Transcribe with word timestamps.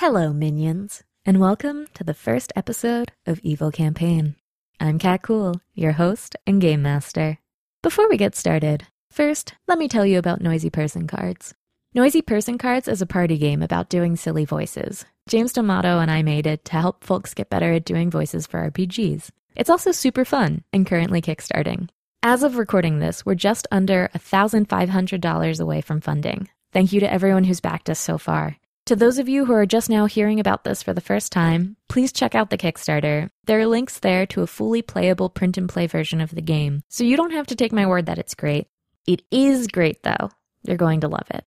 Hello, 0.00 0.30
minions, 0.30 1.02
and 1.24 1.40
welcome 1.40 1.86
to 1.94 2.04
the 2.04 2.12
first 2.12 2.52
episode 2.54 3.12
of 3.24 3.40
Evil 3.40 3.70
Campaign. 3.72 4.36
I'm 4.78 4.98
Kat 4.98 5.22
Kuhl, 5.22 5.62
your 5.72 5.92
host 5.92 6.36
and 6.46 6.60
game 6.60 6.82
master. 6.82 7.38
Before 7.82 8.06
we 8.06 8.18
get 8.18 8.36
started, 8.36 8.86
first, 9.10 9.54
let 9.66 9.78
me 9.78 9.88
tell 9.88 10.04
you 10.04 10.18
about 10.18 10.42
Noisy 10.42 10.68
Person 10.68 11.06
Cards. 11.06 11.54
Noisy 11.94 12.20
Person 12.20 12.58
Cards 12.58 12.88
is 12.88 13.00
a 13.00 13.06
party 13.06 13.38
game 13.38 13.62
about 13.62 13.88
doing 13.88 14.16
silly 14.16 14.44
voices. 14.44 15.06
James 15.30 15.54
D'Amato 15.54 15.98
and 15.98 16.10
I 16.10 16.22
made 16.22 16.46
it 16.46 16.66
to 16.66 16.72
help 16.74 17.02
folks 17.02 17.32
get 17.32 17.48
better 17.48 17.72
at 17.72 17.86
doing 17.86 18.10
voices 18.10 18.46
for 18.46 18.70
RPGs. 18.70 19.30
It's 19.54 19.70
also 19.70 19.92
super 19.92 20.26
fun 20.26 20.62
and 20.74 20.86
currently 20.86 21.22
kickstarting. 21.22 21.88
As 22.22 22.42
of 22.42 22.58
recording 22.58 22.98
this, 22.98 23.24
we're 23.24 23.34
just 23.34 23.66
under 23.72 24.10
$1,500 24.14 25.58
away 25.58 25.80
from 25.80 26.02
funding. 26.02 26.50
Thank 26.70 26.92
you 26.92 27.00
to 27.00 27.10
everyone 27.10 27.44
who's 27.44 27.62
backed 27.62 27.88
us 27.88 27.98
so 27.98 28.18
far. 28.18 28.58
To 28.86 28.94
those 28.94 29.18
of 29.18 29.28
you 29.28 29.46
who 29.46 29.52
are 29.52 29.66
just 29.66 29.90
now 29.90 30.06
hearing 30.06 30.38
about 30.38 30.62
this 30.62 30.80
for 30.80 30.92
the 30.92 31.00
first 31.00 31.32
time, 31.32 31.76
please 31.88 32.12
check 32.12 32.36
out 32.36 32.50
the 32.50 32.56
Kickstarter. 32.56 33.30
There 33.44 33.58
are 33.58 33.66
links 33.66 33.98
there 33.98 34.26
to 34.26 34.42
a 34.42 34.46
fully 34.46 34.80
playable 34.80 35.28
print 35.28 35.58
and 35.58 35.68
play 35.68 35.88
version 35.88 36.20
of 36.20 36.32
the 36.32 36.40
game, 36.40 36.84
so 36.88 37.02
you 37.02 37.16
don't 37.16 37.32
have 37.32 37.48
to 37.48 37.56
take 37.56 37.72
my 37.72 37.84
word 37.84 38.06
that 38.06 38.18
it's 38.18 38.36
great. 38.36 38.68
It 39.04 39.22
is 39.32 39.66
great, 39.66 40.04
though. 40.04 40.30
You're 40.62 40.76
going 40.76 41.00
to 41.00 41.08
love 41.08 41.26
it. 41.30 41.44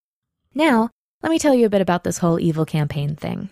Now, 0.54 0.90
let 1.24 1.30
me 1.30 1.40
tell 1.40 1.56
you 1.56 1.66
a 1.66 1.70
bit 1.70 1.80
about 1.80 2.04
this 2.04 2.18
whole 2.18 2.42
Evil 2.42 2.66
Campaign 2.66 3.16
thing. 3.16 3.50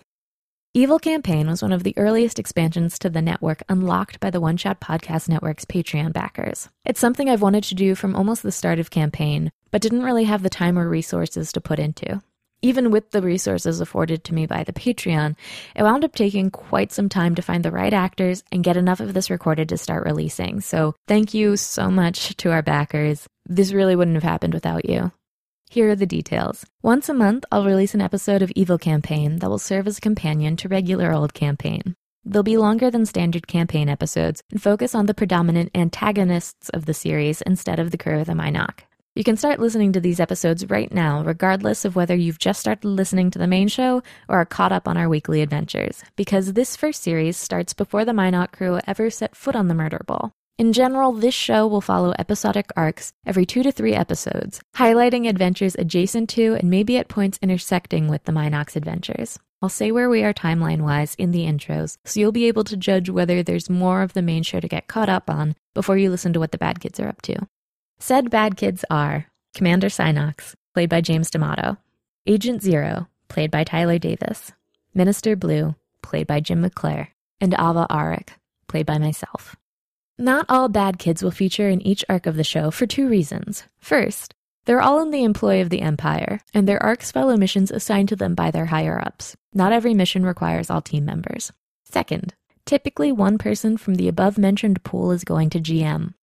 Evil 0.74 0.98
Campaign 0.98 1.46
was 1.46 1.62
one 1.62 1.72
of 1.72 1.82
the 1.82 1.96
earliest 1.96 2.38
expansions 2.38 2.98
to 2.98 3.08
the 3.08 3.22
network 3.22 3.62
unlocked 3.70 4.20
by 4.20 4.28
the 4.28 4.40
One 4.40 4.58
Shot 4.58 4.82
Podcast 4.82 5.30
Network's 5.30 5.64
Patreon 5.64 6.12
backers. 6.12 6.68
It's 6.84 7.00
something 7.00 7.30
I've 7.30 7.40
wanted 7.40 7.64
to 7.64 7.74
do 7.74 7.94
from 7.94 8.14
almost 8.14 8.42
the 8.42 8.52
start 8.52 8.80
of 8.80 8.90
campaign, 8.90 9.50
but 9.70 9.80
didn't 9.80 10.02
really 10.02 10.24
have 10.24 10.42
the 10.42 10.50
time 10.50 10.78
or 10.78 10.90
resources 10.90 11.52
to 11.52 11.62
put 11.62 11.78
into. 11.78 12.20
Even 12.60 12.90
with 12.90 13.12
the 13.12 13.22
resources 13.22 13.80
afforded 13.80 14.24
to 14.24 14.34
me 14.34 14.44
by 14.44 14.64
the 14.64 14.72
Patreon, 14.72 15.36
it 15.76 15.82
wound 15.84 16.04
up 16.04 16.14
taking 16.14 16.50
quite 16.50 16.90
some 16.90 17.08
time 17.08 17.36
to 17.36 17.42
find 17.42 17.64
the 17.64 17.70
right 17.70 17.92
actors 17.92 18.42
and 18.50 18.64
get 18.64 18.76
enough 18.76 18.98
of 18.98 19.14
this 19.14 19.30
recorded 19.30 19.68
to 19.68 19.78
start 19.78 20.04
releasing. 20.04 20.60
So, 20.60 20.96
thank 21.06 21.34
you 21.34 21.56
so 21.56 21.88
much 21.88 22.36
to 22.38 22.50
our 22.50 22.62
backers. 22.62 23.28
This 23.46 23.72
really 23.72 23.94
wouldn't 23.94 24.16
have 24.16 24.24
happened 24.24 24.54
without 24.54 24.88
you. 24.88 25.12
Here 25.70 25.90
are 25.90 25.96
the 25.96 26.06
details. 26.06 26.66
Once 26.82 27.08
a 27.08 27.14
month, 27.14 27.44
I'll 27.52 27.64
release 27.64 27.94
an 27.94 28.00
episode 28.00 28.42
of 28.42 28.50
Evil 28.56 28.78
Campaign 28.78 29.36
that 29.36 29.50
will 29.50 29.58
serve 29.58 29.86
as 29.86 29.98
a 29.98 30.00
companion 30.00 30.56
to 30.56 30.68
regular 30.68 31.12
old 31.12 31.34
campaign. 31.34 31.94
They'll 32.24 32.42
be 32.42 32.56
longer 32.56 32.90
than 32.90 33.06
standard 33.06 33.46
campaign 33.46 33.88
episodes 33.88 34.42
and 34.50 34.60
focus 34.60 34.94
on 34.94 35.06
the 35.06 35.14
predominant 35.14 35.70
antagonists 35.74 36.70
of 36.70 36.86
the 36.86 36.94
series 36.94 37.40
instead 37.42 37.78
of 37.78 37.92
the 37.92 37.98
crew 37.98 38.18
of 38.18 38.26
the 38.26 38.34
Minoc. 38.34 38.84
You 39.18 39.24
can 39.24 39.36
start 39.36 39.58
listening 39.58 39.94
to 39.94 40.00
these 40.00 40.20
episodes 40.20 40.70
right 40.70 40.94
now, 40.94 41.24
regardless 41.24 41.84
of 41.84 41.96
whether 41.96 42.14
you've 42.14 42.38
just 42.38 42.60
started 42.60 42.84
listening 42.86 43.32
to 43.32 43.38
the 43.40 43.48
main 43.48 43.66
show 43.66 44.00
or 44.28 44.36
are 44.36 44.44
caught 44.44 44.70
up 44.70 44.86
on 44.86 44.96
our 44.96 45.08
weekly 45.08 45.42
adventures, 45.42 46.04
because 46.14 46.52
this 46.52 46.76
first 46.76 47.02
series 47.02 47.36
starts 47.36 47.74
before 47.74 48.04
the 48.04 48.12
Minoc 48.12 48.52
crew 48.52 48.78
ever 48.86 49.10
set 49.10 49.34
foot 49.34 49.56
on 49.56 49.66
the 49.66 49.74
murder 49.74 50.02
ball. 50.06 50.30
In 50.56 50.72
general, 50.72 51.10
this 51.10 51.34
show 51.34 51.66
will 51.66 51.80
follow 51.80 52.14
episodic 52.16 52.70
arcs 52.76 53.12
every 53.26 53.44
two 53.44 53.64
to 53.64 53.72
three 53.72 53.92
episodes, 53.92 54.60
highlighting 54.76 55.28
adventures 55.28 55.74
adjacent 55.76 56.28
to 56.28 56.54
and 56.54 56.70
maybe 56.70 56.96
at 56.96 57.08
points 57.08 57.40
intersecting 57.42 58.06
with 58.06 58.22
the 58.22 58.30
Minoc's 58.30 58.76
adventures. 58.76 59.36
I'll 59.60 59.68
say 59.68 59.90
where 59.90 60.08
we 60.08 60.22
are 60.22 60.32
timeline 60.32 60.82
wise 60.82 61.16
in 61.16 61.32
the 61.32 61.44
intros, 61.44 61.96
so 62.04 62.20
you'll 62.20 62.30
be 62.30 62.46
able 62.46 62.62
to 62.62 62.76
judge 62.76 63.10
whether 63.10 63.42
there's 63.42 63.68
more 63.68 64.02
of 64.02 64.12
the 64.12 64.22
main 64.22 64.44
show 64.44 64.60
to 64.60 64.68
get 64.68 64.86
caught 64.86 65.08
up 65.08 65.28
on 65.28 65.56
before 65.74 65.98
you 65.98 66.08
listen 66.08 66.32
to 66.34 66.38
what 66.38 66.52
the 66.52 66.58
bad 66.58 66.78
kids 66.78 67.00
are 67.00 67.08
up 67.08 67.20
to. 67.22 67.48
Said 68.00 68.30
bad 68.30 68.56
kids 68.56 68.84
are 68.90 69.26
Commander 69.54 69.88
Synox, 69.88 70.54
played 70.72 70.88
by 70.88 71.00
James 71.00 71.30
D'Amato, 71.30 71.78
Agent 72.26 72.62
Zero, 72.62 73.08
played 73.28 73.50
by 73.50 73.64
Tyler 73.64 73.98
Davis, 73.98 74.52
Minister 74.94 75.34
Blue, 75.34 75.74
played 76.02 76.26
by 76.26 76.38
Jim 76.40 76.62
McClare, 76.62 77.08
and 77.40 77.54
Ava 77.54 77.86
Arik, 77.90 78.28
played 78.68 78.86
by 78.86 78.98
myself. 78.98 79.56
Not 80.16 80.46
all 80.48 80.68
bad 80.68 80.98
kids 80.98 81.22
will 81.22 81.32
feature 81.32 81.68
in 81.68 81.82
each 81.82 82.04
arc 82.08 82.26
of 82.26 82.36
the 82.36 82.44
show 82.44 82.70
for 82.70 82.86
two 82.86 83.08
reasons. 83.08 83.64
First, 83.78 84.34
they're 84.64 84.82
all 84.82 85.00
in 85.02 85.10
the 85.10 85.24
employ 85.24 85.60
of 85.60 85.70
the 85.70 85.80
Empire, 85.80 86.40
and 86.54 86.68
their 86.68 86.82
arcs 86.82 87.10
follow 87.10 87.36
missions 87.36 87.70
assigned 87.70 88.10
to 88.10 88.16
them 88.16 88.34
by 88.34 88.50
their 88.50 88.66
higher 88.66 89.00
ups. 89.00 89.36
Not 89.52 89.72
every 89.72 89.94
mission 89.94 90.24
requires 90.24 90.70
all 90.70 90.82
team 90.82 91.04
members. 91.04 91.52
Second, 91.84 92.34
typically 92.64 93.10
one 93.10 93.38
person 93.38 93.76
from 93.76 93.96
the 93.96 94.08
above 94.08 94.38
mentioned 94.38 94.84
pool 94.84 95.10
is 95.10 95.24
going 95.24 95.50
to 95.50 95.60
GM, 95.60 96.14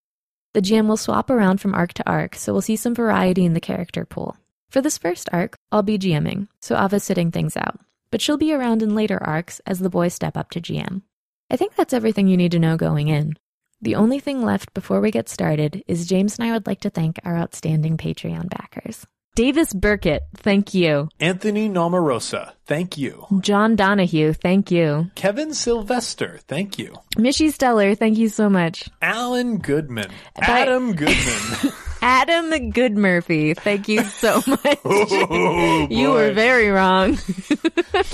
the 0.56 0.62
GM 0.62 0.88
will 0.88 0.96
swap 0.96 1.30
around 1.30 1.60
from 1.60 1.76
arc 1.76 1.92
to 1.96 2.10
arc, 2.10 2.34
so 2.34 2.54
we'll 2.54 2.62
see 2.62 2.78
some 2.78 2.96
variety 2.96 3.44
in 3.44 3.54
the 3.54 3.60
character 3.60 4.06
pool. 4.06 4.38
For 4.70 4.82
this 4.82 4.98
first 4.98 5.28
arc, 5.34 5.58
I'll 5.70 5.84
be 5.84 6.00
GMing, 6.00 6.48
so 6.62 6.78
Ava's 6.78 7.04
sitting 7.04 7.30
things 7.30 7.58
out, 7.58 7.78
but 8.10 8.22
she'll 8.22 8.38
be 8.38 8.54
around 8.54 8.82
in 8.82 8.96
later 8.96 9.22
arcs 9.22 9.60
as 9.66 9.80
the 9.80 9.90
boys 9.90 10.14
step 10.14 10.38
up 10.38 10.52
to 10.52 10.62
GM. 10.62 11.02
I 11.50 11.58
think 11.58 11.76
that's 11.76 11.92
everything 11.92 12.30
you 12.30 12.38
need 12.38 12.54
to 12.54 12.60
know 12.60 12.78
going 12.78 13.10
in. 13.10 13.34
The 13.82 13.96
only 13.96 14.22
thing 14.22 14.44
left 14.44 14.74
before 14.74 15.02
we 15.02 15.12
get 15.12 15.28
started 15.28 15.84
is 15.88 16.08
James 16.08 16.40
and 16.40 16.48
I 16.48 16.54
would 16.54 16.68
like 16.68 16.80
to 16.80 16.90
thank 16.90 17.20
our 17.26 17.36
outstanding 17.36 17.98
Patreon 17.98 18.50
backers. 18.50 19.06
Davis 19.36 19.74
Burkett, 19.74 20.24
thank 20.38 20.74
you. 20.74 21.10
Anthony 21.20 21.68
Nomarosa, 21.68 22.54
thank 22.66 22.98
you. 22.98 23.28
John 23.42 23.76
Donahue, 23.76 24.32
thank 24.32 24.72
you. 24.72 25.12
Kevin 25.16 25.54
Sylvester, 25.54 26.40
thank 26.48 26.80
you. 26.80 26.96
Mishy 27.18 27.52
Stellar, 27.52 27.96
thank 27.96 28.18
you 28.18 28.30
so 28.30 28.50
much. 28.50 28.90
Alan 29.02 29.58
Goodman. 29.58 30.10
Adam 30.38 30.96
Goodman. 30.96 31.74
Adam 32.08 32.52
Goodmurphy, 32.72 33.58
thank 33.58 33.88
you 33.88 34.04
so 34.04 34.36
much. 34.48 34.78
Oh, 34.86 35.88
you 35.90 36.12
were 36.12 36.32
very 36.34 36.70
wrong. 36.70 37.18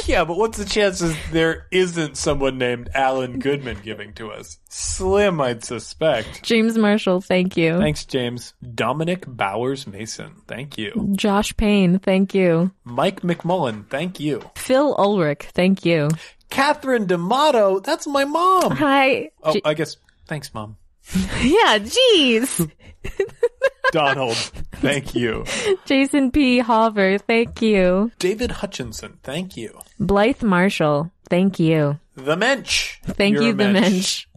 Yeah, 0.05 0.25
but 0.25 0.37
what's 0.37 0.57
the 0.57 0.65
chances 0.65 1.15
there 1.31 1.67
isn't 1.71 2.15
someone 2.17 2.57
named 2.57 2.89
Alan 2.93 3.39
Goodman 3.39 3.77
giving 3.83 4.13
to 4.13 4.31
us? 4.31 4.57
Slim, 4.69 5.41
I'd 5.41 5.63
suspect. 5.63 6.43
James 6.43 6.77
Marshall, 6.77 7.19
thank 7.21 7.57
you. 7.57 7.77
Thanks, 7.79 8.05
James. 8.05 8.53
Dominic 8.75 9.25
Bowers 9.27 9.87
Mason, 9.87 10.35
thank 10.47 10.77
you. 10.77 11.13
Josh 11.15 11.55
Payne, 11.57 11.99
thank 11.99 12.33
you. 12.35 12.71
Mike 12.83 13.21
McMullen, 13.21 13.87
thank 13.89 14.19
you. 14.19 14.41
Phil 14.55 14.95
Ulrich, 14.97 15.47
thank 15.53 15.83
you. 15.85 16.09
Catherine 16.49 17.07
D'Amato, 17.07 17.79
that's 17.79 18.05
my 18.07 18.25
mom. 18.25 18.71
Hi. 18.75 19.31
Oh, 19.43 19.53
J- 19.53 19.61
I 19.65 19.73
guess, 19.73 19.97
thanks, 20.27 20.53
mom. 20.53 20.77
yeah, 21.41 21.79
jeez. 21.79 22.71
Donald, 23.91 24.37
thank 24.73 25.15
you. 25.15 25.45
Jason 25.85 26.31
P. 26.31 26.59
Hover, 26.59 27.17
thank 27.17 27.61
you. 27.61 28.11
David 28.19 28.51
Hutchinson, 28.51 29.19
thank 29.23 29.57
you. 29.57 29.77
Blythe 29.99 30.43
Marshall, 30.43 31.11
thank 31.29 31.59
you. 31.59 31.99
The 32.15 32.37
Mensch. 32.37 32.99
Thank 33.03 33.35
You're 33.35 33.43
you, 33.43 33.53
the 33.53 33.69
mensch. 33.69 34.27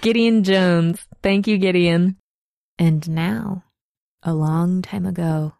Gideon 0.00 0.44
Jones, 0.44 1.00
thank 1.22 1.46
you, 1.46 1.58
Gideon. 1.58 2.16
And 2.78 3.08
now, 3.08 3.64
a 4.22 4.34
long 4.34 4.82
time 4.82 5.06
ago, 5.06 5.54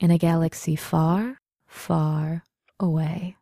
in 0.00 0.10
a 0.10 0.18
galaxy 0.18 0.76
far, 0.76 1.38
far 1.66 2.44
away. 2.80 3.36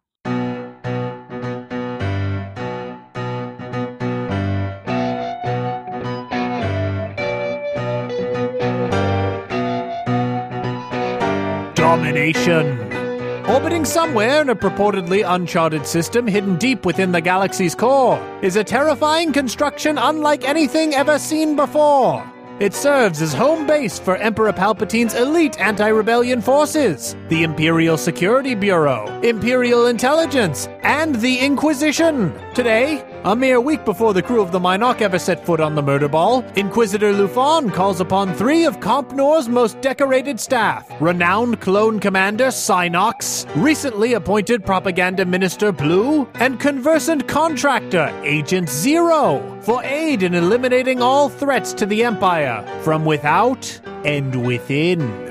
Domination. 12.00 13.44
Orbiting 13.46 13.84
somewhere 13.84 14.40
in 14.40 14.48
a 14.48 14.56
purportedly 14.56 15.22
uncharted 15.22 15.86
system 15.86 16.26
hidden 16.26 16.56
deep 16.56 16.86
within 16.86 17.12
the 17.12 17.20
galaxy's 17.20 17.74
core 17.74 18.18
is 18.40 18.56
a 18.56 18.64
terrifying 18.64 19.34
construction 19.34 19.98
unlike 19.98 20.42
anything 20.48 20.94
ever 20.94 21.18
seen 21.18 21.56
before. 21.56 22.24
It 22.58 22.72
serves 22.72 23.20
as 23.20 23.34
home 23.34 23.66
base 23.66 23.98
for 23.98 24.16
Emperor 24.16 24.52
Palpatine's 24.54 25.12
elite 25.12 25.60
anti 25.60 25.88
rebellion 25.88 26.40
forces, 26.40 27.16
the 27.28 27.42
Imperial 27.42 27.98
Security 27.98 28.54
Bureau, 28.54 29.06
Imperial 29.20 29.86
Intelligence, 29.86 30.68
and 30.82 31.16
the 31.16 31.38
Inquisition. 31.38 32.32
Today, 32.54 33.04
a 33.24 33.36
mere 33.36 33.60
week 33.60 33.84
before 33.84 34.14
the 34.14 34.22
crew 34.22 34.40
of 34.40 34.50
the 34.50 34.58
Minoc 34.58 35.02
ever 35.02 35.18
set 35.18 35.44
foot 35.44 35.60
on 35.60 35.74
the 35.74 35.82
murder 35.82 36.08
ball, 36.08 36.42
Inquisitor 36.56 37.12
Lufon 37.12 37.72
calls 37.72 38.00
upon 38.00 38.34
three 38.34 38.64
of 38.64 38.80
COMPNOR's 38.80 39.48
most 39.48 39.80
decorated 39.80 40.40
staff 40.40 40.90
renowned 41.00 41.60
clone 41.60 42.00
commander 42.00 42.46
Synox, 42.46 43.46
recently 43.62 44.14
appointed 44.14 44.64
propaganda 44.64 45.24
minister 45.24 45.70
Blue, 45.70 46.26
and 46.34 46.58
conversant 46.58 47.28
contractor 47.28 48.08
Agent 48.24 48.68
Zero 48.68 49.58
for 49.62 49.82
aid 49.84 50.22
in 50.22 50.34
eliminating 50.34 51.02
all 51.02 51.28
threats 51.28 51.74
to 51.74 51.86
the 51.86 52.04
Empire 52.04 52.64
from 52.82 53.04
without 53.04 53.80
and 54.04 54.46
within. 54.46 55.30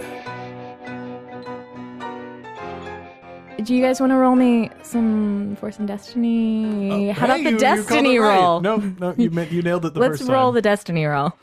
Do 3.63 3.75
you 3.75 3.81
guys 3.83 3.99
want 3.99 4.11
to 4.11 4.15
roll 4.15 4.35
me 4.35 4.69
some 4.83 5.57
Force 5.59 5.79
and 5.79 5.87
Destiny? 5.87 7.09
How 7.11 7.25
about 7.25 7.37
the 7.37 7.43
you- 7.43 7.49
you 7.49 7.51
called 7.51 7.59
Destiny 7.77 8.17
right. 8.19 8.39
roll? 8.39 8.61
No, 8.61 8.77
no, 8.77 9.13
you, 9.17 9.29
ma- 9.31 9.41
you 9.41 9.61
nailed 9.61 9.85
it 9.85 9.93
the 9.93 9.99
Let's 9.99 10.19
first 10.19 10.29
roll 10.29 10.51
the 10.51 10.61
Destiny 10.61 11.05
roll. 11.05 11.33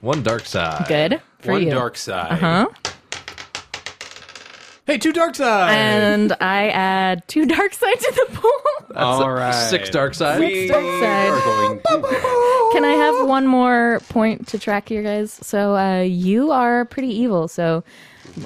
One 0.00 0.22
dark 0.22 0.44
side. 0.46 0.86
Good 0.88 1.20
for 1.38 1.52
One 1.52 1.62
you. 1.62 1.70
dark 1.70 1.96
side. 1.96 2.32
Uh 2.32 2.36
huh. 2.36 2.68
Hey, 4.84 4.98
two 4.98 5.12
dark 5.12 5.36
side. 5.36 5.72
And 5.76 6.32
I 6.40 6.68
add 6.70 7.28
two 7.28 7.46
dark 7.46 7.72
side 7.72 8.00
to 8.00 8.12
the 8.28 8.34
pool. 8.36 8.96
All 8.96 9.30
right. 9.30 9.52
Six 9.52 9.88
dark 9.90 10.14
side. 10.14 10.38
Six 10.40 10.70
dark 10.72 10.82
side. 10.84 11.28
are 11.30 11.40
going 11.40 11.78
to- 11.80 12.70
Can 12.72 12.84
I 12.84 12.92
have 12.94 13.28
one 13.28 13.46
more 13.46 14.00
point 14.08 14.48
to 14.48 14.58
track 14.58 14.88
here, 14.88 15.02
guys? 15.04 15.32
So 15.32 15.76
uh, 15.76 16.00
you 16.00 16.50
are 16.50 16.84
pretty 16.86 17.08
evil, 17.16 17.46
so 17.46 17.84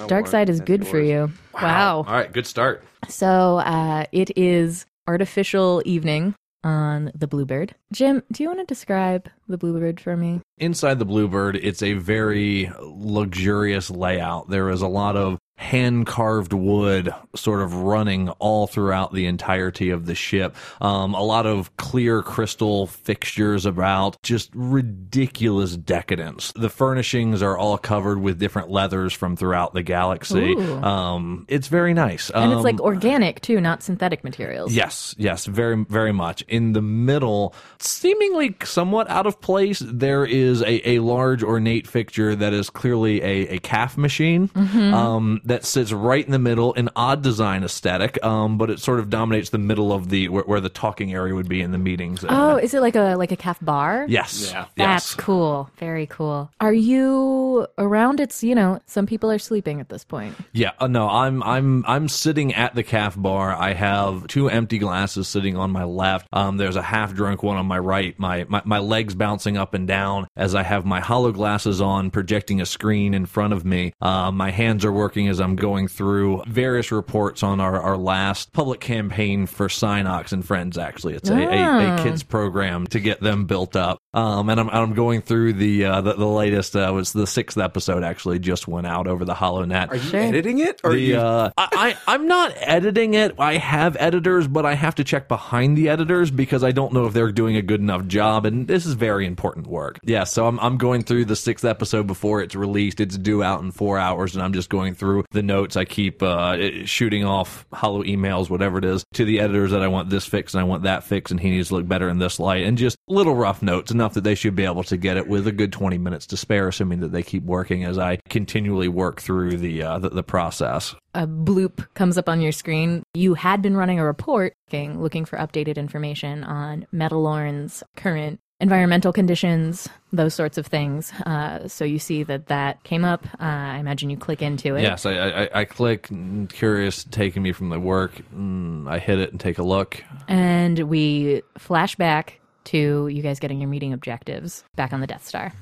dark 0.07 0.27
side 0.27 0.49
is 0.49 0.61
good 0.61 0.87
for 0.87 1.01
you. 1.01 1.33
Wow. 1.55 1.99
All 1.99 2.05
right, 2.05 2.33
good 2.33 2.47
start. 2.47 2.85
So 3.09 3.59
uh, 3.59 4.05
it 4.13 4.37
is 4.37 4.87
artificial 5.07 5.83
evening 5.85 6.35
on 6.65 7.13
the 7.15 7.29
Bluebird. 7.29 7.75
Jim, 7.93 8.23
do 8.33 8.43
you 8.43 8.49
want 8.49 8.61
to 8.61 8.67
describe 8.67 9.29
the 9.49 9.57
Bluebird 9.57 10.01
for 10.01 10.17
me? 10.17 10.41
Inside 10.59 10.99
the 10.99 11.05
Bluebird, 11.05 11.57
it's 11.57 11.83
a 11.83 11.93
very 11.93 12.71
luxurious 12.81 13.91
layout. 13.91 14.51
There 14.51 14.69
is 14.71 14.83
a 14.83 14.89
lot 14.89 15.17
of 15.17 15.39
hand 15.59 16.07
carved 16.07 16.53
wood 16.53 17.13
sort 17.35 17.63
of 17.63 17.75
running 17.75 18.29
all 18.31 18.67
throughout 18.67 19.13
the 19.15 19.27
entirety 19.27 19.91
of 19.91 20.05
the 20.07 20.15
ship. 20.15 20.55
Um, 20.81 21.15
a 21.15 21.23
lot 21.23 21.47
of 21.47 21.75
clear 21.79 22.23
crystal 22.23 22.87
fixtures 22.87 23.65
about, 23.65 24.23
just 24.23 24.51
ridiculous 24.55 25.77
decadence. 25.77 26.53
The 26.57 26.69
furnishings 26.69 27.43
are 27.43 27.57
all 27.57 27.79
covered 27.79 28.21
with 28.21 28.39
different 28.39 28.71
leathers 28.71 29.13
from 29.15 29.35
throughout 29.35 29.73
the 29.73 29.83
galaxy. 29.83 30.55
Um, 30.57 31.47
it's 31.49 31.69
very 31.69 31.95
nice. 31.95 32.31
And 32.31 32.53
it's 32.53 32.59
Um, 32.59 32.63
like 32.63 32.81
organic 32.81 33.41
too, 33.41 33.61
not 33.61 33.83
synthetic 33.83 34.25
materials. 34.25 34.75
Yes, 34.75 35.15
yes, 35.17 35.47
very, 35.47 35.85
very 35.89 36.13
much. 36.13 36.43
In 36.49 36.75
the 36.75 36.83
middle, 36.83 37.55
seemingly 37.79 38.55
somewhat 38.63 39.09
out 39.09 39.27
of 39.27 39.41
place, 39.41 39.83
there 39.85 40.25
is 40.25 40.61
a, 40.63 40.91
a 40.91 40.99
large 40.99 41.43
ornate 41.43 41.87
fixture 41.87 42.37
that 42.37 42.53
is 42.53 42.69
clearly 42.69 43.23
a, 43.23 43.55
a 43.55 43.59
caf 43.59 43.97
machine 43.97 44.51
um, 44.55 45.41
that 45.47 45.65
sits 45.65 45.93
right 45.93 46.25
in 46.25 46.33
the 46.33 46.39
middle, 46.39 46.75
an 46.75 46.91
odd 46.97 47.23
design 47.23 47.65
aesthetic, 47.65 48.23
um, 48.25 48.59
but 48.59 48.71
it 48.71 48.81
sort 48.81 48.99
of 49.01 49.11
dominates 49.11 49.51
the 49.51 49.59
middle 49.59 49.93
of 49.93 50.09
the 50.11 50.29
where, 50.29 50.45
where 50.45 50.61
the 50.61 50.69
talking 50.69 51.13
area 51.15 51.35
would 51.35 51.49
be 51.49 51.61
in 51.61 51.73
the 51.73 51.79
meetings. 51.79 52.25
Oh, 52.29 52.57
is 52.57 52.75
it 52.75 52.81
like 52.81 52.97
a 52.97 53.15
like 53.17 53.33
a 53.33 53.37
caf 53.37 53.59
bar? 53.61 54.07
yes, 54.09 54.51
Yeah. 54.51 54.67
That's 54.77 55.13
yes. 55.13 55.15
cool. 55.15 55.71
Very 55.79 56.07
cool. 56.07 56.51
Are 56.61 56.73
you 56.73 57.67
around? 57.79 58.21
It's 58.21 58.43
you 58.43 58.55
know 58.55 58.81
some 58.87 59.07
people 59.07 59.31
are 59.31 59.39
sleeping 59.39 59.81
at 59.81 59.89
this 59.89 60.05
point. 60.05 60.35
Yeah, 60.53 60.73
uh, 60.79 60.87
no, 60.87 61.09
I'm 61.09 61.43
I'm 61.43 61.85
I'm 61.87 62.09
sitting 62.09 62.55
at 62.55 62.75
the 62.75 62.83
caf 62.83 63.17
bar. 63.17 63.55
I 63.55 63.73
have 63.73 64.27
two 64.27 64.49
empty 64.49 64.79
glasses 64.79 65.29
sitting 65.29 65.57
on 65.57 65.71
my 65.71 65.85
left. 65.85 66.29
Um, 66.33 66.57
there's 66.57 66.77
a 66.77 66.83
half 66.83 67.15
drunk 67.15 67.43
one 67.43 67.57
on 67.57 67.67
my 67.67 67.79
right. 67.79 68.19
My, 68.19 68.45
my 68.49 68.63
my 68.65 68.79
legs 68.79 69.15
bouncing 69.15 69.57
up 69.57 69.75
and 69.75 69.87
down 69.87 70.27
as 70.37 70.55
I 70.55 70.63
have 70.63 70.85
my 70.85 71.01
holo 71.01 71.33
glasses 71.33 71.81
on, 71.81 72.11
projecting 72.11 72.61
a 72.61 72.67
screen 72.67 73.15
in 73.15 73.27
front 73.27 73.53
of 73.53 73.65
me. 73.65 73.93
Uh, 74.01 74.31
my 74.31 74.51
hands 74.51 74.85
are 74.85 74.93
working 74.93 75.29
as 75.29 75.36
I'm 75.41 75.57
going 75.57 75.89
through 75.89 76.43
various 76.47 76.93
reports 76.93 77.43
on 77.43 77.61
our, 77.61 77.81
our 77.81 77.97
last 77.97 78.53
public 78.53 78.81
campaign 78.81 79.47
for 79.47 79.69
Synox 79.69 80.33
and 80.33 80.45
Friends. 80.45 80.79
Actually, 80.79 81.15
it's 81.15 81.29
a, 81.31 81.35
a, 81.37 81.57
Ah. 81.67 81.97
a 81.97 82.03
kids 82.03 82.23
program 82.23 82.87
to 82.89 83.01
get 83.01 83.21
them 83.21 83.45
built 83.47 83.77
up. 83.77 83.99
Um, 84.15 84.49
and 84.49 84.59
I'm 84.59 84.71
I'm 84.71 84.95
going 84.95 85.21
through 85.21 85.55
the 85.55 85.85
uh, 85.85 86.01
the, 86.01 86.15
the 86.15 86.27
latest 86.27 86.75
uh, 86.75 86.91
was 86.95 87.13
the 87.13 87.27
sixth 87.27 87.59
episode 87.59 88.03
actually 88.03 88.39
just 88.39 88.67
went 88.67 88.87
out 88.87 89.07
over 89.07 89.25
the 89.25 89.35
HoloNet. 89.35 89.91
Are 89.91 89.97
you 89.97 90.03
Sure. 90.03 90.21
editing 90.21 90.59
it? 90.59 90.81
Or 90.85 90.93
The, 90.93 91.01
you, 91.01 91.17
uh, 91.19 91.51
I, 91.59 91.97
I, 92.07 92.15
I'm 92.15 92.27
not 92.27 92.53
editing 92.57 93.13
it. 93.15 93.35
I 93.39 93.59
have 93.59 93.97
editors, 94.01 94.47
but 94.49 94.65
I 94.65 94.75
have 94.75 94.95
to 94.95 95.05
check 95.05 95.29
behind 95.29 95.77
the 95.77 95.91
editors 95.91 96.31
because 96.31 96.65
I 96.65 96.73
don't 96.73 96.93
know 96.95 97.05
if 97.07 97.13
they're 97.13 97.31
doing 97.33 97.57
a 97.57 97.63
good 97.63 97.81
enough 97.81 98.07
job. 98.07 98.47
And 98.47 98.67
this 98.67 98.87
is 98.87 98.95
very 98.95 99.27
important 99.27 99.67
work. 99.67 99.99
Yeah, 100.03 100.25
so 100.25 100.47
I'm, 100.47 100.59
I'm 100.61 100.79
going 100.79 101.03
through 101.03 101.27
the 101.27 101.37
sixth 101.37 101.65
episode 101.65 102.07
before 102.07 102.41
it's 102.41 102.55
released. 102.55 103.01
It's 103.01 103.19
due 103.19 103.43
out 103.43 103.61
in 103.61 103.71
four 103.71 103.99
hours, 103.99 104.35
and 104.35 104.43
I'm 104.43 104.55
just 104.55 104.71
going 104.71 104.95
through 104.95 105.25
the 105.31 105.43
notes. 105.43 105.77
I 105.77 105.85
keep 105.85 106.23
uh, 106.23 106.85
shooting 106.87 107.25
off 107.25 107.67
holo 107.73 108.03
emails, 108.03 108.51
whatever 108.51 108.79
it 108.79 108.85
is, 108.85 109.05
to 109.15 109.25
the 109.25 109.41
editors 109.41 109.71
that 109.71 109.83
I 109.83 109.89
want 109.89 110.11
this 110.11 110.27
fix 110.27 110.55
and 110.55 110.61
I 110.61 110.65
want 110.65 110.85
that 110.85 111.05
fix, 111.05 111.31
and 111.31 111.41
he 111.41 111.51
needs 111.51 111.69
to 111.69 111.75
look 111.77 111.89
better 111.89 112.09
in 112.09 112.19
this 112.19 112.39
light, 112.39 112.65
and 112.65 112.79
just 112.79 112.97
little 113.09 113.35
rough 113.35 113.63
notes, 113.63 113.91
enough 113.91 114.15
that 114.15 114.25
they 114.25 114.35
should 114.35 114.57
be 114.57 114.65
able 114.65 114.85
to 114.85 114.97
get 114.97 115.17
it 115.17 115.29
with 115.29 115.47
a 115.47 115.53
good 115.53 115.73
20 115.73 115.99
minutes 115.99 116.27
to 116.27 116.37
spare, 116.37 116.69
assuming 116.69 117.01
that 117.01 117.13
they 117.13 117.23
keep 117.23 117.45
working 117.45 117.85
as 117.85 117.99
I 117.99 118.19
continually 118.29 118.89
work 118.89 119.21
through 119.21 119.57
the 119.59 119.83
uh, 119.83 119.99
the, 119.99 120.11
the 120.11 120.23
process. 120.23 120.95
a 121.15 121.27
bloop 121.27 121.87
comes 121.95 122.19
up 122.19 122.29
on 122.29 122.41
your 122.41 122.53
screen. 122.53 123.03
You 123.15 123.35
had 123.35 123.63
been 123.63 123.77
running 123.77 123.99
a 123.99 124.05
report 124.05 124.55
looking, 124.67 125.01
looking 125.01 125.25
for 125.25 125.39
updated 125.39 125.77
information 125.77 126.45
on 126.45 126.87
Metalorn's 126.93 127.83
current 127.97 128.41
environmental 128.61 129.13
conditions, 129.13 129.89
those 130.13 130.35
sorts 130.35 130.57
of 130.57 130.67
things. 130.67 131.13
Uh, 131.25 131.69
so 131.69 131.85
you 131.85 131.99
see 131.99 132.23
that 132.23 132.47
that 132.47 132.83
came 132.85 133.05
up. 133.05 133.27
Uh, 133.35 133.45
I 133.45 133.79
imagine 133.79 134.11
you 134.11 134.17
click 134.17 134.43
into 134.43 134.77
it. 134.77 134.83
Yes, 134.83 135.05
I, 135.05 135.13
I, 135.13 135.61
I 135.61 135.65
click, 135.65 136.09
curious, 136.49 137.05
taking 137.05 137.43
me 137.43 137.53
from 137.53 137.69
the 137.69 137.79
work. 137.81 138.13
Mm, 138.35 138.89
I 138.91 138.99
hit 138.99 139.19
it 139.19 139.31
and 139.31 139.41
take 139.41 139.59
a 139.59 139.63
look. 139.63 140.03
And 140.29 140.79
we 140.81 141.43
flash 141.59 141.97
back 141.97 142.41
to 142.65 143.09
you 143.09 143.23
guys 143.23 143.39
getting 143.39 143.61
your 143.61 143.69
meeting 143.69 143.93
objectives 143.93 144.65
back 144.75 144.93
on 144.93 145.01
the 145.01 145.07
Death 145.07 145.27
Star. 145.27 145.53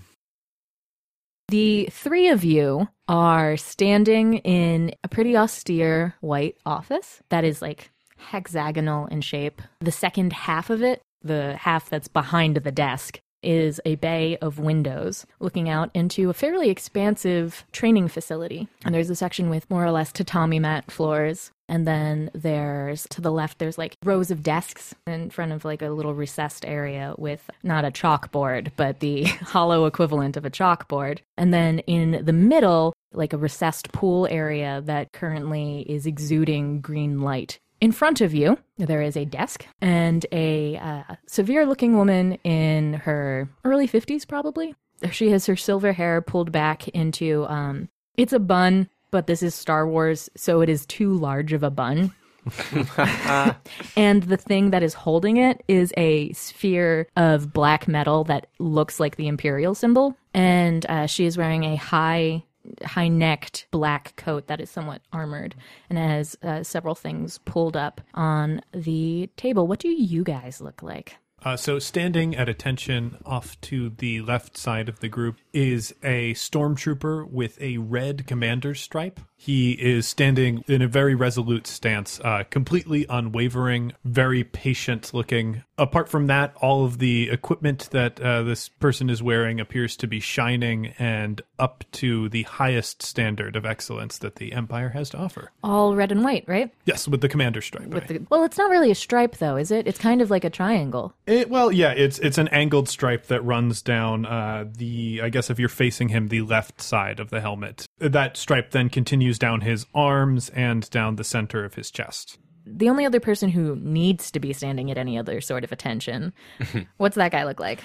The 1.48 1.88
three 1.92 2.28
of 2.28 2.42
you 2.42 2.88
are 3.06 3.58
standing 3.58 4.38
in 4.38 4.94
a 5.04 5.08
pretty 5.08 5.36
austere 5.36 6.14
white 6.20 6.56
office 6.64 7.22
that 7.28 7.44
is 7.44 7.60
like 7.60 7.90
hexagonal 8.16 9.06
in 9.06 9.20
shape. 9.20 9.60
The 9.80 9.92
second 9.92 10.32
half 10.32 10.70
of 10.70 10.82
it, 10.82 11.02
the 11.24 11.56
half 11.56 11.88
that's 11.88 12.08
behind 12.08 12.56
the 12.56 12.72
desk, 12.72 13.20
is 13.44 13.80
a 13.84 13.94
bay 13.96 14.36
of 14.38 14.58
windows 14.58 15.26
looking 15.38 15.68
out 15.68 15.90
into 15.94 16.30
a 16.30 16.34
fairly 16.34 16.70
expansive 16.70 17.64
training 17.72 18.08
facility. 18.08 18.66
And 18.84 18.94
there's 18.94 19.10
a 19.10 19.16
section 19.16 19.50
with 19.50 19.68
more 19.70 19.84
or 19.84 19.90
less 19.90 20.10
tatami 20.10 20.58
mat 20.58 20.90
floors. 20.90 21.50
And 21.68 21.86
then 21.86 22.30
there's 22.34 23.06
to 23.10 23.20
the 23.20 23.30
left, 23.30 23.58
there's 23.58 23.78
like 23.78 23.96
rows 24.04 24.30
of 24.30 24.42
desks 24.42 24.94
in 25.06 25.30
front 25.30 25.52
of 25.52 25.64
like 25.64 25.82
a 25.82 25.90
little 25.90 26.14
recessed 26.14 26.64
area 26.66 27.14
with 27.16 27.48
not 27.62 27.84
a 27.84 27.90
chalkboard, 27.90 28.72
but 28.76 29.00
the 29.00 29.24
holo 29.24 29.86
equivalent 29.86 30.36
of 30.36 30.44
a 30.44 30.50
chalkboard. 30.50 31.20
And 31.36 31.54
then 31.54 31.78
in 31.80 32.24
the 32.24 32.32
middle, 32.32 32.92
like 33.12 33.32
a 33.32 33.38
recessed 33.38 33.92
pool 33.92 34.26
area 34.30 34.82
that 34.84 35.12
currently 35.12 35.80
is 35.88 36.06
exuding 36.06 36.80
green 36.80 37.20
light. 37.20 37.58
In 37.84 37.92
front 37.92 38.22
of 38.22 38.32
you, 38.32 38.56
there 38.78 39.02
is 39.02 39.14
a 39.14 39.26
desk 39.26 39.66
and 39.82 40.24
a 40.32 40.78
uh, 40.78 41.16
severe 41.26 41.66
looking 41.66 41.98
woman 41.98 42.38
in 42.42 42.94
her 42.94 43.46
early 43.62 43.86
50s, 43.86 44.26
probably. 44.26 44.74
She 45.12 45.28
has 45.32 45.44
her 45.44 45.54
silver 45.54 45.92
hair 45.92 46.22
pulled 46.22 46.50
back 46.50 46.88
into, 46.88 47.44
um, 47.44 47.90
it's 48.16 48.32
a 48.32 48.38
bun, 48.38 48.88
but 49.10 49.26
this 49.26 49.42
is 49.42 49.54
Star 49.54 49.86
Wars, 49.86 50.30
so 50.34 50.62
it 50.62 50.70
is 50.70 50.86
too 50.86 51.12
large 51.12 51.52
of 51.52 51.62
a 51.62 51.68
bun. 51.68 52.14
and 53.98 54.22
the 54.22 54.38
thing 54.38 54.70
that 54.70 54.82
is 54.82 54.94
holding 54.94 55.36
it 55.36 55.62
is 55.68 55.92
a 55.98 56.32
sphere 56.32 57.06
of 57.18 57.52
black 57.52 57.86
metal 57.86 58.24
that 58.24 58.46
looks 58.58 58.98
like 58.98 59.16
the 59.16 59.28
Imperial 59.28 59.74
symbol. 59.74 60.16
And 60.32 60.86
uh, 60.86 61.06
she 61.06 61.26
is 61.26 61.36
wearing 61.36 61.64
a 61.64 61.76
high 61.76 62.44
high 62.84 63.08
necked 63.08 63.66
black 63.70 64.16
coat 64.16 64.46
that 64.46 64.60
is 64.60 64.70
somewhat 64.70 65.02
armored 65.12 65.54
and 65.90 65.98
has 65.98 66.36
uh, 66.42 66.62
several 66.62 66.94
things 66.94 67.38
pulled 67.44 67.76
up 67.76 68.00
on 68.14 68.60
the 68.72 69.28
table. 69.36 69.66
What 69.66 69.80
do 69.80 69.88
you 69.88 70.24
guys 70.24 70.60
look 70.60 70.82
like? 70.82 71.16
Uh, 71.44 71.56
so, 71.56 71.78
standing 71.78 72.34
at 72.34 72.48
attention 72.48 73.18
off 73.26 73.60
to 73.60 73.90
the 73.98 74.22
left 74.22 74.56
side 74.56 74.88
of 74.88 75.00
the 75.00 75.08
group 75.08 75.36
is 75.52 75.94
a 76.02 76.32
stormtrooper 76.32 77.30
with 77.30 77.60
a 77.60 77.76
red 77.76 78.26
commander's 78.26 78.80
stripe. 78.80 79.20
He 79.36 79.72
is 79.72 80.06
standing 80.06 80.64
in 80.68 80.80
a 80.80 80.88
very 80.88 81.14
resolute 81.14 81.66
stance, 81.66 82.18
uh, 82.20 82.44
completely 82.48 83.04
unwavering, 83.10 83.92
very 84.02 84.42
patient 84.42 85.12
looking. 85.12 85.62
Apart 85.76 86.08
from 86.08 86.28
that, 86.28 86.54
all 86.62 86.86
of 86.86 86.98
the 86.98 87.28
equipment 87.28 87.90
that 87.90 88.18
uh, 88.20 88.42
this 88.42 88.70
person 88.70 89.10
is 89.10 89.22
wearing 89.22 89.60
appears 89.60 89.98
to 89.98 90.06
be 90.06 90.18
shining 90.18 90.94
and 90.98 91.42
up 91.58 91.84
to 91.92 92.30
the 92.30 92.44
highest 92.44 93.02
standard 93.02 93.54
of 93.54 93.66
excellence 93.66 94.16
that 94.18 94.36
the 94.36 94.52
Empire 94.54 94.88
has 94.90 95.10
to 95.10 95.18
offer. 95.18 95.50
All 95.62 95.94
red 95.94 96.10
and 96.10 96.24
white, 96.24 96.44
right? 96.46 96.72
Yes, 96.86 97.06
with 97.06 97.20
the 97.20 97.28
commander's 97.28 97.66
stripe. 97.66 97.88
With 97.88 98.06
the, 98.06 98.22
well, 98.30 98.44
it's 98.44 98.56
not 98.56 98.70
really 98.70 98.90
a 98.90 98.94
stripe 98.94 99.36
though, 99.36 99.56
is 99.56 99.70
it? 99.70 99.86
It's 99.86 99.98
kind 99.98 100.22
of 100.22 100.30
like 100.30 100.44
a 100.44 100.50
triangle. 100.50 101.12
It, 101.26 101.33
well, 101.48 101.72
yeah, 101.72 101.92
it's 101.92 102.18
it's 102.18 102.38
an 102.38 102.48
angled 102.48 102.88
stripe 102.88 103.26
that 103.26 103.42
runs 103.42 103.82
down 103.82 104.26
uh, 104.26 104.64
the. 104.70 105.20
I 105.22 105.28
guess 105.28 105.50
if 105.50 105.58
you're 105.58 105.68
facing 105.68 106.08
him, 106.08 106.28
the 106.28 106.42
left 106.42 106.80
side 106.80 107.20
of 107.20 107.30
the 107.30 107.40
helmet. 107.40 107.86
That 107.98 108.36
stripe 108.36 108.70
then 108.70 108.88
continues 108.88 109.38
down 109.38 109.62
his 109.62 109.86
arms 109.94 110.50
and 110.50 110.88
down 110.90 111.16
the 111.16 111.24
center 111.24 111.64
of 111.64 111.74
his 111.74 111.90
chest. 111.90 112.38
The 112.66 112.88
only 112.88 113.04
other 113.04 113.20
person 113.20 113.50
who 113.50 113.76
needs 113.76 114.30
to 114.30 114.40
be 114.40 114.52
standing 114.52 114.90
at 114.90 114.96
any 114.96 115.18
other 115.18 115.40
sort 115.40 115.64
of 115.64 115.72
attention. 115.72 116.32
What's 116.96 117.16
that 117.16 117.32
guy 117.32 117.44
look 117.44 117.60
like? 117.60 117.80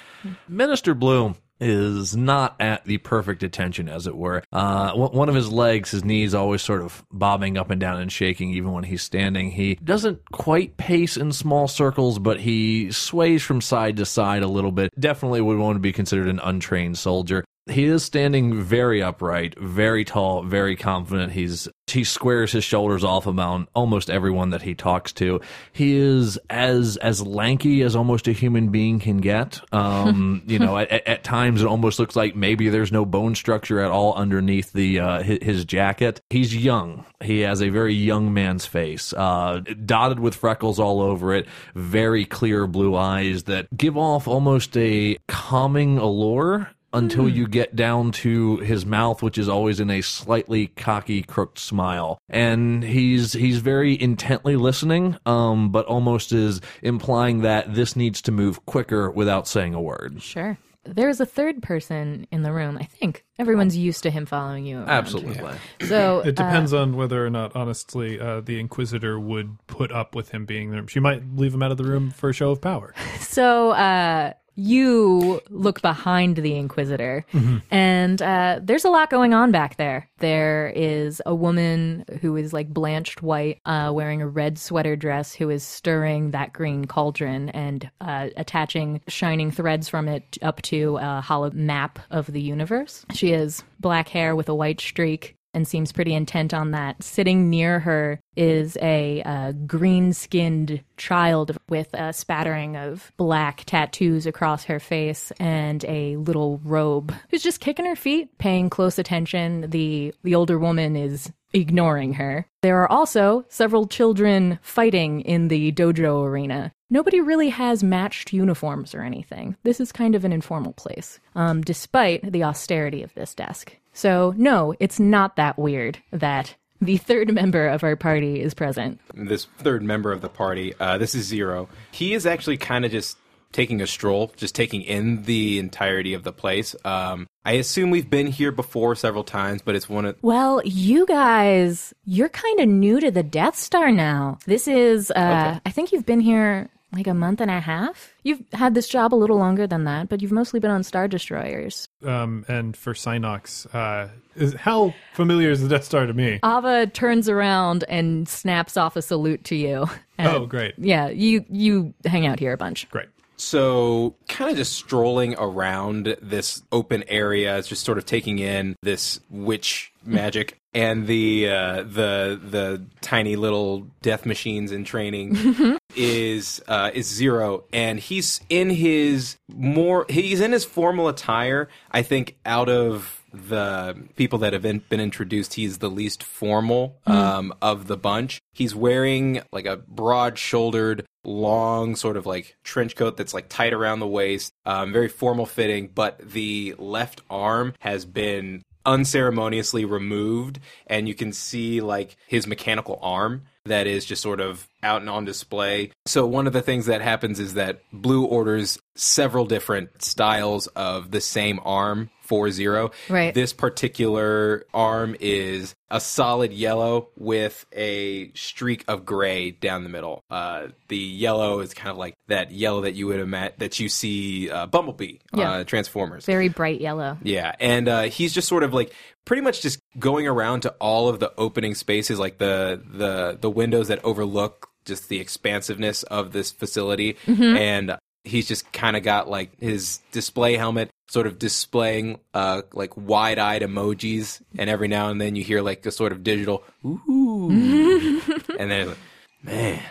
Minister 0.47 0.93
Bloom 0.93 1.35
is 1.59 2.15
not 2.15 2.55
at 2.59 2.85
the 2.85 2.97
perfect 2.99 3.43
attention, 3.43 3.89
as 3.89 4.07
it 4.07 4.15
were. 4.15 4.43
Uh, 4.51 4.93
one 4.93 5.29
of 5.29 5.35
his 5.35 5.51
legs, 5.51 5.91
his 5.91 6.03
knees, 6.03 6.33
always 6.33 6.61
sort 6.61 6.81
of 6.81 7.03
bobbing 7.11 7.57
up 7.57 7.69
and 7.69 7.81
down 7.81 7.99
and 7.99 8.11
shaking, 8.11 8.51
even 8.51 8.71
when 8.71 8.83
he's 8.83 9.03
standing. 9.03 9.51
He 9.51 9.75
doesn't 9.75 10.31
quite 10.31 10.77
pace 10.77 11.17
in 11.17 11.31
small 11.31 11.67
circles, 11.67 12.19
but 12.19 12.39
he 12.39 12.91
sways 12.91 13.43
from 13.43 13.61
side 13.61 13.97
to 13.97 14.05
side 14.05 14.43
a 14.43 14.47
little 14.47 14.71
bit. 14.71 14.91
Definitely 14.99 15.41
would 15.41 15.57
want 15.57 15.75
to 15.75 15.81
be 15.81 15.91
considered 15.91 16.27
an 16.27 16.39
untrained 16.39 16.97
soldier. 16.97 17.43
He 17.69 17.85
is 17.85 18.03
standing 18.03 18.61
very 18.61 19.01
upright, 19.01 19.57
very 19.59 20.03
tall, 20.05 20.43
very 20.43 20.75
confident. 20.75 21.31
He's 21.33 21.67
he 21.87 22.03
squares 22.03 22.51
his 22.51 22.63
shoulders 22.63 23.03
off 23.03 23.27
about 23.27 23.67
almost 23.73 24.09
everyone 24.09 24.51
that 24.51 24.61
he 24.61 24.75
talks 24.75 25.11
to. 25.13 25.41
He 25.71 25.95
is 25.95 26.39
as 26.49 26.97
as 26.97 27.25
lanky 27.25 27.81
as 27.81 27.95
almost 27.95 28.27
a 28.27 28.31
human 28.31 28.69
being 28.69 28.99
can 28.99 29.17
get. 29.17 29.61
Um, 29.71 30.43
you 30.47 30.59
know, 30.59 30.77
at, 30.77 30.91
at 31.07 31.23
times 31.23 31.61
it 31.61 31.67
almost 31.67 31.99
looks 31.99 32.15
like 32.15 32.35
maybe 32.35 32.69
there's 32.69 32.91
no 32.91 33.05
bone 33.05 33.35
structure 33.35 33.79
at 33.79 33.91
all 33.91 34.13
underneath 34.13 34.71
the 34.73 34.99
uh, 34.99 35.23
his, 35.23 35.39
his 35.41 35.65
jacket. 35.65 36.21
He's 36.29 36.55
young. 36.55 37.05
He 37.21 37.41
has 37.41 37.61
a 37.61 37.69
very 37.69 37.93
young 37.93 38.33
man's 38.33 38.65
face, 38.65 39.13
uh, 39.13 39.61
dotted 39.85 40.19
with 40.19 40.35
freckles 40.35 40.79
all 40.79 41.01
over 41.01 41.33
it. 41.33 41.47
Very 41.75 42.25
clear 42.25 42.67
blue 42.67 42.95
eyes 42.95 43.43
that 43.43 43.67
give 43.75 43.97
off 43.97 44.27
almost 44.27 44.77
a 44.77 45.17
calming 45.27 45.97
allure 45.97 46.69
until 46.93 47.25
Hmm. 47.25 47.35
you 47.35 47.47
get 47.47 47.75
down 47.75 48.11
to 48.13 48.57
his 48.57 48.85
mouth, 48.85 49.21
which 49.21 49.37
is 49.37 49.47
always 49.49 49.79
in 49.79 49.89
a 49.89 50.01
slightly 50.01 50.67
cocky, 50.67 51.21
crooked 51.21 51.59
smile. 51.59 52.17
And 52.29 52.83
he's 52.83 53.33
he's 53.33 53.59
very 53.59 53.99
intently 54.01 54.55
listening, 54.55 55.17
um, 55.25 55.69
but 55.71 55.85
almost 55.85 56.31
is 56.31 56.61
implying 56.81 57.41
that 57.41 57.73
this 57.75 57.95
needs 57.95 58.21
to 58.23 58.31
move 58.31 58.65
quicker 58.65 59.09
without 59.11 59.47
saying 59.47 59.73
a 59.73 59.81
word. 59.81 60.21
Sure. 60.21 60.57
There's 60.85 61.19
a 61.19 61.25
third 61.25 61.61
person 61.61 62.25
in 62.31 62.41
the 62.41 62.53
room. 62.53 62.77
I 62.79 62.85
think 62.85 63.25
everyone's 63.37 63.75
used 63.77 64.01
to 64.03 64.09
him 64.09 64.25
following 64.25 64.65
you. 64.65 64.77
Around. 64.77 64.89
Absolutely. 64.89 65.51
So 65.81 66.19
It 66.21 66.35
depends 66.35 66.73
on 66.73 66.95
whether 66.95 67.23
or 67.23 67.29
not, 67.29 67.55
honestly, 67.55 68.19
uh, 68.19 68.39
the 68.41 68.59
Inquisitor 68.59 69.19
would 69.19 69.57
put 69.67 69.91
up 69.91 70.15
with 70.15 70.29
him 70.29 70.45
being 70.45 70.71
there. 70.71 70.87
She 70.87 71.01
might 71.01 71.21
leave 71.35 71.53
him 71.53 71.61
out 71.61 71.71
of 71.71 71.77
the 71.77 71.83
room 71.83 72.09
for 72.11 72.29
a 72.29 72.33
show 72.33 72.49
of 72.51 72.61
power. 72.61 72.93
So 73.19 73.71
uh, 73.71 74.33
you 74.59 75.41
look 75.49 75.81
behind 75.81 76.37
the 76.37 76.55
Inquisitor, 76.55 77.25
and 77.71 78.21
uh, 78.21 78.59
there's 78.61 78.85
a 78.85 78.89
lot 78.89 79.09
going 79.09 79.33
on 79.33 79.51
back 79.51 79.77
there. 79.77 80.09
There 80.19 80.71
is 80.75 81.21
a 81.25 81.33
woman 81.33 82.05
who 82.21 82.35
is 82.35 82.53
like 82.53 82.69
blanched 82.69 83.21
white, 83.21 83.61
uh, 83.65 83.91
wearing 83.93 84.21
a 84.21 84.27
red 84.27 84.59
sweater 84.59 84.95
dress, 84.95 85.33
who 85.33 85.49
is 85.49 85.63
stirring 85.63 86.31
that 86.31 86.53
green 86.53 86.85
cauldron 86.85 87.49
and 87.49 87.89
uh, 88.01 88.29
attaching 88.35 89.01
shining 89.07 89.51
threads 89.51 89.87
from 89.87 90.07
it 90.07 90.37
up 90.41 90.61
to 90.63 90.97
a 90.97 91.21
holo 91.21 91.51
map 91.51 91.99
of 92.11 92.27
the 92.27 92.41
universe. 92.41 93.05
She 93.13 93.31
has 93.31 93.63
black 93.79 94.09
hair 94.09 94.35
with 94.35 94.49
a 94.49 94.55
white 94.55 94.81
streak 94.81 95.37
and 95.53 95.67
seems 95.67 95.91
pretty 95.91 96.13
intent 96.13 96.53
on 96.53 96.71
that. 96.71 97.01
Sitting 97.03 97.49
near 97.49 97.79
her 97.79 98.19
is 98.35 98.77
a 98.81 99.21
uh, 99.23 99.51
green 99.51 100.13
skinned 100.13 100.81
child 100.97 101.57
with 101.67 101.89
a 101.93 102.13
spattering 102.13 102.77
of 102.77 103.11
black 103.17 103.63
tattoos 103.65 104.25
across 104.25 104.65
her 104.65 104.79
face 104.79 105.31
and 105.39 105.83
a 105.85 106.15
little 106.17 106.59
robe 106.63 107.13
who's 107.29 107.43
just 107.43 107.59
kicking 107.59 107.85
her 107.85 107.95
feet, 107.95 108.37
paying 108.37 108.69
close 108.69 108.99
attention. 108.99 109.69
The, 109.69 110.13
the 110.23 110.35
older 110.35 110.59
woman 110.59 110.95
is 110.95 111.31
ignoring 111.53 112.13
her. 112.13 112.45
There 112.61 112.81
are 112.81 112.91
also 112.91 113.45
several 113.49 113.87
children 113.87 114.59
fighting 114.61 115.21
in 115.21 115.47
the 115.47 115.71
dojo 115.71 116.23
arena. 116.23 116.71
Nobody 116.91 117.21
really 117.21 117.49
has 117.49 117.83
matched 117.83 118.33
uniforms 118.33 118.95
or 118.95 119.01
anything. 119.01 119.55
This 119.63 119.79
is 119.79 119.91
kind 119.91 120.15
of 120.15 120.25
an 120.25 120.33
informal 120.33 120.73
place, 120.73 121.19
um, 121.35 121.61
despite 121.61 122.31
the 122.31 122.43
austerity 122.43 123.03
of 123.03 123.13
this 123.13 123.35
desk. 123.35 123.77
So, 123.93 124.33
no, 124.37 124.73
it's 124.79 124.99
not 124.99 125.35
that 125.35 125.57
weird 125.57 125.99
that 126.11 126.55
the 126.81 126.97
third 126.97 127.33
member 127.33 127.67
of 127.67 127.83
our 127.83 127.95
party 127.95 128.41
is 128.41 128.53
present. 128.53 128.99
this 129.13 129.45
third 129.57 129.83
member 129.83 130.11
of 130.11 130.21
the 130.21 130.29
party. 130.29 130.73
Uh, 130.79 130.97
this 130.97 131.13
is 131.15 131.25
Zero. 131.25 131.67
He 131.91 132.13
is 132.13 132.25
actually 132.25 132.57
kind 132.57 132.85
of 132.85 132.91
just 132.91 133.17
taking 133.51 133.81
a 133.81 133.87
stroll, 133.87 134.31
just 134.37 134.53
taking 134.53 134.81
in 134.83 135.23
the 135.23 135.59
entirety 135.59 136.13
of 136.13 136.23
the 136.23 136.31
place. 136.31 136.75
Um, 136.85 137.27
I 137.43 137.53
assume 137.53 137.89
we've 137.89 138.09
been 138.09 138.27
here 138.27 138.51
before 138.51 138.95
several 138.95 139.23
times, 139.23 139.61
but 139.63 139.75
it's 139.75 139.89
one 139.89 140.05
of 140.05 140.15
Well, 140.21 140.61
you 140.63 141.05
guys, 141.05 141.93
you're 142.05 142.29
kind 142.29 142.59
of 142.59 142.69
new 142.69 142.99
to 142.99 143.09
the 143.09 143.23
Death 143.23 143.55
Star 143.55 143.91
now. 143.91 144.37
This 144.45 144.67
is, 144.67 145.11
uh, 145.11 145.59
I 145.65 145.71
think 145.71 145.91
you've 145.91 146.05
been 146.05 146.19
here 146.19 146.69
like 146.91 147.07
a 147.07 147.13
month 147.13 147.39
and 147.41 147.51
a 147.51 147.59
half. 147.59 148.13
You've 148.23 148.41
had 148.53 148.73
this 148.73 148.87
job 148.87 149.13
a 149.13 149.15
little 149.15 149.37
longer 149.37 149.67
than 149.67 149.83
that, 149.83 150.09
but 150.09 150.21
you've 150.21 150.31
mostly 150.31 150.59
been 150.59 150.71
on 150.71 150.83
Star 150.83 151.07
Destroyers. 151.07 151.87
Um, 152.03 152.45
and 152.47 152.75
for 152.75 152.93
Synox, 152.93 153.67
uh, 153.75 154.09
is, 154.35 154.53
how 154.55 154.93
familiar 155.13 155.51
is 155.51 155.61
the 155.61 155.69
Death 155.69 155.83
Star 155.83 156.05
to 156.05 156.13
me? 156.13 156.39
Ava 156.43 156.87
turns 156.87 157.29
around 157.29 157.83
and 157.89 158.27
snaps 158.27 158.75
off 158.77 158.95
a 158.95 159.01
salute 159.01 159.43
to 159.45 159.55
you. 159.55 159.87
And, 160.17 160.27
Oh, 160.27 160.45
great. 160.45 160.73
Yeah, 160.77 161.07
you 161.09 161.45
you 161.49 161.93
hang 162.05 162.27
out 162.27 162.39
here 162.39 162.51
a 162.53 162.57
bunch. 162.57 162.89
Great. 162.89 163.07
So, 163.39 164.15
kind 164.27 164.51
of 164.51 164.57
just 164.57 164.73
strolling 164.73 165.33
around 165.37 166.17
this 166.21 166.61
open 166.73 167.05
area, 167.07 167.61
just 167.63 167.85
sort 167.85 167.97
of 167.97 168.05
taking 168.05 168.39
in 168.39 168.75
this 168.83 169.21
witch 169.29 169.93
magic 170.03 170.59
and 170.73 171.07
the 171.07 171.49
uh, 171.49 171.83
the 171.83 172.39
the 172.43 172.85
tiny 173.01 173.37
little 173.37 173.87
death 174.01 174.25
machines 174.25 174.73
in 174.73 174.83
training 174.83 175.77
is 175.95 176.61
uh, 176.67 176.91
is 176.93 177.07
zero, 177.07 177.63
and 177.71 177.99
he's 177.99 178.41
in 178.49 178.69
his 178.69 179.37
more 179.47 180.05
he's 180.09 180.41
in 180.41 180.51
his 180.51 180.65
formal 180.65 181.07
attire. 181.07 181.69
I 181.91 182.01
think 182.01 182.37
out 182.45 182.67
of 182.69 183.19
the 183.33 183.95
people 184.15 184.39
that 184.39 184.53
have 184.53 184.61
been, 184.63 184.81
been 184.89 184.99
introduced, 184.99 185.53
he's 185.53 185.77
the 185.77 185.89
least 185.89 186.23
formal 186.23 186.97
um, 187.05 187.53
of 187.61 187.87
the 187.87 187.97
bunch. 187.97 188.41
He's 188.53 188.73
wearing 188.73 189.41
like 189.51 189.65
a 189.65 189.77
broad 189.77 190.37
shouldered, 190.37 191.05
long 191.23 191.95
sort 191.95 192.17
of 192.17 192.25
like 192.25 192.57
trench 192.63 192.95
coat 192.95 193.17
that's 193.17 193.33
like 193.33 193.49
tight 193.49 193.73
around 193.73 193.99
the 193.99 194.07
waist, 194.07 194.53
um, 194.65 194.93
very 194.93 195.09
formal 195.09 195.45
fitting, 195.45 195.89
but 195.93 196.19
the 196.19 196.75
left 196.77 197.21
arm 197.29 197.73
has 197.79 198.05
been 198.05 198.63
unceremoniously 198.85 199.85
removed, 199.85 200.59
and 200.87 201.07
you 201.07 201.13
can 201.13 201.33
see 201.33 201.81
like 201.81 202.15
his 202.27 202.47
mechanical 202.47 202.97
arm 203.01 203.43
that 203.65 203.87
is 203.87 204.05
just 204.05 204.21
sort 204.21 204.39
of 204.39 204.68
out 204.83 205.01
and 205.01 205.09
on 205.09 205.25
display. 205.25 205.91
So 206.05 206.25
one 206.25 206.47
of 206.47 206.53
the 206.53 206.61
things 206.61 206.85
that 206.87 207.01
happens 207.01 207.39
is 207.39 207.55
that 207.55 207.81
Blue 207.91 208.25
orders 208.25 208.79
several 208.95 209.45
different 209.45 210.01
styles 210.03 210.67
of 210.67 211.11
the 211.11 211.21
same 211.21 211.59
arm 211.63 212.09
for 212.21 212.51
Zero. 212.51 212.91
Right. 213.09 213.33
This 213.33 213.53
particular 213.53 214.65
arm 214.71 215.15
is 215.19 215.73
a 215.89 215.99
solid 215.99 216.53
yellow 216.53 217.09
with 217.17 217.65
a 217.73 218.31
streak 218.33 218.85
of 218.87 219.03
gray 219.03 219.49
down 219.49 219.83
the 219.83 219.89
middle. 219.89 220.23
Uh, 220.29 220.67
the 220.89 220.97
yellow 220.97 221.59
is 221.61 221.73
kind 221.73 221.89
of 221.89 221.97
like 221.97 222.13
that 222.27 222.51
yellow 222.51 222.81
that 222.81 222.93
you 222.93 223.07
would 223.07 223.19
imagine 223.19 223.55
that 223.57 223.79
you 223.79 223.89
see 223.89 224.49
uh, 224.51 224.67
Bumblebee, 224.67 225.17
Yeah. 225.33 225.51
uh, 225.51 225.63
Transformers. 225.63 226.25
Very 226.25 226.49
bright 226.49 226.79
yellow. 226.79 227.17
Yeah, 227.23 227.55
and 227.59 227.87
uh, 227.87 228.01
he's 228.03 228.31
just 228.31 228.47
sort 228.47 228.61
of 228.61 228.75
like 228.75 228.93
pretty 229.25 229.41
much 229.41 229.61
just 229.61 229.79
going 229.97 230.27
around 230.27 230.61
to 230.61 230.71
all 230.79 231.09
of 231.09 231.19
the 231.19 231.33
opening 231.35 231.73
spaces, 231.73 232.19
like 232.19 232.37
the 232.37 232.79
the 232.93 233.39
the 233.41 233.49
windows 233.49 233.87
that 233.87 234.03
overlook 234.05 234.68
just 234.89 235.07
the 235.07 235.21
expansiveness 235.21 236.03
of 236.03 236.33
this 236.33 236.51
facility, 236.51 237.15
and 237.25 237.97
he's 238.23 238.47
just 238.47 238.71
kind 238.71 238.95
of 238.95 239.03
got 239.03 239.29
like 239.29 239.57
his 239.59 239.99
display 240.11 240.55
helmet 240.55 240.89
sort 241.09 241.25
of 241.25 241.39
displaying 241.39 242.19
uh 242.33 242.61
like 242.73 242.95
wide-eyed 242.95 243.61
emojis. 243.61 244.41
And 244.57 244.69
every 244.69 244.87
now 244.87 245.09
and 245.09 245.19
then 245.19 245.35
you 245.35 245.43
hear 245.43 245.61
like 245.61 245.85
a 245.85 245.91
sort 245.91 246.11
of 246.11 246.23
digital 246.23 246.63
ooh. 246.85 247.49
And 248.59 248.71
then 248.71 248.87
like, 248.89 248.97
man 249.43 249.81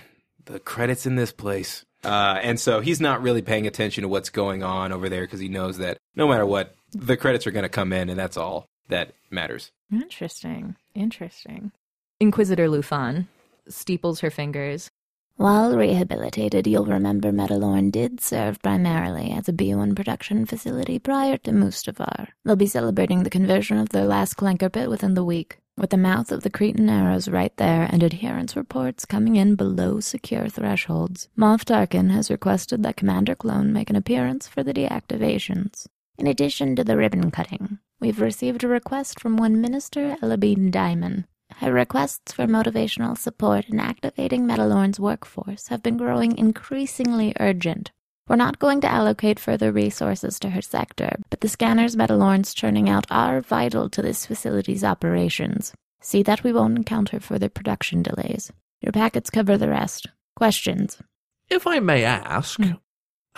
the 0.44 0.58
credits 0.58 1.06
in 1.06 1.16
this 1.16 1.32
place. 1.32 1.84
Uh 2.04 2.38
and 2.42 2.60
so 2.60 2.80
he's 2.80 3.00
not 3.00 3.22
really 3.22 3.42
paying 3.42 3.66
attention 3.66 4.02
to 4.02 4.08
what's 4.08 4.30
going 4.30 4.62
on 4.62 4.92
over 4.92 5.08
there 5.08 5.22
because 5.22 5.40
he 5.40 5.48
knows 5.48 5.78
that 5.78 5.98
no 6.14 6.28
matter 6.28 6.46
what 6.46 6.74
the 6.92 7.16
credits 7.16 7.46
are 7.46 7.50
going 7.50 7.64
to 7.64 7.68
come 7.68 7.92
in 7.92 8.08
and 8.08 8.18
that's 8.18 8.36
all 8.36 8.66
that 8.88 9.12
matters. 9.30 9.70
Interesting. 9.92 10.76
Interesting. 10.94 11.72
Inquisitor 12.20 12.68
Lufan 12.68 13.26
steeples 13.70 14.20
her 14.20 14.30
fingers. 14.30 14.90
While 15.38 15.76
rehabilitated, 15.76 16.66
you'll 16.66 16.86
remember 16.86 17.30
Metalorn 17.30 17.92
did 17.92 18.20
serve 18.20 18.60
primarily 18.60 19.30
as 19.30 19.48
a 19.48 19.52
B1 19.52 19.94
production 19.94 20.46
facility 20.46 20.98
prior 20.98 21.36
to 21.38 21.52
Mustafar. 21.52 22.30
They'll 22.44 22.56
be 22.56 22.66
celebrating 22.66 23.22
the 23.22 23.30
conversion 23.30 23.78
of 23.78 23.90
their 23.90 24.04
last 24.04 24.34
clanker 24.34 24.68
pit 24.68 24.90
within 24.90 25.14
the 25.14 25.24
week, 25.24 25.58
with 25.76 25.90
the 25.90 25.96
mouth 25.96 26.32
of 26.32 26.42
the 26.42 26.50
Cretan 26.50 26.90
arrows 26.90 27.28
right 27.28 27.56
there 27.56 27.88
and 27.88 28.02
adherence 28.02 28.56
reports 28.56 29.04
coming 29.04 29.36
in 29.36 29.54
below 29.54 30.00
secure 30.00 30.48
thresholds. 30.48 31.28
Moff 31.38 31.64
Tarkin 31.64 32.10
has 32.10 32.32
requested 32.32 32.82
that 32.82 32.96
Commander 32.96 33.36
Clone 33.36 33.72
make 33.72 33.90
an 33.90 33.96
appearance 33.96 34.48
for 34.48 34.64
the 34.64 34.74
deactivations. 34.74 35.86
In 36.18 36.26
addition 36.26 36.74
to 36.74 36.82
the 36.82 36.96
ribbon 36.96 37.30
cutting, 37.30 37.78
we've 38.00 38.20
received 38.20 38.64
a 38.64 38.68
request 38.68 39.20
from 39.20 39.36
one 39.36 39.60
Minister 39.60 40.16
Elabine 40.20 40.72
Diamond. 40.72 41.26
Her 41.56 41.72
requests 41.72 42.32
for 42.32 42.46
motivational 42.46 43.16
support 43.16 43.68
in 43.68 43.80
activating 43.80 44.46
Metalorn's 44.46 45.00
workforce 45.00 45.68
have 45.68 45.82
been 45.82 45.96
growing 45.96 46.38
increasingly 46.38 47.34
urgent. 47.40 47.90
We're 48.28 48.36
not 48.36 48.58
going 48.58 48.82
to 48.82 48.90
allocate 48.90 49.40
further 49.40 49.72
resources 49.72 50.38
to 50.40 50.50
her 50.50 50.60
sector, 50.60 51.16
but 51.30 51.40
the 51.40 51.48
scanners 51.48 51.96
Metalorn's 51.96 52.52
churning 52.52 52.88
out 52.88 53.06
are 53.10 53.40
vital 53.40 53.88
to 53.90 54.02
this 54.02 54.26
facility's 54.26 54.84
operations. 54.84 55.72
See 56.00 56.22
that 56.24 56.44
we 56.44 56.52
won't 56.52 56.76
encounter 56.76 57.20
further 57.20 57.48
production 57.48 58.02
delays. 58.02 58.52
Your 58.80 58.92
packets 58.92 59.30
cover 59.30 59.56
the 59.56 59.70
rest. 59.70 60.06
Questions? 60.36 60.98
If 61.48 61.66
I 61.66 61.80
may 61.80 62.04
ask, 62.04 62.58
hmm. 62.60 62.72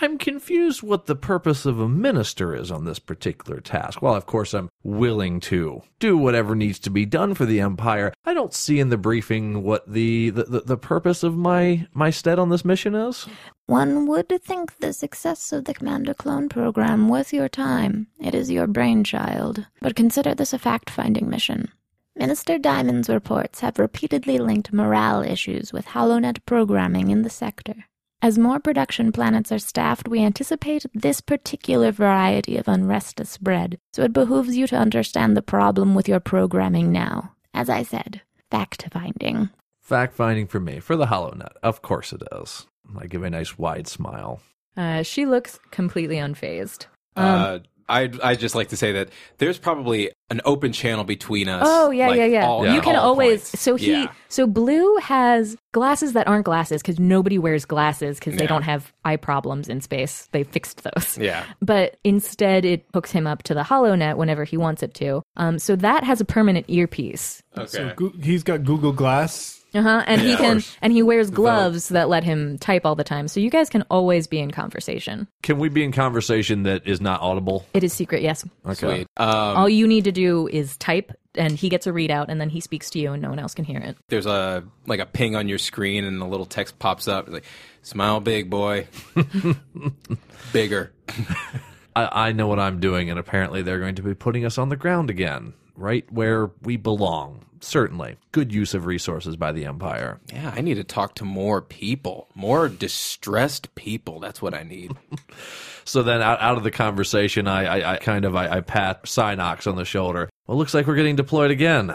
I'm 0.03 0.17
confused 0.17 0.83
what 0.83 1.05
the 1.05 1.15
purpose 1.15 1.67
of 1.67 1.79
a 1.79 1.89
minister 1.89 2.55
is 2.55 2.71
on 2.71 2.87
this 2.87 2.99
particular 2.99 3.61
task. 3.61 4.01
While, 4.01 4.15
of 4.15 4.25
course, 4.25 4.55
I'm 4.55 4.71
willing 4.83 5.41
to 5.41 5.83
do 5.99 6.17
whatever 6.17 6.55
needs 6.55 6.79
to 6.81 6.91
be 6.91 7.05
done 7.05 7.35
for 7.35 7.45
the 7.45 7.61
Empire, 7.61 8.15
I 8.25 8.33
don't 8.33 8.55
see 8.55 8.81
in 8.81 8.89
the 8.89 8.97
briefing 8.97 9.63
what 9.63 9.87
the, 9.87 10.31
the, 10.31 10.63
the, 10.65 10.79
purpose 10.79 11.23
of 11.23 11.37
my, 11.37 11.87
my 11.93 12.09
stead 12.09 12.39
on 12.39 12.49
this 12.49 12.65
mission 12.65 12.95
is. 12.95 13.27
One 13.67 14.07
would 14.07 14.33
think 14.43 14.79
the 14.79 14.95
success 14.95 15.53
of 15.53 15.67
the 15.67 15.75
Commander 15.75 16.15
Clone 16.15 16.49
program 16.49 17.11
worth 17.11 17.35
your 17.35 17.51
time. 17.51 18.07
It 18.19 18.35
is 18.35 18.51
your 18.51 18.67
brainchild. 18.67 19.67
But 19.83 19.97
consider 19.97 20.35
this 20.35 20.55
a 20.55 20.59
fact 20.59 20.89
finding 20.89 21.29
mission. 21.29 21.69
Minister 22.17 22.59
Diamond's 22.59 23.11
reports 23.11 23.61
have 23.61 23.79
repeatedly 23.79 24.39
linked 24.39 24.73
morale 24.73 25.23
issues 25.23 25.75
with 25.75 25.87
HoloNet 25.87 26.39
programming 26.47 27.11
in 27.11 27.23
the 27.23 27.31
sector. 27.31 27.85
As 28.23 28.37
more 28.39 28.61
production 28.61 29.13
planets 29.13 29.51
are 29.51 29.59
staffed, 29.59 30.07
we 30.07 30.23
anticipate 30.23 30.85
this 30.93 31.23
particular 31.23 31.91
variety 31.91 32.59
of 32.59 32.69
unrest 32.69 33.17
to 33.17 33.25
spread, 33.25 33.79
so 33.95 34.03
it 34.03 34.13
behooves 34.13 34.55
you 34.55 34.67
to 34.67 34.77
understand 34.77 35.35
the 35.35 35.43
problem 35.43 35.95
with 35.95 36.07
your 36.07 36.21
programming 36.21 36.93
now. 36.93 37.33
As 37.55 37.71
I 37.71 37.83
said, 37.83 38.21
fact 38.51 38.87
finding. 38.93 39.49
Fact 39.81 40.15
finding 40.15 40.47
for 40.47 40.61
me, 40.61 40.81
for 40.81 40.97
the 40.97 41.07
HoloNet. 41.07 41.53
Of 41.63 41.81
course 41.81 42.13
it 42.13 42.23
is. 42.43 42.67
I 42.99 43.07
give 43.07 43.23
a 43.23 43.31
nice 43.31 43.59
wide 43.59 43.89
smile. 43.89 44.43
Uh, 44.77 45.03
she 45.03 45.25
looks 45.25 45.59
completely 45.71 46.17
unfazed. 46.17 46.87
Um, 47.17 47.25
uh, 47.27 47.59
I'd, 47.91 48.21
I'd 48.21 48.39
just 48.39 48.55
like 48.55 48.69
to 48.69 48.77
say 48.77 48.93
that 48.93 49.09
there's 49.39 49.59
probably 49.59 50.11
an 50.31 50.41
open 50.45 50.73
channel 50.73 51.05
between 51.05 51.49
us. 51.49 51.65
Oh 51.67 51.91
yeah, 51.91 52.09
like, 52.09 52.19
yeah, 52.19 52.25
yeah. 52.27 52.47
all- 52.47 52.67
You 52.67 52.81
can 52.81 52.97
always. 52.97 53.51
points. 53.51 53.61
So 53.61 53.75
he. 53.77 53.93
Yeah. 53.93 54.13
So 54.29 54.47
Blue 54.47 54.97
has 54.99 55.57
glasses 55.73 56.13
that 56.13 56.29
aren't 56.29 56.45
glasses 56.45 56.81
because 56.83 57.01
nobody 57.01 57.37
wears 57.39 57.65
glasses 57.65 58.19
because 58.19 58.37
they 58.37 58.45
Yeah. 58.45 58.49
don't 58.49 58.63
have 58.63 58.93
eye 59.05 59.17
problems 59.17 59.69
in 59.69 59.81
space. 59.81 60.29
They 60.33 60.45
fixed 60.45 60.85
those. 60.85 61.19
Yeah. 61.21 61.45
But 61.61 61.97
instead, 62.05 62.65
it 62.65 62.87
hooks 62.95 63.11
him 63.11 63.27
up 63.27 63.43
to 63.45 63.55
the 63.55 63.63
HoloNet 63.63 64.17
whenever 64.17 64.45
he 64.45 64.57
wants 64.57 64.83
it 64.83 64.95
to. 64.95 65.23
Um. 65.37 65.59
So 65.59 65.75
that 65.77 66.05
has 66.05 66.21
a 66.21 66.25
permanent 66.25 66.67
earpiece. 66.69 67.43
Okay. 67.59 67.67
So 67.67 67.93
Goo- 67.97 68.15
he's 68.23 68.43
got 68.45 68.65
Google 68.65 68.93
Glass. 68.93 69.60
Uh 69.73 69.83
huh. 69.83 70.05
And 70.07 70.21
he 70.21 70.29
Yeah, 70.29 70.35
of 70.35 70.41
can. 70.41 70.63
And 70.83 70.93
he 70.93 71.03
wears 71.03 71.31
gloves 71.31 71.89
that 71.91 72.09
let 72.09 72.25
him 72.25 72.59
type 72.59 72.85
all 72.85 72.95
the 72.95 73.05
time. 73.05 73.29
So 73.29 73.41
you 73.41 73.51
guys 73.51 73.69
can 73.69 73.83
always 73.91 74.27
be 74.27 74.39
in 74.39 74.51
conversation. 74.51 75.29
Can 75.43 75.59
we 75.59 75.69
be 75.69 75.85
in 75.85 75.93
conversation 75.93 76.65
that 76.65 76.87
is 76.87 77.01
not 77.01 77.21
audible? 77.21 77.65
It 77.73 77.85
is 77.85 77.93
secret. 77.93 78.23
Yes. 78.23 78.45
Okay. 78.67 78.75
Sweet. 78.75 79.09
Um, 79.17 79.29
all 79.57 79.69
you 79.69 79.87
need 79.87 80.05
to 80.05 80.13
do 80.13 80.49
is 80.49 80.77
type, 80.79 81.13
and 81.35 81.53
he 81.53 81.69
gets 81.69 81.87
a 81.87 81.91
readout, 81.93 82.27
and 82.29 82.41
then 82.41 82.51
he 82.51 82.61
speaks 82.61 82.91
to 82.91 82.99
you, 82.99 83.13
and 83.13 83.23
no 83.23 83.29
one 83.31 83.39
else 83.39 83.55
can 83.55 83.65
hear 83.65 83.79
it. 83.79 83.97
there's 84.09 84.27
a 84.27 84.65
like 84.87 85.01
a 85.01 85.07
ping 85.07 85.37
on 85.37 85.49
your 85.49 85.59
screen, 85.59 86.05
and 86.05 86.21
a 86.21 86.27
little 86.27 86.47
text 86.47 86.79
pops 86.79 87.07
up 87.07 87.29
like, 87.29 87.45
"Smile 87.83 88.21
big, 88.21 88.51
boy. 88.51 88.89
Bigger." 90.53 90.93
I, 91.95 92.29
I 92.29 92.33
know 92.33 92.47
what 92.47 92.61
I'm 92.61 92.81
doing, 92.81 93.11
and 93.11 93.19
apparently 93.19 93.63
they're 93.63 93.81
going 93.81 93.97
to 93.97 94.03
be 94.03 94.15
putting 94.15 94.45
us 94.45 94.59
on 94.59 94.69
the 94.69 94.77
ground 94.77 95.11
again, 95.11 95.55
right 95.77 96.11
where 96.11 96.51
we 96.63 96.77
belong. 96.77 97.45
Certainly. 97.63 98.17
Good 98.33 98.55
use 98.55 98.73
of 98.73 98.87
resources 98.87 99.37
by 99.37 99.53
the 99.53 99.67
Empire. 99.67 100.19
Yeah, 100.33 100.55
I 100.57 100.63
need 100.63 100.77
to 100.77 100.85
talk 100.85 101.15
to 101.17 101.27
more 101.27 101.61
people, 101.61 102.29
more 102.35 102.71
distressed 102.71 103.75
people. 103.75 104.19
That's 104.19 104.41
what 104.41 104.55
I 104.55 104.63
need. 104.63 104.93
So 105.85 106.05
then 106.05 106.23
out, 106.23 106.41
out 106.41 106.57
of 106.57 106.63
the 106.63 106.71
conversation, 106.71 107.49
I, 107.49 107.65
I, 107.65 107.95
I 107.95 107.97
kind 107.97 108.25
of 108.25 108.37
I, 108.37 108.49
I 108.49 108.61
pat 108.61 109.05
Synox 109.05 109.67
on 109.67 109.75
the 109.75 109.85
shoulder. 109.85 110.31
Well, 110.47 110.57
looks 110.57 110.73
like 110.73 110.87
we're 110.87 110.95
getting 110.95 111.17
deployed 111.17 111.51
again. 111.51 111.93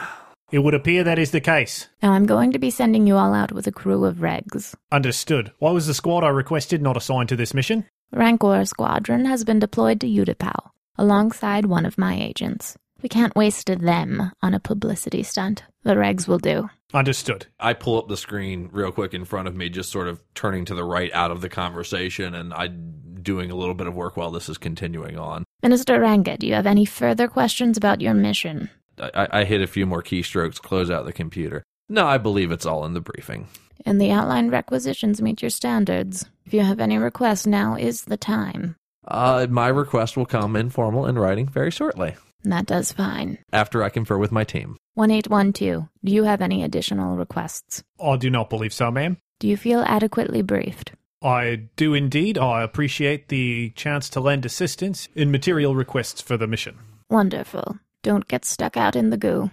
It 0.52 0.60
would 0.60 0.74
appear 0.74 1.04
that 1.04 1.18
is 1.18 1.32
the 1.32 1.40
case. 1.40 1.88
Now 2.04 2.12
I'm 2.12 2.26
going 2.26 2.52
to 2.52 2.60
be 2.60 2.70
sending 2.70 3.08
you 3.08 3.16
all 3.16 3.34
out 3.34 3.52
with 3.52 3.68
a 3.68 3.72
crew 3.72 4.04
of 4.04 4.18
regs. 4.18 4.76
Understood. 4.92 5.52
Why 5.60 5.72
was 5.72 5.88
the 5.88 5.94
squad 5.94 6.24
I 6.24 6.30
requested 6.30 6.82
not 6.82 6.98
assigned 6.98 7.30
to 7.30 7.36
this 7.36 7.54
mission? 7.54 7.86
Rancor 8.16 8.64
Squadron 8.64 9.26
has 9.26 9.44
been 9.44 9.60
deployed 9.60 10.00
to 10.02 10.08
Utapau, 10.08 10.70
alongside 10.98 11.66
one 11.66 11.86
of 11.86 11.98
my 11.98 12.16
agents. 12.18 12.78
We 13.04 13.10
can't 13.10 13.36
waste 13.36 13.68
them 13.68 14.32
on 14.42 14.54
a 14.54 14.60
publicity 14.60 15.22
stunt. 15.22 15.64
The 15.84 15.96
regs 15.96 16.26
will 16.28 16.38
do. 16.40 16.70
Understood. 16.94 17.48
I 17.60 17.74
pull 17.74 17.98
up 18.00 18.08
the 18.08 18.16
screen 18.16 18.70
real 18.72 18.94
quick 18.94 19.14
in 19.14 19.26
front 19.26 19.50
of 19.50 19.56
me, 19.56 19.68
just 19.70 19.92
sort 19.92 20.08
of 20.08 20.22
turning 20.34 20.64
to 20.66 20.76
the 20.76 20.86
right 20.86 21.12
out 21.14 21.30
of 21.30 21.42
the 21.42 21.50
conversation, 21.50 22.34
and 22.34 22.54
I 22.54 22.68
doing 22.70 23.52
a 23.52 23.56
little 23.56 23.76
bit 23.76 23.88
of 23.88 23.96
work 23.96 24.16
while 24.16 24.32
this 24.32 24.48
is 24.48 24.58
continuing 24.58 25.20
on. 25.20 25.44
Minister 25.62 26.00
Ranga, 26.00 26.38
do 26.38 26.48
you 26.48 26.54
have 26.54 26.68
any 26.68 26.86
further 26.86 27.28
questions 27.28 27.76
about 27.76 28.00
your 28.00 28.14
mission? 28.14 28.70
I, 28.98 29.12
I- 29.14 29.40
I 29.42 29.44
hit 29.44 29.62
a 29.62 29.68
few 29.68 29.86
more 29.86 30.02
keystrokes, 30.02 30.62
close 30.62 30.90
out 30.90 31.06
the 31.06 31.12
computer. 31.14 31.64
No, 31.90 32.06
I 32.08 32.18
believe 32.18 32.52
it's 32.52 32.66
all 32.66 32.86
in 32.86 32.94
the 32.94 33.02
briefing. 33.02 33.48
And 33.86 34.00
the 34.00 34.12
outlined 34.12 34.52
requisitions 34.52 35.22
meet 35.22 35.42
your 35.42 35.50
standards. 35.52 36.26
If 36.46 36.54
you 36.54 36.62
have 36.62 36.80
any 36.80 36.98
requests, 36.98 37.46
now 37.48 37.76
is 37.76 38.04
the 38.06 38.18
time. 38.18 38.76
Uh, 39.08 39.48
my 39.50 39.68
request 39.68 40.18
will 40.18 40.26
come 40.26 40.56
in 40.56 40.70
formal 40.70 41.06
in 41.06 41.18
writing 41.18 41.48
very 41.48 41.72
shortly, 41.72 42.16
That 42.44 42.66
does 42.66 42.92
fine. 42.92 43.38
after 43.54 43.84
I 43.84 43.90
confer 43.90 44.18
with 44.18 44.32
my 44.32 44.44
team. 44.44 44.78
1812, 44.96 45.88
do 46.04 46.12
you 46.12 46.24
have 46.24 46.42
any 46.42 46.64
additional 46.64 47.16
requests? 47.16 47.84
I 48.04 48.18
do 48.18 48.30
not 48.30 48.50
believe 48.50 48.74
so, 48.74 48.90
ma'am. 48.92 49.18
Do 49.40 49.48
you 49.48 49.58
feel 49.58 49.82
adequately 49.82 50.42
briefed? 50.42 50.92
I 51.22 51.68
do 51.76 51.94
indeed. 51.94 52.38
I 52.38 52.62
appreciate 52.64 53.28
the 53.30 53.72
chance 53.72 54.10
to 54.10 54.20
lend 54.20 54.46
assistance 54.46 55.08
in 55.16 55.32
material 55.32 55.76
requests 55.76 56.22
for 56.22 56.38
the 56.38 56.48
mission. 56.48 56.78
Wonderful. 57.10 57.78
Don't 58.04 58.28
get 58.28 58.46
stuck 58.46 58.78
out 58.78 58.96
in 58.96 59.10
the 59.10 59.18
goo. 59.18 59.50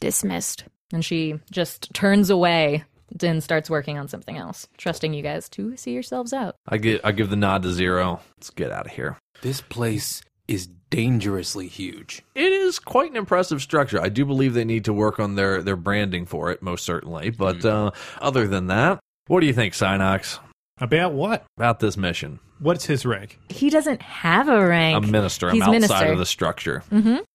Dismissed. 0.00 0.64
And 0.92 1.04
she 1.04 1.40
just 1.50 1.92
turns 1.94 2.30
away 2.30 2.84
and 3.22 3.42
starts 3.42 3.70
working 3.70 3.98
on 3.98 4.08
something 4.08 4.36
else, 4.36 4.66
trusting 4.78 5.14
you 5.14 5.22
guys 5.22 5.48
to 5.50 5.76
see 5.76 5.92
yourselves 5.92 6.32
out. 6.32 6.56
I 6.68 6.78
get 6.78 7.00
I 7.04 7.12
give 7.12 7.30
the 7.30 7.36
nod 7.36 7.62
to 7.62 7.72
zero. 7.72 8.20
Let's 8.36 8.50
get 8.50 8.70
out 8.72 8.86
of 8.86 8.92
here. 8.92 9.16
this 9.42 9.60
place 9.60 10.22
is 10.48 10.68
dangerously 10.90 11.66
huge. 11.66 12.22
It 12.36 12.52
is 12.52 12.78
quite 12.78 13.10
an 13.10 13.16
impressive 13.16 13.60
structure. 13.60 14.00
I 14.00 14.08
do 14.08 14.24
believe 14.24 14.54
they 14.54 14.64
need 14.64 14.84
to 14.84 14.92
work 14.92 15.18
on 15.18 15.34
their 15.34 15.60
their 15.62 15.76
branding 15.76 16.24
for 16.26 16.50
it, 16.52 16.62
most 16.62 16.84
certainly. 16.84 17.30
But 17.30 17.64
uh, 17.64 17.90
other 18.20 18.46
than 18.46 18.68
that, 18.68 19.00
what 19.26 19.40
do 19.40 19.46
you 19.46 19.52
think, 19.52 19.74
Synox, 19.74 20.38
About 20.80 21.12
what? 21.12 21.44
about 21.56 21.80
this 21.80 21.96
mission? 21.96 22.38
What's 22.60 22.86
his 22.86 23.04
rank? 23.04 23.38
He 23.48 23.70
doesn't 23.70 24.00
have 24.02 24.48
a 24.48 24.64
rank. 24.66 24.96
I'm 25.04 25.10
minister. 25.10 25.48
I'm 25.48 25.54
He's 25.54 25.62
outside 25.62 25.72
minister. 25.74 26.06
of 26.12 26.18
the 26.18 26.26
structure. 26.26 26.82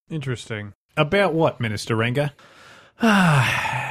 Interesting. 0.10 0.74
About 0.98 1.34
what, 1.34 1.60
Minister 1.60 1.96
Renga? 1.96 2.32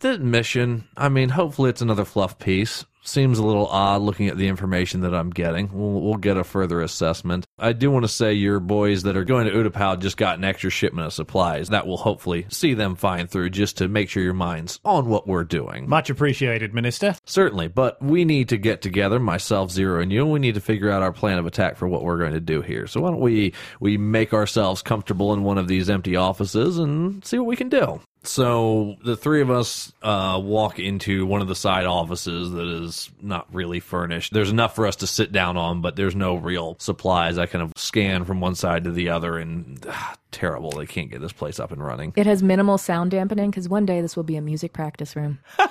the 0.00 0.18
mission, 0.18 0.88
I 0.96 1.08
mean, 1.08 1.28
hopefully 1.30 1.70
it's 1.70 1.82
another 1.82 2.04
fluff 2.04 2.38
piece. 2.38 2.84
Seems 3.02 3.38
a 3.38 3.46
little 3.46 3.68
odd 3.68 4.02
looking 4.02 4.28
at 4.28 4.36
the 4.36 4.48
information 4.48 5.00
that 5.00 5.14
I'm 5.14 5.30
getting. 5.30 5.70
We'll, 5.72 6.02
we'll 6.02 6.16
get 6.16 6.36
a 6.36 6.44
further 6.44 6.82
assessment. 6.82 7.46
I 7.58 7.72
do 7.72 7.90
want 7.90 8.04
to 8.04 8.08
say 8.08 8.34
your 8.34 8.60
boys 8.60 9.04
that 9.04 9.16
are 9.16 9.24
going 9.24 9.46
to 9.46 9.52
Utapau 9.52 9.98
just 9.98 10.18
got 10.18 10.36
an 10.36 10.44
extra 10.44 10.68
shipment 10.68 11.06
of 11.06 11.14
supplies. 11.14 11.68
That 11.70 11.86
will 11.86 11.96
hopefully 11.96 12.44
see 12.50 12.74
them 12.74 12.96
fine 12.96 13.26
through 13.26 13.48
just 13.50 13.78
to 13.78 13.88
make 13.88 14.10
sure 14.10 14.22
your 14.22 14.34
mind's 14.34 14.78
on 14.84 15.08
what 15.08 15.26
we're 15.26 15.44
doing. 15.44 15.88
Much 15.88 16.10
appreciated, 16.10 16.74
Minister. 16.74 17.14
Certainly, 17.24 17.68
but 17.68 18.02
we 18.02 18.26
need 18.26 18.50
to 18.50 18.58
get 18.58 18.82
together, 18.82 19.18
myself, 19.18 19.70
Zero, 19.70 20.02
and 20.02 20.12
you. 20.12 20.22
and 20.24 20.32
We 20.32 20.38
need 20.40 20.56
to 20.56 20.60
figure 20.60 20.90
out 20.90 21.02
our 21.02 21.12
plan 21.12 21.38
of 21.38 21.46
attack 21.46 21.76
for 21.78 21.88
what 21.88 22.02
we're 22.04 22.18
going 22.18 22.34
to 22.34 22.40
do 22.40 22.60
here. 22.60 22.86
So 22.86 23.00
why 23.00 23.10
don't 23.10 23.20
we 23.20 23.54
we 23.80 23.96
make 23.96 24.34
ourselves 24.34 24.82
comfortable 24.82 25.32
in 25.32 25.44
one 25.44 25.56
of 25.56 25.68
these 25.68 25.88
empty 25.88 26.16
offices 26.16 26.78
and 26.78 27.24
see 27.24 27.38
what 27.38 27.46
we 27.46 27.56
can 27.56 27.70
do? 27.70 28.00
So 28.24 28.96
the 29.04 29.16
three 29.16 29.40
of 29.40 29.50
us 29.50 29.92
uh, 30.02 30.40
walk 30.42 30.78
into 30.78 31.24
one 31.24 31.40
of 31.40 31.48
the 31.48 31.54
side 31.54 31.86
offices 31.86 32.50
that 32.50 32.66
is 32.66 33.10
not 33.22 33.46
really 33.54 33.80
furnished. 33.80 34.32
There's 34.32 34.50
enough 34.50 34.74
for 34.74 34.86
us 34.86 34.96
to 34.96 35.06
sit 35.06 35.32
down 35.32 35.56
on, 35.56 35.80
but 35.80 35.96
there's 35.96 36.16
no 36.16 36.34
real 36.34 36.76
supplies. 36.78 37.38
I 37.38 37.46
kind 37.46 37.62
of 37.62 37.72
scan 37.76 38.24
from 38.24 38.40
one 38.40 38.54
side 38.54 38.84
to 38.84 38.92
the 38.92 39.08
other, 39.10 39.38
and 39.38 39.84
ah, 39.88 40.14
terrible. 40.30 40.72
They 40.72 40.86
can't 40.86 41.10
get 41.10 41.20
this 41.20 41.32
place 41.32 41.58
up 41.60 41.72
and 41.72 41.82
running. 41.82 42.12
It 42.16 42.26
has 42.26 42.42
minimal 42.42 42.76
sound 42.76 43.12
dampening 43.12 43.50
because 43.50 43.68
one 43.68 43.86
day 43.86 44.00
this 44.00 44.16
will 44.16 44.24
be 44.24 44.36
a 44.36 44.42
music 44.42 44.72
practice 44.72 45.16
room. 45.16 45.38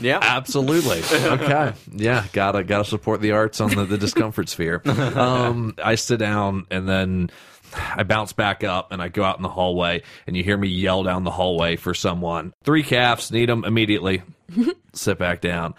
Yeah. 0.00 0.18
Absolutely. 0.20 1.00
Okay. 1.12 1.72
Yeah. 1.92 2.26
Gotta 2.32 2.64
gotta 2.64 2.84
support 2.84 3.20
the 3.20 3.32
arts 3.32 3.60
on 3.60 3.70
the, 3.70 3.84
the 3.84 3.96
discomfort 3.98 4.48
sphere. 4.48 4.82
Um, 5.14 5.74
I 5.82 5.94
sit 5.94 6.18
down 6.18 6.66
and 6.70 6.88
then 6.88 7.30
I 7.74 8.02
bounce 8.04 8.32
back 8.32 8.64
up 8.64 8.92
and 8.92 9.02
I 9.02 9.08
go 9.08 9.24
out 9.24 9.36
in 9.36 9.42
the 9.42 9.48
hallway 9.48 10.02
and 10.26 10.36
you 10.36 10.42
hear 10.42 10.56
me 10.56 10.68
yell 10.68 11.02
down 11.02 11.24
the 11.24 11.30
hallway 11.30 11.76
for 11.76 11.94
someone. 11.94 12.54
Three 12.62 12.82
calves, 12.82 13.30
need 13.30 13.48
them 13.48 13.64
immediately. 13.64 14.22
sit 14.92 15.18
back 15.18 15.40
down. 15.40 15.74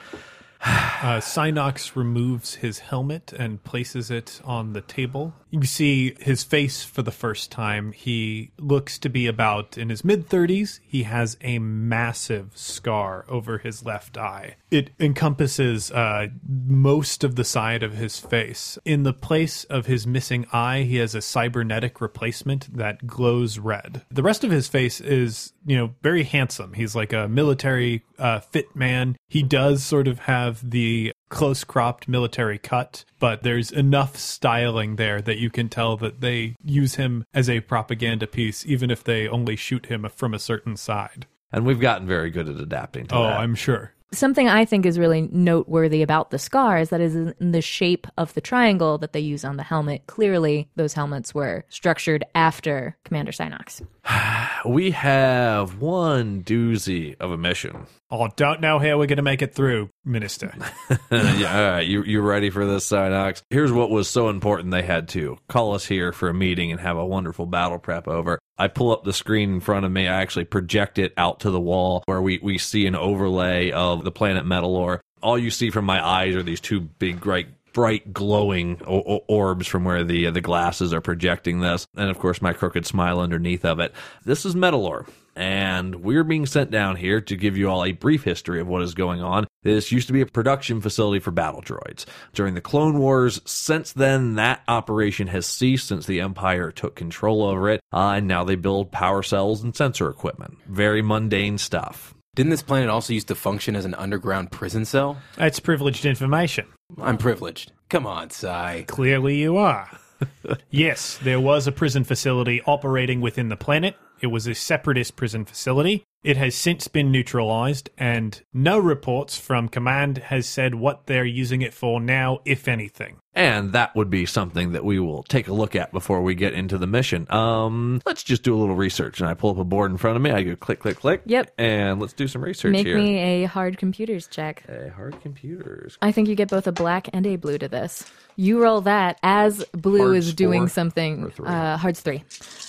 Uh, 0.65 1.19
Synox 1.19 1.95
removes 1.95 2.55
his 2.55 2.79
helmet 2.79 3.31
and 3.31 3.63
places 3.63 4.09
it 4.09 4.41
on 4.43 4.73
the 4.73 4.81
table. 4.81 5.35
You 5.51 5.63
see 5.63 6.15
his 6.19 6.43
face 6.43 6.83
for 6.83 7.03
the 7.03 7.11
first 7.11 7.51
time. 7.51 7.91
He 7.91 8.51
looks 8.57 8.97
to 8.99 9.09
be 9.09 9.27
about 9.27 9.77
in 9.77 9.89
his 9.89 10.03
mid 10.03 10.27
30s. 10.27 10.79
He 10.83 11.03
has 11.03 11.37
a 11.41 11.59
massive 11.59 12.51
scar 12.55 13.25
over 13.29 13.59
his 13.59 13.85
left 13.85 14.17
eye. 14.17 14.55
It 14.71 14.89
encompasses 14.99 15.91
uh, 15.91 16.27
most 16.47 17.23
of 17.23 17.35
the 17.35 17.45
side 17.45 17.83
of 17.83 17.93
his 17.93 18.19
face. 18.19 18.79
In 18.83 19.03
the 19.03 19.13
place 19.13 19.63
of 19.65 19.85
his 19.85 20.07
missing 20.07 20.47
eye, 20.51 20.81
he 20.81 20.95
has 20.97 21.13
a 21.13 21.21
cybernetic 21.21 22.01
replacement 22.01 22.75
that 22.75 23.05
glows 23.05 23.59
red. 23.59 24.01
The 24.09 24.23
rest 24.23 24.43
of 24.43 24.51
his 24.51 24.67
face 24.67 24.99
is, 24.99 25.53
you 25.65 25.77
know, 25.77 25.93
very 26.01 26.23
handsome. 26.23 26.73
He's 26.73 26.95
like 26.95 27.13
a 27.13 27.27
military 27.27 28.03
uh, 28.17 28.39
fit 28.39 28.75
man. 28.75 29.17
He 29.27 29.43
does 29.43 29.83
sort 29.83 30.07
of 30.07 30.19
have 30.19 30.54
the 30.63 31.11
close 31.29 31.63
cropped 31.63 32.07
military 32.07 32.57
cut, 32.57 33.03
but 33.19 33.43
there's 33.43 33.71
enough 33.71 34.15
styling 34.17 34.95
there 34.95 35.21
that 35.21 35.37
you 35.37 35.49
can 35.49 35.69
tell 35.69 35.97
that 35.97 36.21
they 36.21 36.55
use 36.63 36.95
him 36.95 37.25
as 37.33 37.49
a 37.49 37.61
propaganda 37.61 38.27
piece, 38.27 38.65
even 38.65 38.91
if 38.91 39.03
they 39.03 39.27
only 39.27 39.55
shoot 39.55 39.87
him 39.87 40.07
from 40.15 40.33
a 40.33 40.39
certain 40.39 40.77
side. 40.77 41.25
And 41.51 41.65
we've 41.65 41.79
gotten 41.79 42.07
very 42.07 42.29
good 42.29 42.47
at 42.49 42.57
adapting 42.57 43.07
to 43.07 43.15
Oh, 43.15 43.23
that. 43.23 43.39
I'm 43.39 43.55
sure. 43.55 43.93
Something 44.11 44.47
I 44.47 44.65
think 44.65 44.85
is 44.85 44.99
really 44.99 45.29
noteworthy 45.31 46.01
about 46.01 46.31
the 46.31 46.39
scar 46.39 46.65
scars 46.65 46.89
that 46.89 47.01
is 47.01 47.15
in 47.15 47.51
the 47.51 47.61
shape 47.61 48.07
of 48.17 48.33
the 48.33 48.41
triangle 48.41 48.97
that 48.97 49.13
they 49.13 49.19
use 49.19 49.45
on 49.45 49.57
the 49.57 49.63
helmet. 49.63 50.07
Clearly, 50.07 50.67
those 50.75 50.93
helmets 50.93 51.35
were 51.35 51.63
structured 51.69 52.23
after 52.33 52.97
Commander 53.03 53.31
Synox. 53.31 53.85
we 54.65 54.91
have 54.91 55.79
one 55.79 56.43
doozy 56.43 57.15
of 57.19 57.31
a 57.31 57.37
mission. 57.37 57.85
Oh, 58.09 58.29
don't 58.35 58.61
know 58.61 58.79
how 58.79 58.97
we're 58.97 59.07
going 59.07 59.17
to 59.17 59.21
make 59.21 59.41
it 59.41 59.53
through, 59.53 59.89
Minister. 60.05 60.53
yeah, 61.11 61.59
all 61.59 61.71
right, 61.71 61.87
you 61.87 62.03
you 62.03 62.21
ready 62.21 62.49
for 62.49 62.65
this, 62.65 62.89
Synox? 62.89 63.41
Here's 63.49 63.71
what 63.71 63.89
was 63.89 64.07
so 64.07 64.29
important 64.29 64.71
they 64.71 64.83
had 64.83 65.09
to 65.09 65.37
call 65.49 65.73
us 65.75 65.85
here 65.85 66.11
for 66.11 66.29
a 66.29 66.33
meeting 66.33 66.71
and 66.71 66.79
have 66.79 66.97
a 66.97 67.05
wonderful 67.05 67.45
battle 67.45 67.79
prep 67.79 68.07
over. 68.07 68.39
I 68.57 68.67
pull 68.67 68.91
up 68.91 69.03
the 69.03 69.13
screen 69.13 69.53
in 69.55 69.59
front 69.59 69.85
of 69.85 69.91
me. 69.91 70.07
I 70.07 70.21
actually 70.21 70.45
project 70.45 70.97
it 70.97 71.13
out 71.17 71.41
to 71.41 71.51
the 71.51 71.59
wall 71.59 72.03
where 72.05 72.21
we, 72.21 72.39
we 72.41 72.57
see 72.57 72.85
an 72.85 72.95
overlay 72.95 73.71
of 73.71 74.03
the 74.03 74.11
planet 74.11 74.45
Metalorn. 74.45 74.99
All 75.21 75.37
you 75.37 75.51
see 75.51 75.69
from 75.69 75.85
my 75.85 76.05
eyes 76.05 76.35
are 76.35 76.43
these 76.43 76.61
two 76.61 76.79
big, 76.79 77.21
bright, 77.21 77.47
bright 77.73 78.13
glowing 78.13 78.81
orbs 78.83 79.67
from 79.67 79.83
where 79.83 80.03
the 80.03 80.29
the 80.29 80.41
glasses 80.41 80.93
are 80.93 81.01
projecting 81.01 81.59
this, 81.59 81.87
and 81.97 82.09
of 82.09 82.19
course 82.19 82.41
my 82.41 82.53
crooked 82.53 82.85
smile 82.85 83.19
underneath 83.19 83.65
of 83.65 83.79
it. 83.79 83.93
This 84.23 84.45
is 84.45 84.55
Metalorn 84.55 85.07
and 85.35 85.95
we're 85.95 86.23
being 86.23 86.45
sent 86.45 86.71
down 86.71 86.95
here 86.95 87.21
to 87.21 87.35
give 87.35 87.57
you 87.57 87.69
all 87.69 87.83
a 87.83 87.91
brief 87.91 88.23
history 88.23 88.59
of 88.59 88.67
what 88.67 88.81
is 88.81 88.93
going 88.93 89.21
on. 89.21 89.47
This 89.63 89.91
used 89.91 90.07
to 90.07 90.13
be 90.13 90.21
a 90.21 90.25
production 90.25 90.79
facility 90.79 91.19
for 91.19 91.31
battle 91.31 91.61
droids. 91.61 92.05
During 92.33 92.53
the 92.53 92.61
Clone 92.61 92.99
Wars, 92.99 93.41
since 93.45 93.91
then, 93.93 94.35
that 94.35 94.61
operation 94.67 95.27
has 95.27 95.45
ceased 95.45 95.87
since 95.87 96.05
the 96.05 96.21
Empire 96.21 96.71
took 96.71 96.95
control 96.95 97.43
over 97.43 97.69
it, 97.69 97.81
uh, 97.91 98.13
and 98.15 98.27
now 98.27 98.43
they 98.43 98.55
build 98.55 98.91
power 98.91 99.23
cells 99.23 99.63
and 99.63 99.75
sensor 99.75 100.09
equipment. 100.09 100.57
Very 100.67 101.01
mundane 101.01 101.57
stuff. 101.57 102.13
Didn't 102.35 102.49
this 102.49 102.63
planet 102.63 102.89
also 102.89 103.13
used 103.13 103.29
to 103.29 103.35
function 103.35 103.75
as 103.75 103.85
an 103.85 103.93
underground 103.95 104.51
prison 104.51 104.83
cell? 104.83 105.17
That's 105.37 105.59
privileged 105.59 106.05
information. 106.05 106.67
I'm 107.01 107.17
privileged. 107.17 107.71
Come 107.89 108.05
on, 108.05 108.29
Sai. 108.29 108.83
Clearly, 108.87 109.37
you 109.37 109.57
are. 109.57 109.89
yes, 110.69 111.17
there 111.23 111.39
was 111.39 111.65
a 111.65 111.71
prison 111.71 112.03
facility 112.03 112.61
operating 112.65 113.21
within 113.21 113.49
the 113.49 113.55
planet. 113.55 113.95
It 114.25 114.31
was 114.31 114.47
a 114.47 114.55
separatist 114.55 115.15
prison 115.15 115.45
facility. 115.45 116.03
It 116.23 116.35
has 116.35 116.55
since 116.55 116.87
been 116.87 117.11
neutralized, 117.11 117.91
and 117.95 118.41
no 118.51 118.79
reports 118.79 119.37
from 119.37 119.69
command 119.69 120.17
has 120.17 120.47
said 120.47 120.73
what 120.73 121.05
they're 121.05 121.23
using 121.23 121.61
it 121.61 121.75
for 121.75 122.01
now, 122.01 122.39
if 122.43 122.67
anything. 122.67 123.17
And 123.35 123.71
that 123.73 123.95
would 123.95 124.09
be 124.09 124.25
something 124.25 124.71
that 124.71 124.83
we 124.83 124.97
will 124.97 125.21
take 125.21 125.47
a 125.47 125.53
look 125.53 125.75
at 125.75 125.91
before 125.91 126.23
we 126.23 126.33
get 126.33 126.55
into 126.55 126.79
the 126.79 126.87
mission. 126.87 127.31
Um, 127.31 128.01
let's 128.07 128.23
just 128.23 128.41
do 128.41 128.55
a 128.55 128.57
little 128.57 128.75
research. 128.75 129.19
And 129.19 129.29
I 129.29 129.35
pull 129.35 129.51
up 129.51 129.59
a 129.59 129.63
board 129.63 129.91
in 129.91 129.97
front 129.97 130.15
of 130.15 130.23
me. 130.23 130.31
I 130.31 130.41
go 130.41 130.55
click, 130.55 130.79
click, 130.79 130.97
click. 130.97 131.21
Yep. 131.27 131.53
And 131.59 131.99
let's 131.99 132.13
do 132.13 132.27
some 132.27 132.43
research 132.43 132.71
Make 132.71 132.87
here. 132.87 132.97
me 132.97 133.19
a 133.19 133.43
hard 133.43 133.77
computers 133.77 134.25
check. 134.25 134.67
A 134.67 134.89
hard 134.89 135.21
computers. 135.21 135.99
I 136.01 136.11
think 136.11 136.29
you 136.29 136.33
get 136.33 136.49
both 136.49 136.65
a 136.65 136.71
black 136.71 137.09
and 137.13 137.27
a 137.27 137.35
blue 137.35 137.59
to 137.59 137.67
this. 137.67 138.09
You 138.37 138.61
roll 138.61 138.81
that 138.81 139.17
as 139.23 139.63
blue 139.71 139.99
Hards 139.99 140.27
is 140.27 140.33
doing 140.33 140.67
something. 140.67 141.23
or 141.23 141.29
three? 141.31 141.47
Uh, 141.47 141.77
hards 141.77 142.01
three. 142.01 142.23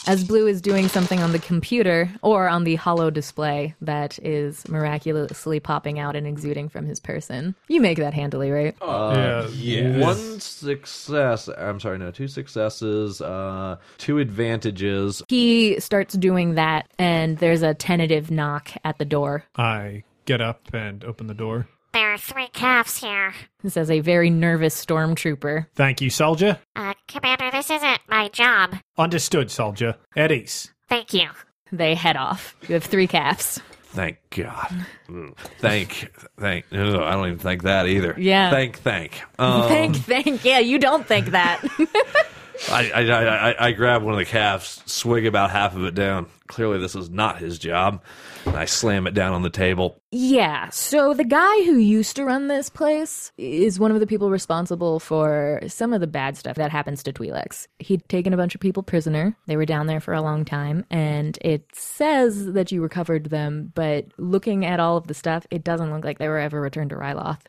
As 0.07 0.23
blue 0.23 0.47
is 0.47 0.61
doing 0.61 0.87
something 0.89 1.21
on 1.21 1.33
the 1.33 1.39
computer 1.41 2.09
or 2.23 2.49
on 2.49 2.63
the 2.65 2.77
holo 2.77 3.11
display 3.11 3.75
that 3.81 4.19
is 4.21 4.69
miraculously 4.69 5.59
popping 5.59 5.99
out 5.99 6.15
and 6.15 6.27
exuding 6.27 6.69
from 6.69 6.87
his 6.87 7.01
person. 7.01 7.57
You 7.69 7.81
make 7.81 7.99
that 7.99 8.15
handily, 8.15 8.51
right? 8.53 8.77
yeah. 8.81 9.49
Yes. 9.49 10.03
One 10.03 10.41
success. 10.41 11.49
I'm 11.49 11.81
sorry, 11.81 11.99
no, 11.99 12.11
two 12.13 12.29
successes, 12.29 13.21
uh, 13.21 13.77
two 13.99 14.19
advantages. 14.19 15.23
He 15.29 15.81
starts 15.81 16.15
doing 16.15 16.55
that, 16.55 16.89
and 16.99 17.39
there's 17.39 17.63
a 17.63 17.75
tentative 17.75 18.31
knock 18.31 18.71
at 18.85 18.99
the 18.99 19.05
door. 19.05 19.45
I 19.57 20.05
get 20.25 20.41
up 20.41 20.73
and 20.73 21.05
open 21.05 21.27
the 21.27 21.35
door. 21.35 21.67
There 21.97 22.13
are 22.13 22.19
three 22.19 22.49
calves 22.49 22.99
here. 22.99 23.33
This 23.63 23.79
is 23.79 23.91
a 23.91 24.01
very 24.01 24.29
nervous 24.29 24.85
stormtrooper. 24.85 25.69
Thank 25.77 26.03
you, 26.03 26.11
soldier. 26.11 26.59
Uh, 26.77 26.93
Commander, 27.09 27.51
this 27.51 27.71
isn't 27.71 28.01
my 28.07 28.29
job. 28.29 28.75
Understood, 28.99 29.51
soldier. 29.51 29.97
At 30.15 30.31
ease. 30.31 30.75
Thank 30.91 31.15
you. 31.15 31.31
They 31.73 31.95
head 31.95 32.19
off. 32.19 32.55
You 32.69 32.75
have 32.75 32.85
three 32.85 33.07
calves. 33.07 33.63
Thank 33.85 34.19
God. 34.29 34.85
Mm. 35.09 35.39
Thank, 35.59 36.13
thank. 36.39 36.67
ugh, 36.71 36.97
I 36.97 37.13
don't 37.13 37.29
even 37.29 37.39
think 37.39 37.63
that 37.63 37.87
either. 37.87 38.15
Yeah. 38.19 38.51
Thank, 38.51 38.77
thank. 38.81 39.23
Um, 39.39 39.63
Thank, 39.69 39.97
thank. 39.97 40.45
Yeah, 40.45 40.59
you 40.59 40.79
don't 40.79 41.07
think 41.07 41.29
that. 41.29 41.65
I, 42.71 42.91
I, 42.91 43.51
I, 43.51 43.67
I, 43.67 43.73
grab 43.73 44.03
one 44.03 44.15
of 44.15 44.19
the 44.19 44.25
calves, 44.25 44.83
swig 44.87 45.27
about 45.27 45.51
half 45.51 45.75
of 45.77 45.85
it 45.85 45.95
down. 45.95 46.27
Clearly, 46.47 46.79
this 46.79 46.95
is 46.95 47.11
not 47.11 47.39
his 47.39 47.59
job. 47.59 48.03
And 48.45 48.57
I 48.57 48.67
slam 48.67 49.07
it 49.07 49.15
down 49.15 49.33
on 49.33 49.43
the 49.43 49.51
table. 49.51 50.01
Yeah, 50.13 50.69
so 50.71 51.13
the 51.13 51.25
guy 51.25 51.65
who 51.65 51.77
used 51.77 52.15
to 52.17 52.25
run 52.25 52.47
this 52.47 52.71
place 52.71 53.33
is 53.37 53.81
one 53.81 53.91
of 53.91 53.99
the 53.99 54.07
people 54.07 54.31
responsible 54.31 55.01
for 55.01 55.61
some 55.67 55.93
of 55.93 56.01
the 56.01 56.07
bad 56.07 56.37
stuff 56.37 56.57
that 56.57 56.71
happens 56.71 57.03
to 57.03 57.13
Twi'leks. 57.13 57.67
He'd 57.81 58.09
taken 58.09 58.33
a 58.33 58.37
bunch 58.37 58.55
of 58.55 58.61
people 58.61 58.85
prisoner. 58.85 59.37
They 59.47 59.57
were 59.57 59.67
down 59.67 59.89
there 59.89 60.01
for 60.01 60.15
a 60.15 60.23
long 60.23 60.45
time, 60.45 60.87
and 60.91 61.37
it 61.41 61.67
says 61.73 62.53
that 62.53 62.71
you 62.71 62.81
recovered 62.81 63.31
them, 63.31 63.73
but 63.75 64.07
looking 64.17 64.65
at 64.65 64.79
all 64.79 64.97
of 64.97 65.09
the 65.09 65.15
stuff, 65.15 65.47
it 65.51 65.65
doesn't 65.65 65.93
look 65.93 66.05
like 66.05 66.19
they 66.19 66.29
were 66.29 66.39
ever 66.39 66.61
returned 66.61 66.91
to 66.91 66.97
Ryloth. 66.97 67.43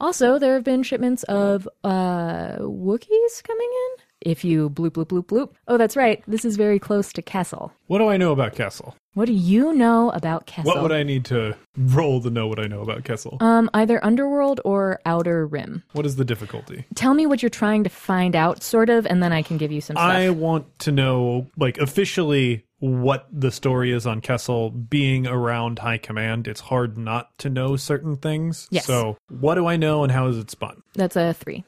Also, 0.00 0.38
there 0.38 0.54
have 0.54 0.64
been 0.64 0.82
shipments 0.84 1.24
of 1.24 1.68
uh 1.82 2.56
Wookiees 2.60 3.42
coming 3.42 3.70
in. 3.70 4.05
If 4.26 4.44
you 4.44 4.70
bloop 4.70 4.90
bloop 4.90 5.06
bloop 5.06 5.26
bloop. 5.26 5.52
Oh, 5.68 5.76
that's 5.76 5.96
right. 5.96 6.20
This 6.26 6.44
is 6.44 6.56
very 6.56 6.80
close 6.80 7.12
to 7.12 7.22
Kessel. 7.22 7.72
What 7.86 7.98
do 7.98 8.08
I 8.08 8.16
know 8.16 8.32
about 8.32 8.56
Kessel? 8.56 8.96
What 9.14 9.26
do 9.26 9.32
you 9.32 9.72
know 9.72 10.10
about 10.10 10.46
Kessel? 10.46 10.68
What 10.68 10.82
would 10.82 10.90
I 10.90 11.04
need 11.04 11.24
to 11.26 11.56
roll 11.76 12.20
to 12.20 12.28
know 12.28 12.48
what 12.48 12.58
I 12.58 12.66
know 12.66 12.82
about 12.82 13.04
Kessel? 13.04 13.38
Um, 13.40 13.70
either 13.72 14.04
Underworld 14.04 14.60
or 14.64 15.00
Outer 15.06 15.46
Rim. 15.46 15.84
what 15.92 16.04
is 16.04 16.16
the 16.16 16.24
difficulty? 16.24 16.84
Tell 16.96 17.14
me 17.14 17.24
what 17.24 17.40
you're 17.40 17.50
trying 17.50 17.84
to 17.84 17.88
find 17.88 18.34
out, 18.34 18.64
sort 18.64 18.90
of, 18.90 19.06
and 19.06 19.22
then 19.22 19.32
I 19.32 19.42
can 19.42 19.58
give 19.58 19.70
you 19.70 19.80
some 19.80 19.94
stuff. 19.94 20.10
I 20.10 20.30
want 20.30 20.76
to 20.80 20.92
know, 20.92 21.46
like, 21.56 21.78
officially 21.78 22.64
what 22.78 23.26
the 23.32 23.50
story 23.50 23.90
is 23.90 24.06
on 24.06 24.20
Kessel 24.20 24.70
being 24.70 25.26
around 25.26 25.78
High 25.78 25.98
Command. 25.98 26.46
It's 26.46 26.60
hard 26.60 26.98
not 26.98 27.30
to 27.38 27.48
know 27.48 27.76
certain 27.76 28.16
things. 28.16 28.68
Yes. 28.70 28.84
So, 28.86 29.16
what 29.28 29.54
do 29.54 29.66
I 29.66 29.76
know 29.76 30.02
and 30.02 30.12
how 30.12 30.26
is 30.26 30.36
it 30.36 30.50
spun? 30.50 30.82
That's 30.94 31.16
a 31.16 31.32
three. 31.32 31.64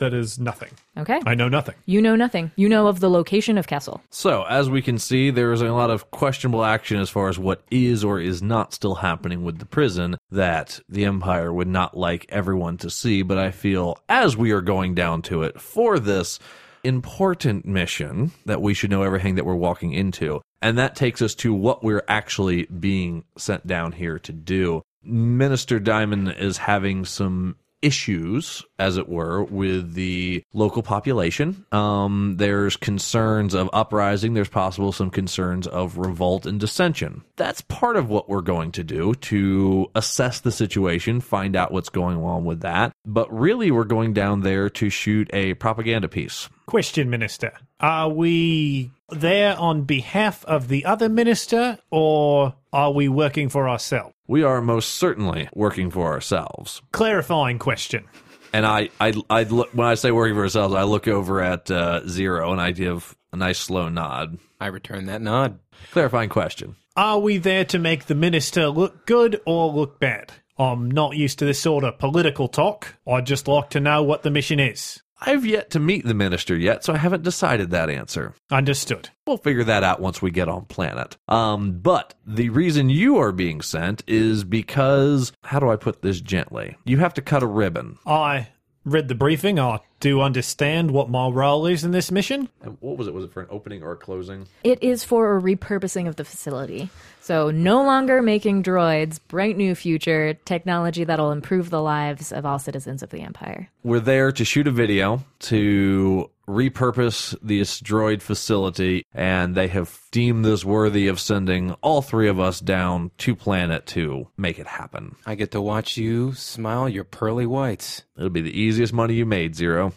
That 0.00 0.14
is 0.14 0.38
nothing. 0.38 0.70
Okay. 0.98 1.20
I 1.26 1.34
know 1.34 1.48
nothing. 1.48 1.76
you 1.86 2.02
know 2.02 2.16
nothing. 2.16 2.50
You 2.56 2.68
know 2.68 2.88
of 2.88 3.00
the 3.00 3.08
location 3.10 3.56
of 3.56 3.66
Kessel. 3.66 4.02
So, 4.10 4.44
as 4.48 4.68
we 4.68 4.82
can 4.82 4.98
see, 4.98 5.30
there 5.30 5.52
is 5.52 5.62
a 5.62 5.72
lot 5.72 5.90
of 5.90 6.10
questionable 6.10 6.64
action 6.64 6.98
as 6.98 7.08
far 7.08 7.28
as 7.28 7.38
what 7.38 7.62
is 7.70 8.02
or 8.02 8.18
is 8.20 8.42
not 8.42 8.74
still 8.74 8.96
happening 8.96 9.44
with 9.44 9.58
the 9.58 9.66
prison 9.66 10.16
that 10.30 10.80
the 10.88 11.04
Empire 11.04 11.52
would 11.52 11.68
not 11.68 11.96
like 11.96 12.26
everyone 12.30 12.76
to 12.78 12.90
see. 12.90 13.22
But 13.22 13.38
I 13.38 13.50
feel, 13.50 13.98
as 14.08 14.36
we 14.36 14.50
are 14.50 14.60
going 14.60 14.94
down 14.94 15.22
to 15.22 15.42
it, 15.42 15.60
for 15.60 15.98
this 15.98 16.38
important 16.82 17.66
mission, 17.66 18.32
that 18.46 18.62
we 18.62 18.74
should 18.74 18.90
know 18.90 19.02
everything 19.02 19.34
that 19.36 19.44
we're 19.44 19.54
walking 19.54 19.92
into. 19.92 20.40
And 20.62 20.78
that 20.78 20.96
takes 20.96 21.22
us 21.22 21.34
to 21.36 21.54
what 21.54 21.82
we're 21.84 22.04
actually 22.08 22.64
being 22.64 23.24
sent 23.36 23.66
down 23.66 23.92
here 23.92 24.18
to 24.20 24.32
do. 24.32 24.82
Minister 25.02 25.78
Diamond 25.78 26.34
is 26.38 26.58
having 26.58 27.04
some 27.06 27.56
issues, 27.82 28.62
as 28.78 28.96
it 28.96 29.08
were, 29.08 29.42
with 29.44 29.94
the 29.94 30.44
local 30.52 30.82
population. 30.82 31.64
Um, 31.72 32.36
there's 32.36 32.76
concerns 32.76 33.54
of 33.54 33.70
uprising. 33.72 34.34
There's 34.34 34.48
possible 34.48 34.92
some 34.92 35.10
concerns 35.10 35.66
of 35.66 35.98
revolt 35.98 36.46
and 36.46 36.60
dissension. 36.60 37.22
That's 37.36 37.60
part 37.62 37.96
of 37.96 38.08
what 38.08 38.28
we're 38.28 38.40
going 38.40 38.72
to 38.72 38.84
do 38.84 39.14
to 39.14 39.90
assess 39.94 40.40
the 40.40 40.52
situation, 40.52 41.20
find 41.20 41.56
out 41.56 41.72
what's 41.72 41.88
going 41.88 42.18
on 42.18 42.44
with 42.44 42.60
that. 42.60 42.92
But 43.04 43.32
really, 43.32 43.70
we're 43.70 43.84
going 43.84 44.12
down 44.12 44.40
there 44.40 44.68
to 44.70 44.90
shoot 44.90 45.30
a 45.32 45.54
propaganda 45.54 46.08
piece. 46.08 46.48
Question, 46.66 47.10
Minister. 47.10 47.52
Are 47.80 48.08
we 48.08 48.90
there 49.08 49.58
on 49.58 49.82
behalf 49.82 50.44
of 50.44 50.68
the 50.68 50.84
other 50.84 51.08
minister 51.08 51.78
or 51.90 52.54
are 52.72 52.92
we 52.92 53.08
working 53.08 53.48
for 53.48 53.68
ourselves? 53.68 54.14
We 54.30 54.44
are 54.44 54.60
most 54.60 54.90
certainly 54.90 55.48
working 55.56 55.90
for 55.90 56.12
ourselves. 56.12 56.82
Clarifying 56.92 57.58
question. 57.58 58.04
And 58.52 58.64
I, 58.64 58.90
I, 59.00 59.12
I 59.28 59.42
look 59.42 59.70
when 59.74 59.88
I 59.88 59.94
say 59.94 60.12
working 60.12 60.36
for 60.36 60.42
ourselves, 60.42 60.72
I 60.72 60.84
look 60.84 61.08
over 61.08 61.40
at 61.40 61.68
uh, 61.68 62.06
Zero 62.06 62.52
and 62.52 62.60
I 62.60 62.70
give 62.70 63.16
a 63.32 63.36
nice 63.36 63.58
slow 63.58 63.88
nod. 63.88 64.38
I 64.60 64.68
return 64.68 65.06
that 65.06 65.20
nod. 65.20 65.58
Clarifying 65.90 66.28
question. 66.28 66.76
Are 66.96 67.18
we 67.18 67.38
there 67.38 67.64
to 67.64 67.80
make 67.80 68.04
the 68.04 68.14
minister 68.14 68.68
look 68.68 69.04
good 69.04 69.40
or 69.46 69.72
look 69.72 69.98
bad? 69.98 70.30
I'm 70.56 70.88
not 70.88 71.16
used 71.16 71.40
to 71.40 71.44
this 71.44 71.58
sort 71.58 71.82
of 71.82 71.98
political 71.98 72.46
talk. 72.46 72.94
I'd 73.08 73.26
just 73.26 73.48
like 73.48 73.70
to 73.70 73.80
know 73.80 74.04
what 74.04 74.22
the 74.22 74.30
mission 74.30 74.60
is. 74.60 75.02
I've 75.20 75.44
yet 75.44 75.70
to 75.70 75.80
meet 75.80 76.06
the 76.06 76.14
minister 76.14 76.56
yet, 76.56 76.84
so 76.84 76.94
I 76.94 76.96
haven't 76.96 77.22
decided 77.22 77.70
that 77.70 77.90
answer. 77.90 78.34
Understood. 78.50 79.10
We'll 79.26 79.36
figure 79.36 79.64
that 79.64 79.84
out 79.84 80.00
once 80.00 80.22
we 80.22 80.30
get 80.30 80.48
on 80.48 80.64
planet. 80.64 81.16
Um, 81.28 81.78
but 81.80 82.14
the 82.26 82.48
reason 82.48 82.88
you 82.88 83.18
are 83.18 83.32
being 83.32 83.60
sent 83.60 84.02
is 84.06 84.44
because, 84.44 85.32
how 85.44 85.58
do 85.58 85.70
I 85.70 85.76
put 85.76 86.02
this 86.02 86.20
gently? 86.20 86.76
You 86.84 86.98
have 86.98 87.14
to 87.14 87.22
cut 87.22 87.42
a 87.42 87.46
ribbon. 87.46 87.98
I 88.06 88.48
read 88.84 89.08
the 89.08 89.14
briefing. 89.14 89.58
I 89.58 89.80
do 90.00 90.20
understand 90.20 90.90
what 90.90 91.10
my 91.10 91.28
role 91.28 91.66
is 91.66 91.84
in 91.84 91.90
this 91.90 92.10
mission. 92.10 92.48
And 92.62 92.76
what 92.80 92.96
was 92.96 93.06
it? 93.06 93.14
Was 93.14 93.24
it 93.24 93.32
for 93.32 93.42
an 93.42 93.48
opening 93.50 93.82
or 93.82 93.92
a 93.92 93.96
closing? 93.96 94.46
It 94.64 94.82
is 94.82 95.04
for 95.04 95.36
a 95.36 95.40
repurposing 95.40 96.08
of 96.08 96.16
the 96.16 96.24
facility. 96.24 96.90
So, 97.20 97.50
no 97.50 97.84
longer 97.84 98.22
making 98.22 98.62
droids, 98.62 99.20
bright 99.28 99.56
new 99.56 99.74
future, 99.74 100.34
technology 100.44 101.04
that'll 101.04 101.32
improve 101.32 101.70
the 101.70 101.82
lives 101.82 102.32
of 102.32 102.46
all 102.46 102.58
citizens 102.58 103.02
of 103.02 103.10
the 103.10 103.20
Empire. 103.20 103.68
We're 103.84 104.00
there 104.00 104.32
to 104.32 104.44
shoot 104.44 104.66
a 104.66 104.70
video 104.70 105.22
to 105.40 106.30
repurpose 106.50 107.34
this 107.42 107.80
droid 107.80 108.22
facility, 108.22 109.06
and 109.14 109.54
they 109.54 109.68
have 109.68 109.98
deemed 110.10 110.44
this 110.44 110.64
worthy 110.64 111.06
of 111.08 111.20
sending 111.20 111.72
all 111.82 112.02
three 112.02 112.28
of 112.28 112.40
us 112.40 112.60
down 112.60 113.10
to 113.18 113.34
planet 113.36 113.86
to 113.86 114.26
make 114.36 114.58
it 114.58 114.66
happen. 114.66 115.14
I 115.24 115.34
get 115.36 115.52
to 115.52 115.60
watch 115.60 115.96
you 115.96 116.34
smile 116.34 116.88
your 116.88 117.04
pearly 117.04 117.46
whites. 117.46 118.02
It'll 118.16 118.28
be 118.30 118.40
the 118.42 118.58
easiest 118.58 118.92
money 118.92 119.14
you 119.14 119.24
made, 119.24 119.54
Zero. 119.54 119.92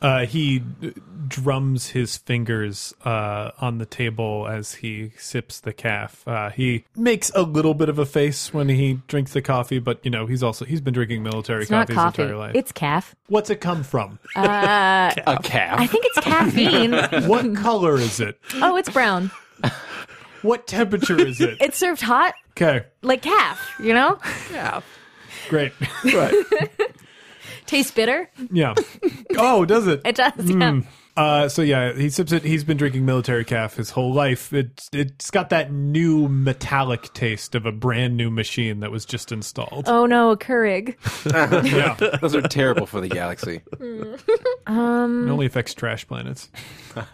Uh, 0.00 0.24
he 0.26 0.60
d- 0.60 0.94
drums 1.28 1.88
his 1.88 2.16
fingers 2.16 2.94
uh, 3.04 3.50
on 3.60 3.78
the 3.78 3.84
table 3.86 4.46
as 4.48 4.74
he 4.74 5.10
sips 5.18 5.60
the 5.60 5.72
calf. 5.72 6.26
Uh, 6.26 6.50
he 6.50 6.84
makes 6.96 7.30
a 7.34 7.42
little 7.42 7.74
bit 7.74 7.88
of 7.88 7.98
a 7.98 8.06
face 8.06 8.54
when 8.54 8.68
he 8.68 9.00
drinks 9.08 9.32
the 9.32 9.42
coffee, 9.42 9.78
but 9.78 9.98
you 10.04 10.10
know 10.10 10.26
he's 10.26 10.42
also 10.42 10.64
he's 10.64 10.80
been 10.80 10.94
drinking 10.94 11.22
military 11.22 11.62
It's 11.62 11.70
coffee, 11.70 11.92
coffee, 11.94 12.22
his 12.22 12.30
entire 12.30 12.38
life. 12.38 12.54
it's 12.54 12.72
calf. 12.72 13.14
What's 13.28 13.50
it 13.50 13.60
come 13.60 13.82
from? 13.82 14.18
A 14.36 15.38
calf. 15.42 15.63
I 15.72 15.86
think 15.86 16.04
it's 16.06 16.20
caffeine. 16.20 16.92
what 17.28 17.54
color 17.56 17.96
is 17.96 18.20
it? 18.20 18.38
oh, 18.56 18.76
it's 18.76 18.90
brown. 18.90 19.30
What 20.42 20.66
temperature 20.66 21.18
is 21.18 21.40
it? 21.40 21.56
It's 21.60 21.78
served 21.78 22.02
hot 22.02 22.34
Okay, 22.56 22.84
like 23.02 23.22
calf, 23.22 23.74
you 23.80 23.92
know? 23.92 24.18
Yeah. 24.52 24.80
Great. 25.48 25.72
Right. 26.04 26.32
Tastes 27.66 27.90
bitter. 27.90 28.30
yeah. 28.52 28.74
Oh, 29.36 29.64
does 29.64 29.88
it? 29.88 30.02
It 30.04 30.14
does, 30.14 30.32
yeah. 30.38 30.70
Hmm. 30.70 30.80
Uh, 31.16 31.48
so 31.48 31.62
yeah, 31.62 31.92
he 31.92 32.10
sips 32.10 32.32
it. 32.32 32.42
He's 32.42 32.64
been 32.64 32.76
drinking 32.76 33.04
military 33.06 33.44
caf 33.44 33.76
his 33.76 33.90
whole 33.90 34.12
life. 34.12 34.52
It's 34.52 34.88
it's 34.92 35.30
got 35.30 35.50
that 35.50 35.72
new 35.72 36.28
metallic 36.28 37.12
taste 37.12 37.54
of 37.54 37.66
a 37.66 37.72
brand 37.72 38.16
new 38.16 38.30
machine 38.30 38.80
that 38.80 38.90
was 38.90 39.04
just 39.04 39.30
installed. 39.30 39.84
Oh 39.88 40.06
no, 40.06 40.30
a 40.30 40.36
Keurig. 40.36 40.96
Yeah, 41.74 42.18
Those 42.20 42.34
are 42.34 42.42
terrible 42.42 42.86
for 42.86 43.00
the 43.00 43.08
galaxy. 43.08 43.60
it 43.80 44.20
only 44.68 45.46
affects 45.46 45.74
trash 45.74 46.06
planets. 46.06 46.50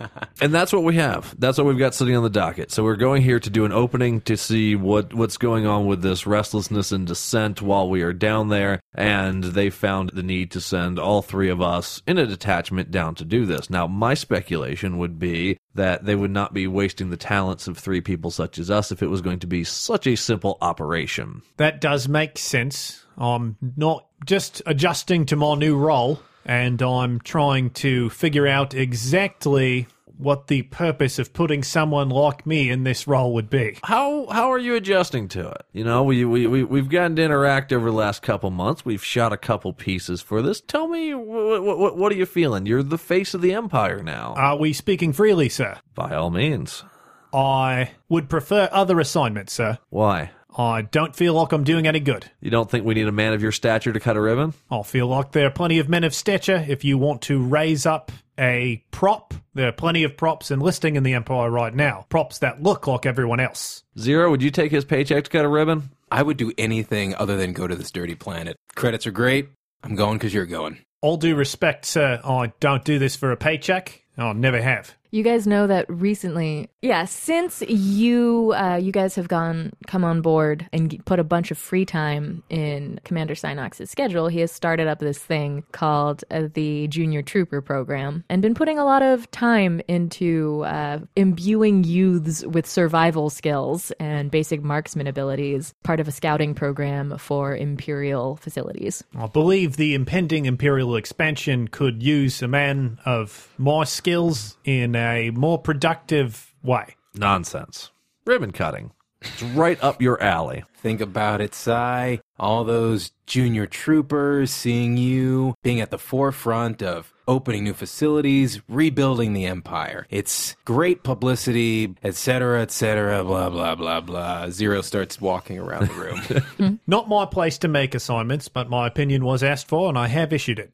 And 0.43 0.55
that's 0.55 0.73
what 0.73 0.85
we 0.85 0.97
have. 0.97 1.35
That's 1.39 1.59
what 1.59 1.67
we've 1.67 1.79
got 1.79 1.95
sitting 1.95 2.17
on 2.17 2.23
the 2.23 2.31
docket. 2.31 2.71
So 2.71 2.83
we're 2.83 2.97
going 2.97 3.23
here 3.23 3.41
to 3.41 3.51
do 3.51 3.65
an 3.65 3.73
opening 3.73 4.21
to 4.23 4.37
see 4.37 4.75
what 4.77 5.13
what's 5.15 5.37
going 5.37 5.67
on 5.67 5.87
with 5.87 6.03
this 6.03 6.27
restlessness 6.27 6.93
and 6.93 7.07
dissent 7.07 7.61
while 7.63 7.89
we 7.89 8.03
are 8.03 8.13
down 8.13 8.49
there. 8.49 8.81
And 8.95 9.45
they 9.45 9.71
found 9.71 10.11
the 10.11 10.23
need 10.23 10.51
to 10.53 10.61
send 10.61 10.99
all 10.99 11.23
three 11.23 11.49
of 11.49 11.61
us 11.61 12.03
in 12.07 12.19
a 12.19 12.27
detachment 12.27 12.91
down 12.91 13.15
to 13.17 13.25
do 13.25 13.47
this. 13.47 13.71
Now, 13.71 13.87
my 13.91 14.15
speculation 14.15 14.99
would 14.99 15.19
be 15.19 15.59
that 15.75 16.05
they 16.05 16.15
would 16.15 16.31
not 16.31 16.55
be 16.55 16.67
wasting 16.67 17.11
the 17.11 17.17
talents 17.17 17.69
of 17.69 17.79
three 17.79 18.01
people 18.01 18.31
such 18.31 18.59
as 18.59 18.71
us 18.71 18.91
if 18.91 19.03
it 19.03 19.09
was 19.09 19.21
going 19.21 19.39
to 19.41 19.47
be 19.47 19.65
such 19.65 20.07
a 20.07 20.17
simple 20.17 20.59
operation. 20.61 21.43
That 21.57 21.81
does 21.81 22.09
make 22.09 22.39
sense. 22.39 23.05
I'm 23.19 23.57
not 23.77 24.07
just 24.25 24.63
adjusting 24.67 25.27
to 25.27 25.37
my 25.37 25.55
new 25.55 25.77
role, 25.77 26.23
and 26.45 26.81
I'm 26.81 27.21
trying 27.21 27.71
to 27.71 28.11
figure 28.11 28.47
out 28.47 28.75
exactly 28.75 29.87
what 30.21 30.47
the 30.47 30.63
purpose 30.63 31.19
of 31.19 31.33
putting 31.33 31.63
someone 31.63 32.09
like 32.09 32.47
me 32.47 32.71
in 32.71 32.85
this 32.85 33.07
role 33.07 33.33
would 33.35 33.51
be. 33.51 33.79
How 33.85 34.27
how 34.29 34.53
are 34.53 34.59
you 34.59 34.75
adjusting 34.75 35.29
to 35.29 35.49
it? 35.49 35.63
You 35.73 35.85
know, 35.85 36.03
we 36.03 36.25
we, 36.25 36.47
we 36.47 36.65
we've 36.65 36.89
gotten 36.89 37.17
to 37.17 37.23
interact 37.23 37.73
over 37.73 37.91
the 37.91 37.97
last 37.97 38.23
couple 38.23 38.51
months. 38.51 38.85
We've 38.85 39.05
shot 39.05 39.33
a 39.33 39.37
couple 39.37 39.73
pieces 39.73 40.23
for 40.23 40.43
this. 40.43 40.61
Tell 40.61 40.89
me, 40.89 41.15
what 41.15 41.63
what, 41.63 41.97
what 41.97 42.13
are 42.13 42.17
you 42.17 42.27
feeling? 42.27 42.67
You're 42.67 42.83
the 42.83 42.99
face 42.99 43.35
of 43.35 43.41
the 43.41 43.53
empire 43.53 44.03
now. 44.03 44.35
Are 44.37 44.57
we 44.57 44.73
speaking 44.73 45.13
freely, 45.13 45.49
sir? 45.49 45.79
By 45.95 46.15
all 46.15 46.31
means. 46.31 46.85
I 47.33 47.93
would 48.09 48.29
prefer 48.29 48.69
other 48.73 48.99
assignments, 48.99 49.53
sir. 49.53 49.79
Why? 49.89 50.33
I 50.57 50.83
don't 50.83 51.15
feel 51.15 51.35
like 51.35 51.53
I'm 51.53 51.65
doing 51.65 51.87
any 51.87 52.01
good. 52.01 52.31
You 52.41 52.51
don't 52.51 52.71
think 52.71 52.85
we 52.85 52.95
need 52.95 53.07
a 53.09 53.13
man 53.13 53.33
of 53.33 53.43
your 53.43 53.53
stature 53.53 53.93
to 53.93 54.01
cut 54.01 54.17
a 54.17 54.21
ribbon? 54.21 54.55
I 54.71 54.83
feel 54.83 55.07
like 55.07 55.33
there 55.33 55.47
are 55.47 55.51
plenty 55.51 55.79
of 55.79 55.89
men 55.89 56.05
of 56.05 56.15
stature. 56.15 56.65
If 56.69 56.85
you 56.85 56.99
want 56.99 57.23
to 57.23 57.43
raise 57.43 57.87
up 57.87 58.13
a 58.39 58.83
prop, 58.91 59.35
there 59.55 59.69
are 59.69 59.73
plenty 59.73 60.03
of 60.03 60.17
props 60.17 60.51
enlisting 60.51 60.97
in 60.97 61.03
the 61.03 61.15
Empire 61.15 61.51
right 61.51 61.75
now. 61.75 62.07
Props 62.09 62.39
that 62.39 62.63
look 62.63 62.87
like 62.87 63.07
everyone 63.07 63.41
else. 63.41 63.85
Zero, 63.99 64.31
would 64.31 64.43
you 64.43 64.51
take 64.51 64.73
his 64.73 64.85
paycheck 64.85 65.25
to 65.25 65.31
cut 65.31 65.45
a 65.45 65.49
ribbon? 65.49 65.91
I 66.11 66.23
would 66.23 66.37
do 66.37 66.53
anything 66.59 67.15
other 67.15 67.37
than 67.37 67.53
go 67.53 67.67
to 67.67 67.77
this 67.77 67.91
dirty 67.91 68.15
planet. 68.15 68.57
Credits 68.75 69.07
are 69.07 69.13
great. 69.13 69.49
I'm 69.83 69.95
going 69.95 70.19
because 70.19 70.35
you're 70.35 70.47
going. 70.47 70.79
All 71.03 71.17
due 71.17 71.35
respect, 71.35 71.87
sir, 71.87 72.21
I 72.25 72.53
don't 72.61 72.85
do 72.85 72.99
this 72.99 73.17
for 73.17 73.33
a 73.33 73.37
paycheck. 73.37 74.05
I 74.19 74.33
never 74.33 74.61
have. 74.61 74.95
You 75.13 75.25
guys 75.25 75.45
know 75.45 75.67
that 75.67 75.87
recently, 75.89 76.71
yeah, 76.83 77.05
since 77.05 77.63
you 77.63 78.55
uh, 78.55 78.77
you 78.77 78.93
guys 78.93 79.17
have 79.17 79.27
gone 79.27 79.73
come 79.89 80.05
on 80.05 80.23
board 80.23 80.69
and 80.73 81.05
put 81.05 81.19
a 81.19 81.25
bunch 81.25 81.51
of 81.51 81.59
free 81.59 81.85
time 81.85 82.45
in 82.49 83.01
Commander 83.03 83.35
Synox's 83.35 83.91
schedule, 83.91 84.29
he 84.29 84.39
has 84.39 84.53
started 84.53 84.87
up 84.87 85.01
this 85.01 85.19
thing 85.19 85.65
called 85.73 86.23
uh, 86.31 86.45
the 86.55 86.87
Junior 86.87 87.23
Trooper 87.23 87.61
Program 87.61 88.23
and 88.29 88.41
been 88.41 88.55
putting 88.55 88.79
a 88.79 88.85
lot 88.85 89.03
of 89.03 89.29
time 89.33 89.81
into 89.89 90.63
uh, 90.65 91.01
imbuing 91.17 91.83
youths 91.83 92.47
with 92.47 92.65
survival 92.65 93.31
skills 93.31 93.91
and 93.99 94.31
basic 94.31 94.63
marksman 94.63 95.09
abilities, 95.09 95.75
part 95.83 95.99
of 95.99 96.07
a 96.07 96.13
scouting 96.13 96.55
program 96.55 97.19
for 97.19 97.57
Imperial 97.57 98.37
facilities. 98.37 99.03
I 99.17 99.27
believe 99.27 99.77
the 99.77 99.95
impending 99.95 100.47
Imperial 100.47 100.95
expansion 100.95 101.67
could 101.67 102.01
use 102.01 102.43
a 102.43 102.49
man 102.49 103.01
of 103.05 103.53
my 103.59 103.83
skills 103.83 104.57
in 104.65 105.00
a 105.01 105.31
more 105.31 105.59
productive 105.59 106.55
way. 106.63 106.97
Nonsense. 107.15 107.91
Ribbon 108.25 108.53
cutting. 108.53 108.93
It's 109.23 109.43
right 109.43 109.83
up 109.83 110.01
your 110.01 110.23
alley. 110.23 110.65
Think 110.77 111.01
about 111.03 111.43
it, 111.43 111.55
Sai. 111.55 112.21
All 112.39 112.65
those 112.65 113.13
junior 113.27 113.67
troopers 113.67 114.51
seeing 114.51 114.97
you 114.97 115.55
being 115.63 115.81
at 115.81 115.91
the 115.91 115.99
forefront 115.99 116.83
of 116.83 117.13
opening 117.29 117.65
new 117.65 117.75
facilities, 117.75 118.61
rebuilding 118.69 119.35
the 119.35 119.45
empire. 119.45 120.07
It's 120.09 120.57
great 120.65 121.03
publicity, 121.03 121.95
etc., 122.03 122.63
etc., 122.63 123.23
blah, 123.23 123.51
blah, 123.51 123.75
blah, 123.75 124.01
blah. 124.01 124.51
Zero 124.51 124.81
starts 124.81 125.21
walking 125.21 125.59
around 125.59 125.89
the 125.89 126.43
room. 126.59 126.81
Not 126.87 127.09
my 127.09 127.27
place 127.27 127.59
to 127.59 127.69
make 127.69 127.95
assignments, 127.95 128.49
but 128.49 128.71
my 128.71 128.87
opinion 128.87 129.25
was 129.25 129.43
asked 129.43 129.69
for, 129.69 129.91
and 129.91 129.99
I 129.99 130.09
have 130.09 130.33
issued 130.33 130.59
it. 130.59 130.73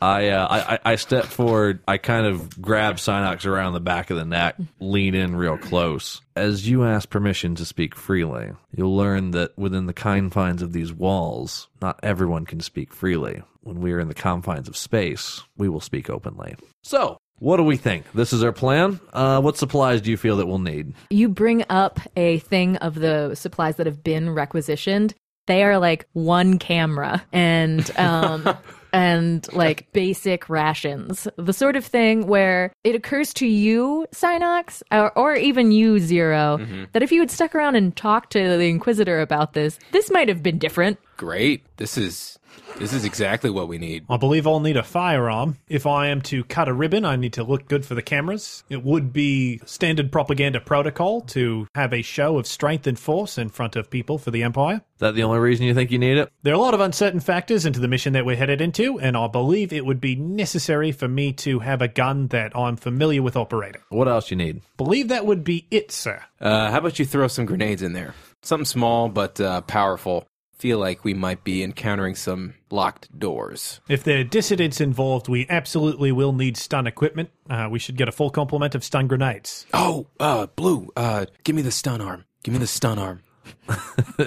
I, 0.00 0.28
uh, 0.28 0.46
I 0.84 0.92
I- 0.92 0.96
step 0.96 1.24
forward. 1.24 1.80
I 1.86 1.98
kind 1.98 2.26
of 2.26 2.60
grab 2.60 2.96
Synox 2.96 3.46
around 3.46 3.72
the 3.72 3.80
back 3.80 4.10
of 4.10 4.16
the 4.16 4.24
neck, 4.24 4.56
lean 4.80 5.14
in 5.14 5.36
real 5.36 5.56
close. 5.58 6.20
As 6.34 6.68
you 6.68 6.84
ask 6.84 7.08
permission 7.08 7.54
to 7.56 7.64
speak 7.64 7.94
freely, 7.94 8.50
you'll 8.74 8.96
learn 8.96 9.30
that 9.32 9.56
within 9.58 9.86
the 9.86 9.92
confines 9.94 10.62
of 10.62 10.72
these 10.72 10.92
walls, 10.92 11.68
not 11.80 11.98
everyone 12.02 12.44
can 12.46 12.60
speak 12.60 12.92
freely. 12.92 13.42
When 13.62 13.80
we 13.80 13.92
are 13.92 14.00
in 14.00 14.08
the 14.08 14.14
confines 14.14 14.68
of 14.68 14.76
space, 14.76 15.42
we 15.56 15.68
will 15.68 15.80
speak 15.80 16.08
openly. 16.08 16.54
So, 16.84 17.18
what 17.38 17.56
do 17.56 17.64
we 17.64 17.76
think? 17.76 18.04
This 18.12 18.32
is 18.32 18.44
our 18.44 18.52
plan. 18.52 19.00
Uh, 19.12 19.40
what 19.40 19.56
supplies 19.58 20.00
do 20.00 20.10
you 20.10 20.16
feel 20.16 20.36
that 20.36 20.46
we'll 20.46 20.58
need? 20.58 20.94
you 21.10 21.28
bring 21.28 21.64
up 21.68 21.98
a 22.16 22.38
thing 22.40 22.76
of 22.76 22.94
the 22.94 23.34
supplies 23.34 23.76
that 23.76 23.86
have 23.86 24.02
been 24.04 24.30
requisitioned 24.30 25.14
they 25.46 25.62
are 25.62 25.78
like 25.78 26.08
one 26.12 26.58
camera 26.58 27.24
and 27.32 27.88
um 27.98 28.56
and 28.96 29.52
like 29.52 29.92
basic 29.92 30.48
rations. 30.48 31.28
The 31.36 31.52
sort 31.52 31.76
of 31.76 31.84
thing 31.84 32.26
where 32.26 32.72
it 32.84 32.94
occurs 32.94 33.32
to 33.34 33.46
you 33.46 34.06
Synox 34.12 34.82
or, 34.90 35.16
or 35.16 35.34
even 35.34 35.72
you 35.72 35.98
0 35.98 36.58
mm-hmm. 36.58 36.84
that 36.92 37.02
if 37.02 37.12
you 37.12 37.20
had 37.20 37.30
stuck 37.30 37.54
around 37.54 37.76
and 37.76 37.94
talked 37.94 38.32
to 38.32 38.56
the 38.56 38.68
inquisitor 38.68 39.20
about 39.20 39.52
this 39.52 39.78
this 39.92 40.10
might 40.10 40.28
have 40.28 40.42
been 40.42 40.58
different. 40.58 40.98
Great. 41.16 41.64
This 41.76 41.96
is 41.96 42.38
this 42.78 42.92
is 42.92 43.04
exactly 43.04 43.50
what 43.50 43.68
we 43.68 43.78
need. 43.78 44.04
I 44.08 44.16
believe 44.16 44.46
I'll 44.46 44.60
need 44.60 44.76
a 44.76 44.82
firearm. 44.82 45.56
If 45.68 45.86
I 45.86 46.08
am 46.08 46.20
to 46.22 46.44
cut 46.44 46.68
a 46.68 46.72
ribbon, 46.72 47.04
I 47.04 47.16
need 47.16 47.32
to 47.34 47.44
look 47.44 47.68
good 47.68 47.86
for 47.86 47.94
the 47.94 48.02
cameras. 48.02 48.64
It 48.68 48.84
would 48.84 49.12
be 49.12 49.60
standard 49.64 50.12
propaganda 50.12 50.60
protocol 50.60 51.22
to 51.22 51.68
have 51.74 51.92
a 51.92 52.02
show 52.02 52.38
of 52.38 52.46
strength 52.46 52.86
and 52.86 52.98
force 52.98 53.38
in 53.38 53.48
front 53.48 53.76
of 53.76 53.90
people 53.90 54.18
for 54.18 54.30
the 54.30 54.42
Empire. 54.42 54.82
Is 54.96 55.00
that 55.00 55.14
the 55.14 55.22
only 55.22 55.38
reason 55.38 55.66
you 55.66 55.74
think 55.74 55.90
you 55.90 55.98
need 55.98 56.18
it? 56.18 56.30
There 56.42 56.52
are 56.52 56.56
a 56.56 56.60
lot 56.60 56.74
of 56.74 56.80
uncertain 56.80 57.20
factors 57.20 57.66
into 57.66 57.80
the 57.80 57.88
mission 57.88 58.12
that 58.14 58.24
we're 58.24 58.36
headed 58.36 58.60
into, 58.60 58.98
and 58.98 59.16
I 59.16 59.26
believe 59.26 59.72
it 59.72 59.84
would 59.84 60.00
be 60.00 60.16
necessary 60.16 60.92
for 60.92 61.08
me 61.08 61.32
to 61.34 61.58
have 61.60 61.82
a 61.82 61.88
gun 61.88 62.28
that 62.28 62.56
I'm 62.56 62.76
familiar 62.76 63.22
with 63.22 63.36
operating. 63.36 63.82
What 63.88 64.08
else 64.08 64.30
you 64.30 64.36
need? 64.36 64.62
Believe 64.76 65.08
that 65.08 65.26
would 65.26 65.44
be 65.44 65.66
it, 65.70 65.92
sir. 65.92 66.22
Uh, 66.40 66.70
how 66.70 66.78
about 66.78 66.98
you 66.98 67.04
throw 67.04 67.28
some 67.28 67.46
grenades 67.46 67.82
in 67.82 67.92
there? 67.92 68.14
Something 68.42 68.66
small 68.66 69.08
but 69.08 69.40
uh, 69.40 69.62
powerful. 69.62 70.26
Feel 70.56 70.78
like 70.78 71.04
we 71.04 71.14
might 71.14 71.44
be 71.44 71.62
encountering 71.62 72.14
some 72.14 72.54
locked 72.70 73.16
doors. 73.18 73.80
If 73.88 74.04
there 74.04 74.20
are 74.20 74.24
dissidents 74.24 74.80
involved, 74.80 75.28
we 75.28 75.46
absolutely 75.48 76.12
will 76.12 76.32
need 76.32 76.56
stun 76.56 76.86
equipment. 76.86 77.30
Uh, 77.48 77.68
we 77.70 77.78
should 77.78 77.96
get 77.96 78.08
a 78.08 78.12
full 78.12 78.30
complement 78.30 78.74
of 78.74 78.82
stun 78.82 79.06
grenades. 79.06 79.66
Oh, 79.72 80.06
uh, 80.18 80.46
Blue, 80.46 80.90
uh, 80.96 81.26
give 81.44 81.54
me 81.54 81.62
the 81.62 81.70
stun 81.70 82.00
arm. 82.00 82.24
Give 82.42 82.52
me 82.52 82.58
the 82.58 82.66
stun 82.66 82.98
arm. 82.98 83.22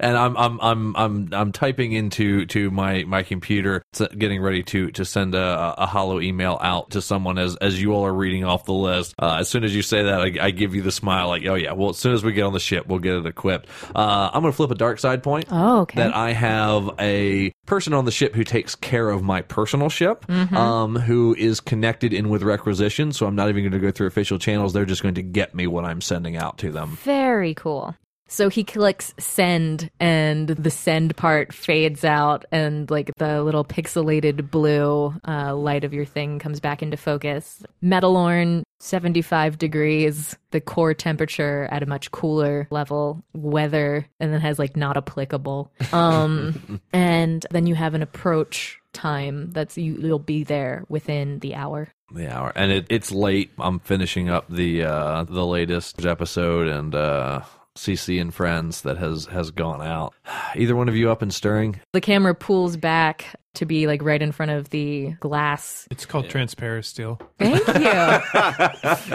and 0.00 0.16
I'm 0.16 0.36
I'm 0.36 0.60
I'm 0.60 0.96
I'm 0.96 1.28
I'm 1.32 1.52
typing 1.52 1.92
into 1.92 2.46
to 2.46 2.70
my 2.70 3.04
my 3.04 3.22
computer, 3.22 3.82
getting 4.16 4.40
ready 4.40 4.62
to 4.64 4.90
to 4.92 5.04
send 5.04 5.34
a, 5.34 5.74
a 5.78 5.86
holo 5.86 6.20
email 6.20 6.58
out 6.60 6.90
to 6.90 7.02
someone 7.02 7.38
as 7.38 7.56
as 7.56 7.80
you 7.80 7.92
all 7.92 8.04
are 8.06 8.14
reading 8.14 8.44
off 8.44 8.64
the 8.64 8.72
list. 8.72 9.14
Uh, 9.20 9.36
as 9.40 9.48
soon 9.48 9.64
as 9.64 9.74
you 9.74 9.82
say 9.82 10.04
that, 10.04 10.20
I, 10.20 10.46
I 10.46 10.50
give 10.50 10.74
you 10.74 10.82
the 10.82 10.92
smile, 10.92 11.28
like, 11.28 11.44
oh 11.46 11.54
yeah. 11.54 11.72
Well, 11.72 11.90
as 11.90 11.98
soon 11.98 12.12
as 12.14 12.24
we 12.24 12.32
get 12.32 12.42
on 12.42 12.52
the 12.52 12.60
ship, 12.60 12.86
we'll 12.86 12.98
get 12.98 13.14
it 13.14 13.26
equipped. 13.26 13.68
Uh, 13.94 14.30
I'm 14.32 14.42
gonna 14.42 14.52
flip 14.52 14.70
a 14.70 14.74
dark 14.74 14.98
side 14.98 15.22
point. 15.22 15.46
Oh, 15.50 15.80
okay. 15.80 16.00
That 16.02 16.14
I 16.14 16.32
have 16.32 16.90
a 16.98 17.52
person 17.66 17.92
on 17.92 18.04
the 18.04 18.12
ship 18.12 18.34
who 18.34 18.44
takes 18.44 18.74
care 18.74 19.10
of 19.10 19.22
my 19.22 19.42
personal 19.42 19.88
ship, 19.88 20.28
um, 20.30 20.96
who 20.96 21.34
is 21.36 21.60
connected 21.60 22.12
in 22.12 22.28
with 22.28 22.42
requisition. 22.42 23.12
So 23.12 23.26
I'm 23.26 23.34
not 23.34 23.48
even 23.48 23.62
going 23.62 23.72
to 23.72 23.78
go 23.78 23.90
through 23.90 24.06
official 24.06 24.38
channels. 24.38 24.72
They're 24.72 24.84
just 24.84 25.02
going 25.02 25.14
to 25.16 25.22
get 25.22 25.54
me 25.54 25.66
what 25.66 25.84
I'm 25.84 26.00
sending 26.00 26.36
out 26.36 26.58
to 26.58 26.72
them. 26.72 26.96
Very 27.02 27.54
cool. 27.54 27.94
So 28.28 28.48
he 28.48 28.64
clicks 28.64 29.14
send, 29.18 29.90
and 30.00 30.48
the 30.48 30.70
send 30.70 31.16
part 31.16 31.52
fades 31.52 32.04
out, 32.04 32.44
and 32.50 32.90
like 32.90 33.10
the 33.18 33.42
little 33.42 33.64
pixelated 33.64 34.50
blue 34.50 35.14
uh, 35.26 35.54
light 35.54 35.84
of 35.84 35.94
your 35.94 36.04
thing 36.04 36.38
comes 36.38 36.58
back 36.58 36.82
into 36.82 36.96
focus. 36.96 37.62
Metalorn, 37.82 38.62
75 38.80 39.58
degrees, 39.58 40.36
the 40.50 40.60
core 40.60 40.94
temperature 40.94 41.68
at 41.70 41.82
a 41.82 41.86
much 41.86 42.10
cooler 42.10 42.66
level, 42.70 43.22
weather, 43.32 44.06
and 44.18 44.32
then 44.32 44.40
has 44.40 44.58
like 44.58 44.76
not 44.76 44.96
applicable. 44.96 45.70
Um, 45.92 46.80
and 46.92 47.46
then 47.50 47.66
you 47.66 47.74
have 47.74 47.94
an 47.94 48.02
approach 48.02 48.80
time 48.92 49.50
that's 49.52 49.76
you, 49.76 49.94
you'll 50.00 50.18
be 50.18 50.42
there 50.42 50.84
within 50.88 51.38
the 51.40 51.54
hour. 51.54 51.88
the 52.12 52.28
hour 52.28 52.50
and 52.56 52.72
it, 52.72 52.86
it's 52.88 53.12
late 53.12 53.50
i'm 53.58 53.78
finishing 53.80 54.30
up 54.30 54.48
the 54.48 54.82
uh 54.82 55.24
the 55.24 55.44
latest 55.44 56.06
episode 56.06 56.66
and 56.66 56.94
uh 56.94 57.42
cc 57.76 58.20
and 58.20 58.34
friends 58.34 58.82
that 58.82 58.98
has 58.98 59.26
has 59.26 59.50
gone 59.50 59.82
out. 59.82 60.14
Either 60.56 60.74
one 60.76 60.88
of 60.88 60.96
you 60.96 61.10
up 61.10 61.22
and 61.22 61.32
stirring? 61.32 61.80
The 61.92 62.00
camera 62.00 62.34
pulls 62.34 62.76
back 62.76 63.36
to 63.56 63.66
be 63.66 63.86
like 63.86 64.02
right 64.02 64.22
in 64.22 64.32
front 64.32 64.52
of 64.52 64.70
the 64.70 65.12
glass. 65.20 65.86
It's 65.90 66.06
called 66.06 66.28
transparent 66.28 66.84
steel. 66.84 67.20
Thank 67.38 67.66
you. 67.66 67.74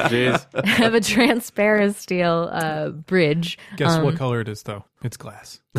Jeez. 0.09 0.45
I 0.53 0.67
have 0.69 0.93
a 0.93 1.01
transparent 1.01 1.95
steel 1.95 2.49
uh, 2.51 2.89
bridge. 2.89 3.57
Guess 3.77 3.99
what 4.03 4.17
color 4.17 4.41
it 4.41 4.49
is, 4.49 4.63
though? 4.63 4.85
It's 5.03 5.17
glass. 5.17 5.59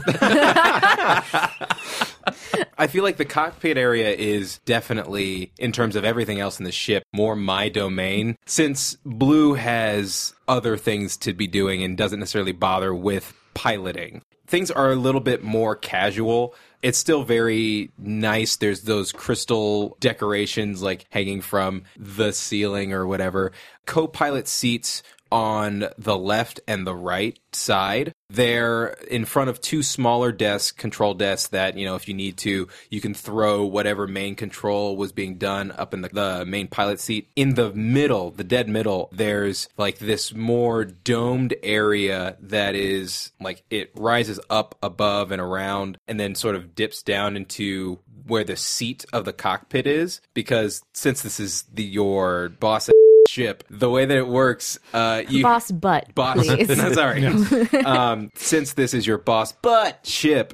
I 2.78 2.86
feel 2.88 3.04
like 3.04 3.18
the 3.18 3.24
cockpit 3.24 3.76
area 3.76 4.10
is 4.10 4.58
definitely, 4.64 5.52
in 5.58 5.70
terms 5.72 5.94
of 5.96 6.04
everything 6.04 6.40
else 6.40 6.58
in 6.58 6.64
the 6.64 6.72
ship, 6.72 7.04
more 7.12 7.36
my 7.36 7.68
domain. 7.68 8.36
Since 8.46 8.96
Blue 9.04 9.54
has 9.54 10.34
other 10.48 10.76
things 10.76 11.16
to 11.18 11.32
be 11.32 11.46
doing 11.46 11.84
and 11.84 11.96
doesn't 11.96 12.18
necessarily 12.18 12.52
bother 12.52 12.92
with 12.94 13.32
piloting, 13.54 14.22
things 14.52 14.70
are 14.70 14.92
a 14.92 14.96
little 14.96 15.22
bit 15.22 15.42
more 15.42 15.74
casual. 15.74 16.54
It's 16.82 16.98
still 16.98 17.22
very 17.22 17.90
nice. 17.96 18.56
There's 18.56 18.82
those 18.82 19.10
crystal 19.10 19.96
decorations 19.98 20.82
like 20.82 21.06
hanging 21.08 21.40
from 21.40 21.84
the 21.96 22.32
ceiling 22.32 22.92
or 22.92 23.06
whatever. 23.06 23.52
Co 23.86 24.06
pilot 24.06 24.46
seats 24.46 25.02
on 25.32 25.86
the 25.96 26.16
left 26.16 26.60
and 26.68 26.86
the 26.86 26.94
right 26.94 27.38
side. 27.52 28.12
They're 28.28 28.88
in 29.10 29.24
front 29.24 29.48
of 29.48 29.62
two 29.62 29.82
smaller 29.82 30.30
desks, 30.30 30.72
control 30.72 31.14
desks 31.14 31.48
that, 31.48 31.76
you 31.76 31.86
know, 31.86 31.94
if 31.94 32.06
you 32.06 32.12
need 32.14 32.36
to, 32.38 32.68
you 32.90 33.00
can 33.00 33.14
throw 33.14 33.64
whatever 33.64 34.06
main 34.06 34.34
control 34.34 34.96
was 34.96 35.10
being 35.10 35.38
done 35.38 35.70
up 35.72 35.94
in 35.94 36.02
the, 36.02 36.10
the 36.10 36.44
main 36.44 36.68
pilot 36.68 37.00
seat. 37.00 37.30
In 37.34 37.54
the 37.54 37.72
middle, 37.72 38.30
the 38.30 38.44
dead 38.44 38.68
middle, 38.68 39.08
there's 39.10 39.70
like 39.78 39.98
this 39.98 40.34
more 40.34 40.84
domed 40.84 41.54
area 41.62 42.36
that 42.40 42.74
is 42.74 43.32
like 43.40 43.64
it 43.70 43.90
rises 43.94 44.38
up 44.50 44.74
above 44.82 45.32
and 45.32 45.40
around 45.40 45.96
and 46.06 46.20
then 46.20 46.34
sort 46.34 46.56
of 46.56 46.74
dips 46.74 47.02
down 47.02 47.36
into 47.36 47.98
where 48.26 48.44
the 48.44 48.56
seat 48.56 49.04
of 49.12 49.24
the 49.24 49.32
cockpit 49.32 49.86
is 49.86 50.20
because 50.34 50.82
since 50.94 51.22
this 51.22 51.40
is 51.40 51.62
the 51.72 51.82
your 51.82 52.48
boss 52.48 52.88
ship 53.32 53.64
the 53.70 53.88
way 53.88 54.04
that 54.04 54.18
it 54.18 54.28
works 54.28 54.78
uh 54.92 55.22
you 55.26 55.42
Boss 55.42 55.70
butt, 55.70 56.14
boss 56.14 56.36
please. 56.36 56.68
no, 56.76 56.92
sorry 56.92 57.24
um 57.84 58.30
since 58.34 58.74
this 58.74 58.92
is 58.92 59.06
your 59.06 59.16
boss 59.16 59.52
butt 59.52 60.06
ship 60.06 60.52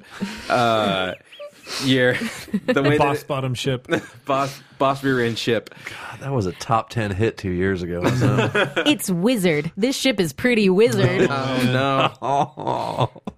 uh 0.48 1.14
you're 1.84 2.14
the 2.66 2.82
way 2.82 2.96
Boss 2.96 3.18
that 3.18 3.28
bottom 3.28 3.54
ship. 3.54 3.86
it, 3.90 4.02
boss 4.26 4.62
boss 4.78 5.02
rear 5.02 5.20
end 5.20 5.36
ship 5.38 5.74
God, 5.86 6.20
that 6.20 6.32
was 6.32 6.46
a 6.46 6.52
top 6.52 6.88
10 6.90 7.10
hit 7.10 7.36
two 7.36 7.50
years 7.50 7.82
ago 7.82 8.00
wasn't 8.00 8.54
it? 8.54 8.72
it's 8.86 9.10
wizard. 9.10 9.72
This 9.76 9.96
ship 9.96 10.20
is 10.20 10.32
pretty 10.32 10.70
wizard. 10.70 11.28
oh 11.28 11.62
no 11.64 12.12
oh. 12.22 13.32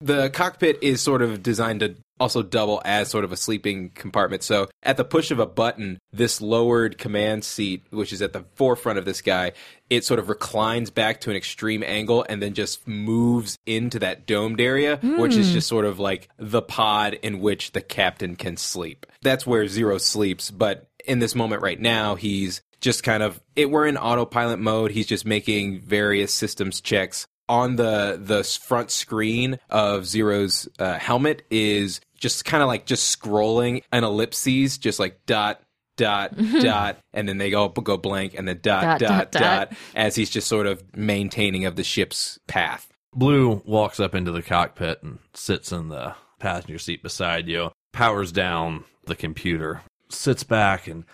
The 0.00 0.30
cockpit 0.30 0.78
is 0.82 1.00
sort 1.00 1.22
of 1.22 1.42
designed 1.42 1.80
to 1.80 1.96
also 2.20 2.42
double 2.42 2.80
as 2.84 3.08
sort 3.08 3.24
of 3.24 3.32
a 3.32 3.36
sleeping 3.36 3.90
compartment. 3.90 4.42
So 4.42 4.68
at 4.82 4.96
the 4.96 5.04
push 5.04 5.30
of 5.30 5.38
a 5.38 5.46
button, 5.46 5.98
this 6.12 6.40
lowered 6.40 6.96
command 6.98 7.44
seat, 7.44 7.84
which 7.90 8.12
is 8.12 8.22
at 8.22 8.32
the 8.32 8.44
forefront 8.54 8.98
of 8.98 9.04
this 9.04 9.20
guy, 9.20 9.52
it 9.90 10.04
sort 10.04 10.20
of 10.20 10.28
reclines 10.28 10.90
back 10.90 11.20
to 11.22 11.30
an 11.30 11.36
extreme 11.36 11.82
angle 11.82 12.24
and 12.28 12.40
then 12.40 12.54
just 12.54 12.86
moves 12.86 13.58
into 13.66 13.98
that 13.98 14.26
domed 14.26 14.60
area, 14.60 14.98
which 15.02 15.34
is 15.34 15.48
hmm. 15.48 15.54
just 15.54 15.68
sort 15.68 15.84
of 15.84 15.98
like 15.98 16.28
the 16.38 16.62
pod 16.62 17.14
in 17.14 17.40
which 17.40 17.72
the 17.72 17.80
captain 17.80 18.36
can 18.36 18.56
sleep. 18.56 19.06
That's 19.22 19.46
where 19.46 19.66
Zero 19.66 19.98
sleeps, 19.98 20.50
but 20.50 20.86
in 21.04 21.18
this 21.18 21.34
moment 21.34 21.62
right 21.62 21.80
now, 21.80 22.14
he's 22.14 22.62
just 22.80 23.02
kind 23.02 23.22
of 23.22 23.40
it 23.56 23.70
we're 23.70 23.86
in 23.86 23.96
autopilot 23.96 24.58
mode. 24.58 24.90
He's 24.90 25.06
just 25.06 25.24
making 25.24 25.80
various 25.80 26.32
systems 26.32 26.80
checks 26.80 27.26
on 27.48 27.76
the 27.76 28.18
the 28.22 28.42
front 28.44 28.90
screen 28.90 29.58
of 29.70 30.06
Zero's 30.06 30.68
uh, 30.78 30.98
helmet 30.98 31.42
is 31.50 32.00
just 32.16 32.44
kind 32.44 32.62
of 32.62 32.68
like 32.68 32.86
just 32.86 33.20
scrolling 33.20 33.82
an 33.92 34.04
ellipses, 34.04 34.78
just 34.78 34.98
like 34.98 35.24
dot 35.26 35.60
dot 35.96 36.36
dot, 36.60 36.98
and 37.12 37.28
then 37.28 37.38
they 37.38 37.50
go 37.50 37.68
go 37.68 37.96
blank, 37.96 38.34
and 38.34 38.48
then 38.48 38.60
dot 38.62 38.82
Dot, 38.82 39.00
dot 39.00 39.08
dot, 39.08 39.30
dot, 39.32 39.70
dot. 39.70 39.78
as 39.94 40.16
he's 40.16 40.30
just 40.30 40.48
sort 40.48 40.66
of 40.66 40.82
maintaining 40.96 41.66
of 41.66 41.76
the 41.76 41.84
ship's 41.84 42.38
path. 42.46 42.88
blue 43.12 43.62
walks 43.64 44.00
up 44.00 44.14
into 44.14 44.30
the 44.32 44.42
cockpit 44.42 45.02
and 45.02 45.18
sits 45.34 45.70
in 45.70 45.88
the 45.88 46.14
passenger 46.40 46.78
seat 46.78 47.02
beside 47.02 47.46
you 47.48 47.70
powers 47.92 48.32
down 48.32 48.84
the 49.06 49.14
computer 49.14 49.82
sits 50.10 50.42
back 50.44 50.86
and 50.88 51.04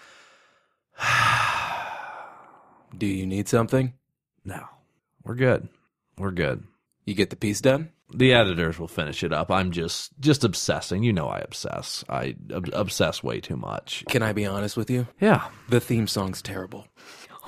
Do 2.96 3.06
you 3.06 3.26
need 3.26 3.48
something? 3.48 3.94
no 4.44 4.64
we're 5.22 5.34
good 5.34 5.68
we're 6.20 6.30
good 6.30 6.62
You 7.06 7.14
get 7.14 7.30
the 7.30 7.36
piece 7.36 7.60
done. 7.60 7.90
the 8.14 8.32
editors 8.32 8.78
will 8.78 8.88
finish 8.88 9.22
it 9.24 9.32
up. 9.32 9.50
I'm 9.50 9.70
just 9.72 10.12
just 10.20 10.44
obsessing. 10.44 11.02
You 11.02 11.12
know 11.12 11.28
I 11.28 11.38
obsess. 11.38 12.04
I 12.08 12.36
ob- 12.52 12.70
obsess 12.72 13.22
way 13.22 13.40
too 13.40 13.56
much. 13.56 14.04
Can 14.08 14.22
I 14.22 14.32
be 14.32 14.46
honest 14.46 14.76
with 14.76 14.90
you? 14.90 15.06
Yeah. 15.20 15.48
The 15.68 15.80
theme 15.80 16.06
song's 16.06 16.42
terrible. 16.42 16.86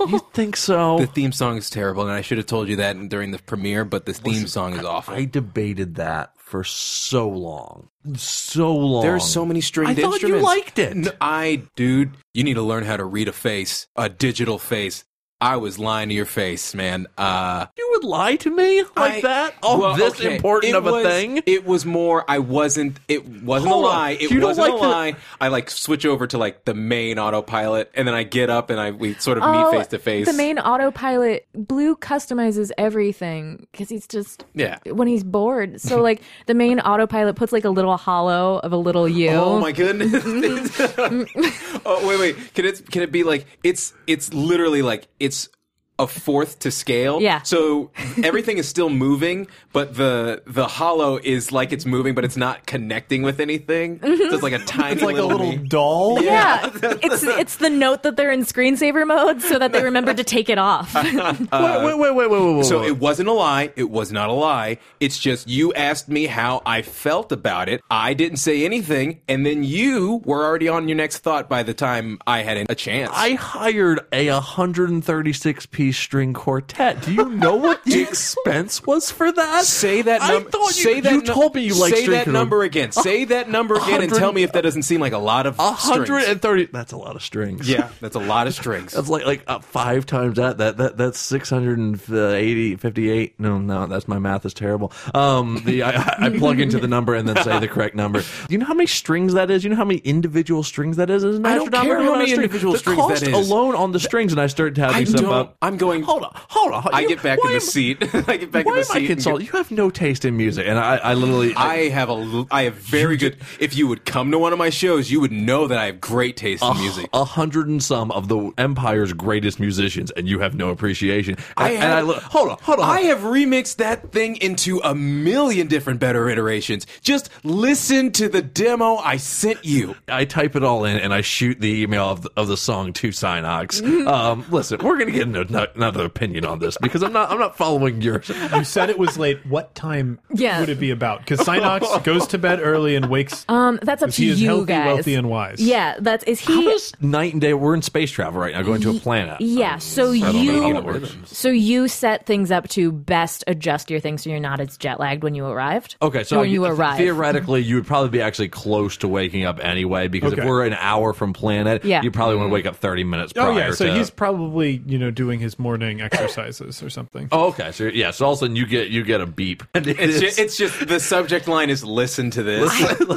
You 0.01 0.21
think 0.33 0.57
so? 0.57 0.99
The 1.01 1.07
theme 1.07 1.33
song 1.33 1.59
is 1.59 1.69
terrible, 1.69 2.03
and 2.05 2.11
I 2.13 2.23
should 2.23 2.39
have 2.39 2.47
told 2.47 2.69
you 2.69 2.77
that 2.77 3.09
during 3.11 3.31
the 3.31 3.39
premiere. 3.39 3.85
But 3.85 4.07
the 4.07 4.15
theme 4.15 4.47
song 4.47 4.73
is 4.75 4.85
awful. 4.85 5.15
I 5.15 5.27
debated 5.27 5.97
that 5.97 6.33
for 6.39 6.65
so 6.65 7.29
long. 7.29 7.89
So 8.17 8.75
long. 8.75 9.03
There 9.03 9.15
are 9.15 9.21
so 9.21 9.45
many 9.45 9.61
stringed 9.61 9.99
I 9.99 10.03
thought 10.03 10.13
instruments. 10.15 10.41
you 10.41 10.47
liked 10.47 10.79
it. 10.79 11.17
I, 11.21 11.63
dude, 11.77 12.13
you 12.33 12.43
need 12.43 12.55
to 12.55 12.63
learn 12.63 12.85
how 12.85 12.97
to 12.97 13.05
read 13.05 13.29
a 13.29 13.33
face, 13.33 13.87
a 13.95 14.09
digital 14.09 14.59
face. 14.59 15.05
I 15.43 15.57
was 15.57 15.77
lying 15.79 16.09
to 16.09 16.15
your 16.15 16.25
face, 16.25 16.73
man. 16.75 17.09
Uh, 17.19 17.67
You 17.77 17.89
would 17.95 18.05
lie 18.05 18.37
to 18.37 18.51
me 18.51 18.83
like 18.97 19.17
I- 19.17 19.21
that? 19.23 19.55
Oh, 19.63 19.81
well, 19.81 19.97
this 19.97 20.15
okay, 20.15 20.37
important 20.37 20.73
it 20.75 20.77
of 20.77 20.87
a 20.87 20.93
was- 20.93 21.05
thing? 21.05 21.43
It 21.47 21.67
was 21.67 21.85
more. 21.85 22.25
I 22.29 22.39
wasn't. 22.39 23.01
It 23.09 23.27
wasn't 23.43 23.73
Hold 23.73 23.85
a 23.85 23.89
on. 23.89 23.93
lie. 23.95 24.11
It 24.13 24.31
You 24.31 24.39
don't 24.39 24.51
wasn't 24.51 24.69
like 24.69 24.79
a 24.81 24.83
the- 24.85 24.89
lie. 24.89 25.17
I 25.41 25.49
like 25.49 25.69
switch 25.69 26.07
over 26.07 26.29
to 26.29 26.39
like 26.39 26.65
the 26.65 26.75
main 26.75 27.19
autopilot, 27.19 27.91
and 27.95 28.07
then 28.07 28.15
I 28.15 28.23
get 28.23 28.51
up 28.51 28.71
and 28.71 28.79
I 28.79 28.93
we 28.93 29.15
sort 29.15 29.37
of 29.37 29.43
Oh, 29.45 29.53
meet 29.73 29.79
face 29.79 29.89
to 29.89 29.99
face. 29.99 30.27
The 30.27 30.33
main 30.33 30.59
autopilot, 30.61 31.47
Blue 31.55 31.97
customizes 31.97 32.71
everything 32.79 33.67
because 33.73 33.89
he's 33.89 34.07
just 34.07 34.45
Yeah. 34.55 34.79
when 34.87 35.09
he's 35.09 35.25
bored. 35.25 35.81
So 35.81 36.01
like 36.01 36.23
the 36.47 36.55
main 36.55 36.79
autopilot 36.79 37.35
puts 37.35 37.53
like 37.53 37.65
a 37.65 37.71
little 37.71 37.97
holo 37.97 38.59
of 38.61 38.73
a 38.73 38.77
little 38.77 39.09
you. 39.09 39.31
Oh 39.31 39.59
my 39.59 39.73
goodness! 39.73 40.23
oh 41.85 42.07
wait, 42.07 42.21
wait. 42.21 42.55
Can 42.55 42.65
it 42.65 42.91
can 42.93 43.03
it 43.03 43.11
be 43.11 43.25
like 43.25 43.47
it's 43.65 43.93
it's 44.07 44.33
literally 44.33 44.83
like 44.83 45.09
it's 45.19 45.32
it's 45.33 45.49
a 45.99 46.07
fourth 46.07 46.61
to 46.61 46.71
scale. 46.71 47.21
Yeah. 47.21 47.43
So 47.43 47.91
everything 48.23 48.59
is 48.59 48.69
still 48.69 48.91
moving, 48.91 49.47
but 49.73 49.95
the 49.95 50.43
the 50.47 50.67
holo 50.67 51.19
is 51.23 51.53
like 51.53 51.73
it's 51.73 51.85
moving, 51.87 52.15
but 52.15 52.25
it's 52.25 52.37
not 52.37 52.67
connecting 52.67 53.23
with 53.23 53.41
anything. 53.41 54.01
So 54.01 54.07
it's 54.11 54.23
mm-hmm. 54.23 54.43
like 54.43 54.53
a 54.53 54.59
tiny 54.61 54.95
It's 54.95 55.03
like 55.03 55.17
a 55.17 55.23
little 55.23 55.51
me. 55.51 55.69
doll. 55.69 56.23
Yeah, 56.23 56.71
it's 56.75 57.23
it's 57.23 57.57
the 57.57 57.71
note 57.71 58.03
that 58.03 58.17
they're 58.17 58.33
in 58.33 58.41
screensaver 58.41 59.07
mode 59.07 59.43
so 59.43 59.59
that 59.59 59.73
they 59.73 59.83
remember 59.83 60.15
to 60.15 60.25
take 60.25 60.49
it 60.49 60.59
off. 60.59 60.95
wait, 60.95 61.15
uh, 61.53 61.83
wait, 61.85 61.99
wait, 61.99 62.15
wait, 62.15 62.15
wait, 62.15 62.31
wait, 62.31 62.57
wait. 62.57 62.65
So 62.65 62.81
wait. 62.81 62.89
it 62.89 62.99
wasn't 62.99 63.29
a 63.29 63.33
lie. 63.33 63.73
It 63.77 63.91
was 63.91 64.13
not 64.13 64.29
a 64.29 64.33
lie. 64.33 64.79
It's 64.99 65.19
just 65.19 65.49
you 65.49 65.73
asked 65.75 66.09
me 66.09 66.27
how 66.27 66.63
I 66.65 66.83
felt 66.83 67.33
about 67.33 67.69
it. 67.69 67.83
I 67.91 68.15
didn't 68.15 68.39
say 68.39 68.65
anything, 68.65 69.21
and 69.29 69.45
then 69.45 69.63
you 69.63 70.23
were 70.25 70.45
already 70.45 70.69
on 70.69 70.89
your 70.89 70.97
next 70.97 71.19
thought 71.19 71.49
by 71.49 71.63
the 71.63 71.75
time 71.75 72.19
I 72.27 72.43
had 72.43 72.67
a 72.71 72.75
chance. 72.75 73.11
I 73.15 73.35
hired 73.35 74.01
a 74.13 74.31
136 74.31 75.67
piece 75.83 75.99
string 75.99 76.33
quartet. 76.33 77.03
Do 77.03 77.13
you 77.13 77.29
know 77.29 77.57
what 77.57 77.85
the 77.85 78.03
expense 78.09 78.87
was 78.87 79.11
for 79.11 79.33
that? 79.33 79.65
Say 79.65 80.03
that 80.03 80.23
I 80.23 80.35
number. 80.35 80.51
thought 80.51 80.77
you, 80.77 80.83
say 80.85 81.01
that 81.01 81.13
you 81.13 81.23
told 81.23 81.57
me 81.57 81.63
you 81.63 81.75
like 81.75 81.93
Say 81.93 82.07
that 82.09 82.29
number 82.29 82.63
again. 82.63 82.93
Say 82.93 83.25
that 83.25 83.51
number 83.51 83.75
again, 83.75 84.01
and 84.01 84.15
tell 84.15 84.33
me 84.33 84.45
if 84.45 84.53
that 84.53 84.61
doesn't 84.61 84.85
seem 84.85 85.01
like 85.01 85.13
a 85.13 85.19
lot 85.19 85.47
of 85.47 85.55
strings. 85.55 86.09
130. 86.09 86.67
That's 86.67 86.93
a 86.93 86.97
lot 86.97 87.17
of 87.17 87.23
strings. 87.23 87.69
Yeah, 87.69 87.89
that's 88.01 88.15
a 88.15 88.21
lot 88.21 88.47
of 88.47 88.55
strings. 88.55 88.93
That's 89.03 89.09
like 89.09 89.25
like 89.25 89.43
uh, 89.47 89.59
five 89.59 90.07
times 90.07 90.37
that. 90.37 90.59
That 90.59 90.77
that 90.77 90.97
that's 90.97 91.19
680 91.19 92.77
58. 92.77 93.41
No, 93.41 93.59
no, 93.59 93.87
that's 93.87 94.07
my 94.07 94.19
math 94.19 94.45
is 94.47 94.55
terrible. 94.55 94.93
Um, 95.15 95.63
the 95.65 95.83
I, 95.83 96.27
I 96.27 96.39
plug 96.39 96.61
into 96.61 96.79
the 96.79 96.87
number 96.87 97.15
and 97.15 97.29
then 97.29 97.37
say 97.43 97.59
the 97.59 97.69
correct 97.69 97.97
number. 97.97 98.21
Do 98.21 98.27
you 98.51 98.59
know 98.59 98.67
how 98.67 98.75
many 98.75 98.87
strings 98.87 99.33
that 99.35 99.51
is? 99.51 99.65
You 99.65 99.71
know 99.71 99.77
how 99.77 99.85
many 99.85 100.01
individual 100.01 100.63
strings 100.63 100.97
that 100.99 101.11
is? 101.11 101.25
An 101.25 101.45
I 101.45 101.57
don't 101.57 101.73
care 101.73 102.03
how 102.03 102.17
many 102.17 102.33
individual 102.33 102.73
the 102.75 102.79
strings 102.79 103.01
cost 103.01 103.25
that 103.25 103.31
is. 103.31 103.51
alone 103.51 103.75
on 103.75 103.93
the 103.93 104.01
strings, 104.01 104.33
and 104.33 104.41
I 104.41 104.47
started 104.47 104.79
I 104.79 104.93
having 104.93 105.07
some 105.07 105.33
up. 105.33 105.57
I'm 105.63 105.72
going. 105.77 106.03
Hold 106.03 106.25
on, 106.25 106.31
hold 106.35 106.73
on. 106.73 106.89
I 106.93 107.01
You- 107.01 107.09
get 107.09 107.23
back 107.23 107.39
in 107.45 107.49
the 107.51 107.55
am- 107.57 107.61
seat. 107.61 107.99
I 108.29 108.37
get 108.37 108.51
back 108.53 108.67
Why 108.67 108.73
in 108.73 108.81
the 108.81 108.87
am 108.87 108.91
I 108.91 108.95
seat. 108.95 108.97
and 108.99 109.07
consulting? 109.09 109.47
You 109.47 109.53
have 109.53 109.71
no 109.71 109.91
taste 109.91 110.25
in 110.25 110.37
music, 110.37 110.67
and 110.67 110.79
I, 110.79 110.97
I 110.97 111.15
literally. 111.15 111.55
I 111.55 111.89
have 111.89 112.09
a. 112.11 112.47
I 112.51 112.63
have 112.65 112.75
very 112.75 113.17
good. 113.17 113.37
If 113.61 113.77
you 113.77 113.87
would 113.89 114.05
come 114.05 114.31
to 114.31 114.39
one 114.39 114.53
of 114.53 114.59
my 114.59 114.71
shows, 114.71 115.11
you 115.11 115.21
would 115.21 115.33
know 115.33 115.67
that 115.67 115.79
I 115.79 115.87
have 115.87 116.01
great 116.01 116.37
taste 116.37 116.63
in 116.63 116.77
music. 116.79 117.09
a 117.13 117.25
hundred 117.25 117.69
and 117.69 117.83
some 117.83 118.11
of 118.13 118.29
the 118.29 118.53
empire's 118.59 119.13
greatest 119.13 119.61
musicians, 119.61 120.11
and 120.13 120.29
you 120.29 120.39
have 120.41 120.55
no 120.55 120.71
appreciation. 120.71 121.35
And 121.35 121.45
I 121.57 121.69
and 121.71 121.83
have, 121.83 121.99
I 121.99 122.01
look, 122.03 122.23
hold 122.23 122.49
on, 122.51 122.59
hold 122.63 122.79
on. 122.81 122.89
I 122.89 123.01
have 123.03 123.21
remixed 123.21 123.77
that 123.77 124.13
thing 124.13 124.37
into 124.37 124.81
a 124.85 124.95
million 124.95 125.67
different 125.67 126.01
better 126.01 126.29
iterations. 126.29 126.87
Just 127.03 127.31
listen 127.45 128.13
to 128.13 128.29
the 128.29 128.43
demo 128.43 128.97
I 128.97 129.17
sent 129.17 129.65
you. 129.65 129.95
I 130.09 130.25
type 130.25 130.57
it 130.57 130.63
all 130.65 130.85
in 130.85 130.97
and 130.99 131.13
I 131.15 131.21
shoot 131.21 131.61
the 131.61 131.83
email 131.83 132.05
of 132.11 132.23
the, 132.23 132.31
of 132.37 132.49
the 132.49 132.57
song 132.57 132.93
to 132.95 133.09
Synox. 133.09 133.83
Um, 134.07 134.45
listen, 134.51 134.81
we're 134.83 134.99
gonna 134.99 135.11
get 135.13 135.27
ano- 135.63 135.73
another 135.75 136.05
opinion 136.05 136.45
on 136.45 136.59
this 136.59 136.77
because 136.81 137.03
I'm 137.03 137.13
not 137.13 137.31
I'm 137.31 137.39
not 137.39 137.57
following 137.57 138.01
yours. 138.03 138.29
You 138.55 138.65
said 138.65 138.91
it 138.91 138.99
was 138.99 139.19
late. 139.19 139.45
What 139.47 139.75
time 139.75 140.19
Yeah. 140.35 140.61
would 140.61 140.69
it 140.69 140.79
be 140.81 140.91
about? 140.91 141.21
Because 141.21 141.41
Synox 141.41 142.03
goes 142.05 142.27
to 142.29 142.39
bed 142.39 142.61
early 142.63 142.97
and 142.97 143.07
wakes. 143.11 143.45
Um, 143.49 143.79
that's 143.83 144.03
up 144.03 144.09
Because 144.09 144.17
to 144.17 144.23
he 144.23 144.29
is 144.31 144.41
you 144.43 144.49
healthy, 144.49 144.67
guys. 144.67 144.87
wealthy, 144.87 145.15
and 145.15 145.29
wise. 145.29 145.61
Yeah, 145.61 145.97
that's 146.01 146.25
is 146.25 146.41
he? 146.41 146.65
does 146.65 146.93
night 147.01 147.33
and 147.33 147.41
day? 147.41 147.55
We're 147.55 147.75
in 147.75 147.83
space 147.83 148.11
travel 148.11 148.41
right 148.41 148.55
now, 148.55 148.63
going 148.63 148.81
to 148.83 148.91
a 148.91 149.01
planet. 149.01 149.41
Yeah, 149.41 149.79
so 149.79 150.13
I 150.13 150.19
don't 150.21 150.33
know 150.35 150.41
you 150.43 150.63
how 150.63 150.73
that 150.75 150.85
works. 150.85 151.17
so 151.27 151.49
you 151.49 151.89
set 151.89 152.27
things 152.27 152.51
up 152.51 152.69
to 152.71 152.93
best 152.93 153.45
adjust 153.47 153.91
your 153.91 154.01
things 154.01 154.23
so 154.25 154.31
you're 154.31 154.41
not 154.41 154.61
as 154.61 154.77
jet 154.77 154.99
lagged 155.01 155.23
when 155.23 155.35
you 155.35 155.45
arrived. 155.47 155.97
Okay, 156.03 156.25
so 156.25 156.39
when 156.39 156.49
I- 156.49 156.53
you 156.53 156.65
arrive, 156.65 156.97
theoretically, 156.99 157.63
you 157.63 157.77
would 157.77 157.87
probably 157.87 158.11
be 158.11 158.21
actually 158.21 158.49
close 158.49 158.97
to 158.99 159.09
waking 159.09 159.45
up 159.45 159.59
anyway. 159.63 160.09
Because 160.09 160.33
Okay. 160.33 160.43
if 160.43 160.49
we're 160.49 160.65
an 160.65 160.75
hour 160.75 161.13
from 161.13 161.33
planet, 161.33 161.85
Yeah. 161.85 162.03
you 162.03 162.11
probably 162.11 162.37
want 162.37 162.49
to 162.49 162.53
wake 162.53 162.67
up 162.67 162.77
thirty 162.77 163.05
minutes 163.05 163.33
prior. 163.33 163.51
Oh 163.53 163.57
yeah, 163.57 163.71
so 163.73 163.87
to, 163.87 163.95
he's 163.95 164.11
probably 164.11 164.83
you 164.87 164.99
know 164.99 165.11
doing 165.11 165.41
his 165.41 165.52
morning 165.59 166.01
exercises 166.01 166.83
or 166.83 166.91
something. 166.91 167.29
Oh, 167.33 167.49
okay. 167.49 167.73
So 167.73 167.85
yeah, 167.85 168.11
so 168.11 168.27
all 168.27 168.33
of 168.33 168.39
a 168.39 168.41
sudden 168.41 168.57
you 168.57 168.67
get 168.67 168.89
you 168.89 169.03
get 169.05 169.21
a 169.21 169.27
beep. 169.27 169.63
And 169.75 169.87
it 169.87 169.99
It's 169.99 170.15
is- 170.15 170.21
just, 170.21 170.39
it's 170.39 170.57
just 170.57 170.89
the 170.89 171.01
subject 171.01 171.49
line 171.49 171.71
is 171.71 171.85
"Listen 171.85 172.31
to 172.33 172.43
this." 172.43 172.71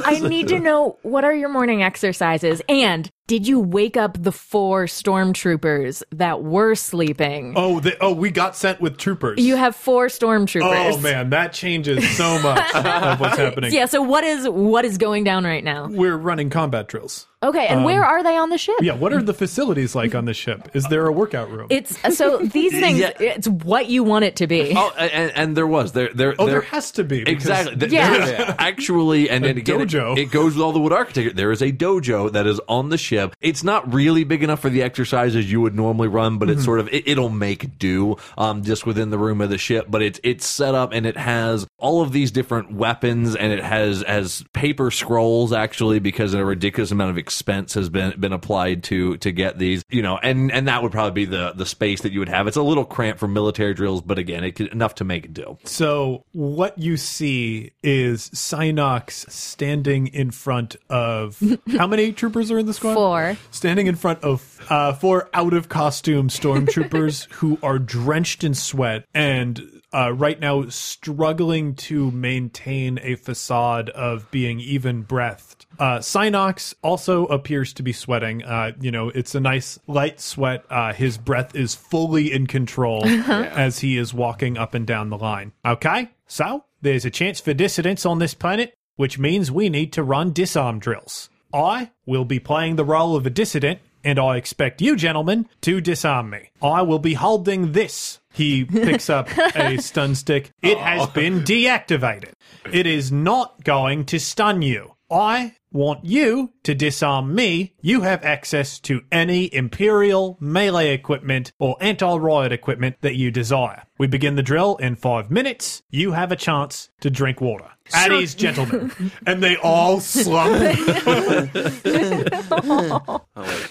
I 0.04 0.18
need 0.20 0.48
to 0.48 0.58
know 0.58 0.98
what 1.02 1.24
are 1.24 1.34
your 1.34 1.48
morning 1.48 1.82
exercises 1.82 2.62
and 2.68 3.08
did 3.26 3.48
you 3.48 3.58
wake 3.58 3.96
up 3.96 4.22
the 4.22 4.30
four 4.32 4.84
stormtroopers 4.84 6.02
that 6.12 6.42
were 6.42 6.74
sleeping? 6.74 7.54
Oh, 7.56 7.80
the, 7.80 7.96
oh, 8.00 8.12
we 8.12 8.30
got 8.30 8.54
sent 8.56 8.80
with 8.80 8.98
troopers. 8.98 9.40
You 9.44 9.56
have 9.56 9.74
four 9.74 10.06
stormtroopers. 10.06 10.94
Oh 10.94 10.98
man, 10.98 11.30
that 11.30 11.52
changes 11.52 12.08
so 12.16 12.38
much 12.40 12.74
of 12.74 13.20
what's 13.20 13.36
happening. 13.36 13.72
Yeah, 13.76 13.86
so 13.86 14.00
what 14.00 14.22
is 14.24 14.48
what 14.48 14.84
is 14.84 14.96
going 14.96 15.24
down 15.24 15.44
right 15.44 15.62
now? 15.64 15.88
We're 15.88 16.16
running 16.16 16.50
combat 16.50 16.86
drills. 16.88 17.26
Okay, 17.42 17.66
and 17.66 17.84
where 17.84 18.02
um, 18.02 18.10
are 18.10 18.22
they 18.22 18.36
on 18.36 18.48
the 18.48 18.56
ship? 18.56 18.76
Yeah, 18.80 18.94
what 18.94 19.12
are 19.12 19.20
the 19.22 19.34
facilities 19.34 19.94
like 19.94 20.14
on 20.14 20.24
the 20.24 20.32
ship? 20.32 20.70
Is 20.74 20.84
there 20.86 21.06
a 21.06 21.12
workout 21.12 21.50
room? 21.50 21.66
It's 21.68 22.02
uh, 22.04 22.10
so 22.10 22.38
these 22.46 22.72
things 22.72 22.98
Yeah. 22.98 23.10
it's 23.20 23.46
what 23.48 23.86
you 23.88 24.02
want 24.04 24.24
it 24.24 24.36
to 24.36 24.46
be. 24.46 24.72
Oh, 24.74 24.92
and, 24.98 25.30
and 25.32 25.56
there 25.56 25.66
was 25.66 25.92
there 25.92 26.10
there. 26.14 26.34
oh, 26.38 26.46
there 26.46 26.62
has 26.62 26.92
to 26.92 27.04
be 27.04 27.24
because- 27.24 27.34
Exactly. 27.46 27.76
Th- 27.76 27.92
Yeah. 27.92 28.54
actually, 28.58 29.28
and, 29.28 29.44
A 29.44 29.50
and 29.50 29.58
again, 29.58 29.80
it- 29.82 29.88
dojo. 29.88 30.16
It, 30.16 30.30
goes 30.30 30.54
with 30.54 30.62
all 30.62 30.72
the 30.72 30.80
wood 30.80 30.92
architecture. 30.92 31.32
There 31.34 31.52
is 31.52 31.60
a 31.60 31.72
dojo 31.72 32.32
that 32.32 32.46
is 32.46 32.60
on 32.68 32.88
the 32.88 32.98
ship. 32.98 33.15
It's 33.40 33.64
not 33.64 33.92
really 33.92 34.24
big 34.24 34.42
enough 34.42 34.60
for 34.60 34.70
the 34.70 34.82
exercises 34.82 35.50
you 35.50 35.60
would 35.60 35.74
normally 35.74 36.08
run, 36.08 36.38
but 36.38 36.50
it's 36.50 36.64
sort 36.64 36.80
of 36.80 36.88
it, 36.92 37.06
it'll 37.06 37.28
make 37.28 37.78
do 37.78 38.16
um, 38.36 38.62
just 38.62 38.86
within 38.86 39.10
the 39.10 39.18
room 39.18 39.40
of 39.40 39.50
the 39.50 39.58
ship. 39.58 39.86
But 39.88 40.02
it's 40.02 40.20
it's 40.22 40.46
set 40.46 40.74
up 40.74 40.92
and 40.92 41.06
it 41.06 41.16
has 41.16 41.66
all 41.78 42.02
of 42.02 42.12
these 42.12 42.30
different 42.30 42.72
weapons 42.72 43.36
and 43.36 43.52
it 43.52 43.62
has 43.62 44.02
has 44.06 44.44
paper 44.52 44.90
scrolls 44.90 45.52
actually 45.52 45.98
because 45.98 46.34
a 46.34 46.44
ridiculous 46.44 46.90
amount 46.90 47.10
of 47.10 47.18
expense 47.18 47.74
has 47.74 47.88
been 47.88 48.18
been 48.18 48.32
applied 48.32 48.84
to 48.84 49.16
to 49.18 49.32
get 49.32 49.58
these. 49.58 49.82
You 49.88 50.02
know, 50.02 50.18
and 50.18 50.52
and 50.52 50.68
that 50.68 50.82
would 50.82 50.92
probably 50.92 51.24
be 51.24 51.30
the 51.30 51.52
the 51.54 51.66
space 51.66 52.02
that 52.02 52.12
you 52.12 52.20
would 52.20 52.28
have. 52.28 52.46
It's 52.46 52.56
a 52.56 52.62
little 52.62 52.84
cramped 52.84 53.20
for 53.20 53.28
military 53.28 53.74
drills, 53.74 54.02
but 54.02 54.18
again, 54.18 54.44
it 54.44 54.52
could, 54.52 54.72
enough 54.72 54.96
to 54.96 55.04
make 55.04 55.24
it 55.24 55.34
do. 55.34 55.58
So 55.64 56.24
what 56.32 56.78
you 56.78 56.96
see 56.96 57.72
is 57.82 58.30
Synox 58.30 59.30
standing 59.30 60.08
in 60.08 60.30
front 60.30 60.76
of 60.88 61.42
how 61.78 61.86
many 61.86 62.12
troopers 62.12 62.50
are 62.50 62.58
in 62.58 62.66
the 62.66 62.74
squad? 62.74 62.94
Four. 62.94 63.05
Standing 63.50 63.86
in 63.86 63.94
front 63.94 64.22
of 64.22 64.60
uh, 64.68 64.92
four 64.92 65.28
out 65.32 65.54
of 65.54 65.68
costume 65.68 66.28
stormtroopers 66.28 67.30
who 67.32 67.58
are 67.62 67.78
drenched 67.78 68.44
in 68.44 68.54
sweat 68.54 69.04
and 69.14 69.76
uh, 69.92 70.12
right 70.12 70.38
now 70.40 70.68
struggling 70.68 71.74
to 71.74 72.10
maintain 72.10 72.98
a 73.02 73.14
facade 73.16 73.88
of 73.90 74.30
being 74.30 74.60
even 74.60 75.02
breathed. 75.02 75.66
Uh, 75.78 75.98
Synox 75.98 76.74
also 76.82 77.26
appears 77.26 77.72
to 77.74 77.82
be 77.82 77.92
sweating. 77.92 78.42
Uh, 78.44 78.72
you 78.80 78.90
know, 78.90 79.08
it's 79.10 79.34
a 79.34 79.40
nice 79.40 79.78
light 79.86 80.20
sweat. 80.20 80.64
Uh, 80.68 80.92
his 80.92 81.18
breath 81.18 81.54
is 81.54 81.74
fully 81.74 82.32
in 82.32 82.46
control 82.46 83.04
as 83.06 83.78
he 83.78 83.96
is 83.96 84.12
walking 84.12 84.58
up 84.58 84.74
and 84.74 84.86
down 84.86 85.10
the 85.10 85.18
line. 85.18 85.52
Okay, 85.64 86.10
so 86.26 86.64
there's 86.82 87.04
a 87.04 87.10
chance 87.10 87.40
for 87.40 87.54
dissidents 87.54 88.04
on 88.04 88.18
this 88.18 88.34
planet, 88.34 88.74
which 88.96 89.18
means 89.18 89.50
we 89.50 89.68
need 89.68 89.92
to 89.92 90.02
run 90.02 90.32
disarm 90.32 90.78
drills. 90.78 91.30
I 91.56 91.90
will 92.04 92.26
be 92.26 92.38
playing 92.38 92.76
the 92.76 92.84
role 92.84 93.16
of 93.16 93.24
a 93.24 93.30
dissident, 93.30 93.80
and 94.04 94.18
I 94.18 94.36
expect 94.36 94.82
you 94.82 94.94
gentlemen 94.94 95.48
to 95.62 95.80
disarm 95.80 96.28
me. 96.28 96.50
I 96.62 96.82
will 96.82 96.98
be 96.98 97.14
holding 97.14 97.72
this. 97.72 98.20
He 98.34 98.66
picks 98.66 99.08
up 99.08 99.28
a 99.56 99.76
stun 99.80 100.14
stick. 100.14 100.50
It 100.60 100.76
has 100.76 101.08
oh. 101.08 101.12
been 101.14 101.40
deactivated. 101.40 102.32
It 102.70 102.86
is 102.86 103.10
not 103.10 103.64
going 103.64 104.04
to 104.06 104.20
stun 104.20 104.60
you. 104.60 104.96
I 105.10 105.56
want 105.76 106.04
you 106.04 106.52
to 106.64 106.74
disarm 106.74 107.34
me. 107.34 107.74
You 107.80 108.00
have 108.00 108.24
access 108.24 108.80
to 108.80 109.02
any 109.12 109.52
Imperial 109.54 110.36
melee 110.40 110.92
equipment 110.92 111.52
or 111.58 111.76
anti 111.80 112.16
riot 112.16 112.52
equipment 112.52 112.96
that 113.02 113.14
you 113.14 113.30
desire. 113.30 113.84
We 113.98 114.08
begin 114.08 114.36
the 114.36 114.42
drill 114.42 114.76
in 114.76 114.96
five 114.96 115.30
minutes. 115.30 115.82
You 115.90 116.12
have 116.12 116.32
a 116.32 116.36
chance 116.36 116.90
to 117.00 117.10
drink 117.10 117.40
water. 117.40 117.70
At 117.94 118.10
ease, 118.10 118.34
gentlemen. 118.34 119.12
and 119.26 119.42
they 119.42 119.56
all 119.56 120.00
slump. 120.00 120.60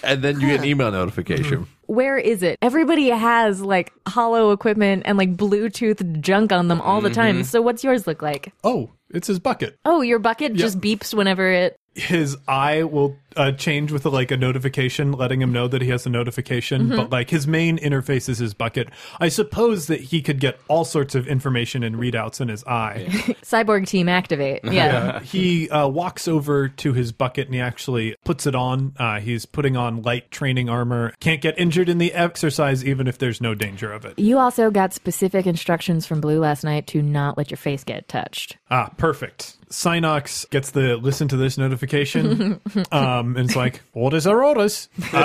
and 0.02 0.22
then 0.22 0.40
you 0.40 0.48
get 0.48 0.60
an 0.60 0.64
email 0.64 0.90
notification. 0.90 1.66
Where 1.86 2.16
is 2.16 2.42
it? 2.42 2.58
Everybody 2.62 3.10
has 3.10 3.60
like 3.60 3.92
holo 4.08 4.52
equipment 4.52 5.02
and 5.04 5.18
like 5.18 5.36
Bluetooth 5.36 6.20
junk 6.20 6.50
on 6.50 6.68
them 6.68 6.80
all 6.80 7.00
the 7.00 7.10
time. 7.10 7.36
Mm-hmm. 7.36 7.44
So 7.44 7.60
what's 7.60 7.84
yours 7.84 8.06
look 8.06 8.22
like? 8.22 8.52
oh, 8.64 8.90
it's 9.10 9.28
his 9.28 9.38
bucket. 9.38 9.78
Oh, 9.84 10.00
your 10.00 10.18
bucket 10.18 10.54
just 10.54 10.80
beeps 10.80 11.14
whenever 11.14 11.48
it 11.48 11.78
his 11.96 12.36
eye 12.46 12.84
will 12.84 13.16
uh, 13.36 13.52
change 13.52 13.92
with 13.92 14.04
like 14.04 14.30
a 14.30 14.36
notification 14.36 15.12
letting 15.12 15.40
him 15.40 15.52
know 15.52 15.68
that 15.68 15.82
he 15.82 15.88
has 15.88 16.06
a 16.06 16.10
notification 16.10 16.88
but 16.88 17.10
like 17.10 17.30
his 17.30 17.46
main 17.46 17.78
interface 17.78 18.28
is 18.28 18.38
his 18.38 18.54
bucket 18.54 18.88
i 19.20 19.28
suppose 19.28 19.86
that 19.86 20.00
he 20.00 20.22
could 20.22 20.40
get 20.40 20.58
all 20.68 20.84
sorts 20.84 21.14
of 21.14 21.26
information 21.26 21.82
and 21.82 21.96
readouts 21.96 22.40
in 22.40 22.48
his 22.48 22.64
eye 22.64 23.06
cyborg 23.42 23.86
team 23.86 24.08
activate. 24.08 24.60
Yeah. 24.64 24.96
Uh, 24.96 25.20
he 25.36 25.68
uh, 25.70 25.88
walks 25.88 26.28
over 26.28 26.68
to 26.68 26.92
his 26.92 27.12
bucket 27.12 27.46
and 27.46 27.54
he 27.54 27.60
actually 27.60 28.16
puts 28.24 28.46
it 28.46 28.54
on 28.54 28.94
uh, 28.98 29.20
he's 29.20 29.46
putting 29.46 29.76
on 29.76 30.02
light 30.02 30.30
training 30.30 30.68
armor 30.68 31.12
can't 31.20 31.40
get 31.40 31.58
injured 31.58 31.88
in 31.88 31.98
the 31.98 32.12
exercise 32.12 32.84
even 32.84 33.06
if 33.06 33.18
there's 33.18 33.40
no 33.40 33.54
danger 33.54 33.92
of 33.92 34.04
it 34.04 34.18
You 34.18 34.38
also 34.38 34.70
got 34.70 34.92
specific 34.92 35.46
instructions 35.46 36.06
from 36.06 36.20
Blue 36.20 36.40
last 36.40 36.64
night 36.64 36.86
to 36.88 37.02
not 37.02 37.36
let 37.36 37.50
your 37.50 37.58
face 37.58 37.84
get 37.84 38.08
touched. 38.08 38.56
Ah, 38.70 38.90
perfect. 38.96 39.56
Synox 39.70 40.48
gets 40.50 40.70
the 40.70 40.96
listen 40.96 41.28
to 41.28 41.36
this 41.36 41.58
notification. 41.58 42.60
um, 42.92 43.25
Um, 43.26 43.36
and 43.36 43.48
it's 43.48 43.56
like, 43.56 43.82
orders 43.92 44.26
are 44.26 44.44
orders. 44.44 44.88
and 44.96 45.04
the, 45.12 45.18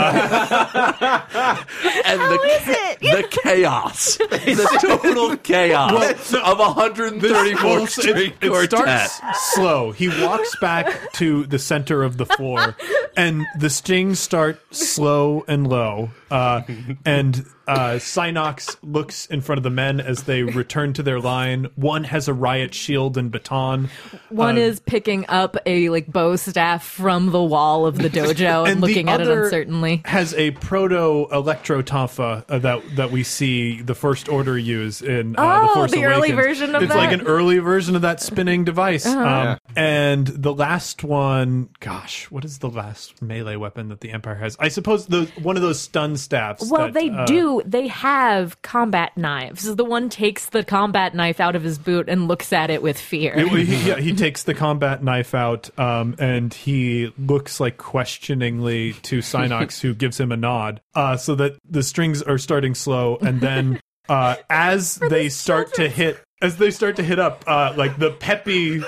cha- 2.65 2.95
the 3.01 3.27
chaos, 3.29 4.17
the 4.17 4.77
total 4.81 5.37
chaos 5.37 6.33
of 6.33 6.57
134th 6.57 7.63
Well, 7.63 7.87
String 7.87 8.33
it, 8.41 8.51
it 8.51 8.71
starts 8.71 9.21
slow. 9.53 9.91
He 9.91 10.09
walks 10.23 10.55
back 10.59 11.13
to 11.13 11.45
the 11.45 11.59
center 11.59 12.03
of 12.03 12.17
the 12.17 12.25
floor, 12.25 12.75
and 13.15 13.45
the 13.57 13.69
strings 13.69 14.19
start 14.19 14.59
slow 14.73 15.45
and 15.47 15.67
low. 15.67 16.09
Uh, 16.31 16.61
and 17.05 17.45
uh, 17.67 17.95
Synox 17.99 18.77
looks 18.81 19.25
in 19.27 19.41
front 19.41 19.57
of 19.57 19.63
the 19.63 19.69
men 19.69 19.99
as 19.99 20.23
they 20.23 20.43
return 20.43 20.93
to 20.93 21.03
their 21.03 21.19
line. 21.19 21.67
One 21.75 22.05
has 22.05 22.27
a 22.27 22.33
riot 22.33 22.73
shield 22.73 23.17
and 23.17 23.31
baton. 23.31 23.89
One 24.29 24.55
Uh, 24.57 24.61
is 24.61 24.79
picking 24.79 25.25
up 25.29 25.57
a 25.65 25.89
like 25.89 26.07
bow 26.11 26.35
staff 26.37 26.85
from 26.85 27.31
the 27.31 27.41
wall 27.43 27.85
of 27.85 27.97
the 27.97 28.09
dojo 28.09 28.67
and, 28.67 28.77
the 28.81 28.87
looking 28.87 29.09
at 29.09 29.21
it 29.21 29.27
uncertainly. 29.27 30.01
Has 30.05 30.33
a 30.35 30.51
proto 30.51 31.27
electro 31.31 31.81
tonfa 31.81 32.43
uh, 32.49 32.59
that 32.59 32.81
that 32.95 33.11
we 33.11 33.23
see 33.23 33.81
the 33.81 33.95
First 33.95 34.27
Order 34.29 34.57
use 34.57 35.01
in 35.01 35.35
uh, 35.37 35.59
Oh, 35.63 35.67
the 35.67 35.73
Force 35.73 35.91
the 35.91 36.05
early 36.05 36.31
version 36.31 36.75
of 36.75 36.81
it's 36.83 36.91
that? 36.93 36.97
Uh-huh. 36.97 37.07
like 37.11 37.19
an 37.19 37.27
early 37.27 37.59
version 37.59 37.95
of 37.95 38.01
that 38.03 38.21
spinning 38.21 38.63
device. 38.63 39.05
Um, 39.05 39.57
And 39.75 40.27
the 40.27 40.53
last 40.53 41.03
one, 41.03 41.69
gosh, 41.79 42.29
what 42.31 42.43
is 42.45 42.59
the 42.59 42.69
last 42.69 43.21
melee 43.21 43.55
weapon 43.55 43.89
that 43.89 44.01
the 44.01 44.11
Empire 44.11 44.35
has? 44.35 44.55
I 44.59 44.67
suppose 44.69 45.05
the 45.07 45.25
one 45.41 45.55
of 45.55 45.61
those 45.61 45.79
stun 45.79 46.17
staffs. 46.21 46.69
Well, 46.69 46.85
that, 46.87 46.93
they 46.93 47.09
uh, 47.09 47.25
do. 47.25 47.61
They 47.65 47.87
have 47.87 48.61
combat 48.61 49.15
knives. 49.17 49.75
The 49.75 49.85
one 49.85 50.09
takes 50.09 50.47
the 50.47 50.63
combat 50.63 51.15
knife 51.15 51.39
out 51.39 51.55
of 51.55 51.63
his 51.63 51.77
boot 51.77 52.09
and 52.09 52.27
looks 52.27 52.53
at 52.53 52.69
it 52.69 52.81
with 52.81 52.99
fear. 52.99 53.33
It- 53.35 53.47
he, 53.47 53.75
yeah, 53.87 53.99
he 53.99 54.13
takes 54.13 54.43
the 54.43 54.53
combat 54.53 55.03
knife 55.03 55.35
out, 55.35 55.69
um, 55.79 56.15
and 56.19 56.53
he 56.53 57.13
looks 57.17 57.59
like 57.59 57.77
questioningly 57.77 58.93
to 59.03 59.19
Synox, 59.19 59.79
who 59.81 59.93
gives 59.93 60.19
him 60.19 60.31
a 60.31 60.37
nod. 60.37 60.81
Uh, 60.95 61.17
so 61.17 61.35
that 61.35 61.57
the 61.69 61.83
strings 61.83 62.21
are 62.21 62.37
starting 62.37 62.75
slow, 62.75 63.17
and 63.17 63.41
then 63.41 63.79
uh, 64.09 64.35
as 64.49 64.95
they 64.95 65.29
start 65.29 65.73
to 65.75 65.87
hit, 65.87 66.21
as 66.41 66.57
they 66.57 66.71
start 66.71 66.95
to 66.97 67.03
hit 67.03 67.19
up, 67.19 67.43
uh, 67.47 67.73
like 67.77 67.97
the 67.97 68.11
peppy 68.11 68.81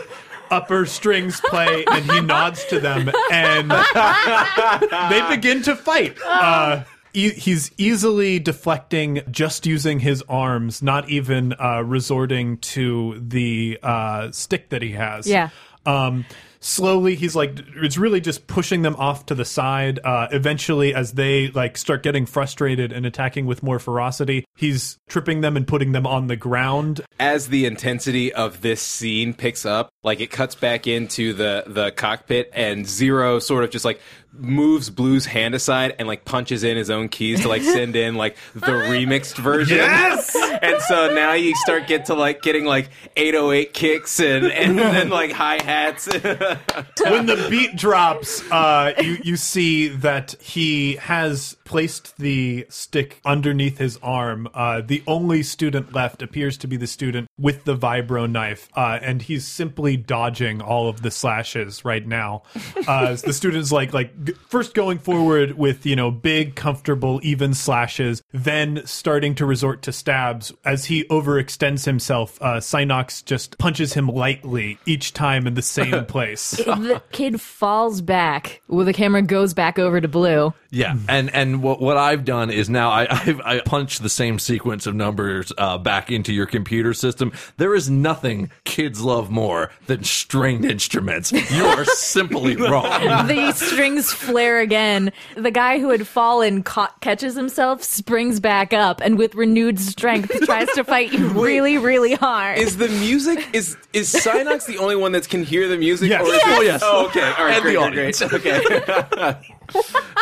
upper 0.50 0.86
strings 0.86 1.42
play, 1.42 1.86
and 1.92 2.10
he 2.12 2.22
nods 2.22 2.64
to 2.66 2.80
them, 2.80 3.12
and 3.32 3.72
they 5.12 5.36
begin 5.36 5.62
to 5.64 5.76
fight. 5.76 6.18
Uh, 6.24 6.84
e- 7.14 7.34
he's 7.34 7.72
easily 7.78 8.40
deflecting 8.40 9.22
just 9.32 9.66
using 9.66 10.00
his 10.00 10.24
arms, 10.28 10.82
not 10.82 11.10
even 11.10 11.54
uh, 11.54 11.84
resorting 11.84 12.58
to 12.58 13.20
the 13.26 13.80
uh, 13.82 14.32
stick 14.32 14.70
that 14.70 14.82
he 14.82 14.92
has. 14.92 15.28
Yeah. 15.28 15.50
Um, 15.86 16.26
slowly, 16.62 17.16
he's 17.16 17.36
like, 17.36 17.60
it's 17.76 17.98
really 17.98 18.22
just 18.22 18.48
pushing 18.48 18.84
them 18.84 18.96
off 18.96 19.26
to 19.26 19.36
the 19.36 19.44
side. 19.44 20.00
Uh, 20.04 20.28
eventually, 20.32 20.94
as 20.94 21.14
they 21.14 21.50
like 21.50 21.78
start 21.78 22.04
getting 22.04 22.26
frustrated 22.26 22.94
and 22.94 23.06
attacking 23.06 23.46
with 23.46 23.62
more 23.64 23.80
ferocity, 23.80 24.46
he's 24.56 24.98
tripping 25.10 25.42
them 25.42 25.58
and 25.58 25.68
putting 25.68 25.92
them 25.92 26.08
on 26.08 26.28
the 26.28 26.38
ground. 26.38 27.02
as 27.20 27.48
the 27.48 27.66
intensity 27.66 28.34
of 28.34 28.62
this 28.62 28.82
scene 28.82 29.34
picks 29.34 29.66
up, 29.66 29.90
like 30.04 30.20
it 30.20 30.32
cuts 30.32 30.56
back 30.56 30.88
into 30.88 31.34
the 31.34 31.64
the 31.68 31.92
cockpit, 31.92 32.50
and 32.54 32.88
Zero 32.88 33.40
sort 33.40 33.64
of 33.64 33.70
just 33.70 33.86
like 33.86 34.00
moves 34.34 34.90
Blue's 34.90 35.26
hand 35.26 35.54
aside 35.54 35.96
and 36.00 36.08
like 36.08 36.26
punches 36.26 36.64
in 36.64 36.76
his 36.76 36.90
own 36.90 37.08
keys 37.08 37.42
to 37.42 37.48
like 37.48 37.62
send 37.62 37.96
in 37.96 38.16
like 38.16 38.36
the 38.54 38.72
remixed 38.72 39.38
version. 39.38 39.78
Yes! 39.78 40.36
and 40.62 40.82
so 40.82 41.14
now 41.14 41.34
you 41.34 41.56
start 41.58 41.88
get 41.88 42.06
to 42.06 42.14
like 42.14 42.42
getting 42.42 42.66
like 42.66 42.90
808 43.16 43.74
kicks 43.74 44.20
and 44.20 44.46
and 44.46 44.78
then 44.78 45.10
like 45.10 45.32
hi 45.32 45.62
hats. 45.62 46.08
when 46.14 47.26
the 47.26 47.48
beat 47.50 47.76
drops, 47.76 48.50
uh, 48.52 48.94
you 49.00 49.18
you 49.24 49.38
see 49.38 49.88
that 49.88 50.36
he 50.42 50.96
has 50.96 51.56
placed 51.66 52.18
the 52.18 52.66
stick 52.70 53.20
underneath 53.26 53.78
his 53.78 53.98
arm. 53.98 54.48
Uh, 54.54 54.82
the 54.82 55.04
only 55.08 55.44
student 55.44 55.94
left 55.94 56.22
appears 56.22 56.58
to 56.58 56.68
be 56.68 56.78
the 56.78 56.88
student 56.88 57.28
with 57.40 57.64
the 57.64 57.76
vibro 57.76 58.30
knife, 58.30 58.70
uh, 58.76 59.00
and 59.02 59.22
he's 59.22 59.46
simply 59.48 59.98
dodging 59.98 60.62
all 60.62 60.88
of 60.88 61.02
the 61.02 61.10
slashes 61.10 61.84
right 61.84 62.06
now. 62.06 62.44
Uh, 62.88 63.16
the 63.26 63.34
student's 63.34 63.72
like 63.72 63.94
like 63.94 64.24
g- 64.24 64.34
first 64.50 64.74
going 64.74 65.00
forward 65.00 65.58
with 65.58 65.86
you 65.86 65.96
know 65.96 66.12
big, 66.12 66.56
comfortable, 66.56 67.20
even 67.24 67.54
slashes, 67.54 68.22
then 68.32 68.82
starting 68.86 69.34
to 69.36 69.46
resort 69.46 69.82
to 69.82 69.92
stabs 69.92 70.52
as 70.64 70.86
he 70.86 71.04
overextends 71.06 71.86
himself. 71.86 72.38
Uh, 72.42 72.58
Synox 72.58 73.24
just 73.26 73.58
punches 73.58 73.94
him 73.94 74.08
lightly 74.08 74.78
each 74.86 75.14
time 75.14 75.48
in 75.48 75.56
the 75.56 75.62
same 75.62 76.06
place. 76.14 76.52
the 76.52 77.02
kid 77.12 77.42
falls 77.42 78.02
back. 78.02 78.62
Well, 78.68 78.86
the 78.86 78.94
camera 78.94 79.22
goes 79.22 79.54
back 79.54 79.80
over 79.80 80.00
to 80.00 80.08
Blue. 80.08 80.54
Yeah, 80.70 80.96
and 81.08 81.34
and 81.34 81.62
what 81.62 81.80
what 81.82 81.98
I've 81.98 82.26
done 82.26 82.50
is 82.50 82.70
now 82.70 82.90
I 82.90 83.08
I've, 83.10 83.42
I 83.42 83.60
punched 83.62 84.02
the 84.04 84.10
same 84.10 84.40
sequence 84.40 84.86
of 84.88 84.96
numbers 84.96 85.52
uh, 85.58 85.78
back 85.78 86.12
into 86.12 86.34
your 86.34 86.46
computer 86.46 86.94
system. 86.94 87.23
There 87.58 87.74
is 87.76 87.90
nothing 87.90 88.50
kids 88.66 89.02
love 89.02 89.30
more 89.32 89.72
than 89.88 90.04
stringed 90.04 90.66
instruments. 90.66 91.32
You 91.32 91.66
are 91.66 91.86
simply 91.86 92.56
wrong. 92.70 93.28
the 93.28 93.52
strings 93.54 94.12
flare 94.12 94.60
again. 94.60 95.12
The 95.36 95.52
guy 95.52 95.80
who 95.80 95.90
had 95.90 96.08
fallen 96.08 96.64
ca- 96.64 96.94
catches 97.02 97.36
himself, 97.36 97.84
springs 97.84 98.40
back 98.40 98.74
up, 98.74 99.02
and 99.02 99.18
with 99.18 99.36
renewed 99.36 99.80
strength 99.80 100.32
tries 100.46 100.68
to 100.74 100.84
fight 100.84 101.14
you 101.14 101.28
really, 101.30 101.78
really 101.78 102.16
hard. 102.16 102.58
is 102.58 102.78
the 102.78 102.90
music 102.90 103.48
is 103.54 103.78
is 103.94 104.12
Synox 104.14 104.66
the 104.66 104.78
only 104.80 104.96
one 104.96 105.12
that 105.14 105.30
can 105.30 105.44
hear 105.44 105.68
the 105.68 105.78
music? 105.78 106.10
Yes. 106.10 106.22
Or 106.28 106.34
is 106.34 106.42
Oh, 106.46 106.62
it- 106.62 106.66
yes. 106.66 106.82
Oh, 106.84 107.06
okay. 107.08 107.22
All 107.38 107.46
right. 107.46 107.54
And 107.56 107.62
great, 107.62 108.16
the 108.16 108.40
great, 108.40 108.66
great. 108.66 108.90
Okay. 108.90 109.54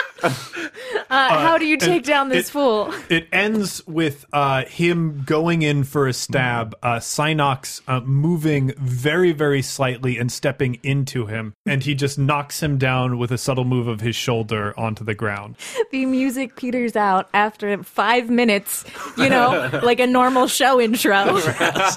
uh, 0.24 0.30
how 1.10 1.58
do 1.58 1.66
you 1.66 1.78
take 1.78 2.04
down 2.04 2.30
this 2.30 2.48
it- 2.50 2.52
fool? 2.52 2.94
It 3.10 3.28
ends 3.32 3.86
with 3.88 4.26
uh, 4.34 4.66
him 4.66 5.24
going 5.26 5.62
in 5.62 5.84
for 5.84 6.08
a 6.08 6.14
stab, 6.14 6.76
uh, 6.82 6.98
Synox 6.98 7.82
uh, 7.88 8.02
moving 8.02 8.74
very, 8.78 9.32
very 9.32 9.62
slightly 9.62 10.18
and 10.18 10.32
stepping 10.32 10.80
into 10.84 11.26
him, 11.26 11.54
and 11.66 11.84
he 11.84 11.96
just 11.96 12.18
knocks 12.18 12.62
him 12.62 12.78
down 12.78 13.18
with 13.18 13.32
a 13.32 13.38
subtle 13.38 13.66
move 13.66 13.88
of 13.88 14.02
his 14.02 14.16
shoulder 14.16 14.78
onto 14.80 15.04
the 15.04 15.14
ground. 15.16 15.56
The 15.92 16.06
music 16.06 16.56
peters 16.56 16.96
out 16.96 17.30
after 17.34 17.84
five 17.84 18.30
minutes, 18.30 18.86
you 19.18 19.30
know, 19.30 19.70
like 19.84 20.00
a 20.00 20.08
normal 20.08 20.48
show 20.48 20.80
intro. 20.80 21.40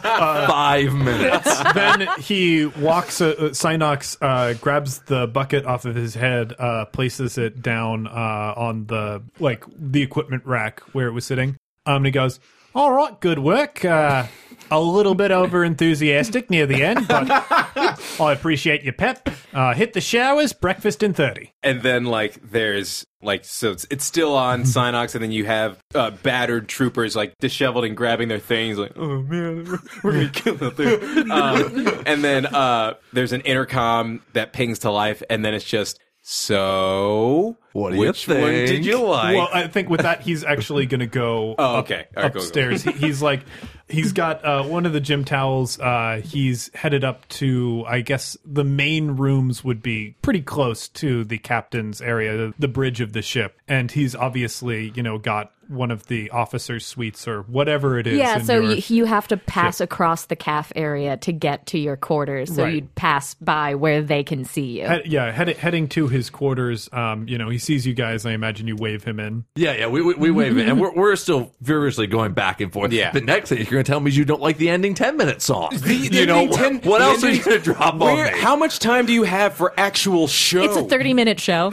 Five 0.05 0.93
minutes. 0.95 1.63
then 1.75 2.09
he 2.19 2.67
walks, 2.67 3.21
uh, 3.21 3.29
uh, 3.29 3.33
Synox 3.51 4.17
uh, 4.21 4.55
grabs 4.55 5.01
the 5.01 5.27
bucket 5.27 5.65
off 5.67 5.85
of 5.85 5.95
his 5.95 6.15
head, 6.15 6.55
uh, 6.59 6.85
places 6.87 7.39
it 7.39 7.63
down 7.63 8.07
uh, 8.15 8.55
on 8.57 8.87
the, 8.87 9.23
like, 9.41 9.65
the 9.77 10.03
equipment 10.03 10.45
rack 10.47 10.81
where 10.93 11.07
it 11.09 11.13
was 11.13 11.27
sitting. 11.27 11.57
Um, 11.87 11.97
and 11.97 12.07
he 12.07 12.13
goes, 12.13 12.41
all 12.75 12.93
right, 12.93 13.21
good 13.21 13.39
work. 13.39 13.85
Uh, 13.85 14.27
a 14.71 14.81
little 14.81 15.15
bit 15.15 15.31
over 15.31 15.63
enthusiastic 15.65 16.49
near 16.51 16.67
the 16.67 16.83
end, 16.83 17.07
but 17.07 17.31
I 17.31 18.33
appreciate 18.33 18.83
your 18.83 18.95
pep. 18.95 19.29
Uh, 19.53 19.75
hit 19.75 19.93
the 19.93 20.01
showers, 20.01 20.53
breakfast 20.53 21.03
in 21.03 21.13
30. 21.15 21.53
and 21.63 21.83
then 21.83 22.05
like 22.07 22.51
there's 22.51 23.05
like 23.23 23.45
so 23.45 23.73
it's, 23.73 23.87
it's 23.91 24.05
still 24.05 24.35
on 24.35 24.63
Synox, 24.63 25.15
and 25.15 25.23
then 25.23 25.33
you 25.33 25.45
have 25.45 25.79
uh, 25.95 26.11
battered 26.11 26.67
troopers 26.69 27.15
like 27.15 27.35
disheveled 27.41 27.85
and 27.85 27.97
grabbing 27.97 28.29
their 28.29 28.39
things, 28.39 28.79
like 28.79 28.93
oh 28.97 29.23
man, 29.23 29.65
we're, 29.65 29.79
we're 30.03 30.13
gonna 30.13 30.29
kill 30.33 30.55
that 30.57 30.77
thing. 30.77 31.31
um, 31.31 32.03
and 32.07 32.25
then 32.25 32.47
uh, 32.47 32.95
there's 33.13 33.33
an 33.33 33.43
intercom 33.43 34.23
that 34.33 34.53
pings 34.53 34.81
to 34.81 34.91
life, 34.91 35.23
and 35.31 35.45
then 35.45 35.55
it's 35.55 35.65
just 35.65 36.01
so. 36.27 37.57
What 37.73 37.91
do 37.91 37.97
you 37.97 38.01
which 38.03 38.29
one 38.29 38.39
did 38.39 38.87
you 38.87 39.03
like? 39.03 39.37
Well, 39.37 39.49
I 39.53 39.67
think 39.69 39.89
with 39.89 40.03
that, 40.03 40.21
he's 40.23 40.45
actually 40.45 40.87
going 40.87 41.01
to 41.01 41.07
go 41.07 41.55
Oh, 41.59 41.77
up- 41.77 41.85
okay. 41.87 42.07
All 42.17 42.23
right, 42.25 42.33
go, 42.33 42.39
go. 42.39 42.45
upstairs. 42.45 42.83
He, 42.83 42.93
he's 42.93 43.21
like, 43.21 43.45
he's 43.89 44.13
got 44.13 44.45
uh, 44.45 44.63
one 44.63 44.87
of 44.87 44.93
the 44.93 45.01
gym 45.01 45.25
towels. 45.25 45.79
Uh, 45.81 46.21
he's 46.25 46.71
headed 46.75 47.03
up 47.05 47.27
to, 47.31 47.85
I 47.89 48.01
guess, 48.01 48.37
the 48.45 48.65
main 48.65 49.13
rooms 49.13 49.65
would 49.65 49.83
be 49.83 50.15
pretty 50.23 50.41
close 50.43 50.89
to 50.89 51.25
the 51.25 51.39
captain's 51.39 52.01
area, 52.01 52.37
the, 52.37 52.55
the 52.59 52.69
bridge 52.69 53.01
of 53.01 53.13
the 53.13 53.23
ship. 53.23 53.59
And 53.67 53.91
he's 53.91 54.15
obviously, 54.15 54.93
you 54.95 55.03
know, 55.03 55.19
got 55.19 55.53
one 55.69 55.91
of 55.91 56.07
the 56.07 56.31
officers' 56.31 56.87
suites 56.87 57.27
or 57.29 57.43
whatever 57.43 57.99
it 57.99 58.07
is. 58.07 58.19
Yeah, 58.19 58.39
in 58.39 58.45
so 58.45 58.55
your- 58.61 58.73
you, 58.75 58.83
you 58.89 59.05
have 59.05 59.29
to 59.29 59.37
pass 59.37 59.81
across 59.81 60.27
the 60.27 60.37
caf 60.37 60.73
area 60.77 61.17
to 61.19 61.33
get 61.33 61.67
to 61.67 61.79
your 61.79 61.97
quarters. 61.97 62.55
So 62.55 62.63
Right. 62.65 62.75
you'd 62.75 62.95
pass 62.95 63.35
by 63.35 63.75
where 63.75 64.03
they 64.03 64.23
can 64.25 64.45
see 64.45 64.81
you. 64.81 64.87
Head- 64.87 65.07
yeah, 65.07 65.31
head, 65.31 65.49
heading 65.49 65.89
to 65.91 66.09
his 66.09 66.31
quarters. 66.31 66.89
Um, 66.93 67.29
you 67.29 67.39
know, 67.39 67.49
he 67.49 67.59
sees 67.59 67.87
you 67.87 67.95
guys. 67.95 68.25
I 68.27 68.33
imagine 68.33 68.67
you 68.69 68.77
wave 68.77 69.05
him 69.05 69.19
in. 69.21 69.45
Yeah, 69.57 69.75
yeah, 69.77 69.87
we, 69.89 70.03
we, 70.03 70.15
we 70.15 70.31
wave 70.31 70.57
it, 70.59 70.69
and 70.69 70.81
we're, 70.81 70.93
we're 70.95 71.17
still 71.17 71.53
furiously 71.63 72.07
going 72.07 72.33
back 72.33 72.61
and 72.61 72.73
forth. 72.73 72.93
Yeah. 72.93 73.11
The 73.13 73.21
next 73.21 73.49
thing 73.51 73.59
you're 73.59 73.67
going 73.71 73.85
to 73.85 73.91
tell 73.91 74.01
me 74.01 74.09
is 74.11 74.17
you 74.17 74.25
don't 74.25 74.41
like 74.43 74.59
the 74.59 74.69
ending 74.69 74.95
10 74.95 75.17
minute 75.17 75.43
song. 75.43 75.71
The- 75.85 76.09
the 76.09 76.17
you 76.17 76.27
know, 76.27 76.39
ending 76.41 76.57
10 76.57 76.81
what 76.91 76.99
the 76.99 77.05
else 77.05 77.25
are 77.25 77.31
you 77.31 77.43
going 77.43 77.59
to 77.59 77.63
drop 77.65 77.97
Where, 77.97 78.27
on 78.29 78.33
me? 78.35 78.39
how 78.41 78.57
much 78.57 78.79
time 78.79 79.07
do 79.07 79.13
you 79.13 79.23
have 79.25 79.55
for 79.55 79.73
actual 79.79 80.27
show? 80.29 80.63
It's 80.65 80.77
a 80.77 80.85
30 80.85 81.15
minute 81.15 81.41
show. 81.41 81.71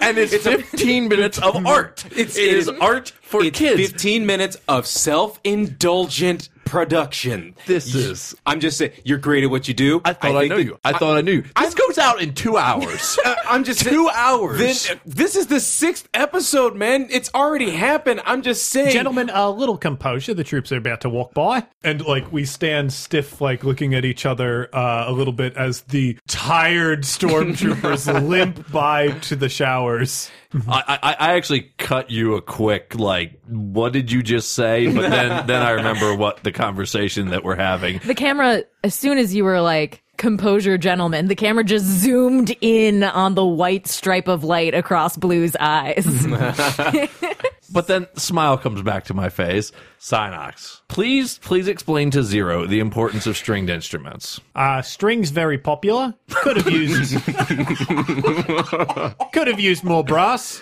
and 0.00 0.18
it's, 0.18 0.32
15 0.42 1.08
minutes 1.08 1.38
of 1.38 1.66
art. 1.66 2.04
It's- 2.22 2.36
it 2.36 2.54
is 2.54 2.68
art 2.80 3.12
for 3.22 3.42
kids. 3.50 3.76
15 3.80 4.24
minutes 4.26 4.56
of 4.68 4.86
self-indulgent 4.86 6.48
production. 6.72 7.54
This 7.66 7.94
is. 7.94 8.34
I'm 8.46 8.58
just 8.58 8.78
saying, 8.78 8.92
you're 9.04 9.18
great 9.18 9.44
at 9.44 9.50
what 9.50 9.68
you 9.68 9.74
do. 9.74 10.00
I 10.06 10.14
thought 10.14 10.36
I, 10.36 10.40
think 10.40 10.50
know 10.50 10.56
that- 10.56 10.64
you. 10.64 10.78
I 10.82 10.92
thought 10.94 11.18
I 11.18 11.20
knew 11.20 11.32
you. 11.32 11.44
This 11.60 11.74
goes 11.74 11.98
out 11.98 12.22
in 12.22 12.32
two 12.32 12.56
hours. 12.56 13.18
I- 13.22 13.36
I'm 13.50 13.62
just 13.64 13.82
Two 13.82 14.08
hours. 14.08 14.58
Then, 14.88 15.00
this 15.04 15.36
is 15.36 15.48
the 15.48 15.60
sixth 15.60 16.08
episode, 16.14 16.74
man. 16.74 17.08
It's 17.10 17.30
already 17.34 17.70
happened. 17.70 18.22
I'm 18.24 18.40
just 18.40 18.70
saying, 18.70 18.92
Gentlemen, 18.92 19.30
a 19.30 19.50
little 19.50 19.76
composure. 19.76 20.32
The 20.32 20.44
troops 20.44 20.72
are 20.72 20.78
about 20.78 21.02
to 21.02 21.10
walk 21.10 21.34
by. 21.34 21.66
And, 21.84 22.02
like, 22.06 22.32
we 22.32 22.46
stand 22.46 22.90
stiff, 22.92 23.42
like, 23.42 23.64
looking 23.64 23.94
at 23.94 24.06
each 24.06 24.24
other 24.24 24.74
uh, 24.74 25.04
a 25.08 25.12
little 25.12 25.34
bit 25.34 25.54
as 25.56 25.82
the 25.82 26.16
tired 26.26 27.02
stormtroopers 27.02 28.06
limp 28.28 28.70
by 28.72 29.08
to 29.08 29.36
the 29.36 29.50
showers. 29.50 30.30
I, 30.68 30.98
I, 31.02 31.12
I 31.18 31.32
actually 31.34 31.72
cut 31.78 32.10
you 32.10 32.34
a 32.36 32.42
quick 32.42 32.94
like, 32.94 33.40
what 33.46 33.92
did 33.94 34.12
you 34.12 34.22
just 34.22 34.52
say? 34.52 34.92
But 34.92 35.10
then 35.10 35.46
then 35.46 35.62
I 35.62 35.70
remember 35.70 36.14
what 36.14 36.42
the 36.42 36.52
conversation 36.62 37.30
that 37.30 37.44
we're 37.44 37.56
having. 37.56 38.00
The 38.04 38.14
camera, 38.14 38.62
as 38.84 38.94
soon 38.94 39.18
as 39.18 39.34
you 39.34 39.44
were 39.44 39.60
like, 39.60 40.02
composure, 40.16 40.78
gentlemen, 40.78 41.26
the 41.26 41.34
camera 41.34 41.64
just 41.64 41.84
zoomed 41.84 42.54
in 42.60 43.02
on 43.02 43.34
the 43.34 43.44
white 43.44 43.88
stripe 43.88 44.28
of 44.28 44.44
light 44.44 44.72
across 44.72 45.16
Blue's 45.16 45.56
eyes. 45.58 46.06
But 47.72 47.86
then 47.86 48.06
smile 48.16 48.58
comes 48.58 48.82
back 48.82 49.04
to 49.04 49.14
my 49.14 49.28
face. 49.30 49.72
Synox, 49.98 50.80
please 50.88 51.38
please 51.38 51.68
explain 51.68 52.10
to 52.10 52.22
Zero 52.24 52.66
the 52.66 52.80
importance 52.80 53.26
of 53.26 53.36
stringed 53.36 53.70
instruments. 53.70 54.40
Uh, 54.54 54.82
strings 54.82 55.30
very 55.30 55.58
popular. 55.58 56.14
Could 56.30 56.56
have 56.56 56.70
used. 56.70 57.24
could 59.32 59.46
have 59.46 59.60
used 59.60 59.84
more 59.84 60.02
brass. 60.04 60.60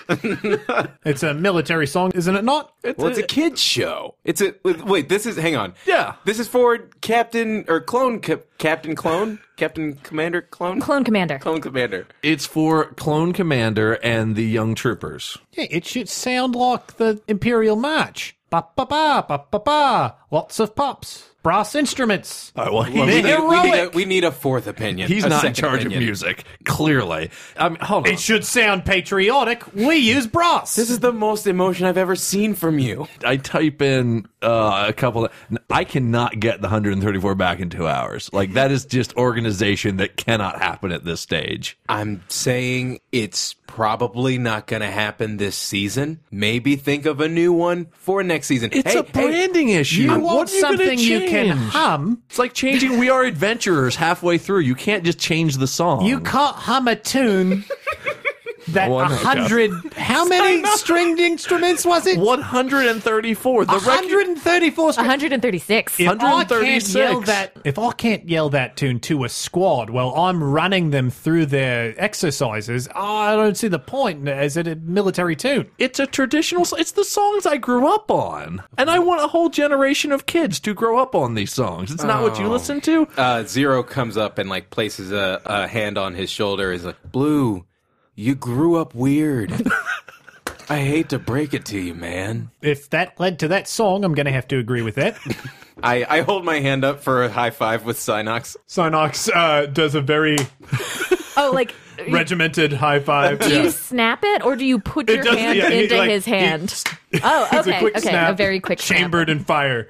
It's 1.04 1.22
a 1.22 1.32
military 1.32 1.86
song, 1.86 2.12
isn't 2.14 2.36
it 2.36 2.44
not? 2.44 2.74
well, 2.84 3.08
it's 3.08 3.18
a 3.18 3.22
kids 3.22 3.60
show. 3.60 4.14
It's 4.24 4.42
a 4.42 4.54
wait. 4.62 5.08
This 5.08 5.24
is 5.26 5.36
hang 5.36 5.56
on. 5.56 5.74
Yeah. 5.86 6.14
this 6.24 6.38
is 6.38 6.46
for 6.48 6.76
Captain 7.00 7.64
or 7.66 7.80
Clone 7.80 8.20
Cap, 8.20 8.42
Captain 8.58 8.94
Clone 8.94 9.40
Captain 9.60 9.92
Commander 10.02 10.40
Clone 10.40 10.80
Clone 10.80 11.04
Commander. 11.04 11.38
Clone 11.38 11.60
Commander. 11.60 12.06
It's 12.22 12.46
for 12.46 12.86
Clone 12.94 13.34
Commander 13.34 13.92
and 14.02 14.34
the 14.34 14.46
young 14.46 14.74
troopers. 14.74 15.36
Yeah, 15.52 15.66
it 15.70 15.84
should 15.84 16.08
sound 16.08 16.56
like 16.56 16.96
the 16.96 17.20
Imperial 17.28 17.76
March. 17.76 18.38
Ba 18.48 18.64
ba 18.74 18.86
ba 18.86 19.22
ba 19.28 19.44
ba 19.50 19.60
ba. 19.60 20.16
Lots 20.30 20.60
of 20.60 20.74
pops. 20.74 21.29
Brass 21.42 21.74
instruments. 21.74 22.52
All 22.54 22.64
right, 22.64 22.72
well, 22.72 22.82
Well, 22.92 23.06
we, 23.06 23.22
They're 23.22 23.38
need, 23.40 23.48
we, 23.48 23.62
need 23.62 23.78
a, 23.78 23.88
we 23.90 24.04
need 24.04 24.24
a 24.24 24.30
fourth 24.30 24.66
opinion. 24.66 25.08
he's 25.08 25.24
a 25.24 25.28
not 25.30 25.44
in 25.44 25.54
charge 25.54 25.80
opinion. 25.80 26.02
of 26.02 26.04
music. 26.04 26.44
Clearly, 26.64 27.30
I 27.56 27.68
mean, 27.70 27.78
hold 27.80 28.06
on. 28.06 28.12
It 28.12 28.20
should 28.20 28.44
sound 28.44 28.84
patriotic. 28.84 29.62
We 29.74 29.96
use 29.96 30.26
brass. 30.26 30.76
This 30.76 30.90
is 30.90 30.98
the 31.00 31.12
most 31.12 31.46
emotion 31.46 31.86
I've 31.86 31.96
ever 31.96 32.14
seen 32.16 32.54
from 32.54 32.78
you. 32.78 33.08
I 33.24 33.36
type 33.38 33.80
in 33.80 34.26
uh, 34.42 34.84
a 34.88 34.92
couple. 34.92 35.24
Of, 35.26 35.32
I 35.70 35.84
cannot 35.84 36.38
get 36.40 36.60
the 36.60 36.66
134 36.68 37.34
back 37.34 37.60
in 37.60 37.70
two 37.70 37.88
hours. 37.88 38.30
Like 38.32 38.52
that 38.54 38.70
is 38.70 38.84
just 38.84 39.16
organization 39.16 39.96
that 39.96 40.16
cannot 40.16 40.58
happen 40.58 40.92
at 40.92 41.04
this 41.04 41.20
stage. 41.22 41.78
I'm 41.88 42.22
saying 42.28 43.00
it's 43.12 43.54
probably 43.70 44.36
not 44.36 44.66
going 44.66 44.82
to 44.82 44.90
happen 44.90 45.36
this 45.38 45.56
season. 45.56 46.20
Maybe 46.30 46.76
think 46.76 47.06
of 47.06 47.20
a 47.20 47.28
new 47.28 47.52
one 47.52 47.86
for 47.92 48.22
next 48.22 48.48
season. 48.48 48.70
It's 48.72 48.92
Hey, 48.92 48.98
a 48.98 49.02
branding 49.04 49.68
issue. 49.70 50.02
you 50.02 50.08
What 50.10 50.20
want 50.20 50.50
are 50.50 50.54
you 50.54 50.60
something 50.60 50.98
you 50.98 51.20
can 51.20 51.56
hum. 51.56 52.22
It's 52.28 52.38
like 52.38 52.52
changing 52.52 52.98
"We 52.98 53.08
Are 53.08 53.24
Adventurers" 53.24 53.94
halfway 53.96 54.38
through. 54.38 54.60
You 54.60 54.74
can't 54.74 55.04
just 55.04 55.18
change 55.18 55.56
the 55.56 55.66
song. 55.66 56.04
You 56.04 56.20
can't 56.20 56.56
hum 56.56 56.88
a 56.88 56.96
tune 56.96 57.64
that 58.68 58.88
Oh, 58.90 58.96
I 58.96 59.06
a 59.06 59.08
know, 59.08 59.16
hundred. 59.16 59.70
How 59.94 60.24
many 60.28 60.64
stringed 60.76 61.20
instruments 61.20 61.84
was 61.86 62.06
it? 62.06 62.18
134. 62.18 63.64
The 63.64 63.72
record. 63.72 63.84
134 63.86 64.92
strings. 64.92 65.06
136. 65.08 66.00
If 66.00 66.08
I 66.08 66.10
can't 66.10 66.22
136. 66.22 66.94
yell 66.94 67.20
that, 67.22 67.56
if 67.64 67.78
I 67.78 67.92
can't 67.92 68.28
yell 68.28 68.50
that 68.50 68.76
tune 68.76 69.00
to 69.00 69.24
a 69.24 69.28
squad, 69.28 69.90
well, 69.90 70.14
I'm 70.16 70.42
running 70.42 70.90
them 70.90 71.10
through 71.10 71.46
their 71.46 71.94
exercises. 71.98 72.88
I 72.94 73.34
don't 73.36 73.56
see 73.56 73.68
the 73.68 73.78
point. 73.78 74.28
Is 74.28 74.56
it 74.56 74.66
a 74.68 74.76
military 74.76 75.36
tune? 75.36 75.70
It's 75.78 75.98
a 75.98 76.06
traditional. 76.06 76.62
s- 76.62 76.74
It's 76.76 76.92
the 76.92 77.04
songs 77.04 77.46
I 77.46 77.56
grew 77.56 77.86
up 77.92 78.10
on, 78.10 78.62
and 78.78 78.90
I 78.90 78.98
want 78.98 79.22
a 79.24 79.28
whole 79.28 79.48
generation 79.48 80.12
of 80.12 80.26
kids 80.26 80.60
to 80.60 80.74
grow 80.74 80.98
up 80.98 81.14
on 81.14 81.34
these 81.34 81.52
songs. 81.52 81.90
It's 81.90 82.04
not 82.04 82.22
what 82.22 82.38
you 82.38 82.48
listen 82.48 82.80
to. 82.82 83.06
Uh, 83.16 83.42
Zero 83.44 83.82
comes 83.82 84.16
up 84.16 84.38
and 84.38 84.48
like 84.48 84.70
places 84.70 85.12
a, 85.12 85.40
a 85.44 85.66
hand 85.66 85.98
on 85.98 86.14
his 86.14 86.30
shoulder. 86.30 86.72
Is 86.72 86.84
like, 86.84 86.96
Blue, 87.12 87.64
you 88.20 88.34
grew 88.34 88.76
up 88.76 88.94
weird. 88.94 89.50
I 90.68 90.78
hate 90.80 91.08
to 91.08 91.18
break 91.18 91.54
it 91.54 91.64
to 91.66 91.78
you, 91.80 91.94
man. 91.94 92.50
If 92.62 92.90
that 92.90 93.18
led 93.18 93.38
to 93.40 93.48
that 93.48 93.66
song, 93.66 94.04
I'm 94.04 94.14
going 94.14 94.26
to 94.26 94.32
have 94.32 94.46
to 94.48 94.58
agree 94.58 94.82
with 94.82 94.96
that. 94.96 95.16
I, 95.82 96.04
I 96.08 96.20
hold 96.20 96.44
my 96.44 96.60
hand 96.60 96.84
up 96.84 97.00
for 97.00 97.24
a 97.24 97.30
high 97.30 97.50
five 97.50 97.84
with 97.86 97.96
Synox. 97.96 98.56
Synox 98.68 99.30
uh, 99.34 99.66
does 99.66 99.94
a 99.94 100.00
very 100.02 100.36
Oh, 101.36 101.50
like, 101.54 101.74
regimented 102.10 102.72
high 102.74 103.00
five. 103.00 103.38
do 103.40 103.62
you 103.62 103.70
snap 103.70 104.20
it 104.22 104.44
or 104.44 104.54
do 104.56 104.64
you 104.66 104.78
put 104.78 105.08
It 105.08 105.14
your 105.14 105.24
does- 105.24 105.38
hand 105.38 105.56
yeah, 105.58 105.70
he, 105.70 105.82
into 105.84 105.96
like, 105.96 106.10
his 106.10 106.24
he- 106.26 106.30
hand? 106.32 106.84
oh, 107.22 107.48
It's 107.52 107.66
okay. 107.66 107.76
a 107.76 107.80
quick 107.80 107.96
okay. 107.96 108.08
snap, 108.10 108.32
A 108.32 108.36
very 108.36 108.60
quick 108.60 108.80
snap. 108.82 108.98
chambered 108.98 109.30
in 109.30 109.40
fire. 109.42 109.86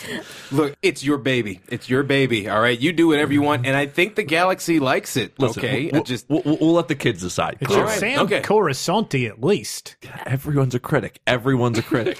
Look, 0.52 0.76
it's 0.82 1.04
your 1.04 1.18
baby. 1.18 1.60
It's 1.68 1.88
your 1.88 2.02
baby. 2.02 2.48
All 2.48 2.60
right, 2.60 2.78
you 2.78 2.92
do 2.92 3.08
whatever 3.08 3.32
you 3.32 3.42
want, 3.42 3.66
and 3.66 3.76
I 3.76 3.86
think 3.86 4.14
the 4.14 4.22
galaxy 4.22 4.80
likes 4.80 5.16
it. 5.16 5.38
Listen, 5.38 5.60
okay, 5.60 5.90
we'll, 5.92 6.02
just 6.02 6.28
we'll, 6.28 6.42
we'll, 6.44 6.58
we'll 6.60 6.72
let 6.72 6.88
the 6.88 6.94
kids 6.94 7.22
decide. 7.22 7.58
It 7.60 7.66
Clearly. 7.66 7.92
should 7.94 8.02
right, 8.02 8.16
sound 8.16 8.32
okay. 8.32 8.42
Coruscanty 8.42 9.26
at 9.26 9.42
least. 9.42 9.96
Everyone's 10.26 10.74
a 10.74 10.80
critic. 10.80 11.20
Everyone's 11.26 11.78
a 11.78 11.82
critic. 11.82 12.18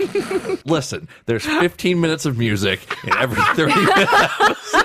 Listen, 0.66 1.08
there's 1.26 1.44
15 1.44 2.00
minutes 2.00 2.26
of 2.26 2.38
music 2.38 2.80
in 3.04 3.16
every 3.16 3.42
30 3.54 3.74
minutes. 3.74 4.76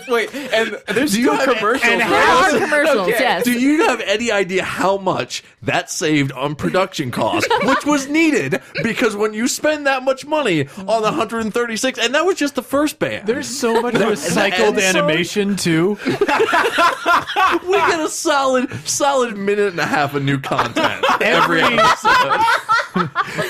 And 0.00 0.08
wait, 0.12 0.34
and 0.34 0.76
there's 0.88 1.16
you 1.16 1.24
still 1.24 1.36
have- 1.36 1.56
commercials. 1.56 1.90
and 1.92 2.00
right? 2.00 2.08
There 2.50 2.56
are 2.62 2.64
commercials, 2.66 3.08
okay. 3.08 3.18
yes. 3.20 3.44
Do 3.44 3.52
you 3.52 3.88
have 3.88 4.00
any 4.00 4.30
idea 4.30 4.62
how 4.64 4.96
much 4.96 5.42
that 5.62 5.90
saved 5.90 6.32
on 6.32 6.54
production 6.54 7.10
costs, 7.10 7.48
which 7.64 7.84
was 7.86 8.08
needed 8.08 8.60
because 8.82 9.14
when 9.16 9.32
you 9.34 9.48
spend 9.48 9.86
that 9.86 10.02
much 10.02 10.24
money 10.26 10.66
on 10.78 11.02
the 11.02 11.08
136, 11.10 11.98
and 11.98 12.14
that 12.14 12.24
was 12.26 12.36
just 12.36 12.54
the 12.54 12.62
first 12.62 12.98
band. 12.98 13.26
There's 13.26 13.48
so 13.48 13.80
much 13.80 13.94
recycled 13.94 14.78
and 14.78 14.80
so- 14.80 14.98
animation 14.98 15.56
too. 15.56 15.98
we 16.06 17.76
get 17.76 18.00
a 18.00 18.08
solid, 18.08 18.72
solid 18.88 19.36
minute 19.36 19.68
and 19.68 19.78
a 19.80 19.86
half 19.86 20.14
of 20.14 20.22
new 20.24 20.38
content 20.40 21.04
every 21.20 21.60
Every- 21.62 21.78
episode. 21.78 22.40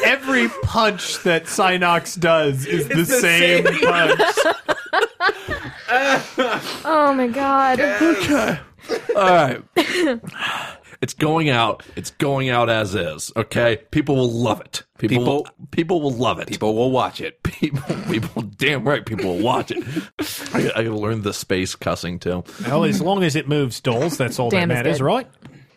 Every 0.04 0.48
punch 0.62 1.22
that 1.24 1.44
Synox 1.44 2.18
does 2.18 2.64
is 2.66 2.86
the, 2.88 3.04
same, 3.04 3.64
punch. 3.64 4.20
Oh 6.84 7.12
my 7.16 7.26
god. 7.28 7.80
Okay. 7.80 8.58
All 9.16 9.22
right. 9.22 9.62
It's 11.00 11.14
going 11.14 11.50
out. 11.50 11.82
It's 11.96 12.10
going 12.12 12.48
out 12.48 12.70
as 12.70 12.94
is. 12.94 13.32
Okay, 13.36 13.78
people 13.90 14.14
will 14.14 14.30
love 14.30 14.60
it. 14.60 14.84
People, 14.98 15.16
People- 15.18 15.34
will, 15.34 15.46
people 15.72 16.00
will 16.00 16.12
love 16.12 16.38
it. 16.38 16.46
People 16.46 16.76
will 16.76 16.92
watch 16.92 17.20
it. 17.20 17.42
people, 17.42 17.96
people, 18.08 18.42
damn 18.42 18.84
right, 18.84 19.04
people 19.04 19.34
will 19.34 19.42
watch 19.42 19.72
it. 19.72 19.82
I, 20.54 20.70
I 20.76 20.84
gotta 20.84 20.96
learn 20.96 21.22
the 21.22 21.32
space 21.32 21.74
cussing 21.74 22.20
too. 22.20 22.44
Well, 22.66 22.84
as 22.84 23.00
long 23.00 23.24
as 23.24 23.34
it 23.34 23.48
moves 23.48 23.80
dolls, 23.80 24.16
that's 24.16 24.38
all 24.38 24.48
Damn 24.50 24.68
that 24.68 24.74
is 24.74 24.78
matters, 24.84 24.98
good. 24.98 25.04
right? 25.04 25.26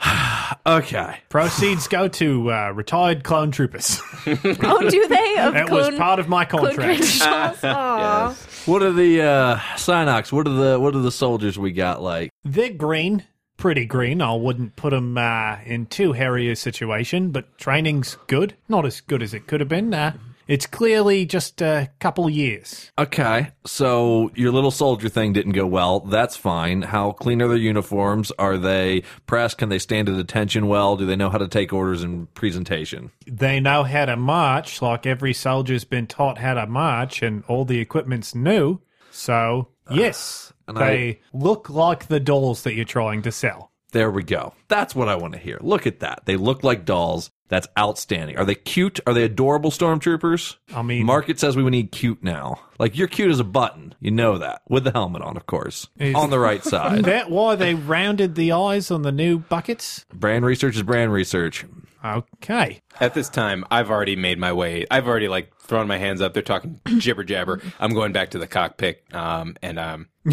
Okay, 0.68 1.18
Proceeds 1.30 1.88
go 1.88 2.08
to 2.08 2.52
uh, 2.52 2.72
retired 2.72 3.24
clone 3.24 3.52
troopers. 3.52 4.02
Oh, 4.28 4.90
do 4.90 5.08
they? 5.08 5.38
Of 5.38 5.54
That 5.54 5.68
clone, 5.68 5.92
was 5.92 6.00
part 6.00 6.20
of 6.20 6.28
my 6.28 6.44
contract. 6.46 6.76
credentials? 6.78 7.22
Aw. 7.64 8.36
what 8.66 8.82
are 8.82 8.92
the 8.92 9.22
uh, 9.22 9.58
Synox? 9.76 10.32
What 10.32 10.48
are 10.48 10.54
the 10.54 10.80
what 10.80 10.96
are 10.96 11.00
the 11.02 11.12
soldiers 11.12 11.60
we 11.60 11.72
got 11.72 12.02
like? 12.02 12.32
They're 12.44 12.72
green, 12.74 13.24
pretty 13.58 13.86
green. 13.86 14.22
I 14.24 14.34
wouldn't 14.34 14.76
put 14.76 14.90
them 14.90 15.18
uh, 15.20 15.58
in 15.66 15.86
too 15.86 16.14
hairy 16.14 16.50
a 16.50 16.56
situation, 16.56 17.30
but 17.30 17.58
training's 17.60 18.18
good. 18.28 18.56
Not 18.68 18.86
as 18.88 19.02
good 19.02 19.22
as 19.22 19.34
it 19.36 19.46
could 19.46 19.60
have 19.60 19.70
been. 19.70 19.94
Uh, 19.94 20.14
it's 20.48 20.66
clearly 20.66 21.26
just 21.26 21.62
a 21.62 21.90
couple 22.00 22.30
years. 22.30 22.92
Okay, 22.98 23.52
so 23.66 24.32
your 24.36 24.52
little 24.52 24.72
soldier 24.72 25.10
thing 25.10 25.34
didn't 25.34 25.54
go 25.54 25.66
well. 25.66 26.02
That's 26.02 26.36
fine. 26.36 26.84
How 26.84 27.12
clean 27.12 27.42
are 27.42 27.48
their 27.48 27.58
uniforms? 27.58 28.32
Are 28.38 28.58
they 28.58 29.04
pressed? 29.26 29.58
Can 29.58 29.70
they 29.70 29.80
stand 29.80 30.10
at 30.10 30.18
attention 30.18 30.68
well? 30.68 30.96
Do 30.96 31.06
they 31.06 31.16
know 31.16 31.30
how 31.30 31.38
to 31.38 31.48
take 31.48 31.74
orders 31.74 32.04
and 32.04 32.34
presentation? 32.34 33.12
They 33.26 33.60
know 33.60 33.84
how 33.84 34.06
to 34.06 34.16
march, 34.16 34.82
like 34.82 35.06
every 35.06 35.34
soldier's 35.34 35.86
been 35.86 36.08
taught 36.08 36.38
how 36.38 36.56
to 36.56 36.68
march, 36.68 37.22
and 37.22 37.44
all 37.48 37.66
the 37.66 37.80
equipment's 37.80 38.36
new. 38.36 38.82
So, 39.12 39.70
yes, 39.90 40.54
and 40.68 40.78
they 40.78 41.22
look 41.34 41.70
like 41.70 42.08
the 42.08 42.20
dolls 42.20 42.64
that 42.64 42.74
you're 42.74 42.86
trying 42.86 43.22
to 43.24 43.32
sell. 43.32 43.72
There 43.92 44.12
we 44.12 44.24
go. 44.24 44.54
That's 44.68 44.94
what 44.94 45.08
I 45.08 45.16
want 45.16 45.34
to 45.34 45.40
hear. 45.40 45.58
Look 45.62 45.88
at 45.88 46.02
that. 46.02 46.24
They 46.26 46.36
look 46.36 46.66
like 46.66 46.84
dolls. 46.84 47.32
That's 47.48 47.68
outstanding. 47.78 48.38
Are 48.38 48.46
they 48.46 48.56
cute? 48.56 49.00
Are 49.06 49.14
they 49.14 49.24
adorable 49.24 49.70
stormtroopers? 49.72 50.56
I 50.74 50.82
mean- 50.82 51.06
Market 51.06 51.40
says 51.40 51.56
we 51.56 51.64
need 51.70 51.92
cute 51.92 52.24
now. 52.24 52.60
Like 52.80 52.98
you're 52.98 53.08
cute 53.08 53.30
as 53.32 53.40
a 53.40 53.44
button. 53.46 53.94
You 54.00 54.12
know 54.12 54.38
that. 54.40 54.62
With 54.68 54.84
the 54.84 54.92
helmet 54.92 55.22
on, 55.22 55.38
of 55.38 55.46
course. 55.46 55.88
Is- 56.00 56.16
on 56.16 56.30
the 56.32 56.40
right 56.40 56.64
side. 56.64 57.06
that 57.06 57.30
why 57.30 57.56
they 57.56 57.74
rounded 57.76 58.36
the 58.36 58.52
eyes 58.52 58.90
on 58.92 59.04
the 59.04 59.12
new 59.12 59.38
buckets? 59.40 60.06
brand 60.14 60.44
research 60.46 60.76
is 60.76 60.84
brand 60.84 61.14
research. 61.14 61.66
Okay. 62.06 62.82
At 63.00 63.14
this 63.16 63.30
time, 63.30 63.66
I've 63.72 63.90
already 63.90 64.16
made 64.16 64.38
my 64.38 64.54
way. 64.54 64.86
I've 64.92 65.08
already 65.08 65.28
like 65.28 65.56
thrown 65.58 65.88
my 65.88 65.98
hands 65.98 66.22
up. 66.22 66.34
They're 66.34 66.44
talking 66.44 66.80
jibber 67.00 67.24
jabber. 67.24 67.62
I'm 67.80 67.94
going 67.94 68.12
back 68.12 68.30
to 68.32 68.38
the 68.38 68.46
cockpit. 68.48 69.04
Um, 69.12 69.56
and 69.64 69.80
um, 69.80 70.10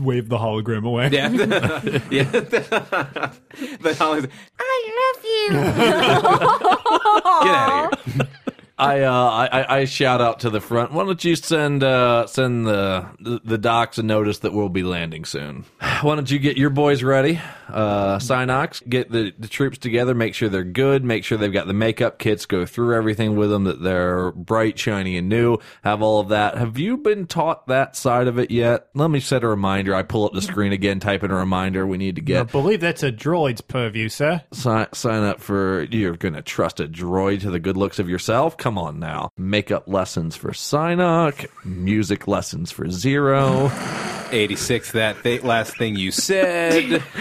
Wave 0.00 0.28
the 0.30 0.38
hologram 0.38 0.86
away. 0.86 1.10
yeah, 1.12 1.28
yeah. 2.10 2.24
the 2.24 3.94
holo's 3.98 4.22
like, 4.22 4.32
I 4.58 5.12
love 5.14 5.24
you. 5.24 5.50
get 7.44 7.54
out 7.54 7.92
of 7.92 8.04
here. 8.16 8.26
I, 8.80 9.00
uh, 9.02 9.12
I 9.12 9.78
I 9.80 9.84
shout 9.84 10.20
out 10.20 10.40
to 10.40 10.50
the 10.50 10.60
front. 10.60 10.92
Why 10.92 11.04
don't 11.04 11.22
you 11.24 11.36
send 11.36 11.84
uh, 11.84 12.26
send 12.26 12.66
the, 12.66 13.40
the 13.44 13.58
docs 13.58 13.98
a 13.98 14.02
notice 14.02 14.38
that 14.40 14.52
we'll 14.52 14.68
be 14.68 14.82
landing 14.82 15.24
soon? 15.24 15.64
Why 16.02 16.14
don't 16.14 16.30
you 16.30 16.38
get 16.38 16.56
your 16.56 16.70
boys 16.70 17.02
ready? 17.02 17.40
Uh, 17.68 18.18
Synox, 18.18 18.86
get 18.88 19.12
the, 19.12 19.32
the 19.38 19.46
troops 19.46 19.78
together. 19.78 20.14
Make 20.14 20.34
sure 20.34 20.48
they're 20.48 20.64
good. 20.64 21.04
Make 21.04 21.24
sure 21.24 21.38
they've 21.38 21.52
got 21.52 21.66
the 21.68 21.72
makeup 21.72 22.18
kits. 22.18 22.46
Go 22.46 22.66
through 22.66 22.96
everything 22.96 23.36
with 23.36 23.50
them 23.50 23.64
that 23.64 23.82
they're 23.82 24.32
bright, 24.32 24.78
shiny, 24.78 25.16
and 25.16 25.28
new. 25.28 25.58
Have 25.84 26.02
all 26.02 26.18
of 26.20 26.30
that. 26.30 26.56
Have 26.58 26.78
you 26.78 26.96
been 26.96 27.26
taught 27.26 27.68
that 27.68 27.94
side 27.96 28.26
of 28.26 28.38
it 28.38 28.50
yet? 28.50 28.88
Let 28.94 29.10
me 29.10 29.20
set 29.20 29.44
a 29.44 29.48
reminder. 29.48 29.94
I 29.94 30.02
pull 30.02 30.24
up 30.24 30.32
the 30.32 30.42
screen 30.42 30.72
again, 30.72 30.98
type 31.00 31.22
in 31.22 31.30
a 31.30 31.36
reminder. 31.36 31.86
We 31.86 31.98
need 31.98 32.16
to 32.16 32.22
get. 32.22 32.40
I 32.40 32.42
believe 32.44 32.80
that's 32.80 33.02
a 33.02 33.12
droid's 33.12 33.60
purview, 33.60 34.08
sir. 34.08 34.42
sign, 34.52 34.88
sign 34.92 35.22
up 35.22 35.40
for 35.40 35.84
you're 35.84 36.16
going 36.16 36.34
to 36.34 36.42
trust 36.42 36.80
a 36.80 36.88
droid 36.88 37.42
to 37.42 37.50
the 37.50 37.60
good 37.60 37.76
looks 37.76 37.98
of 37.98 38.08
yourself 38.08 38.56
come 38.56 38.69
on 38.78 38.98
now 38.98 39.30
makeup 39.36 39.84
lessons 39.86 40.36
for 40.36 40.50
Synox, 40.50 41.46
music 41.64 42.26
lessons 42.28 42.70
for 42.70 42.90
zero 42.90 43.70
86. 44.32 44.92
That 44.92 45.22
th- 45.22 45.42
last 45.42 45.76
thing 45.76 45.96
you 45.96 46.10
said. 46.10 47.02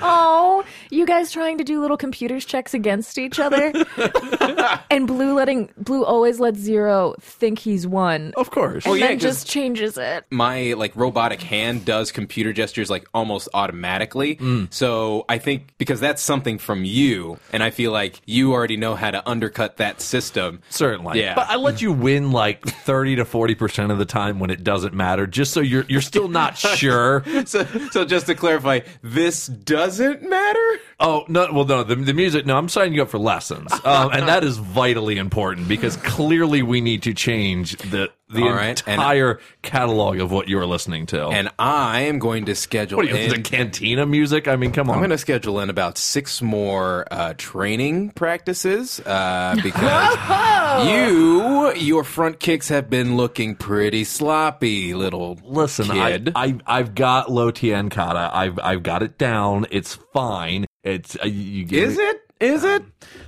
Oh, 0.00 0.64
you 0.90 1.06
guys 1.06 1.30
trying 1.32 1.58
to 1.58 1.64
do 1.64 1.80
little 1.80 1.96
computers 1.96 2.44
checks 2.44 2.74
against 2.74 3.18
each 3.18 3.38
other? 3.38 3.72
and 4.90 5.06
Blue 5.06 5.34
letting 5.34 5.70
Blue 5.76 6.04
always 6.04 6.40
lets 6.40 6.58
Zero 6.58 7.14
think 7.20 7.58
he's 7.58 7.86
one. 7.86 8.32
of 8.36 8.50
course 8.50 8.84
and 8.86 8.98
yeah, 8.98 9.08
then 9.08 9.16
'cause- 9.16 9.22
just 9.22 9.46
changes 9.48 9.96
it. 9.98 10.24
my 10.30 10.72
like 10.74 10.94
robotic 10.96 11.40
hand 11.42 11.84
does 11.84 12.12
computer 12.12 12.52
gestures 12.52 12.90
like 12.90 13.06
almost 13.14 13.48
automatically. 13.54 14.36
Mm. 14.36 14.72
So 14.72 15.24
I 15.28 15.38
think 15.38 15.68
because 15.78 16.00
that's 16.00 16.22
something 16.22 16.58
from 16.58 16.84
you, 16.84 17.38
and 17.52 17.62
I 17.62 17.70
feel 17.70 17.92
like 17.92 18.20
you 18.26 18.52
already 18.52 18.76
know 18.76 18.94
how 18.94 19.10
to 19.10 19.26
undercut 19.28 19.76
that 19.78 20.00
system. 20.00 20.60
certainly 20.70 21.20
Yeah. 21.20 21.34
but 21.34 21.48
i 21.48 21.56
let 21.56 21.82
you 21.82 21.92
win 21.92 22.32
like 22.32 22.64
30 22.66 23.16
to 23.16 23.24
40% 23.24 23.90
of 23.90 23.98
the 23.98 24.04
time 24.04 24.38
when 24.38 24.50
it 24.50 24.62
doesn't 24.64 24.94
matter 24.94 25.26
just 25.26 25.52
so 25.52 25.60
you're 25.60 25.84
you're 25.88 26.00
still 26.00 26.28
not 26.28 26.56
sure 26.58 27.22
So, 27.46 27.64
so 27.90 28.04
just 28.04 28.26
to 28.26 28.34
clarify, 28.34 28.80
this 29.02 29.46
doesn't 29.46 30.28
matter. 30.28 30.75
Oh 31.00 31.24
no 31.28 31.52
well 31.52 31.64
no 31.64 31.82
the, 31.82 31.94
the 31.94 32.14
music 32.14 32.46
no 32.46 32.56
i'm 32.56 32.68
signing 32.68 32.94
you 32.94 33.02
up 33.02 33.08
for 33.08 33.18
lessons. 33.18 33.72
Um, 33.86 34.10
and 34.12 34.26
that 34.26 34.42
is 34.42 34.56
vitally 34.58 35.16
important 35.16 35.68
because 35.68 35.96
clearly 35.98 36.60
we 36.60 36.80
need 36.80 37.04
to 37.04 37.14
change 37.14 37.76
the 37.76 38.10
the 38.28 38.42
All 38.42 38.50
right, 38.50 38.82
and- 38.86 38.94
entire 38.94 39.38
catalog 39.62 40.18
of 40.18 40.32
what 40.32 40.48
you're 40.48 40.66
listening 40.66 41.06
to 41.06 41.28
And 41.28 41.48
I 41.58 42.00
am 42.02 42.18
going 42.18 42.46
to 42.46 42.54
schedule 42.56 42.96
what 42.96 43.06
are 43.06 43.10
you, 43.10 43.14
in. 43.16 43.30
the 43.30 43.40
cantina 43.40 44.04
music 44.04 44.48
i 44.48 44.56
mean 44.56 44.72
come 44.72 44.88
on 44.90 44.94
I'm 44.96 45.00
going 45.00 45.10
to 45.10 45.18
schedule 45.18 45.60
in 45.60 45.70
about 45.70 45.96
six 45.96 46.42
more 46.42 47.06
uh, 47.10 47.34
training 47.38 48.10
practices 48.10 48.98
uh, 49.00 49.56
because 49.62 50.88
you, 50.88 51.72
your 51.74 52.04
front 52.04 52.40
kicks 52.40 52.68
have 52.68 52.90
been 52.90 53.16
looking 53.16 53.54
pretty 53.54 54.04
sloppy, 54.04 54.94
little 54.94 55.38
Listen, 55.44 55.90
I, 55.90 56.10
kid. 56.12 56.32
I 56.34 56.58
I've 56.66 56.94
got 56.94 57.30
low 57.30 57.50
Tien 57.50 57.88
kata. 57.90 58.30
I've 58.32 58.58
I've 58.58 58.82
got 58.82 59.02
it 59.02 59.18
down. 59.18 59.66
It's 59.70 59.94
fine. 60.12 60.66
It's 60.84 61.16
uh, 61.22 61.26
you 61.26 61.64
give 61.64 61.90
Is 61.90 61.98
me- 61.98 62.04
it? 62.04 62.25
Is 62.38 62.64
it? 62.64 62.82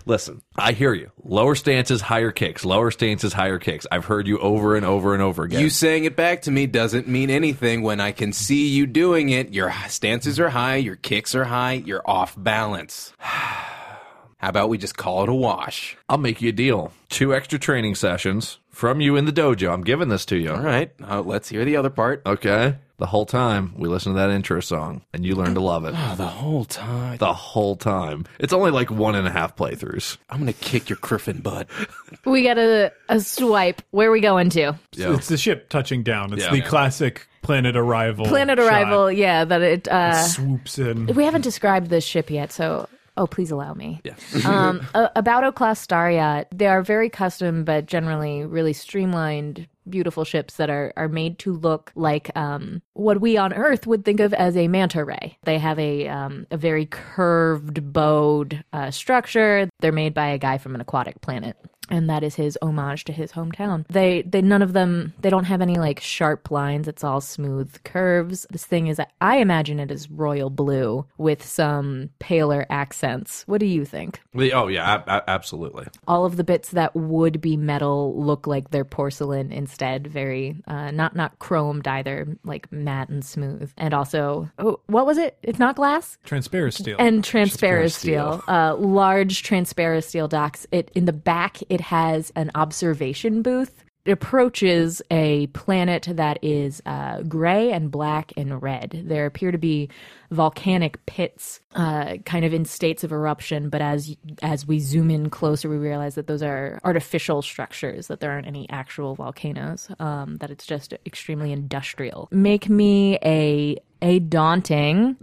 Listen, 0.04 0.42
I 0.56 0.72
hear 0.72 0.92
you. 0.92 1.10
Lower 1.24 1.54
stances, 1.54 2.02
higher 2.02 2.30
kicks. 2.30 2.64
Lower 2.64 2.90
stances, 2.90 3.32
higher 3.32 3.58
kicks. 3.58 3.86
I've 3.90 4.04
heard 4.04 4.26
you 4.26 4.38
over 4.38 4.76
and 4.76 4.84
over 4.84 5.14
and 5.14 5.22
over 5.22 5.44
again. 5.44 5.60
You 5.60 5.70
saying 5.70 6.04
it 6.04 6.14
back 6.14 6.42
to 6.42 6.50
me 6.50 6.66
doesn't 6.66 7.08
mean 7.08 7.30
anything 7.30 7.82
when 7.82 8.00
I 8.00 8.12
can 8.12 8.34
see 8.34 8.68
you 8.68 8.86
doing 8.86 9.30
it. 9.30 9.54
Your 9.54 9.72
stances 9.88 10.38
are 10.38 10.50
high, 10.50 10.76
your 10.76 10.96
kicks 10.96 11.34
are 11.34 11.44
high, 11.44 11.72
you're 11.72 12.02
off 12.04 12.34
balance. 12.36 13.12
How 13.20 14.50
about 14.50 14.68
we 14.68 14.78
just 14.78 14.96
call 14.96 15.24
it 15.24 15.28
a 15.28 15.34
wash? 15.34 15.96
I'll 16.08 16.18
make 16.18 16.40
you 16.40 16.50
a 16.50 16.52
deal. 16.52 16.92
Two 17.08 17.34
extra 17.34 17.58
training 17.58 17.96
sessions 17.96 18.58
from 18.70 19.00
you 19.00 19.16
in 19.16 19.24
the 19.24 19.32
dojo. 19.32 19.72
I'm 19.72 19.82
giving 19.82 20.08
this 20.08 20.24
to 20.26 20.36
you. 20.36 20.52
All 20.52 20.60
right, 20.60 20.92
uh, 21.02 21.22
let's 21.22 21.48
hear 21.48 21.64
the 21.64 21.76
other 21.76 21.90
part. 21.90 22.22
Okay. 22.24 22.76
The 22.98 23.06
whole 23.06 23.26
time 23.26 23.74
we 23.76 23.88
listen 23.88 24.12
to 24.14 24.18
that 24.18 24.30
intro 24.30 24.58
song, 24.60 25.02
and 25.14 25.24
you 25.24 25.36
learn 25.36 25.54
to 25.54 25.60
love 25.60 25.84
it. 25.84 25.94
Oh, 25.96 26.14
the 26.16 26.26
whole 26.26 26.64
time. 26.64 27.16
The 27.18 27.32
whole 27.32 27.76
time. 27.76 28.24
It's 28.40 28.52
only 28.52 28.72
like 28.72 28.90
one 28.90 29.14
and 29.14 29.26
a 29.26 29.30
half 29.30 29.54
playthroughs. 29.54 30.16
I'm 30.28 30.40
gonna 30.40 30.52
kick 30.52 30.88
your 30.90 30.98
Griffin 31.00 31.38
butt. 31.40 31.68
We 32.24 32.42
got 32.42 32.58
a, 32.58 32.92
a 33.08 33.20
swipe. 33.20 33.80
Where 33.90 34.08
are 34.08 34.12
we 34.12 34.20
going 34.20 34.50
to? 34.50 34.78
Yeah. 34.92 35.14
It's 35.14 35.28
the 35.28 35.36
ship 35.36 35.68
touching 35.68 36.02
down. 36.02 36.32
It's 36.32 36.44
Yeah. 36.44 36.50
the 36.50 36.60
classic 36.62 37.26
planet 37.42 37.76
arrival. 37.76 38.26
Planet 38.26 38.58
shot. 38.58 38.66
arrival. 38.66 39.12
Yeah, 39.12 39.44
that 39.44 39.62
it. 39.62 39.88
Uh, 39.88 40.14
swoops 40.14 40.78
in. 40.78 41.06
we 41.06 41.24
haven't 41.24 41.42
described 41.42 41.88
this 41.88 42.04
ship 42.04 42.30
yet, 42.30 42.50
so 42.52 42.88
oh, 43.16 43.26
please 43.26 43.50
allow 43.50 43.74
me. 43.74 44.00
Yeah. 44.04 44.14
um, 44.46 44.86
a- 44.94 45.10
about 45.16 45.44
O 45.44 45.52
class 45.52 45.80
star 45.80 46.44
they 46.52 46.66
are 46.66 46.82
very 46.82 47.08
custom, 47.10 47.64
but 47.64 47.86
generally 47.86 48.44
really 48.44 48.72
streamlined, 48.72 49.66
beautiful 49.90 50.24
ships 50.24 50.56
that 50.56 50.70
are 50.70 50.92
are 50.96 51.08
made 51.08 51.38
to 51.40 51.52
look 51.52 51.92
like 51.94 52.30
um, 52.36 52.82
what 52.94 53.20
we 53.20 53.36
on 53.36 53.52
Earth 53.52 53.86
would 53.86 54.04
think 54.04 54.20
of 54.20 54.32
as 54.34 54.56
a 54.56 54.68
manta 54.68 55.04
ray. 55.04 55.38
They 55.44 55.58
have 55.58 55.78
a 55.78 56.08
um, 56.08 56.46
a 56.50 56.56
very 56.56 56.86
curved, 56.86 57.92
bowed 57.92 58.64
uh, 58.72 58.90
structure. 58.90 59.68
They're 59.80 59.92
made 59.92 60.14
by 60.14 60.28
a 60.28 60.38
guy 60.38 60.58
from 60.58 60.74
an 60.74 60.80
aquatic 60.80 61.20
planet. 61.20 61.56
And 61.90 62.08
that 62.10 62.22
is 62.22 62.34
his 62.34 62.58
homage 62.62 63.04
to 63.04 63.12
his 63.12 63.32
hometown. 63.32 63.86
They, 63.88 64.22
they, 64.22 64.42
none 64.42 64.62
of 64.62 64.72
them, 64.72 65.14
they 65.20 65.30
don't 65.30 65.44
have 65.44 65.60
any 65.62 65.76
like 65.76 66.00
sharp 66.00 66.50
lines. 66.50 66.88
It's 66.88 67.02
all 67.04 67.20
smooth 67.20 67.82
curves. 67.84 68.46
This 68.50 68.64
thing 68.66 68.88
is, 68.88 69.00
I 69.20 69.36
imagine 69.38 69.80
it 69.80 69.90
is 69.90 70.10
royal 70.10 70.50
blue 70.50 71.06
with 71.16 71.44
some 71.44 72.10
paler 72.18 72.66
accents. 72.70 73.44
What 73.46 73.60
do 73.60 73.66
you 73.66 73.84
think? 73.84 74.20
Oh 74.34 74.68
yeah, 74.68 75.02
a- 75.06 75.10
a- 75.16 75.24
absolutely. 75.30 75.86
all 76.06 76.24
of 76.24 76.36
the 76.36 76.44
bits 76.44 76.70
that 76.70 76.94
would 76.94 77.40
be 77.40 77.56
metal 77.56 78.14
look 78.22 78.46
like 78.46 78.70
they're 78.70 78.84
porcelain 78.84 79.50
instead 79.52 80.06
very 80.06 80.56
uh, 80.66 80.90
not 80.90 81.16
not 81.16 81.38
chromed 81.38 81.86
either 81.86 82.36
like 82.44 82.70
matte 82.72 83.08
and 83.08 83.24
smooth 83.24 83.70
and 83.76 83.92
also 83.94 84.48
oh, 84.58 84.80
what 84.86 85.06
was 85.06 85.18
it 85.18 85.36
it's 85.42 85.58
not 85.58 85.74
glass 85.76 86.18
Transparent 86.24 86.74
steel. 86.74 86.96
and 86.98 87.24
transparent 87.24 87.92
steel, 87.92 88.42
uh, 88.48 88.74
large 88.76 89.42
transparent 89.42 90.04
steel 90.04 90.28
docks. 90.28 90.66
It 90.72 90.90
in 90.94 91.04
the 91.06 91.12
back, 91.12 91.58
it 91.68 91.77
has 91.80 92.32
an 92.36 92.50
observation 92.54 93.42
booth. 93.42 93.84
It 94.04 94.12
approaches 94.12 95.02
a 95.10 95.48
planet 95.48 96.08
that 96.10 96.38
is 96.40 96.80
uh, 96.86 97.20
gray 97.22 97.72
and 97.72 97.90
black 97.90 98.32
and 98.38 98.62
red. 98.62 99.02
There 99.04 99.26
appear 99.26 99.52
to 99.52 99.58
be 99.58 99.90
volcanic 100.30 101.04
pits, 101.04 101.60
uh, 101.74 102.16
kind 102.24 102.46
of 102.46 102.54
in 102.54 102.64
states 102.64 103.04
of 103.04 103.12
eruption. 103.12 103.68
But 103.68 103.82
as 103.82 104.16
as 104.40 104.66
we 104.66 104.78
zoom 104.78 105.10
in 105.10 105.28
closer, 105.28 105.68
we 105.68 105.76
realize 105.76 106.14
that 106.14 106.26
those 106.26 106.42
are 106.42 106.80
artificial 106.84 107.42
structures. 107.42 108.06
That 108.06 108.20
there 108.20 108.30
aren't 108.30 108.46
any 108.46 108.66
actual 108.70 109.14
volcanoes. 109.14 109.90
Um, 109.98 110.36
that 110.36 110.50
it's 110.50 110.64
just 110.64 110.94
extremely 111.04 111.52
industrial. 111.52 112.28
Make 112.30 112.70
me 112.70 113.18
a 113.22 113.76
a 114.00 114.20
daunting 114.20 115.16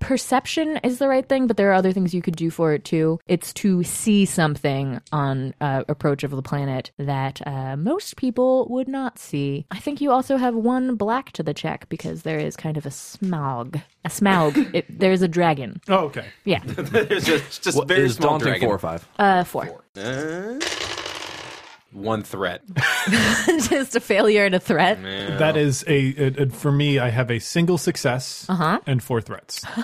perception 0.00 0.78
is 0.82 0.98
the 0.98 1.08
right 1.08 1.26
thing, 1.28 1.46
but 1.46 1.56
there 1.56 1.70
are 1.70 1.74
other 1.74 1.92
things 1.92 2.12
you 2.14 2.22
could 2.22 2.36
do 2.36 2.50
for 2.50 2.72
it 2.72 2.84
too. 2.84 3.18
It's 3.26 3.52
to 3.54 3.82
see 3.82 4.24
something 4.26 5.00
on 5.12 5.54
uh, 5.60 5.84
approach 5.88 6.24
of 6.24 6.30
the 6.30 6.42
planet 6.42 6.90
that 6.98 7.40
uh, 7.46 7.76
most 7.76 8.16
people 8.16 8.66
would 8.70 8.88
not 8.88 9.18
see. 9.18 9.66
I 9.70 9.78
think 9.78 10.00
you 10.00 10.10
also 10.10 10.36
have 10.36 10.54
one 10.54 10.96
black 10.96 11.32
to 11.32 11.42
the 11.42 11.54
check 11.54 11.88
because 11.88 12.22
there 12.22 12.38
is 12.38 12.56
kind 12.56 12.76
of 12.76 12.84
a 12.86 12.90
smog. 12.90 13.80
A 14.04 14.10
smog. 14.10 14.58
it, 14.74 14.86
there's 14.98 15.22
a 15.22 15.28
dragon. 15.28 15.80
oh, 15.88 16.04
okay. 16.06 16.26
Yeah. 16.44 16.60
There's 16.66 17.24
just, 17.24 17.62
just 17.62 17.76
What 17.78 17.88
very 17.88 18.04
is 18.04 18.16
small 18.16 18.32
daunting 18.32 18.48
dragon. 18.48 18.68
four 18.68 18.74
or 18.74 18.78
five? 18.78 19.08
Uh, 19.18 19.44
four. 19.44 19.82
One 21.94 22.22
threat. 22.24 22.62
Just 23.70 23.94
a 23.96 24.00
failure 24.00 24.44
and 24.44 24.54
a 24.54 24.60
threat. 24.60 25.00
That 25.38 25.56
is 25.56 25.84
a, 25.86 26.14
a, 26.18 26.42
a- 26.42 26.50
for 26.50 26.72
me. 26.72 26.98
I 26.98 27.08
have 27.10 27.30
a 27.30 27.38
single 27.38 27.78
success 27.78 28.44
Uh-huh. 28.48 28.80
and 28.86 29.02
four 29.02 29.20
threats. 29.22 29.64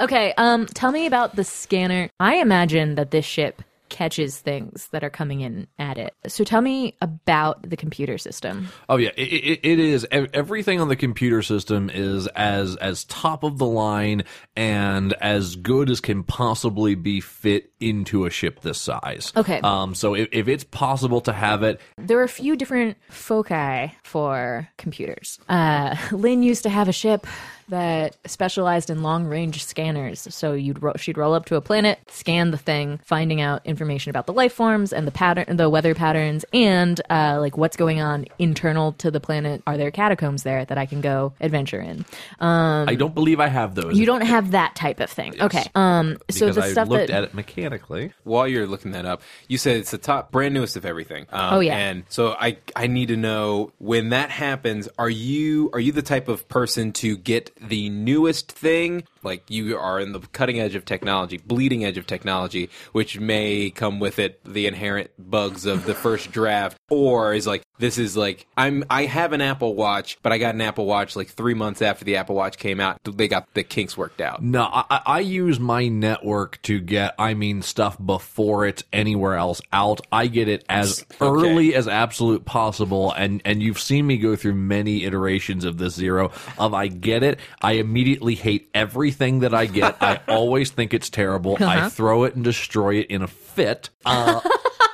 Okay, 0.00 0.32
um, 0.38 0.66
tell 0.66 0.90
me 0.90 1.06
about 1.06 1.36
the 1.36 1.44
scanner. 1.44 2.08
I 2.18 2.36
imagine 2.36 2.94
that 2.96 3.10
this 3.10 3.24
ship 3.26 3.62
catches 3.92 4.38
things 4.38 4.88
that 4.90 5.04
are 5.04 5.10
coming 5.10 5.42
in 5.42 5.66
at 5.78 5.98
it. 5.98 6.14
So 6.26 6.42
tell 6.42 6.62
me 6.62 6.96
about 7.02 7.68
the 7.68 7.76
computer 7.76 8.16
system. 8.16 8.68
Oh 8.88 8.96
yeah, 8.96 9.10
it, 9.16 9.28
it, 9.28 9.60
it 9.62 9.78
is. 9.78 10.06
Everything 10.10 10.80
on 10.80 10.88
the 10.88 10.96
computer 10.96 11.42
system 11.42 11.90
is 11.92 12.26
as 12.28 12.74
as 12.76 13.04
top 13.04 13.44
of 13.44 13.58
the 13.58 13.66
line 13.66 14.24
and 14.56 15.12
as 15.20 15.56
good 15.56 15.90
as 15.90 16.00
can 16.00 16.24
possibly 16.24 16.94
be 16.94 17.20
fit 17.20 17.70
into 17.78 18.24
a 18.24 18.30
ship 18.30 18.62
this 18.62 18.80
size. 18.80 19.32
Okay. 19.36 19.60
Um. 19.60 19.94
So 19.94 20.14
if, 20.14 20.28
if 20.32 20.48
it's 20.48 20.64
possible 20.64 21.20
to 21.22 21.32
have 21.32 21.62
it, 21.62 21.80
There 21.98 22.18
are 22.18 22.24
a 22.24 22.28
few 22.28 22.56
different 22.56 22.96
foci 23.10 23.92
for 24.02 24.68
computers. 24.78 25.38
Uh, 25.48 25.96
Lynn 26.12 26.42
used 26.42 26.62
to 26.62 26.70
have 26.70 26.88
a 26.88 26.92
ship 26.92 27.26
that 27.72 28.16
specialized 28.26 28.90
in 28.90 29.02
long 29.02 29.24
range 29.24 29.64
scanners. 29.64 30.26
So 30.30 30.52
you'd 30.52 30.82
ro- 30.82 30.92
she'd 30.96 31.16
roll 31.16 31.32
up 31.34 31.46
to 31.46 31.56
a 31.56 31.60
planet, 31.60 31.98
scan 32.08 32.50
the 32.50 32.58
thing, 32.58 33.00
finding 33.04 33.40
out 33.40 33.62
information 33.64 34.10
about 34.10 34.26
the 34.26 34.32
life 34.32 34.52
forms 34.52 34.92
and 34.92 35.06
the 35.06 35.10
pattern, 35.10 35.56
the 35.56 35.68
weather 35.70 35.94
patterns, 35.94 36.44
and 36.52 37.00
uh, 37.10 37.38
like 37.40 37.56
what's 37.56 37.76
going 37.76 38.00
on 38.00 38.26
internal 38.38 38.92
to 38.94 39.10
the 39.10 39.20
planet. 39.20 39.62
Are 39.66 39.76
there 39.76 39.90
catacombs 39.90 40.42
there 40.42 40.64
that 40.66 40.76
I 40.78 40.86
can 40.86 41.00
go 41.00 41.32
adventure 41.40 41.80
in? 41.80 42.04
Um, 42.40 42.88
I 42.88 42.94
don't 42.94 43.14
believe 43.14 43.40
I 43.40 43.48
have 43.48 43.74
those. 43.74 43.98
you 43.98 44.04
don't 44.06 44.20
have 44.26 44.50
that 44.52 44.74
type 44.76 45.00
of 45.00 45.10
thing. 45.10 45.40
Okay. 45.40 45.64
Um. 45.74 46.18
So 46.30 46.46
because 46.46 46.56
the 46.56 46.62
I 46.64 46.70
stuff 46.72 46.88
looked 46.88 47.08
that 47.08 47.16
at 47.16 47.24
it 47.24 47.34
mechanically. 47.34 48.12
While 48.24 48.46
you're 48.46 48.66
looking 48.66 48.92
that 48.92 49.06
up, 49.06 49.22
you 49.48 49.56
said 49.58 49.76
it's 49.78 49.90
the 49.90 49.98
top, 49.98 50.30
brand 50.30 50.54
newest 50.54 50.76
of 50.76 50.84
everything. 50.84 51.26
Um, 51.30 51.54
Oh, 51.54 51.60
yeah. 51.60 51.76
And 51.76 52.04
so 52.08 52.32
I, 52.38 52.58
I 52.76 52.86
need 52.86 53.08
to 53.08 53.16
know 53.16 53.72
when 53.78 54.10
that 54.10 54.30
happens. 54.30 54.88
Are 54.98 55.10
you, 55.10 55.70
are 55.72 55.80
you 55.80 55.92
the 55.92 56.02
type 56.02 56.28
of 56.28 56.48
person 56.48 56.92
to 56.92 57.16
get 57.16 57.50
the 57.68 57.88
newest 57.90 58.50
thing? 58.50 59.04
Like 59.22 59.50
you 59.50 59.78
are 59.78 60.00
in 60.00 60.12
the 60.12 60.20
cutting 60.20 60.60
edge 60.60 60.74
of 60.74 60.84
technology, 60.84 61.38
bleeding 61.38 61.84
edge 61.84 61.98
of 61.98 62.06
technology, 62.06 62.70
which 62.92 63.18
may 63.18 63.70
come 63.70 64.00
with 64.00 64.18
it 64.18 64.40
the 64.44 64.66
inherent 64.66 65.10
bugs 65.18 65.66
of 65.66 65.84
the 65.84 65.94
first 65.94 66.30
draft, 66.32 66.76
or 66.90 67.32
is 67.34 67.46
like 67.46 67.62
this 67.78 67.98
is 67.98 68.16
like 68.16 68.46
I'm 68.56 68.84
I 68.90 69.04
have 69.06 69.32
an 69.32 69.40
Apple 69.40 69.74
Watch, 69.74 70.18
but 70.22 70.32
I 70.32 70.38
got 70.38 70.54
an 70.54 70.60
Apple 70.60 70.86
Watch 70.86 71.16
like 71.16 71.28
three 71.28 71.54
months 71.54 71.82
after 71.82 72.04
the 72.04 72.16
Apple 72.16 72.34
Watch 72.34 72.58
came 72.58 72.80
out. 72.80 72.98
They 73.04 73.28
got 73.28 73.52
the 73.54 73.62
kinks 73.62 73.96
worked 73.96 74.20
out. 74.20 74.42
No, 74.42 74.62
I, 74.62 75.00
I- 75.06 75.22
use 75.22 75.60
my 75.60 75.86
network 75.86 76.60
to 76.62 76.80
get, 76.80 77.14
I 77.16 77.34
mean, 77.34 77.62
stuff 77.62 77.96
before 78.04 78.66
it's 78.66 78.82
anywhere 78.92 79.36
else 79.36 79.62
out. 79.72 80.00
I 80.10 80.26
get 80.26 80.48
it 80.48 80.64
as 80.68 81.06
early 81.20 81.74
as 81.76 81.86
absolute 81.86 82.44
possible, 82.44 83.12
and 83.12 83.40
and 83.44 83.62
you've 83.62 83.80
seen 83.80 84.06
me 84.06 84.18
go 84.18 84.34
through 84.36 84.54
many 84.54 85.04
iterations 85.04 85.64
of 85.64 85.78
this 85.78 85.94
zero. 85.94 86.32
Of 86.58 86.74
I 86.74 86.88
get 86.88 87.22
it, 87.22 87.38
I 87.62 87.72
immediately 87.74 88.34
hate 88.34 88.68
everything 88.74 89.11
that 89.18 89.54
I 89.54 89.66
get. 89.66 89.96
I 90.00 90.20
always 90.28 90.70
think 90.70 90.94
it's 90.94 91.10
terrible. 91.10 91.56
I 91.60 91.88
throw 91.88 92.24
it 92.24 92.34
and 92.34 92.44
destroy 92.44 92.96
it 92.96 93.06
in 93.08 93.22
a 93.22 93.28
fit. 93.28 93.90
Uh, 94.04 94.40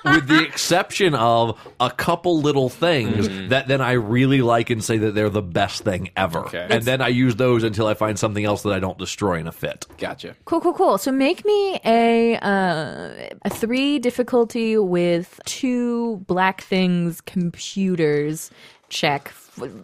with 0.04 0.28
the 0.28 0.42
exception 0.42 1.14
of 1.14 1.58
a 1.80 1.90
couple 1.90 2.40
little 2.40 2.68
things 2.68 3.28
that 3.48 3.68
then 3.68 3.80
I 3.80 3.92
really 3.92 4.42
like 4.42 4.70
and 4.70 4.82
say 4.82 4.98
that 4.98 5.14
they're 5.14 5.30
the 5.30 5.42
best 5.42 5.82
thing 5.82 6.10
ever. 6.16 6.40
Okay. 6.40 6.66
And 6.70 6.82
then 6.84 7.00
I 7.00 7.08
use 7.08 7.36
those 7.36 7.64
until 7.64 7.86
I 7.86 7.94
find 7.94 8.18
something 8.18 8.44
else 8.44 8.62
that 8.62 8.72
I 8.72 8.78
don't 8.78 8.98
destroy 8.98 9.38
in 9.38 9.46
a 9.46 9.52
fit. 9.52 9.86
Gotcha. 9.98 10.36
Cool, 10.44 10.60
cool, 10.60 10.74
cool. 10.74 10.98
So 10.98 11.12
make 11.12 11.44
me 11.44 11.80
a 11.84 12.36
uh, 12.36 13.28
a 13.42 13.50
three 13.50 13.98
difficulty 13.98 14.78
with 14.78 15.40
two 15.44 16.18
black 16.26 16.62
things 16.62 17.20
computers 17.20 18.50
check. 18.88 19.32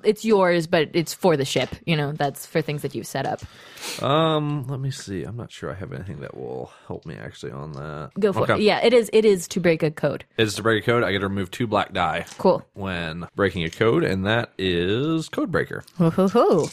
It's 0.03 0.25
yours, 0.25 0.67
but 0.67 0.91
it's 0.93 1.13
for 1.15 1.37
the 1.37 1.45
ship. 1.45 1.71
You 1.87 1.97
know, 1.97 2.13
that's 2.13 2.47
for 2.47 2.61
things 2.63 2.83
that 2.83 2.95
you've 2.95 3.07
set 3.07 3.27
up. 3.27 3.41
Um, 4.03 4.67
let 4.69 4.81
me 4.81 4.91
see. 4.91 5.23
I'm 5.25 5.37
not 5.37 5.53
sure 5.53 5.71
I 5.71 5.75
have 5.75 5.93
anything 5.93 6.21
that 6.21 6.37
will 6.37 6.71
help 6.87 7.05
me 7.07 7.15
actually 7.17 7.53
on 7.53 7.73
that. 7.73 8.11
Go 8.19 8.33
for 8.33 8.41
Okay. 8.43 8.55
it. 8.55 8.61
Yeah, 8.61 8.81
it 8.85 8.93
is. 8.93 9.11
It 9.13 9.25
is 9.25 9.47
to 9.49 9.61
break 9.61 9.83
a 9.83 9.91
code. 9.91 10.25
It's 10.39 10.55
to 10.57 10.63
break 10.63 10.83
a 10.83 10.87
code. 10.87 11.03
I 11.05 11.13
get 11.13 11.19
to 11.21 11.29
remove 11.29 11.51
two 11.51 11.67
black 11.67 11.93
die 11.93 12.25
Cool. 12.39 12.65
when 12.75 13.27
breaking 13.35 13.65
a 13.65 13.71
code, 13.71 14.05
and 14.05 14.25
that 14.27 14.53
is 14.59 15.29
code 15.29 15.51
breaker. 15.53 15.85
Ho 15.99 16.11
ho 16.11 16.29
ho. 16.29 16.69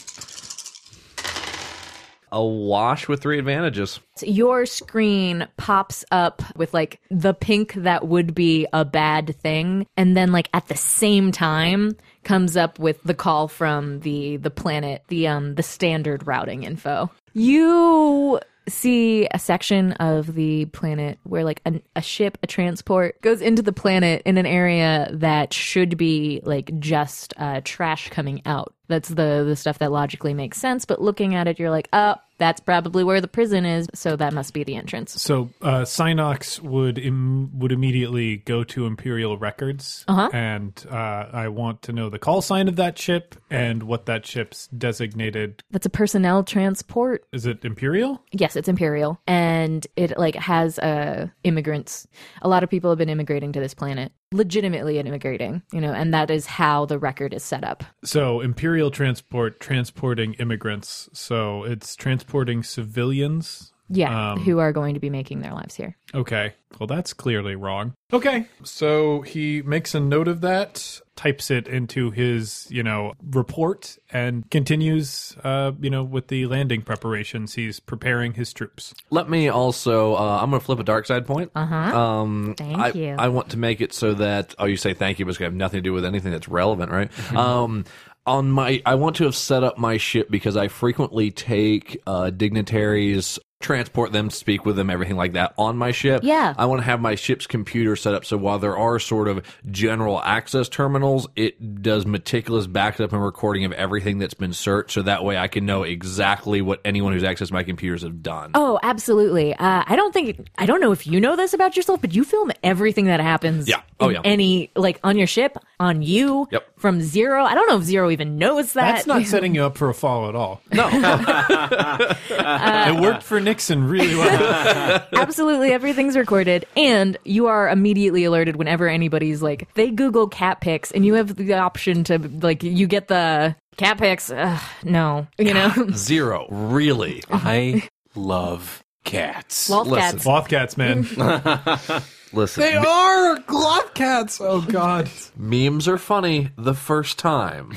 A 2.34 2.42
wash 2.42 3.08
with 3.08 3.20
three 3.20 3.38
advantages. 3.38 4.00
Your 4.22 4.64
screen 4.64 5.46
pops 5.58 6.02
up 6.10 6.42
with 6.56 6.72
like 6.72 6.98
the 7.10 7.34
pink 7.34 7.74
that 7.74 8.08
would 8.08 8.34
be 8.34 8.66
a 8.72 8.86
bad 8.86 9.36
thing, 9.42 9.86
and 9.98 10.16
then 10.16 10.32
like 10.32 10.48
at 10.54 10.66
the 10.68 10.76
same 10.76 11.30
time 11.30 11.94
comes 12.24 12.56
up 12.56 12.78
with 12.78 13.02
the 13.02 13.14
call 13.14 13.48
from 13.48 14.00
the 14.00 14.36
the 14.36 14.50
planet, 14.50 15.02
the 15.08 15.28
um 15.28 15.54
the 15.54 15.62
standard 15.62 16.26
routing 16.26 16.62
info. 16.62 17.10
You 17.32 18.40
see 18.68 19.26
a 19.32 19.38
section 19.38 19.92
of 19.92 20.34
the 20.34 20.66
planet 20.66 21.18
where 21.24 21.44
like 21.44 21.60
a, 21.66 21.80
a 21.96 22.02
ship 22.02 22.38
a 22.42 22.46
transport 22.46 23.20
goes 23.20 23.40
into 23.40 23.62
the 23.62 23.72
planet 23.72 24.22
in 24.24 24.38
an 24.38 24.46
area 24.46 25.08
that 25.12 25.52
should 25.52 25.96
be 25.96 26.40
like 26.44 26.78
just 26.78 27.34
uh, 27.38 27.60
trash 27.64 28.08
coming 28.10 28.40
out 28.46 28.72
that's 28.88 29.08
the 29.08 29.44
the 29.46 29.56
stuff 29.56 29.78
that 29.80 29.90
logically 29.90 30.32
makes 30.32 30.58
sense 30.58 30.84
but 30.84 31.02
looking 31.02 31.34
at 31.34 31.48
it 31.48 31.58
you're 31.58 31.70
like 31.70 31.88
oh 31.92 32.14
that's 32.38 32.60
probably 32.60 33.04
where 33.04 33.20
the 33.20 33.28
prison 33.28 33.64
is 33.64 33.88
so 33.94 34.16
that 34.16 34.32
must 34.32 34.52
be 34.54 34.64
the 34.64 34.74
entrance 34.76 35.20
So 35.22 35.50
uh, 35.60 35.82
Synox 35.82 36.60
would 36.60 36.98
Im- 36.98 37.58
would 37.58 37.72
immediately 37.72 38.38
go 38.38 38.64
to 38.64 38.86
Imperial 38.86 39.36
Records, 39.38 40.04
Uh-huh. 40.08 40.28
and 40.32 40.72
uh, 40.90 40.94
I 41.32 41.48
want 41.48 41.82
to 41.82 41.92
know 41.92 42.08
the 42.10 42.18
call 42.18 42.42
sign 42.42 42.68
of 42.68 42.76
that 42.76 42.98
ship 42.98 43.34
and 43.50 43.82
what 43.84 44.06
that 44.06 44.26
ship's 44.26 44.66
designated. 44.68 45.62
that's 45.70 45.86
a 45.86 45.90
personnel 45.90 46.42
transport 46.44 47.24
Is 47.32 47.46
it 47.46 47.64
Imperial? 47.64 48.22
yes 48.32 48.56
it's 48.56 48.68
imperial 48.68 49.20
and 49.26 49.86
it 49.96 50.16
like 50.18 50.34
has 50.36 50.78
uh 50.78 51.28
immigrants 51.44 52.06
a 52.42 52.48
lot 52.48 52.62
of 52.62 52.70
people 52.70 52.90
have 52.90 52.98
been 52.98 53.08
immigrating 53.08 53.52
to 53.52 53.60
this 53.60 53.74
planet 53.74 54.12
legitimately 54.32 54.98
immigrating 54.98 55.60
you 55.72 55.80
know 55.80 55.92
and 55.92 56.14
that 56.14 56.30
is 56.30 56.46
how 56.46 56.86
the 56.86 56.98
record 56.98 57.34
is 57.34 57.42
set 57.44 57.64
up 57.64 57.84
So 58.04 58.40
Imperial 58.40 58.90
transport 58.90 59.60
transporting 59.60 60.34
immigrants. 60.34 61.08
So 61.12 61.64
it's 61.64 61.94
transporting 62.22 62.62
civilians. 62.62 63.72
yeah 63.88 64.32
Um, 64.32 64.40
who 64.40 64.58
are 64.58 64.72
going 64.72 64.94
to 64.94 65.00
be 65.00 65.10
making 65.10 65.40
their 65.40 65.52
lives 65.52 65.74
here 65.74 65.96
Okay. 66.14 66.52
Well, 66.78 66.86
that's 66.86 67.14
clearly 67.14 67.54
wrong. 67.54 67.94
Okay. 68.12 68.46
So 68.64 69.22
he 69.22 69.62
makes 69.62 69.94
a 69.94 70.00
note 70.00 70.28
of 70.28 70.42
that, 70.42 71.00
types 71.16 71.50
it 71.50 71.66
into 71.68 72.10
his, 72.10 72.66
you 72.70 72.82
know, 72.82 73.14
report, 73.30 73.96
and 74.10 74.50
continues, 74.50 75.34
uh, 75.42 75.72
you 75.80 75.88
know, 75.88 76.02
with 76.04 76.28
the 76.28 76.44
landing 76.46 76.82
preparations. 76.82 77.54
He's 77.54 77.80
preparing 77.80 78.34
his 78.34 78.52
troops. 78.52 78.92
Let 79.08 79.30
me 79.30 79.48
also. 79.48 80.16
Uh, 80.16 80.40
I'm 80.42 80.50
going 80.50 80.60
to 80.60 80.66
flip 80.66 80.80
a 80.80 80.84
dark 80.84 81.06
side 81.06 81.26
point. 81.26 81.50
Uh 81.54 81.64
huh. 81.66 81.98
Um, 81.98 82.54
Thank 82.58 82.78
I, 82.78 82.88
you. 82.90 83.16
I 83.18 83.28
want 83.28 83.50
to 83.50 83.56
make 83.58 83.80
it 83.80 83.94
so 83.94 84.12
that. 84.14 84.54
Oh, 84.58 84.66
you 84.66 84.76
say 84.76 84.92
thank 84.92 85.18
you, 85.18 85.24
but 85.24 85.30
it's 85.30 85.38
going 85.38 85.48
to 85.50 85.52
have 85.54 85.58
nothing 85.58 85.78
to 85.78 85.82
do 85.82 85.94
with 85.94 86.04
anything 86.04 86.32
that's 86.32 86.48
relevant, 86.48 86.90
right? 86.92 87.10
um, 87.34 87.84
on 88.26 88.50
my, 88.50 88.82
I 88.86 88.94
want 88.94 89.16
to 89.16 89.24
have 89.24 89.34
set 89.34 89.64
up 89.64 89.78
my 89.78 89.96
ship 89.96 90.30
because 90.30 90.56
I 90.56 90.68
frequently 90.68 91.30
take 91.30 92.00
uh, 92.06 92.30
dignitaries. 92.30 93.38
Transport 93.62 94.12
them, 94.12 94.30
speak 94.30 94.66
with 94.66 94.76
them, 94.76 94.90
everything 94.90 95.16
like 95.16 95.32
that 95.34 95.54
on 95.56 95.76
my 95.76 95.92
ship. 95.92 96.22
Yeah. 96.24 96.54
I 96.58 96.66
want 96.66 96.80
to 96.80 96.84
have 96.84 97.00
my 97.00 97.14
ship's 97.14 97.46
computer 97.46 97.96
set 97.96 98.14
up 98.14 98.24
so 98.24 98.36
while 98.36 98.58
there 98.58 98.76
are 98.76 98.98
sort 98.98 99.28
of 99.28 99.44
general 99.70 100.20
access 100.22 100.68
terminals, 100.68 101.28
it 101.36 101.82
does 101.82 102.06
meticulous 102.06 102.66
backup 102.66 103.12
and 103.12 103.22
recording 103.22 103.64
of 103.64 103.72
everything 103.72 104.18
that's 104.18 104.34
been 104.34 104.52
searched, 104.52 104.92
so 104.92 105.02
that 105.02 105.24
way 105.24 105.36
I 105.36 105.48
can 105.48 105.66
know 105.66 105.82
exactly 105.82 106.62
what 106.62 106.80
anyone 106.84 107.12
who's 107.12 107.22
accessed 107.22 107.52
my 107.52 107.62
computers 107.62 108.02
have 108.02 108.22
done. 108.22 108.52
Oh, 108.54 108.78
absolutely. 108.82 109.54
Uh, 109.54 109.84
I 109.86 109.96
don't 109.96 110.12
think 110.12 110.48
I 110.58 110.66
don't 110.66 110.80
know 110.80 110.92
if 110.92 111.06
you 111.06 111.20
know 111.20 111.36
this 111.36 111.52
about 111.52 111.76
yourself, 111.76 112.00
but 112.00 112.14
you 112.14 112.24
film 112.24 112.50
everything 112.62 113.04
that 113.06 113.20
happens. 113.20 113.68
Yeah. 113.68 113.82
Oh, 114.00 114.08
yeah. 114.08 114.20
Any 114.24 114.70
like 114.74 114.98
on 115.04 115.16
your 115.16 115.26
ship, 115.26 115.56
on 115.78 116.02
you. 116.02 116.48
Yep. 116.50 116.66
From 116.76 117.00
zero. 117.00 117.44
I 117.44 117.54
don't 117.54 117.68
know 117.68 117.76
if 117.76 117.84
zero 117.84 118.10
even 118.10 118.38
knows 118.38 118.72
that. 118.72 118.94
That's 118.94 119.06
not 119.06 119.22
setting 119.26 119.54
you 119.54 119.64
up 119.64 119.76
for 119.76 119.88
a 119.88 119.94
fall 119.94 120.28
at 120.28 120.34
all. 120.34 120.60
No. 120.72 120.88
it 122.30 123.00
worked 123.00 123.22
for 123.22 123.40
Nixon 123.52 123.86
really 123.86 124.14
well. 124.14 125.06
Absolutely, 125.12 125.72
everything's 125.72 126.16
recorded, 126.16 126.64
and 126.74 127.18
you 127.24 127.48
are 127.48 127.68
immediately 127.68 128.24
alerted 128.24 128.56
whenever 128.56 128.88
anybody's 128.88 129.42
like 129.42 129.68
they 129.74 129.90
Google 129.90 130.26
cat 130.26 130.62
pics, 130.62 130.90
and 130.90 131.04
you 131.04 131.12
have 131.14 131.36
the 131.36 131.52
option 131.52 132.02
to 132.04 132.16
like 132.40 132.62
you 132.62 132.86
get 132.86 133.08
the 133.08 133.54
cat 133.76 133.98
pics. 133.98 134.30
Ugh, 134.30 134.62
no, 134.84 135.26
you 135.36 135.52
know, 135.52 135.70
Zero. 135.92 136.46
Really? 136.48 137.22
Uh-huh. 137.28 137.46
I 137.46 137.88
love 138.14 138.82
cats. 139.04 139.68
loft 139.68 139.90
Listen. 139.90 140.12
cats. 140.12 140.22
Sloth 140.22 140.48
cats, 140.48 140.76
man. 140.78 141.02
Listen. 142.32 142.62
They 142.62 142.74
are 142.74 143.36
gloth 143.40 143.92
cats. 143.92 144.40
Oh 144.40 144.62
God. 144.62 145.10
memes 145.36 145.86
are 145.86 145.98
funny 145.98 146.48
the 146.56 146.72
first 146.72 147.18
time. 147.18 147.72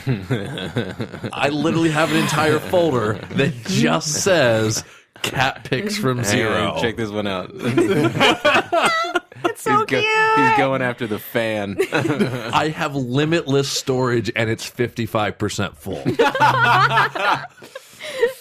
I 1.34 1.50
literally 1.52 1.90
have 1.90 2.14
an 2.14 2.18
entire 2.20 2.60
folder 2.60 3.16
that 3.32 3.54
just 3.66 4.24
says 4.24 4.86
cat 5.30 5.64
pics 5.70 5.98
from 5.98 6.24
zero. 6.24 6.72
on, 6.72 6.82
check 6.82 6.96
this 6.98 7.10
one 7.10 7.28
out. 7.28 7.52
It's 9.48 9.62
so 9.62 9.72
he's, 9.78 9.86
go- 9.86 10.02
cute. 10.02 10.48
he's 10.48 10.58
going 10.58 10.82
after 10.82 11.06
the 11.06 11.20
fan. 11.20 11.78
I 11.94 12.70
have 12.70 12.96
limitless 12.96 13.70
storage 13.70 14.32
and 14.36 14.50
it's 14.50 14.68
55% 14.68 15.76
full. 15.76 16.02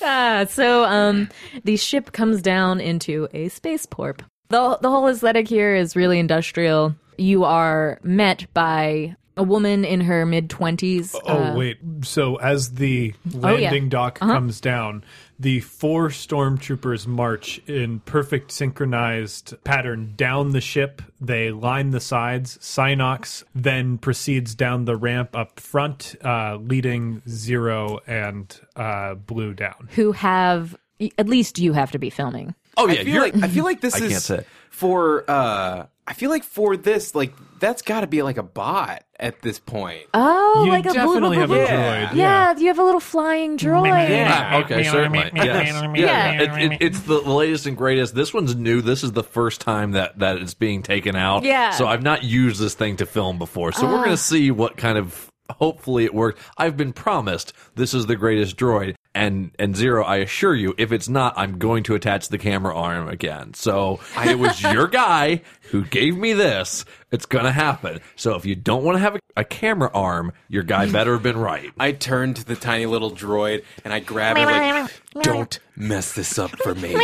Ah, 0.03 0.47
so 0.49 0.85
um, 0.85 1.29
the 1.65 1.77
ship 1.77 2.13
comes 2.13 2.41
down 2.43 2.81
into 2.81 3.29
a 3.35 3.49
spaceport. 3.49 4.23
the 4.49 4.79
The 4.81 4.91
whole 4.91 5.09
aesthetic 5.09 5.49
here 5.49 5.75
is 5.75 5.95
really 5.97 6.19
industrial. 6.19 6.95
You 7.19 7.45
are 7.45 7.99
met 8.03 8.47
by 8.55 9.17
a 9.37 9.43
woman 9.43 9.85
in 9.85 10.01
her 10.03 10.25
mid 10.27 10.51
twenties. 10.51 11.15
Oh 11.25 11.57
wait! 11.57 11.79
So 12.03 12.37
as 12.37 12.73
the 12.75 13.15
oh, 13.43 13.57
yeah. 13.57 13.71
landing 13.71 13.89
dock 13.89 14.19
comes 14.19 14.61
down, 14.61 15.05
The 15.39 15.61
four 15.61 16.09
stormtroopers 16.09 17.07
march 17.07 17.61
in 17.67 18.01
perfect 18.01 18.53
synchronized 18.53 19.55
pattern 19.65 20.15
down 20.17 20.53
the 20.53 20.61
ship. 20.61 21.03
They 21.21 21.51
line 21.51 21.91
the 21.91 22.01
sides. 22.01 22.59
Synox 22.59 23.43
then 23.55 23.99
proceeds 23.99 24.55
down 24.55 24.85
the 24.85 24.97
ramp 24.97 25.37
up 25.37 25.59
front, 25.59 26.15
uh, 26.25 26.57
leading 26.57 27.23
Zero 27.29 28.01
and 28.07 28.61
uh, 28.77 29.15
Blue 29.15 29.55
down. 29.55 29.89
Who 29.93 30.13
have 30.13 30.77
at 31.19 31.29
least 31.29 31.59
you 31.59 31.73
have 31.73 31.91
to 31.91 31.99
be 31.99 32.11
filming. 32.11 32.55
Oh 32.77 32.89
I 32.89 32.93
yeah, 32.93 33.03
feel 33.05 33.23
like 33.23 33.37
I 33.43 33.49
feel 33.49 33.65
like 33.65 33.81
this 33.81 33.95
I 34.01 34.05
is 34.05 34.11
can't 34.13 34.23
say. 34.23 34.45
for 34.71 35.25
uh 35.31 35.87
I 36.07 36.13
feel 36.13 36.29
like 36.31 36.45
for 36.45 36.77
this 36.77 37.15
like 37.15 37.33
that's 37.61 37.81
got 37.83 38.03
to 38.03 38.07
be 38.07 38.23
like 38.23 38.37
a 38.37 38.43
bot 38.43 39.05
at 39.19 39.41
this 39.41 39.59
point. 39.59 40.03
Oh, 40.13 40.65
you 40.67 40.71
like 40.71 40.85
a 40.85 40.93
definitely 40.93 41.39
have 41.39 41.51
a 41.51 41.55
Yeah. 41.57 42.09
droid. 42.11 42.15
Yeah, 42.17 42.59
you 42.59 42.67
have 42.67 42.79
a 42.79 42.83
little 42.83 43.01
flying 43.01 43.57
droid. 43.57 44.09
Yeah. 44.11 44.49
Ah, 44.53 44.57
okay, 44.59 44.83
certainly. 44.85 45.31
Yes. 45.35 45.83
Yeah. 45.97 46.33
It, 46.43 46.73
it, 46.73 46.79
it's 46.83 47.01
the 47.01 47.21
latest 47.21 47.65
and 47.65 47.75
greatest. 47.75 48.15
This 48.15 48.35
one's 48.35 48.55
new. 48.55 48.83
This 48.83 49.03
is 49.03 49.13
the 49.13 49.23
first 49.23 49.63
time 49.63 49.93
that, 49.93 50.19
that 50.19 50.37
it's 50.39 50.53
being 50.53 50.83
taken 50.83 51.17
out. 51.17 51.45
Yeah. 51.45 51.71
So 51.71 51.87
I've 51.87 52.03
not 52.03 52.23
used 52.23 52.61
this 52.61 52.75
thing 52.75 52.97
to 52.97 53.07
film 53.07 53.39
before. 53.39 53.73
So 53.73 53.87
we're 53.87 53.99
going 54.05 54.11
to 54.11 54.17
see 54.19 54.51
what 54.51 54.77
kind 54.77 54.99
of. 54.99 55.31
Hopefully 55.51 56.05
it 56.05 56.15
worked. 56.15 56.39
I've 56.57 56.77
been 56.77 56.93
promised 56.95 57.53
this 57.77 57.93
is 57.95 58.07
the 58.07 58.17
greatest 58.17 58.57
droid, 58.57 58.97
and 59.15 59.51
and 59.59 59.77
zero. 59.77 60.05
I 60.05 60.17
assure 60.17 60.55
you, 60.55 60.75
if 60.77 60.93
it's 60.93 61.09
not, 61.09 61.35
I'm 61.37 61.59
going 61.59 61.85
to 61.85 61.95
attach 61.95 62.29
the 62.29 62.39
camera 62.39 62.75
arm 62.75 63.09
again. 63.09 63.55
So 63.55 64.01
it 64.25 64.39
was 64.39 64.61
your 64.63 64.89
guy 64.89 65.43
who 65.71 65.85
gave 65.85 66.17
me 66.17 66.33
this. 66.33 66.85
It's 67.11 67.27
gonna 67.27 67.53
happen. 67.53 68.01
So 68.17 68.35
if 68.35 68.45
you 68.45 68.55
don't 68.57 68.83
want 68.83 68.97
to 68.97 69.01
have 69.01 69.15
a, 69.17 69.21
a 69.37 69.45
camera 69.45 69.91
arm, 69.95 70.33
your 70.49 70.65
guy 70.65 70.91
better 70.91 71.13
have 71.15 71.23
been 71.23 71.39
right. 71.39 71.73
I 71.79 71.93
turned 71.93 72.37
to 72.37 72.45
the 72.45 72.57
tiny 72.57 72.87
little 72.87 73.13
droid 73.13 73.65
and 73.85 73.93
I 73.93 74.01
grabbed 74.01 74.41
it 74.41 74.47
like, 74.47 74.91
"Don't 75.23 75.59
mess 75.77 76.13
this 76.13 76.39
up 76.39 76.51
for 76.63 76.75
me. 76.75 76.97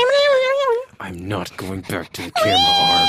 I'm 0.99 1.29
not 1.29 1.57
going 1.57 1.83
back 1.83 2.13
to 2.15 2.23
the 2.23 2.31
camera 2.33 2.59
arm." 2.59 3.09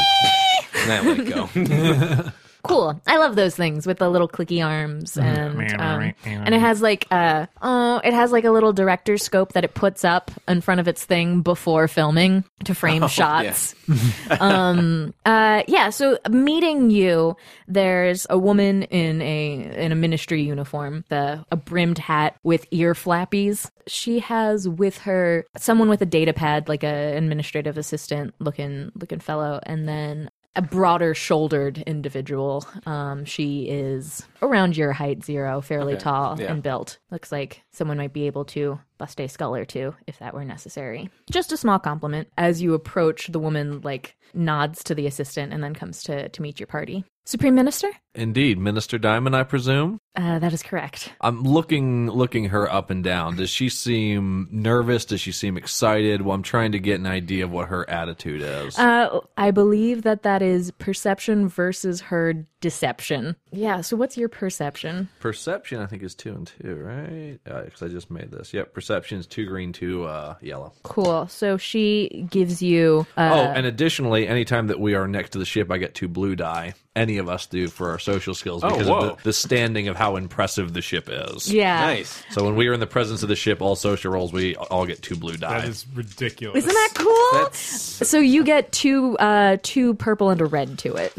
And 0.73 0.91
I 0.91 1.01
let 1.01 1.25
go. 1.27 2.31
Cool. 2.63 2.99
I 3.07 3.17
love 3.17 3.35
those 3.35 3.55
things 3.55 3.87
with 3.87 3.97
the 3.97 4.09
little 4.09 4.27
clicky 4.27 4.65
arms 4.65 5.17
and 5.17 5.57
um, 5.79 6.13
and 6.25 6.53
it 6.53 6.59
has 6.59 6.81
like 6.81 7.07
uh 7.11 7.47
oh 7.61 8.01
it 8.03 8.13
has 8.13 8.31
like 8.31 8.43
a 8.43 8.51
little 8.51 8.73
director 8.73 9.17
scope 9.17 9.53
that 9.53 9.63
it 9.63 9.73
puts 9.73 10.03
up 10.03 10.31
in 10.47 10.61
front 10.61 10.79
of 10.79 10.87
its 10.87 11.03
thing 11.03 11.41
before 11.41 11.87
filming 11.87 12.43
to 12.65 12.75
frame 12.75 13.07
shots. 13.09 13.75
um 14.39 15.13
uh 15.25 15.63
yeah, 15.67 15.89
so 15.89 16.17
meeting 16.29 16.89
you 16.89 17.35
there's 17.67 18.27
a 18.29 18.37
woman 18.37 18.83
in 18.83 19.21
a 19.21 19.85
in 19.85 19.91
a 19.91 19.95
ministry 19.95 20.41
uniform, 20.43 21.03
the 21.09 21.43
a 21.51 21.55
brimmed 21.55 21.97
hat 21.97 22.35
with 22.43 22.67
ear 22.71 22.93
flappies. 22.93 23.69
She 23.87 24.19
has 24.19 24.67
with 24.67 24.99
her 24.99 25.45
someone 25.57 25.89
with 25.89 26.01
a 26.01 26.05
data 26.05 26.33
pad 26.33 26.69
like 26.69 26.83
a 26.83 27.17
administrative 27.17 27.77
assistant 27.77 28.33
looking 28.39 28.91
looking 28.95 29.19
fellow 29.19 29.59
and 29.63 29.87
then 29.87 30.29
a 30.55 30.61
broader 30.61 31.13
shouldered 31.13 31.79
individual. 31.79 32.65
Um, 32.85 33.25
she 33.25 33.69
is 33.69 34.25
around 34.41 34.77
your 34.77 34.91
height, 34.91 35.23
zero, 35.23 35.61
fairly 35.61 35.97
tall 35.97 36.39
yeah. 36.39 36.51
and 36.51 36.63
built. 36.63 36.99
Looks 37.09 37.31
like 37.31 37.61
someone 37.71 37.97
might 37.97 38.13
be 38.13 38.27
able 38.27 38.45
to 38.45 38.79
bust 38.97 39.19
a 39.19 39.27
skull 39.27 39.55
or 39.55 39.65
two 39.65 39.95
if 40.07 40.19
that 40.19 40.33
were 40.33 40.45
necessary. 40.45 41.09
Just 41.29 41.51
a 41.51 41.57
small 41.57 41.79
compliment. 41.79 42.27
As 42.37 42.61
you 42.61 42.73
approach, 42.73 43.27
the 43.27 43.39
woman 43.39 43.81
like 43.81 44.15
nods 44.33 44.83
to 44.85 44.95
the 44.95 45.07
assistant 45.07 45.53
and 45.53 45.63
then 45.63 45.73
comes 45.73 46.03
to 46.03 46.29
to 46.29 46.41
meet 46.41 46.59
your 46.59 46.67
party. 46.67 47.03
Supreme 47.23 47.53
Minister? 47.53 47.89
Indeed, 48.15 48.57
Minister 48.57 48.97
Diamond, 48.97 49.35
I 49.35 49.43
presume. 49.43 49.99
Uh, 50.15 50.39
that 50.39 50.53
is 50.53 50.63
correct. 50.63 51.13
I'm 51.21 51.43
looking 51.43 52.09
looking 52.09 52.45
her 52.45 52.69
up 52.71 52.89
and 52.89 53.03
down. 53.03 53.37
Does 53.37 53.49
she 53.49 53.69
seem 53.69 54.49
nervous? 54.51 55.05
Does 55.05 55.21
she 55.21 55.31
seem 55.31 55.55
excited? 55.55 56.23
Well, 56.23 56.35
I'm 56.35 56.43
trying 56.43 56.73
to 56.73 56.79
get 56.79 56.99
an 56.99 57.05
idea 57.05 57.45
of 57.45 57.51
what 57.51 57.69
her 57.69 57.89
attitude 57.89 58.41
is. 58.41 58.77
Uh, 58.77 59.19
I 59.37 59.51
believe 59.51 60.01
that 60.01 60.23
that 60.23 60.41
is 60.41 60.71
perception 60.71 61.47
versus 61.47 62.01
her 62.01 62.33
deception. 62.59 63.35
Yeah. 63.51 63.81
So 63.81 63.95
what's 63.95 64.17
your 64.17 64.29
perception? 64.31 65.09
Perception, 65.19 65.79
I 65.79 65.85
think, 65.85 66.03
is 66.03 66.15
two 66.15 66.31
and 66.31 66.47
two, 66.47 66.75
right? 66.75 67.39
Because 67.43 67.81
I 67.81 67.87
just 67.87 68.09
made 68.09 68.31
this. 68.31 68.53
Yep, 68.53 68.73
perception 68.73 69.19
is 69.19 69.27
two 69.27 69.45
green, 69.45 69.73
two 69.73 70.05
uh, 70.05 70.35
yellow. 70.41 70.73
Cool. 70.83 71.27
So 71.27 71.57
she 71.57 72.27
gives 72.29 72.61
you. 72.61 73.05
Uh, 73.17 73.31
oh, 73.33 73.51
and 73.51 73.65
additionally, 73.65 74.27
anytime 74.27 74.67
that 74.67 74.79
we 74.79 74.95
are 74.95 75.07
next 75.07 75.31
to 75.31 75.39
the 75.39 75.45
ship, 75.45 75.71
I 75.71 75.77
get 75.77 75.95
two 75.95 76.07
blue 76.07 76.35
die. 76.35 76.73
Any 76.93 77.19
of 77.19 77.29
us 77.29 77.45
do 77.45 77.69
for 77.69 77.91
our 77.91 77.99
social 77.99 78.33
skills 78.33 78.61
because 78.61 78.87
whoa. 78.87 79.11
of 79.11 79.17
the, 79.17 79.23
the 79.23 79.33
standing 79.33 79.87
of 79.87 79.95
how 79.95 80.17
impressive 80.17 80.73
the 80.73 80.81
ship 80.81 81.07
is. 81.09 81.51
yeah. 81.51 81.79
nice. 81.79 82.21
So 82.31 82.43
when 82.43 82.55
we 82.55 82.67
are 82.67 82.73
in 82.73 82.81
the 82.81 82.87
presence 82.87 83.23
of 83.23 83.29
the 83.29 83.35
ship, 83.35 83.61
all 83.61 83.77
social 83.77 84.11
rolls, 84.11 84.33
we 84.33 84.55
all 84.57 84.85
get 84.85 85.01
two 85.01 85.15
blue 85.15 85.37
die. 85.37 85.61
That 85.61 85.69
is 85.69 85.85
ridiculous. 85.93 86.57
Isn't 86.57 86.73
that 86.73 86.91
cool? 86.95 87.43
That's 87.43 87.59
So 87.59 88.19
you 88.19 88.43
get 88.43 88.71
two 88.73 89.17
uh 89.19 89.57
two 89.63 89.93
purple 89.93 90.31
and 90.31 90.41
a 90.41 90.45
red 90.45 90.77
to 90.79 90.95
it. 90.95 91.13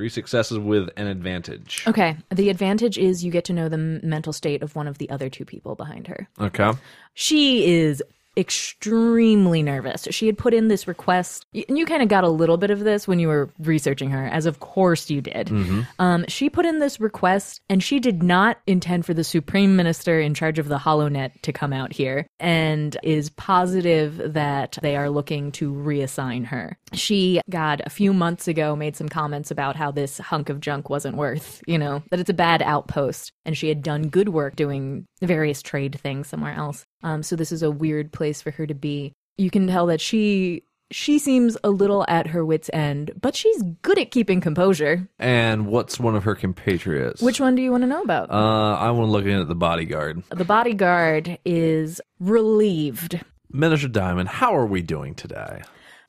Three 0.00 0.08
successes 0.08 0.58
with 0.58 0.88
an 0.96 1.08
advantage. 1.08 1.84
Okay. 1.86 2.16
The 2.30 2.48
advantage 2.48 2.96
is 2.96 3.22
you 3.22 3.30
get 3.30 3.44
to 3.44 3.52
know 3.52 3.68
the 3.68 3.76
mental 3.76 4.32
state 4.32 4.62
of 4.62 4.74
one 4.74 4.88
of 4.88 4.96
the 4.96 5.10
other 5.10 5.28
two 5.28 5.44
people 5.44 5.74
behind 5.74 6.06
her. 6.06 6.26
Okay. 6.40 6.72
She 7.12 7.66
is 7.70 8.02
extremely 8.36 9.62
nervous. 9.62 10.06
She 10.10 10.26
had 10.26 10.38
put 10.38 10.54
in 10.54 10.68
this 10.68 10.86
request, 10.86 11.46
and 11.68 11.78
you 11.78 11.84
kind 11.86 12.02
of 12.02 12.08
got 12.08 12.24
a 12.24 12.28
little 12.28 12.56
bit 12.56 12.70
of 12.70 12.80
this 12.80 13.08
when 13.08 13.18
you 13.18 13.28
were 13.28 13.50
researching 13.58 14.10
her, 14.10 14.26
as 14.26 14.46
of 14.46 14.60
course 14.60 15.10
you 15.10 15.20
did. 15.20 15.50
Um, 15.98 16.24
she 16.28 16.48
put 16.48 16.64
in 16.66 16.78
this 16.78 17.00
request, 17.00 17.60
and 17.68 17.82
she 17.82 17.98
did 17.98 18.22
not 18.22 18.58
intend 18.66 19.04
for 19.04 19.14
the 19.14 19.24
supreme 19.24 19.76
minister 19.76 20.20
in 20.20 20.34
charge 20.34 20.58
of 20.58 20.68
the 20.68 20.78
HoloNet 20.78 21.42
to 21.42 21.52
come 21.52 21.72
out 21.72 21.92
here, 21.92 22.26
and 22.38 22.96
is 23.02 23.30
positive 23.30 24.34
that 24.34 24.78
they 24.80 24.96
are 24.96 25.10
looking 25.10 25.52
to 25.52 25.72
reassign 25.72 26.46
her. 26.46 26.78
She, 26.92 27.40
God, 27.50 27.82
a 27.84 27.90
few 27.90 28.12
months 28.12 28.48
ago 28.48 28.76
made 28.76 28.96
some 28.96 29.08
comments 29.08 29.50
about 29.50 29.76
how 29.76 29.90
this 29.90 30.18
hunk 30.18 30.48
of 30.48 30.60
junk 30.60 30.88
wasn't 30.88 31.16
worth, 31.16 31.62
you 31.66 31.78
know, 31.78 32.02
that 32.10 32.20
it's 32.20 32.30
a 32.30 32.34
bad 32.34 32.62
outpost, 32.62 33.32
and 33.44 33.56
she 33.56 33.68
had 33.68 33.82
done 33.82 34.08
good 34.08 34.28
work 34.28 34.56
doing 34.56 35.06
various 35.20 35.62
trade 35.62 35.98
things 36.00 36.28
somewhere 36.28 36.54
else. 36.54 36.86
Um, 37.02 37.22
so 37.22 37.36
this 37.36 37.52
is 37.52 37.62
a 37.62 37.70
weird 37.70 38.12
place 38.12 38.42
for 38.42 38.50
her 38.52 38.66
to 38.66 38.74
be. 38.74 39.12
You 39.38 39.50
can 39.50 39.66
tell 39.66 39.86
that 39.86 40.00
she 40.00 40.62
she 40.92 41.18
seems 41.20 41.56
a 41.62 41.70
little 41.70 42.04
at 42.08 42.26
her 42.26 42.44
wits 42.44 42.68
end, 42.72 43.12
but 43.20 43.36
she's 43.36 43.62
good 43.82 43.98
at 43.98 44.10
keeping 44.10 44.40
composure. 44.40 45.08
And 45.20 45.66
what's 45.66 46.00
one 46.00 46.16
of 46.16 46.24
her 46.24 46.34
compatriots? 46.34 47.22
Which 47.22 47.40
one 47.40 47.54
do 47.54 47.62
you 47.62 47.70
want 47.70 47.84
to 47.84 47.86
know 47.86 48.02
about? 48.02 48.30
Uh, 48.30 48.74
I 48.74 48.90
want 48.90 49.06
to 49.06 49.12
look 49.12 49.24
in 49.24 49.38
at 49.38 49.46
the 49.48 49.54
bodyguard. 49.54 50.22
the 50.30 50.44
bodyguard 50.44 51.38
is 51.44 52.00
relieved. 52.18 53.20
Minister 53.52 53.88
Diamond, 53.88 54.28
how 54.28 54.54
are 54.56 54.66
we 54.66 54.82
doing 54.82 55.14
today? 55.14 55.62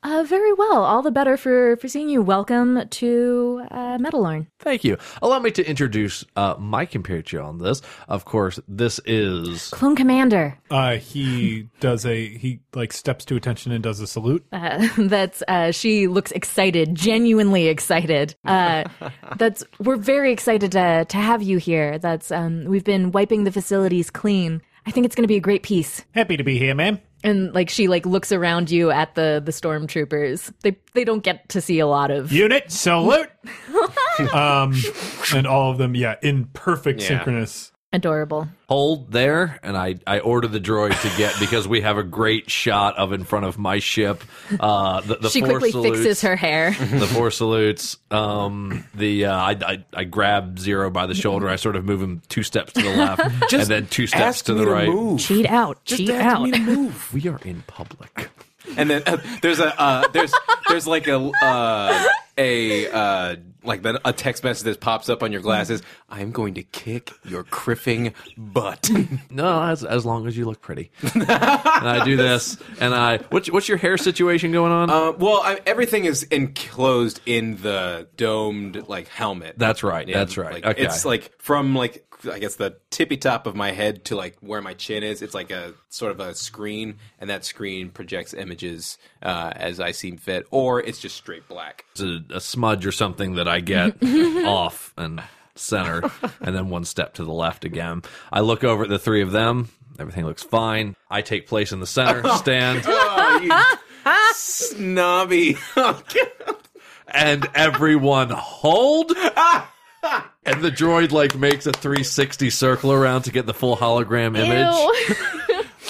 Uh, 0.03 0.23
very 0.27 0.53
well. 0.53 0.83
All 0.83 1.01
the 1.01 1.11
better 1.11 1.37
for 1.37 1.77
for 1.77 1.87
seeing 1.87 2.09
you. 2.09 2.21
Welcome 2.23 2.87
to 2.89 3.61
uh, 3.69 3.97
Metalorn. 3.99 4.47
Thank 4.59 4.83
you. 4.83 4.97
Allow 5.21 5.39
me 5.39 5.51
to 5.51 5.67
introduce 5.67 6.25
uh, 6.35 6.55
my 6.57 6.85
compatriot 6.85 7.43
on 7.43 7.59
this. 7.59 7.81
Of 8.07 8.25
course, 8.25 8.59
this 8.67 8.99
is 9.05 9.69
Clone 9.69 9.95
Commander. 9.95 10.57
Uh, 10.71 10.95
he 10.97 11.67
does 11.79 12.05
a 12.05 12.27
he 12.27 12.61
like 12.73 12.93
steps 12.93 13.25
to 13.25 13.35
attention 13.35 13.71
and 13.71 13.83
does 13.83 13.99
a 13.99 14.07
salute. 14.07 14.43
Uh, 14.51 14.87
that's 14.97 15.43
uh, 15.47 15.71
she 15.71 16.07
looks 16.07 16.31
excited, 16.31 16.95
genuinely 16.95 17.67
excited. 17.67 18.35
Uh, 18.43 18.85
that's 19.37 19.63
we're 19.79 19.97
very 19.97 20.31
excited 20.31 20.71
to 20.71 21.05
to 21.05 21.17
have 21.17 21.43
you 21.43 21.57
here. 21.57 21.99
That's 21.99 22.31
um, 22.31 22.65
we've 22.65 22.83
been 22.83 23.11
wiping 23.11 23.43
the 23.43 23.51
facilities 23.51 24.09
clean. 24.09 24.63
I 24.85 24.89
think 24.89 25.05
it's 25.05 25.15
going 25.15 25.25
to 25.25 25.27
be 25.27 25.37
a 25.37 25.41
great 25.41 25.61
piece. 25.61 26.03
Happy 26.13 26.37
to 26.37 26.43
be 26.43 26.57
here, 26.57 26.73
ma'am. 26.73 26.99
And 27.23 27.53
like 27.53 27.69
she 27.69 27.87
like 27.87 28.05
looks 28.05 28.31
around 28.31 28.71
you 28.71 28.89
at 28.91 29.15
the 29.15 29.41
the 29.43 29.51
stormtroopers. 29.51 30.51
They 30.63 30.77
they 30.93 31.03
don't 31.03 31.23
get 31.23 31.47
to 31.49 31.61
see 31.61 31.79
a 31.79 31.87
lot 31.87 32.09
of. 32.11 32.31
Unit 32.31 32.71
salute. 32.71 33.29
um, 34.33 34.73
and 35.33 35.45
all 35.45 35.71
of 35.71 35.77
them, 35.77 35.95
yeah, 35.95 36.15
in 36.21 36.45
perfect 36.53 37.01
Yeah. 37.01 37.07
synchronous. 37.09 37.70
Adorable. 37.93 38.47
hold 38.69 39.11
there, 39.11 39.59
and 39.63 39.75
I, 39.75 39.95
I 40.07 40.19
order 40.19 40.47
the 40.47 40.61
droid 40.61 40.99
to 41.01 41.17
get 41.17 41.37
because 41.41 41.67
we 41.67 41.81
have 41.81 41.97
a 41.97 42.03
great 42.03 42.49
shot 42.49 42.97
of 42.97 43.11
in 43.11 43.25
front 43.25 43.45
of 43.45 43.57
my 43.57 43.79
ship. 43.79 44.23
Uh, 44.57 45.01
the, 45.01 45.15
the 45.17 45.29
She 45.29 45.41
four 45.41 45.49
quickly 45.59 45.71
salutes, 45.71 45.97
fixes 45.99 46.21
her 46.21 46.37
hair. 46.37 46.71
the 46.71 47.05
four 47.07 47.31
salutes. 47.31 47.97
Um, 48.09 48.85
the 48.95 49.25
uh, 49.25 49.35
I, 49.35 49.51
I 49.65 49.85
I 49.93 50.03
grab 50.05 50.57
Zero 50.57 50.89
by 50.89 51.05
the 51.05 51.13
shoulder. 51.15 51.49
I 51.49 51.57
sort 51.57 51.75
of 51.75 51.83
move 51.83 52.01
him 52.01 52.21
two 52.29 52.43
steps 52.43 52.71
to 52.73 52.81
the 52.81 52.89
left, 52.95 53.21
and 53.53 53.63
then 53.63 53.87
two 53.87 54.07
steps 54.07 54.21
ask 54.23 54.45
to 54.45 54.53
me 54.53 54.63
the 54.63 54.71
right. 54.71 54.87
move. 54.87 55.19
Cheat 55.19 55.47
out. 55.47 55.83
Just 55.83 55.99
Cheat 55.99 56.11
ask 56.11 56.37
out. 56.37 56.43
me 56.43 56.51
to 56.51 56.59
move. 56.59 57.13
We 57.13 57.27
are 57.27 57.39
in 57.43 57.61
public. 57.67 58.29
And 58.77 58.89
then 58.89 59.03
uh, 59.05 59.17
there's 59.41 59.59
a 59.59 59.77
uh, 59.81 60.07
there's 60.09 60.31
there's 60.69 60.87
like 60.87 61.07
a 61.07 61.17
uh, 61.43 62.05
a 62.41 62.91
uh, 62.91 63.35
like 63.63 63.85
a 63.85 64.11
text 64.13 64.43
message 64.43 64.65
that 64.65 64.79
pops 64.81 65.07
up 65.09 65.21
on 65.21 65.31
your 65.31 65.41
glasses. 65.41 65.81
I'm 66.09 66.31
going 66.31 66.55
to 66.55 66.63
kick 66.63 67.11
your 67.23 67.43
kriffing 67.43 68.13
butt. 68.37 68.89
No, 69.29 69.61
as 69.63 69.83
as 69.83 70.05
long 70.05 70.27
as 70.27 70.35
you 70.35 70.45
look 70.45 70.61
pretty. 70.61 70.91
and 71.13 71.23
I 71.29 72.03
do 72.03 72.17
this, 72.17 72.57
and 72.79 72.93
I 72.93 73.17
what's 73.29 73.49
what's 73.51 73.67
your 73.69 73.77
hair 73.77 73.97
situation 73.97 74.51
going 74.51 74.71
on? 74.71 74.89
Uh, 74.89 75.11
well, 75.13 75.41
I, 75.43 75.59
everything 75.65 76.05
is 76.05 76.23
enclosed 76.23 77.21
in 77.25 77.57
the 77.61 78.07
domed 78.17 78.87
like 78.87 79.07
helmet. 79.07 79.55
That's 79.57 79.83
right, 79.83 80.07
that's 80.11 80.37
right. 80.37 80.53
Like, 80.53 80.65
Okay. 80.65 80.83
It's 80.83 81.05
like 81.05 81.31
from 81.39 81.75
like 81.75 82.05
I 82.29 82.39
guess 82.39 82.55
the 82.55 82.77
tippy 82.89 83.17
top 83.17 83.47
of 83.47 83.55
my 83.55 83.71
head 83.71 84.05
to 84.05 84.15
like 84.15 84.37
where 84.41 84.61
my 84.61 84.73
chin 84.73 85.03
is. 85.03 85.21
It's 85.21 85.33
like 85.33 85.49
a 85.51 85.73
sort 85.89 86.11
of 86.11 86.19
a 86.19 86.35
screen, 86.35 86.97
and 87.19 87.29
that 87.29 87.45
screen 87.45 87.89
projects 87.89 88.33
images 88.33 88.97
uh, 89.23 89.51
as 89.55 89.79
I 89.79 89.91
seem 89.91 90.17
fit, 90.17 90.45
or 90.51 90.81
it's 90.81 90.99
just 90.99 91.15
straight 91.15 91.47
black. 91.47 91.85
It's 91.91 92.01
a, 92.01 92.19
a 92.31 92.39
smudge 92.39 92.85
or 92.85 92.91
something 92.91 93.35
that 93.35 93.47
I 93.47 93.59
get 93.59 93.97
off 94.45 94.93
and 94.97 95.21
center, 95.55 96.09
and 96.39 96.55
then 96.55 96.69
one 96.69 96.85
step 96.85 97.15
to 97.15 97.23
the 97.23 97.31
left 97.31 97.65
again. 97.65 98.01
I 98.31 98.41
look 98.41 98.63
over 98.63 98.83
at 98.83 98.89
the 98.89 98.99
three 98.99 99.21
of 99.21 99.31
them. 99.31 99.69
Everything 99.99 100.25
looks 100.25 100.43
fine. 100.43 100.95
I 101.09 101.21
take 101.21 101.47
place 101.47 101.71
in 101.71 101.79
the 101.79 101.87
center 101.87 102.21
oh, 102.25 102.37
stand, 102.37 102.83
Snobby. 104.33 105.57
and 107.07 107.47
everyone 107.53 108.29
hold. 108.29 109.11
And 110.43 110.63
the 110.63 110.71
droid 110.71 111.11
like 111.11 111.35
makes 111.35 111.67
a 111.67 111.71
360 111.71 112.49
circle 112.49 112.91
around 112.91 113.23
to 113.23 113.31
get 113.31 113.45
the 113.45 113.53
full 113.53 113.77
hologram 113.77 114.35
image. 114.37 115.17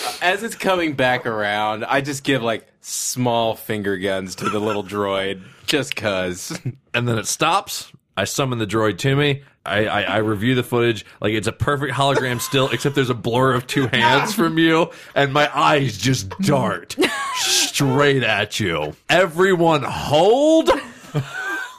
Ew. 0.02 0.10
As 0.22 0.44
it's 0.44 0.56
coming 0.56 0.94
back 0.94 1.26
around, 1.26 1.86
I 1.86 2.02
just 2.02 2.24
give 2.24 2.42
like 2.42 2.68
small 2.82 3.56
finger 3.56 3.98
guns 3.98 4.36
to 4.36 4.50
the 4.50 4.60
little 4.60 4.84
droid, 4.84 5.44
just 5.66 5.96
cause. 5.96 6.60
and 6.94 7.08
then 7.08 7.18
it 7.18 7.28
stops. 7.28 7.92
I 8.18 8.26
summon 8.26 8.60
the 8.60 8.68
droid 8.68 8.98
to 9.00 9.16
me. 9.16 9.44
I, 9.66 9.86
I, 9.86 10.02
I 10.02 10.18
review 10.18 10.56
the 10.56 10.64
footage. 10.64 11.06
Like 11.22 11.34
it's 11.34 11.48
a 11.48 11.52
perfect 11.52 11.94
hologram 11.94 12.42
still, 12.42 12.70
except 12.70 12.96
there's 12.96 13.10
a 13.10 13.16
blur 13.16 13.54
of 13.54 13.68
two 13.68 13.88
hands 13.88 14.34
from 14.34 14.58
you, 14.58 14.90
and 15.16 15.32
my 15.32 15.50
eyes 15.58 15.98
just 15.98 16.30
dart 16.40 16.96
straight 17.36 18.24
at 18.24 18.60
you. 18.60 18.96
Everyone 19.10 19.84
hold. 19.84 20.70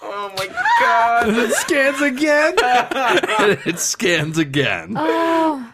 Oh 0.05 0.33
my 0.37 0.47
god! 0.81 1.29
it 1.37 1.53
scans 1.55 2.01
again. 2.01 2.55
it 3.67 3.79
scans 3.79 4.39
again. 4.39 4.95
Oh, 4.97 5.72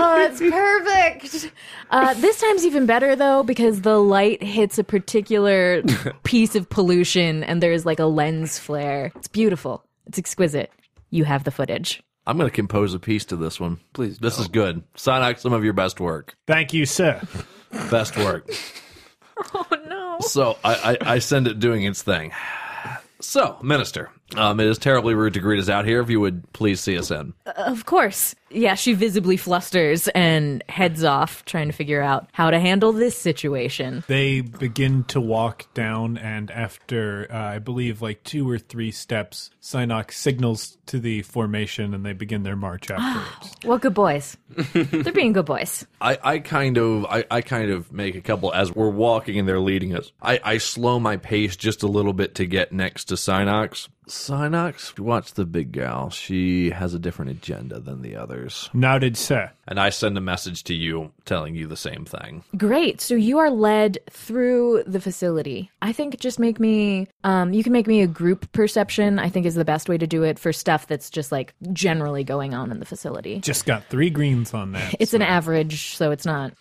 that's 0.16 0.40
perfect. 0.40 1.52
Uh, 1.90 2.14
this 2.14 2.40
time's 2.40 2.64
even 2.64 2.86
better 2.86 3.16
though 3.16 3.42
because 3.42 3.82
the 3.82 3.98
light 3.98 4.42
hits 4.42 4.78
a 4.78 4.84
particular 4.84 5.82
piece 6.22 6.54
of 6.54 6.68
pollution 6.68 7.44
and 7.44 7.62
there's 7.62 7.84
like 7.86 7.98
a 7.98 8.06
lens 8.06 8.58
flare. 8.58 9.12
It's 9.16 9.28
beautiful. 9.28 9.84
It's 10.06 10.18
exquisite. 10.18 10.70
You 11.10 11.24
have 11.24 11.44
the 11.44 11.50
footage. 11.50 12.02
I'm 12.26 12.36
going 12.36 12.48
to 12.50 12.54
compose 12.54 12.92
a 12.92 12.98
piece 12.98 13.24
to 13.26 13.36
this 13.36 13.58
one. 13.58 13.80
Please 13.94 14.18
This 14.18 14.38
is 14.38 14.48
good. 14.48 14.82
Sign 14.96 15.36
some 15.36 15.54
of 15.54 15.64
your 15.64 15.72
best 15.72 15.98
work. 15.98 16.36
Thank 16.46 16.74
you, 16.74 16.84
sir. 16.84 17.20
Best 17.90 18.16
work. 18.16 18.48
Oh 19.54 19.64
no. 19.86 20.16
So 20.18 20.58
I, 20.64 20.96
I, 21.00 21.12
I 21.14 21.18
send 21.20 21.46
it 21.46 21.60
doing 21.60 21.84
its 21.84 22.02
thing. 22.02 22.32
So, 23.20 23.56
Minister, 23.62 24.10
um, 24.36 24.58
it 24.60 24.66
is 24.66 24.78
terribly 24.78 25.14
rude 25.14 25.34
to 25.34 25.40
greet 25.40 25.60
us 25.60 25.68
out 25.68 25.84
here. 25.84 26.00
If 26.00 26.10
you 26.10 26.18
would 26.20 26.52
please 26.52 26.80
see 26.80 26.96
us 26.98 27.10
in. 27.10 27.34
Of 27.46 27.86
course. 27.86 28.34
Yeah, 28.50 28.74
she 28.74 28.94
visibly 28.94 29.36
flusters 29.36 30.08
and 30.08 30.64
heads 30.68 31.04
off 31.04 31.44
trying 31.44 31.68
to 31.68 31.72
figure 31.72 32.02
out 32.02 32.28
how 32.32 32.50
to 32.50 32.58
handle 32.58 32.92
this 32.92 33.16
situation. 33.16 34.04
They 34.06 34.40
begin 34.40 35.04
to 35.04 35.20
walk 35.20 35.72
down, 35.74 36.18
and 36.18 36.50
after 36.50 37.26
uh, 37.30 37.36
I 37.36 37.58
believe 37.58 38.02
like 38.02 38.22
two 38.24 38.48
or 38.48 38.58
three 38.58 38.90
steps, 38.90 39.50
Synox 39.60 40.12
signals 40.12 40.78
to 40.86 40.98
the 40.98 41.22
formation, 41.22 41.94
and 41.94 42.04
they 42.04 42.12
begin 42.12 42.42
their 42.42 42.56
march 42.56 42.90
afterwards. 42.90 43.54
Well, 43.64 43.78
good 43.78 43.94
boys. 43.94 44.36
They're 44.72 45.12
being 45.12 45.32
good 45.32 45.46
boys. 45.46 45.86
I, 46.00 46.18
I 46.22 46.38
kind 46.38 46.78
of 46.78 47.04
I, 47.06 47.24
I 47.30 47.40
kind 47.42 47.70
of 47.70 47.92
make 47.92 48.14
a 48.14 48.20
couple 48.20 48.52
as 48.52 48.74
we're 48.74 48.88
walking 48.88 49.38
and 49.38 49.48
they're 49.48 49.60
leading 49.60 49.94
us. 49.94 50.12
I, 50.22 50.40
I 50.42 50.58
slow 50.58 50.98
my 50.98 51.16
pace 51.16 51.56
just 51.56 51.82
a 51.82 51.86
little 51.86 52.12
bit 52.12 52.36
to 52.36 52.46
get 52.46 52.72
next 52.72 53.06
to 53.06 53.14
Synox. 53.14 53.88
Synox, 54.08 54.98
watch 54.98 55.34
the 55.34 55.44
big 55.44 55.72
gal. 55.72 56.10
She 56.10 56.70
has 56.70 56.94
a 56.94 56.98
different 56.98 57.30
agenda 57.32 57.78
than 57.78 58.00
the 58.02 58.16
others. 58.38 58.70
Noted, 58.72 59.16
sir. 59.16 59.50
And 59.66 59.78
I 59.78 59.90
send 59.90 60.16
a 60.16 60.20
message 60.20 60.64
to 60.64 60.74
you 60.74 61.12
telling 61.24 61.54
you 61.54 61.66
the 61.66 61.76
same 61.76 62.04
thing. 62.04 62.42
Great. 62.56 63.00
So 63.00 63.14
you 63.14 63.38
are 63.38 63.50
led 63.50 63.98
through 64.10 64.84
the 64.86 65.00
facility. 65.00 65.70
I 65.82 65.92
think 65.92 66.18
just 66.20 66.38
make 66.38 66.58
me, 66.58 67.08
um, 67.24 67.52
you 67.52 67.62
can 67.62 67.72
make 67.72 67.86
me 67.86 68.00
a 68.00 68.06
group 68.06 68.50
perception, 68.52 69.18
I 69.18 69.28
think 69.28 69.46
is 69.46 69.54
the 69.54 69.64
best 69.64 69.88
way 69.88 69.98
to 69.98 70.06
do 70.06 70.22
it 70.22 70.38
for 70.38 70.52
stuff 70.52 70.86
that's 70.86 71.10
just 71.10 71.32
like 71.32 71.54
generally 71.72 72.24
going 72.24 72.54
on 72.54 72.70
in 72.70 72.80
the 72.80 72.86
facility. 72.86 73.40
Just 73.40 73.66
got 73.66 73.84
three 73.86 74.10
greens 74.10 74.54
on 74.54 74.72
that. 74.72 74.94
It's 74.98 75.14
an 75.14 75.22
average, 75.22 75.96
so 75.96 76.10
it's 76.10 76.24
not. 76.24 76.52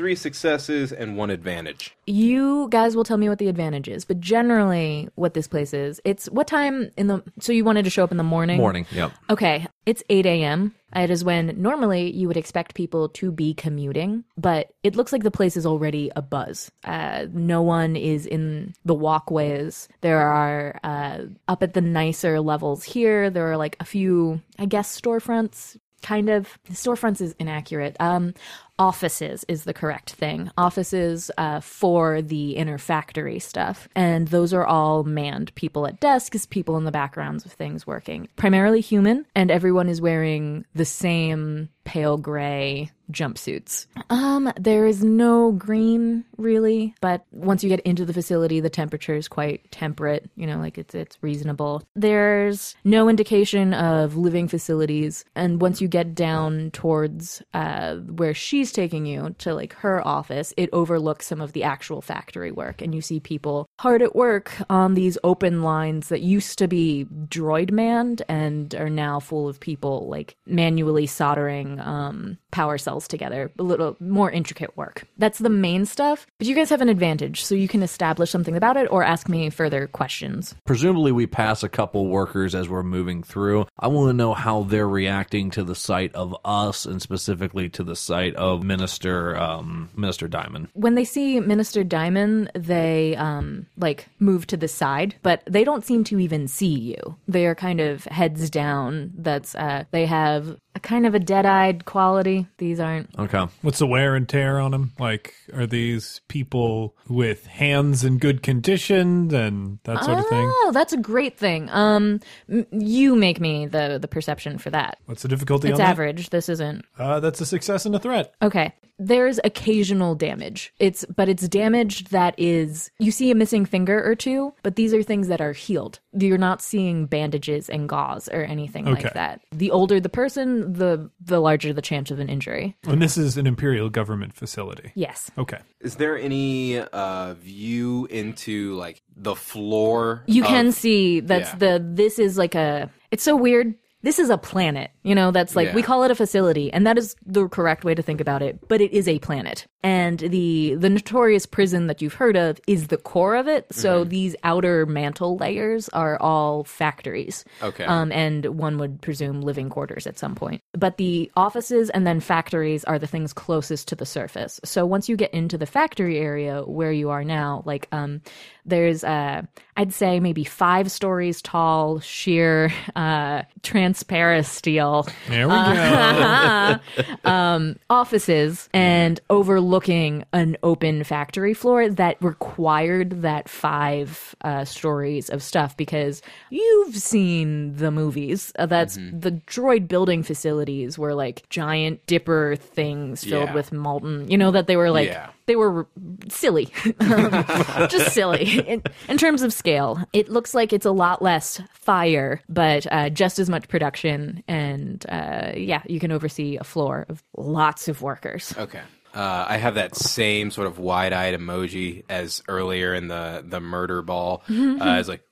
Three 0.00 0.14
successes 0.14 0.94
and 0.94 1.14
one 1.14 1.28
advantage. 1.28 1.94
You 2.06 2.68
guys 2.70 2.96
will 2.96 3.04
tell 3.04 3.18
me 3.18 3.28
what 3.28 3.36
the 3.36 3.48
advantage 3.48 3.86
is, 3.86 4.06
but 4.06 4.18
generally, 4.18 5.10
what 5.14 5.34
this 5.34 5.46
place 5.46 5.74
is, 5.74 6.00
it's 6.06 6.24
what 6.30 6.46
time 6.46 6.90
in 6.96 7.08
the. 7.08 7.22
So 7.38 7.52
you 7.52 7.66
wanted 7.66 7.84
to 7.84 7.90
show 7.90 8.02
up 8.02 8.10
in 8.10 8.16
the 8.16 8.22
morning? 8.22 8.56
Morning, 8.56 8.86
yep. 8.92 9.12
Okay, 9.28 9.66
it's 9.84 10.02
8 10.08 10.24
a.m. 10.24 10.74
It 10.96 11.10
is 11.10 11.22
when 11.22 11.54
normally 11.60 12.10
you 12.16 12.28
would 12.28 12.38
expect 12.38 12.74
people 12.74 13.10
to 13.10 13.30
be 13.30 13.52
commuting, 13.52 14.24
but 14.38 14.72
it 14.82 14.96
looks 14.96 15.12
like 15.12 15.22
the 15.22 15.30
place 15.30 15.54
is 15.54 15.66
already 15.66 16.10
a 16.16 16.22
buzz. 16.22 16.70
Uh, 16.82 17.26
no 17.30 17.60
one 17.60 17.94
is 17.94 18.24
in 18.24 18.72
the 18.86 18.94
walkways. 18.94 19.86
There 20.00 20.20
are, 20.20 20.80
uh, 20.82 21.24
up 21.46 21.62
at 21.62 21.74
the 21.74 21.82
nicer 21.82 22.40
levels 22.40 22.84
here, 22.84 23.28
there 23.28 23.52
are 23.52 23.58
like 23.58 23.76
a 23.80 23.84
few, 23.84 24.40
I 24.58 24.64
guess, 24.64 24.98
storefronts. 24.98 25.76
Kind 26.02 26.30
of. 26.30 26.58
Storefronts 26.70 27.20
is 27.20 27.34
inaccurate. 27.38 27.94
Um, 28.00 28.32
offices 28.80 29.44
is 29.46 29.64
the 29.64 29.74
correct 29.74 30.10
thing. 30.10 30.50
Offices 30.56 31.30
uh, 31.36 31.60
for 31.60 32.22
the 32.22 32.52
inner 32.56 32.78
factory 32.78 33.38
stuff. 33.38 33.88
And 33.94 34.28
those 34.28 34.54
are 34.54 34.64
all 34.64 35.04
manned. 35.04 35.54
People 35.54 35.86
at 35.86 36.00
desks, 36.00 36.46
people 36.46 36.78
in 36.78 36.84
the 36.84 36.90
backgrounds 36.90 37.44
of 37.44 37.52
things 37.52 37.86
working. 37.86 38.26
Primarily 38.36 38.80
human, 38.80 39.26
and 39.36 39.50
everyone 39.50 39.88
is 39.88 40.00
wearing 40.00 40.64
the 40.74 40.86
same 40.86 41.68
pale 41.84 42.16
gray 42.16 42.90
jumpsuits. 43.10 43.86
Um, 44.10 44.52
there 44.56 44.86
is 44.86 45.02
no 45.02 45.52
green 45.52 46.24
really, 46.36 46.94
but 47.00 47.24
once 47.32 47.64
you 47.64 47.68
get 47.68 47.80
into 47.80 48.04
the 48.04 48.12
facility, 48.12 48.60
the 48.60 48.70
temperature 48.70 49.16
is 49.16 49.26
quite 49.26 49.70
temperate. 49.72 50.30
You 50.36 50.46
know, 50.46 50.58
like 50.58 50.78
it's 50.78 50.94
it's 50.94 51.18
reasonable. 51.20 51.82
There's 51.96 52.76
no 52.84 53.08
indication 53.08 53.74
of 53.74 54.16
living 54.16 54.46
facilities, 54.48 55.24
and 55.34 55.60
once 55.60 55.80
you 55.80 55.88
get 55.88 56.14
down 56.14 56.70
towards 56.70 57.42
uh, 57.54 57.96
where 57.96 58.34
she's 58.34 58.69
taking 58.72 59.06
you 59.06 59.34
to 59.38 59.54
like 59.54 59.74
her 59.74 60.06
office, 60.06 60.52
it 60.56 60.70
overlooks 60.72 61.26
some 61.26 61.40
of 61.40 61.52
the 61.52 61.64
actual 61.64 62.02
factory 62.02 62.50
work, 62.50 62.82
and 62.82 62.94
you 62.94 63.00
see 63.00 63.20
people 63.20 63.66
hard 63.78 64.02
at 64.02 64.16
work 64.16 64.52
on 64.68 64.94
these 64.94 65.18
open 65.24 65.62
lines 65.62 66.08
that 66.08 66.20
used 66.20 66.58
to 66.58 66.68
be 66.68 67.06
droid 67.28 67.70
manned 67.70 68.22
and 68.28 68.74
are 68.74 68.90
now 68.90 69.20
full 69.20 69.48
of 69.48 69.60
people 69.60 70.08
like 70.08 70.36
manually 70.46 71.06
soldering 71.06 71.78
um, 71.80 72.38
power 72.50 72.78
cells 72.78 73.06
together. 73.06 73.50
A 73.58 73.62
little 73.62 73.96
more 74.00 74.30
intricate 74.30 74.76
work. 74.76 75.04
That's 75.18 75.38
the 75.38 75.50
main 75.50 75.86
stuff, 75.86 76.26
but 76.38 76.46
you 76.46 76.54
guys 76.54 76.70
have 76.70 76.80
an 76.80 76.88
advantage, 76.88 77.44
so 77.44 77.54
you 77.54 77.68
can 77.68 77.82
establish 77.82 78.30
something 78.30 78.56
about 78.56 78.76
it 78.76 78.90
or 78.90 79.02
ask 79.02 79.28
me 79.28 79.50
further 79.50 79.86
questions. 79.86 80.54
Presumably, 80.64 81.12
we 81.12 81.26
pass 81.26 81.62
a 81.62 81.68
couple 81.68 82.08
workers 82.08 82.54
as 82.54 82.68
we're 82.68 82.82
moving 82.82 83.22
through. 83.22 83.66
I 83.78 83.88
want 83.88 84.08
to 84.08 84.14
know 84.14 84.34
how 84.34 84.62
they're 84.62 84.88
reacting 84.88 85.50
to 85.52 85.64
the 85.64 85.74
sight 85.74 86.14
of 86.14 86.36
us, 86.44 86.86
and 86.86 87.00
specifically 87.00 87.68
to 87.70 87.84
the 87.84 87.96
sight 87.96 88.34
of 88.34 88.49
Minister 88.58 89.36
um, 89.36 89.88
Minister 89.96 90.28
Diamond. 90.28 90.68
when 90.74 90.94
they 90.94 91.04
see 91.04 91.40
Minister 91.40 91.84
Diamond, 91.84 92.50
they 92.54 93.16
um 93.16 93.66
like 93.76 94.08
move 94.18 94.46
to 94.48 94.56
the 94.56 94.68
side, 94.68 95.14
but 95.22 95.42
they 95.46 95.64
don't 95.64 95.84
seem 95.84 96.04
to 96.04 96.18
even 96.18 96.48
see 96.48 96.66
you. 96.78 97.16
They 97.28 97.46
are 97.46 97.54
kind 97.54 97.80
of 97.80 98.04
heads 98.04 98.50
down. 98.50 99.12
That's 99.16 99.54
uh 99.54 99.84
they 99.90 100.06
have 100.06 100.56
a 100.84 100.86
kind 100.88 101.06
of 101.06 101.14
a 101.14 101.18
dead-eyed 101.18 101.84
quality. 101.84 102.46
These 102.58 102.80
aren't 102.80 103.10
Okay. 103.18 103.46
What's 103.62 103.78
the 103.78 103.86
wear 103.86 104.14
and 104.16 104.28
tear 104.28 104.58
on 104.58 104.70
them? 104.72 104.92
Like, 104.98 105.34
are 105.54 105.66
these 105.66 106.20
people 106.28 106.96
with 107.08 107.46
hands 107.46 108.04
in 108.04 108.18
good 108.18 108.42
condition 108.42 109.34
and 109.34 109.78
that 109.84 110.04
sort 110.04 110.18
of 110.18 110.26
thing? 110.28 110.46
Oh, 110.52 110.70
that's 110.72 110.92
a 110.92 110.96
great 110.98 111.38
thing. 111.38 111.68
Um 111.70 112.20
m- 112.48 112.66
you 112.72 113.14
make 113.16 113.40
me 113.40 113.66
the 113.66 113.98
the 114.00 114.08
perception 114.08 114.58
for 114.58 114.70
that. 114.70 114.98
What's 115.06 115.22
the 115.22 115.28
difficulty 115.28 115.68
It's 115.70 115.80
on 115.80 115.86
average. 115.86 116.30
This 116.30 116.48
isn't. 116.48 116.84
Uh, 116.98 117.20
that's 117.20 117.40
a 117.40 117.46
success 117.46 117.86
and 117.86 117.94
a 117.94 117.98
threat. 117.98 118.34
Okay. 118.42 118.72
there's 119.02 119.40
occasional 119.44 120.14
damage. 120.14 120.74
It's 120.78 121.06
but 121.16 121.26
it's 121.28 121.48
damage 121.48 122.04
that 122.10 122.34
is 122.36 122.90
you 122.98 123.10
see 123.10 123.30
a 123.30 123.34
missing 123.34 123.64
finger 123.64 124.04
or 124.04 124.14
two, 124.14 124.52
but 124.62 124.76
these 124.76 124.92
are 124.92 125.02
things 125.02 125.28
that 125.28 125.40
are 125.40 125.54
healed. 125.54 126.00
You're 126.12 126.36
not 126.36 126.60
seeing 126.60 127.06
bandages 127.06 127.70
and 127.70 127.88
gauze 127.88 128.28
or 128.28 128.42
anything 128.44 128.86
Okay. 128.86 129.04
like 129.04 129.14
that. 129.14 129.40
The 129.52 129.70
older 129.70 130.00
the 130.00 130.10
person, 130.10 130.69
the 130.74 131.10
the 131.20 131.40
larger 131.40 131.72
the 131.72 131.82
chance 131.82 132.10
of 132.10 132.18
an 132.18 132.28
injury. 132.28 132.76
And 132.84 133.00
this 133.00 133.16
is 133.16 133.36
an 133.36 133.46
imperial 133.46 133.90
government 133.90 134.34
facility. 134.34 134.92
Yes. 134.94 135.30
Okay. 135.36 135.58
Is 135.80 135.96
there 135.96 136.18
any 136.18 136.78
uh, 136.78 137.34
view 137.34 138.06
into 138.10 138.74
like 138.74 139.02
the 139.16 139.34
floor? 139.34 140.24
You 140.26 140.42
can 140.42 140.72
see 140.72 141.20
that's 141.20 141.50
yeah. 141.50 141.78
the 141.78 141.84
this 141.84 142.18
is 142.18 142.38
like 142.38 142.54
a 142.54 142.90
it's 143.10 143.22
so 143.22 143.36
weird. 143.36 143.74
This 144.02 144.18
is 144.18 144.30
a 144.30 144.38
planet, 144.38 144.90
you 145.02 145.14
know, 145.14 145.30
that's 145.30 145.54
like 145.54 145.74
we 145.74 145.82
call 145.82 146.04
it 146.04 146.10
a 146.10 146.14
facility 146.14 146.72
and 146.72 146.86
that 146.86 146.96
is 146.96 147.14
the 147.26 147.48
correct 147.48 147.84
way 147.84 147.94
to 147.94 148.00
think 148.02 148.20
about 148.20 148.40
it, 148.42 148.58
but 148.68 148.80
it 148.80 148.92
is 148.92 149.06
a 149.06 149.18
planet. 149.18 149.66
And 149.82 150.18
the 150.18 150.74
the 150.76 150.88
notorious 150.90 151.44
prison 151.46 151.86
that 151.86 152.00
you've 152.00 152.14
heard 152.14 152.36
of 152.36 152.58
is 152.66 152.88
the 152.88 152.96
core 152.96 153.36
of 153.36 153.46
it. 153.48 153.66
So 153.70 154.00
Mm-hmm. 154.00 154.08
these 154.10 154.36
outer 154.42 154.86
mantle 154.86 155.36
layers 155.36 155.88
are 155.90 156.18
all 156.20 156.64
factories. 156.64 157.44
Okay. 157.62 157.84
Um 157.84 158.10
and 158.12 158.46
one 158.58 158.78
would 158.78 159.02
presume 159.02 159.42
living 159.42 159.68
quarters 159.68 160.06
at 160.06 160.18
some 160.18 160.34
point. 160.34 160.62
But 160.80 160.96
the 160.96 161.30
offices 161.36 161.90
and 161.90 162.06
then 162.06 162.20
factories 162.20 162.84
are 162.84 162.98
the 162.98 163.06
things 163.06 163.32
closest 163.32 163.88
to 163.88 163.94
the 163.94 164.06
surface. 164.06 164.58
So 164.64 164.86
once 164.86 165.08
you 165.08 165.16
get 165.16 165.32
into 165.34 165.58
the 165.58 165.66
factory 165.66 166.18
area 166.18 166.62
where 166.64 166.92
you 166.92 167.10
are 167.10 167.22
now, 167.24 167.62
like 167.66 167.86
um 167.92 168.22
there's 168.64 169.04
uh 169.04 169.42
I'd 169.76 169.92
say 169.92 170.20
maybe 170.20 170.44
five 170.44 170.90
stories 170.90 171.40
tall, 171.42 172.00
sheer, 172.00 172.72
uh 172.96 173.42
transparent 173.62 174.46
steel 174.46 175.06
There 175.28 175.48
we 175.48 175.54
go. 175.54 176.76
um, 177.30 177.76
offices 177.88 178.68
and 178.72 179.20
overlooking 179.28 180.24
an 180.32 180.56
open 180.62 181.04
factory 181.04 181.54
floor 181.54 181.88
that 181.90 182.16
required 182.22 183.22
that 183.22 183.48
five 183.48 184.34
uh, 184.42 184.64
stories 184.64 185.28
of 185.28 185.42
stuff 185.42 185.76
because 185.76 186.22
you've 186.50 186.96
seen 186.96 187.76
the 187.76 187.90
movies. 187.90 188.52
Uh, 188.58 188.66
that's 188.66 188.96
the 188.96 189.32
droid 189.46 189.88
building 189.88 190.22
facilities 190.70 190.98
were 190.98 191.14
like 191.14 191.48
giant 191.48 192.04
dipper 192.06 192.56
things 192.56 193.24
filled 193.24 193.48
Yeah. 193.48 193.54
with 193.54 193.72
molten, 193.72 194.30
you 194.30 194.38
know, 194.38 194.50
that 194.50 194.66
they 194.66 194.76
were 194.76 194.90
like, 194.90 195.08
Yeah. 195.08 195.30
they 195.46 195.56
were 195.56 195.86
silly, 196.28 196.68
Um, 197.00 197.30
just 197.88 198.12
silly 198.12 198.58
in, 198.66 198.82
in 199.08 199.18
terms 199.18 199.42
of 199.42 199.52
scale. 199.52 199.98
It 200.12 200.28
looks 200.28 200.54
like 200.54 200.72
it's 200.72 200.86
a 200.86 200.92
lot 200.92 201.22
less 201.22 201.60
fire, 201.72 202.40
but 202.48 202.86
uh, 202.90 203.10
just 203.10 203.38
as 203.38 203.48
much 203.50 203.68
production. 203.68 204.42
And 204.48 205.04
uh, 205.08 205.52
yeah, 205.56 205.82
you 205.86 206.00
can 206.00 206.12
oversee 206.12 206.56
a 206.56 206.64
floor 206.64 207.06
of 207.08 207.22
lots 207.36 207.88
of 207.88 208.02
workers. 208.02 208.54
Okay. 208.56 208.82
Uh, 209.12 209.44
I 209.48 209.56
have 209.56 209.74
that 209.74 209.96
same 209.96 210.52
sort 210.52 210.68
of 210.68 210.78
wide-eyed 210.78 211.34
emoji 211.34 212.04
as 212.08 212.44
earlier 212.46 212.94
in 212.94 213.08
the 213.08 213.42
the 213.44 213.58
murder 213.58 214.02
ball. 214.02 214.44
Mm-hmm. 214.48 214.80
Uh, 214.80 214.98
it's 215.00 215.08
like 215.08 215.22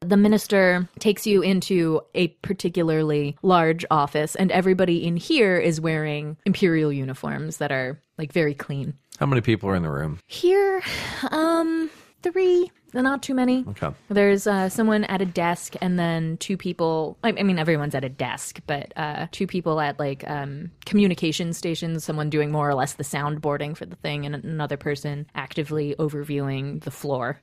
The 0.00 0.16
minister 0.16 0.88
takes 0.98 1.26
you 1.26 1.42
into 1.42 2.02
a 2.14 2.28
particularly 2.42 3.36
large 3.42 3.84
office, 3.90 4.34
and 4.34 4.52
everybody 4.52 5.06
in 5.06 5.16
here 5.16 5.56
is 5.56 5.80
wearing 5.80 6.36
imperial 6.44 6.92
uniforms 6.92 7.58
that 7.58 7.72
are 7.72 8.00
like 8.18 8.32
very 8.32 8.54
clean. 8.54 8.94
How 9.18 9.26
many 9.26 9.40
people 9.40 9.68
are 9.68 9.74
in 9.74 9.82
the 9.82 9.90
room? 9.90 10.18
Here, 10.26 10.82
um, 11.30 11.90
three, 12.22 12.70
not 12.94 13.22
too 13.22 13.34
many. 13.34 13.64
Okay. 13.68 13.90
There's 14.08 14.46
uh, 14.46 14.68
someone 14.68 15.04
at 15.04 15.20
a 15.20 15.26
desk, 15.26 15.74
and 15.80 15.98
then 15.98 16.36
two 16.38 16.56
people. 16.56 17.18
I, 17.22 17.28
I 17.38 17.42
mean, 17.42 17.58
everyone's 17.58 17.94
at 17.94 18.04
a 18.04 18.08
desk, 18.08 18.60
but 18.66 18.92
uh, 18.96 19.26
two 19.32 19.46
people 19.46 19.80
at 19.80 19.98
like 19.98 20.28
um, 20.28 20.70
communication 20.84 21.52
stations. 21.52 22.04
Someone 22.04 22.30
doing 22.30 22.50
more 22.50 22.68
or 22.68 22.74
less 22.74 22.94
the 22.94 23.04
soundboarding 23.04 23.76
for 23.76 23.86
the 23.86 23.96
thing, 23.96 24.26
and 24.26 24.34
another 24.34 24.76
person 24.76 25.26
actively 25.34 25.94
overviewing 25.98 26.82
the 26.82 26.90
floor. 26.90 27.40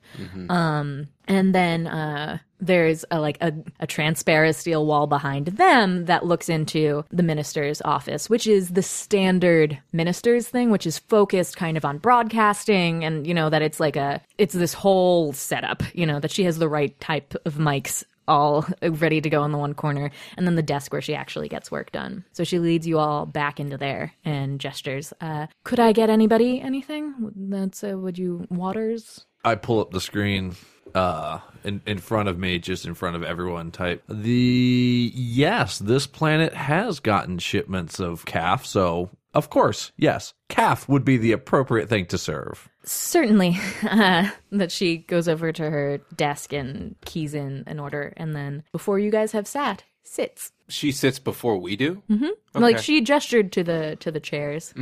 Um, 0.49 1.07
and 1.27 1.55
then 1.55 1.87
uh, 1.87 2.39
there's 2.59 3.05
a, 3.11 3.19
like 3.19 3.37
a, 3.41 3.53
a 3.79 3.87
transparent 3.87 4.55
steel 4.55 4.85
wall 4.85 5.07
behind 5.07 5.47
them 5.47 6.05
that 6.05 6.25
looks 6.25 6.49
into 6.49 7.05
the 7.11 7.23
minister's 7.23 7.81
office, 7.81 8.29
which 8.29 8.47
is 8.47 8.69
the 8.69 8.83
standard 8.83 9.79
minister's 9.91 10.47
thing, 10.47 10.69
which 10.69 10.85
is 10.85 10.99
focused 10.99 11.57
kind 11.57 11.77
of 11.77 11.85
on 11.85 11.97
broadcasting, 11.97 13.03
and 13.03 13.27
you 13.27 13.33
know 13.33 13.49
that 13.49 13.61
it's 13.61 13.79
like 13.79 13.95
a 13.95 14.21
it's 14.37 14.53
this 14.53 14.73
whole 14.73 15.32
setup, 15.33 15.83
you 15.93 16.05
know 16.05 16.19
that 16.19 16.31
she 16.31 16.43
has 16.43 16.57
the 16.57 16.69
right 16.69 16.97
type 16.99 17.35
of 17.45 17.55
mics 17.55 18.03
all 18.27 18.65
ready 18.81 19.19
to 19.19 19.29
go 19.29 19.43
in 19.43 19.51
the 19.51 19.57
one 19.57 19.73
corner 19.73 20.09
and 20.37 20.47
then 20.47 20.55
the 20.55 20.63
desk 20.63 20.93
where 20.93 21.01
she 21.01 21.13
actually 21.13 21.49
gets 21.49 21.69
work 21.69 21.91
done 21.91 22.23
so 22.31 22.45
she 22.45 22.57
leads 22.57 22.87
you 22.87 22.97
all 22.97 23.25
back 23.25 23.59
into 23.59 23.77
there 23.77 24.13
and 24.23 24.61
gestures 24.61 25.11
uh 25.19 25.45
could 25.65 25.77
i 25.77 25.91
get 25.91 26.09
anybody 26.09 26.61
anything 26.61 27.13
that's 27.35 27.83
uh, 27.83 27.97
would 27.97 28.17
you 28.17 28.47
waters 28.49 29.25
I 29.43 29.55
pull 29.55 29.81
up 29.81 29.91
the 29.91 29.99
screen 29.99 30.55
uh 30.95 31.39
in, 31.63 31.81
in 31.85 31.97
front 31.97 32.29
of 32.29 32.37
me, 32.37 32.59
just 32.59 32.85
in 32.85 32.93
front 32.93 33.15
of 33.15 33.23
everyone 33.23 33.71
type. 33.71 34.03
The 34.09 35.11
yes, 35.15 35.79
this 35.79 36.07
planet 36.07 36.53
has 36.53 36.99
gotten 36.99 37.39
shipments 37.39 37.99
of 37.99 38.25
caf, 38.25 38.65
so 38.65 39.09
of 39.33 39.49
course, 39.49 39.91
yes, 39.97 40.33
caf 40.49 40.87
would 40.87 41.05
be 41.05 41.17
the 41.17 41.31
appropriate 41.31 41.89
thing 41.89 42.05
to 42.07 42.17
serve. 42.17 42.69
Certainly. 42.85 43.57
Uh, 43.83 44.29
that 44.51 44.71
she 44.71 44.97
goes 44.97 45.27
over 45.27 45.51
to 45.51 45.69
her 45.69 45.99
desk 46.15 46.51
and 46.53 46.95
keys 47.05 47.33
in 47.33 47.63
an 47.67 47.79
order, 47.79 48.13
and 48.17 48.35
then 48.35 48.63
before 48.71 48.97
you 48.97 49.11
guys 49.11 49.31
have 49.33 49.45
sat, 49.45 49.83
sits. 50.03 50.51
she 50.69 50.91
sits 50.91 51.19
before 51.19 51.57
we 51.57 51.75
do. 51.75 52.01
Mm-hmm. 52.09 52.59
Like 52.59 52.77
she 52.79 53.01
gestured 53.01 53.51
to 53.53 53.63
the 53.63 53.97
to 53.99 54.09
the 54.09 54.19
chairs. 54.19 54.73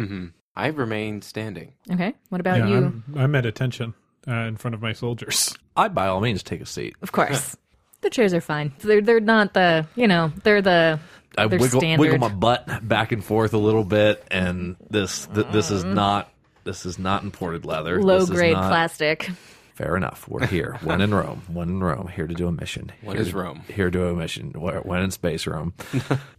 I 0.55 0.67
remain 0.67 1.21
standing. 1.23 1.73
Okay. 1.91 2.13
What 2.29 2.39
about 2.41 2.59
Yeah, 2.59 2.67
you? 2.67 2.75
I'm, 2.77 3.03
I'm 3.17 3.35
at 3.35 3.45
attention 3.45 3.93
uh, 4.27 4.31
in 4.33 4.55
front 4.57 4.75
of 4.75 4.81
my 4.81 4.93
soldiers. 4.93 5.57
I 5.75 5.87
by 5.89 6.07
all 6.07 6.21
means 6.21 6.43
take 6.43 6.61
a 6.61 6.65
seat. 6.65 6.95
Of 7.01 7.11
course. 7.11 7.57
the 8.01 8.09
chairs 8.09 8.33
are 8.33 8.41
fine. 8.41 8.71
They're 8.79 9.01
they're 9.01 9.19
not 9.19 9.53
the 9.55 9.87
you 9.95 10.07
know 10.07 10.31
they're 10.43 10.61
the 10.61 10.99
I 11.37 11.47
they're 11.47 11.59
wiggle, 11.59 11.81
standard. 11.81 12.01
wiggle 12.01 12.19
my 12.19 12.29
butt 12.33 12.87
back 12.87 13.11
and 13.11 13.23
forth 13.23 13.53
a 13.53 13.57
little 13.57 13.83
bit, 13.83 14.23
and 14.29 14.75
this 14.89 15.25
th- 15.33 15.47
this 15.51 15.71
is 15.71 15.83
not 15.83 16.31
this 16.63 16.85
is 16.85 16.97
not 16.99 17.23
imported 17.23 17.65
leather. 17.65 18.01
low 18.01 18.19
This 18.19 18.29
is 18.29 18.35
grade 18.35 18.53
not- 18.53 18.69
plastic. 18.69 19.29
Fair 19.75 19.95
enough. 19.97 20.27
We're 20.27 20.45
here. 20.45 20.77
When 20.83 21.01
in 21.01 21.13
Rome. 21.13 21.41
When 21.47 21.69
in 21.69 21.83
Rome. 21.83 22.07
Here 22.07 22.27
to 22.27 22.33
do 22.33 22.47
a 22.47 22.51
mission. 22.51 22.91
What 23.01 23.13
Here 23.13 23.21
is 23.23 23.29
to- 23.31 23.37
Rome? 23.37 23.61
Here 23.67 23.85
to 23.85 23.91
do 23.91 24.07
a 24.07 24.13
mission. 24.13 24.51
Wh- 24.51 24.85
When 24.85 25.01
in 25.01 25.11
space 25.11 25.47
Rome. 25.47 25.73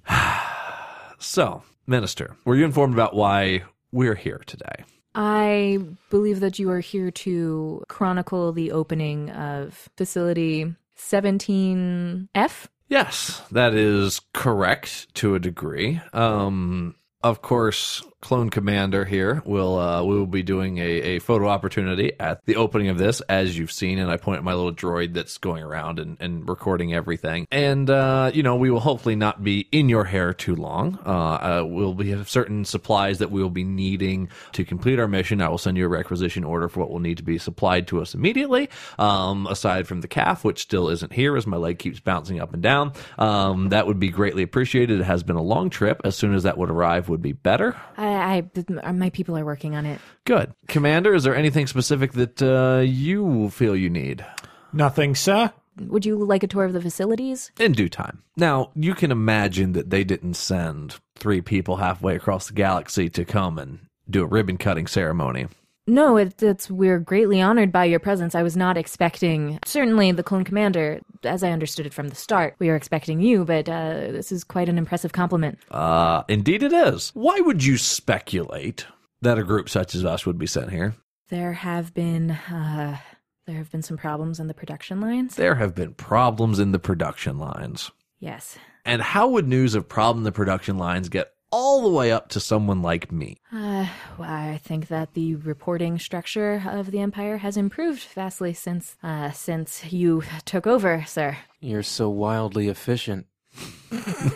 so, 1.18 1.62
Minister, 1.86 2.36
were 2.44 2.54
you 2.54 2.64
informed 2.64 2.94
about 2.94 3.14
why 3.16 3.62
we're 3.90 4.14
here 4.14 4.42
today? 4.46 4.84
I 5.14 5.78
believe 6.10 6.40
that 6.40 6.58
you 6.58 6.70
are 6.70 6.80
here 6.80 7.10
to 7.10 7.82
chronicle 7.88 8.52
the 8.52 8.72
opening 8.72 9.30
of 9.30 9.88
facility 9.96 10.74
17F. 10.96 12.66
Yes, 12.88 13.42
that 13.50 13.74
is 13.74 14.20
correct 14.32 15.12
to 15.16 15.34
a 15.34 15.38
degree. 15.38 16.00
Um, 16.12 16.94
of 17.22 17.42
course, 17.42 18.02
Clone 18.22 18.50
Commander 18.50 19.04
here 19.04 19.42
will 19.44 19.78
uh, 19.78 20.02
we 20.04 20.16
will 20.16 20.26
be 20.26 20.44
doing 20.44 20.78
a, 20.78 20.82
a 20.82 21.18
photo 21.18 21.48
opportunity 21.48 22.12
at 22.18 22.46
the 22.46 22.56
opening 22.56 22.88
of 22.88 22.96
this, 22.96 23.20
as 23.22 23.58
you've 23.58 23.72
seen, 23.72 23.98
and 23.98 24.10
I 24.10 24.16
point 24.16 24.38
at 24.38 24.44
my 24.44 24.54
little 24.54 24.72
droid 24.72 25.12
that's 25.12 25.38
going 25.38 25.62
around 25.62 25.98
and, 25.98 26.16
and 26.20 26.48
recording 26.48 26.94
everything. 26.94 27.48
And 27.50 27.90
uh, 27.90 28.30
you 28.32 28.44
know, 28.44 28.56
we 28.56 28.70
will 28.70 28.80
hopefully 28.80 29.16
not 29.16 29.42
be 29.42 29.68
in 29.72 29.88
your 29.88 30.04
hair 30.04 30.32
too 30.32 30.54
long. 30.54 31.00
Uh, 31.04 31.08
uh, 31.10 31.64
we'll 31.66 31.94
be 31.94 32.10
have 32.10 32.30
certain 32.30 32.64
supplies 32.64 33.18
that 33.18 33.32
we 33.32 33.42
will 33.42 33.50
be 33.50 33.64
needing 33.64 34.28
to 34.52 34.64
complete 34.64 35.00
our 35.00 35.08
mission. 35.08 35.42
I 35.42 35.48
will 35.48 35.58
send 35.58 35.76
you 35.76 35.84
a 35.84 35.88
requisition 35.88 36.44
order 36.44 36.68
for 36.68 36.80
what 36.80 36.90
will 36.90 37.00
need 37.00 37.16
to 37.16 37.24
be 37.24 37.38
supplied 37.38 37.88
to 37.88 38.00
us 38.00 38.14
immediately. 38.14 38.70
Um, 39.00 39.48
aside 39.48 39.88
from 39.88 40.00
the 40.00 40.08
caf, 40.08 40.44
which 40.44 40.62
still 40.62 40.88
isn't 40.90 41.12
here, 41.12 41.36
as 41.36 41.46
my 41.46 41.56
leg 41.56 41.80
keeps 41.80 41.98
bouncing 41.98 42.40
up 42.40 42.54
and 42.54 42.62
down. 42.62 42.92
Um, 43.18 43.70
that 43.70 43.88
would 43.88 43.98
be 43.98 44.10
greatly 44.10 44.44
appreciated. 44.44 45.00
It 45.00 45.04
has 45.04 45.24
been 45.24 45.36
a 45.36 45.42
long 45.42 45.70
trip. 45.70 46.00
As 46.04 46.14
soon 46.14 46.34
as 46.34 46.44
that 46.44 46.56
would 46.56 46.70
arrive, 46.70 47.08
would 47.08 47.20
be 47.20 47.32
better. 47.32 47.76
I, 47.96 48.11
I 48.20 48.92
my 48.92 49.10
people 49.10 49.36
are 49.36 49.44
working 49.44 49.74
on 49.74 49.86
it. 49.86 50.00
Good, 50.24 50.54
Commander. 50.68 51.14
Is 51.14 51.24
there 51.24 51.36
anything 51.36 51.66
specific 51.66 52.12
that 52.12 52.42
uh, 52.42 52.80
you 52.80 53.50
feel 53.50 53.76
you 53.76 53.90
need? 53.90 54.24
Nothing, 54.72 55.14
sir. 55.14 55.52
Would 55.78 56.04
you 56.04 56.16
like 56.22 56.42
a 56.42 56.46
tour 56.46 56.64
of 56.64 56.74
the 56.74 56.82
facilities? 56.82 57.50
in 57.58 57.72
due 57.72 57.88
time. 57.88 58.22
Now, 58.36 58.70
you 58.74 58.94
can 58.94 59.10
imagine 59.10 59.72
that 59.72 59.90
they 59.90 60.04
didn't 60.04 60.34
send 60.34 60.96
three 61.16 61.40
people 61.40 61.76
halfway 61.76 62.14
across 62.14 62.48
the 62.48 62.52
galaxy 62.54 63.08
to 63.10 63.24
come 63.24 63.58
and 63.58 63.80
do 64.08 64.22
a 64.22 64.26
ribbon 64.26 64.58
cutting 64.58 64.86
ceremony. 64.86 65.46
No, 65.86 66.16
it, 66.16 66.40
it's 66.42 66.70
we're 66.70 67.00
greatly 67.00 67.40
honored 67.40 67.72
by 67.72 67.86
your 67.86 67.98
presence. 67.98 68.34
I 68.34 68.42
was 68.42 68.56
not 68.56 68.76
expecting, 68.76 69.58
certainly 69.64 70.12
the 70.12 70.22
clone 70.22 70.44
commander, 70.44 71.00
as 71.24 71.42
I 71.42 71.50
understood 71.50 71.86
it 71.86 71.94
from 71.94 72.08
the 72.08 72.14
start, 72.14 72.54
we 72.60 72.68
were 72.68 72.76
expecting 72.76 73.20
you, 73.20 73.44
but 73.44 73.68
uh, 73.68 74.12
this 74.12 74.30
is 74.30 74.44
quite 74.44 74.68
an 74.68 74.78
impressive 74.78 75.12
compliment. 75.12 75.58
Uh, 75.70 76.22
indeed 76.28 76.62
it 76.62 76.72
is. 76.72 77.10
Why 77.14 77.40
would 77.40 77.64
you 77.64 77.76
speculate 77.78 78.86
that 79.22 79.38
a 79.38 79.44
group 79.44 79.68
such 79.68 79.94
as 79.94 80.04
us 80.04 80.24
would 80.24 80.38
be 80.38 80.46
sent 80.46 80.70
here? 80.70 80.94
There 81.30 81.52
have 81.54 81.92
been, 81.94 82.30
uh, 82.30 82.98
there 83.46 83.56
have 83.56 83.72
been 83.72 83.82
some 83.82 83.96
problems 83.96 84.38
on 84.38 84.46
the 84.46 84.54
production 84.54 85.00
lines. 85.00 85.34
There 85.34 85.56
have 85.56 85.74
been 85.74 85.94
problems 85.94 86.60
in 86.60 86.70
the 86.70 86.78
production 86.78 87.38
lines. 87.38 87.90
Yes. 88.20 88.56
And 88.84 89.02
how 89.02 89.28
would 89.28 89.48
news 89.48 89.74
of 89.74 89.88
problem 89.88 90.18
in 90.18 90.24
the 90.24 90.32
production 90.32 90.78
lines 90.78 91.08
get 91.08 91.32
all 91.52 91.82
the 91.82 91.88
way 91.88 92.10
up 92.10 92.28
to 92.30 92.40
someone 92.40 92.82
like 92.82 93.12
me. 93.12 93.36
Uh, 93.52 93.86
well, 94.18 94.30
I 94.30 94.58
think 94.64 94.88
that 94.88 95.14
the 95.14 95.36
reporting 95.36 95.98
structure 95.98 96.62
of 96.66 96.90
the 96.90 97.00
Empire 97.00 97.36
has 97.36 97.56
improved 97.56 98.02
vastly 98.14 98.54
since 98.54 98.96
uh, 99.02 99.30
since 99.30 99.92
you 99.92 100.22
took 100.44 100.66
over, 100.66 101.04
sir. 101.06 101.36
You're 101.60 101.82
so 101.82 102.08
wildly 102.08 102.68
efficient. 102.68 103.26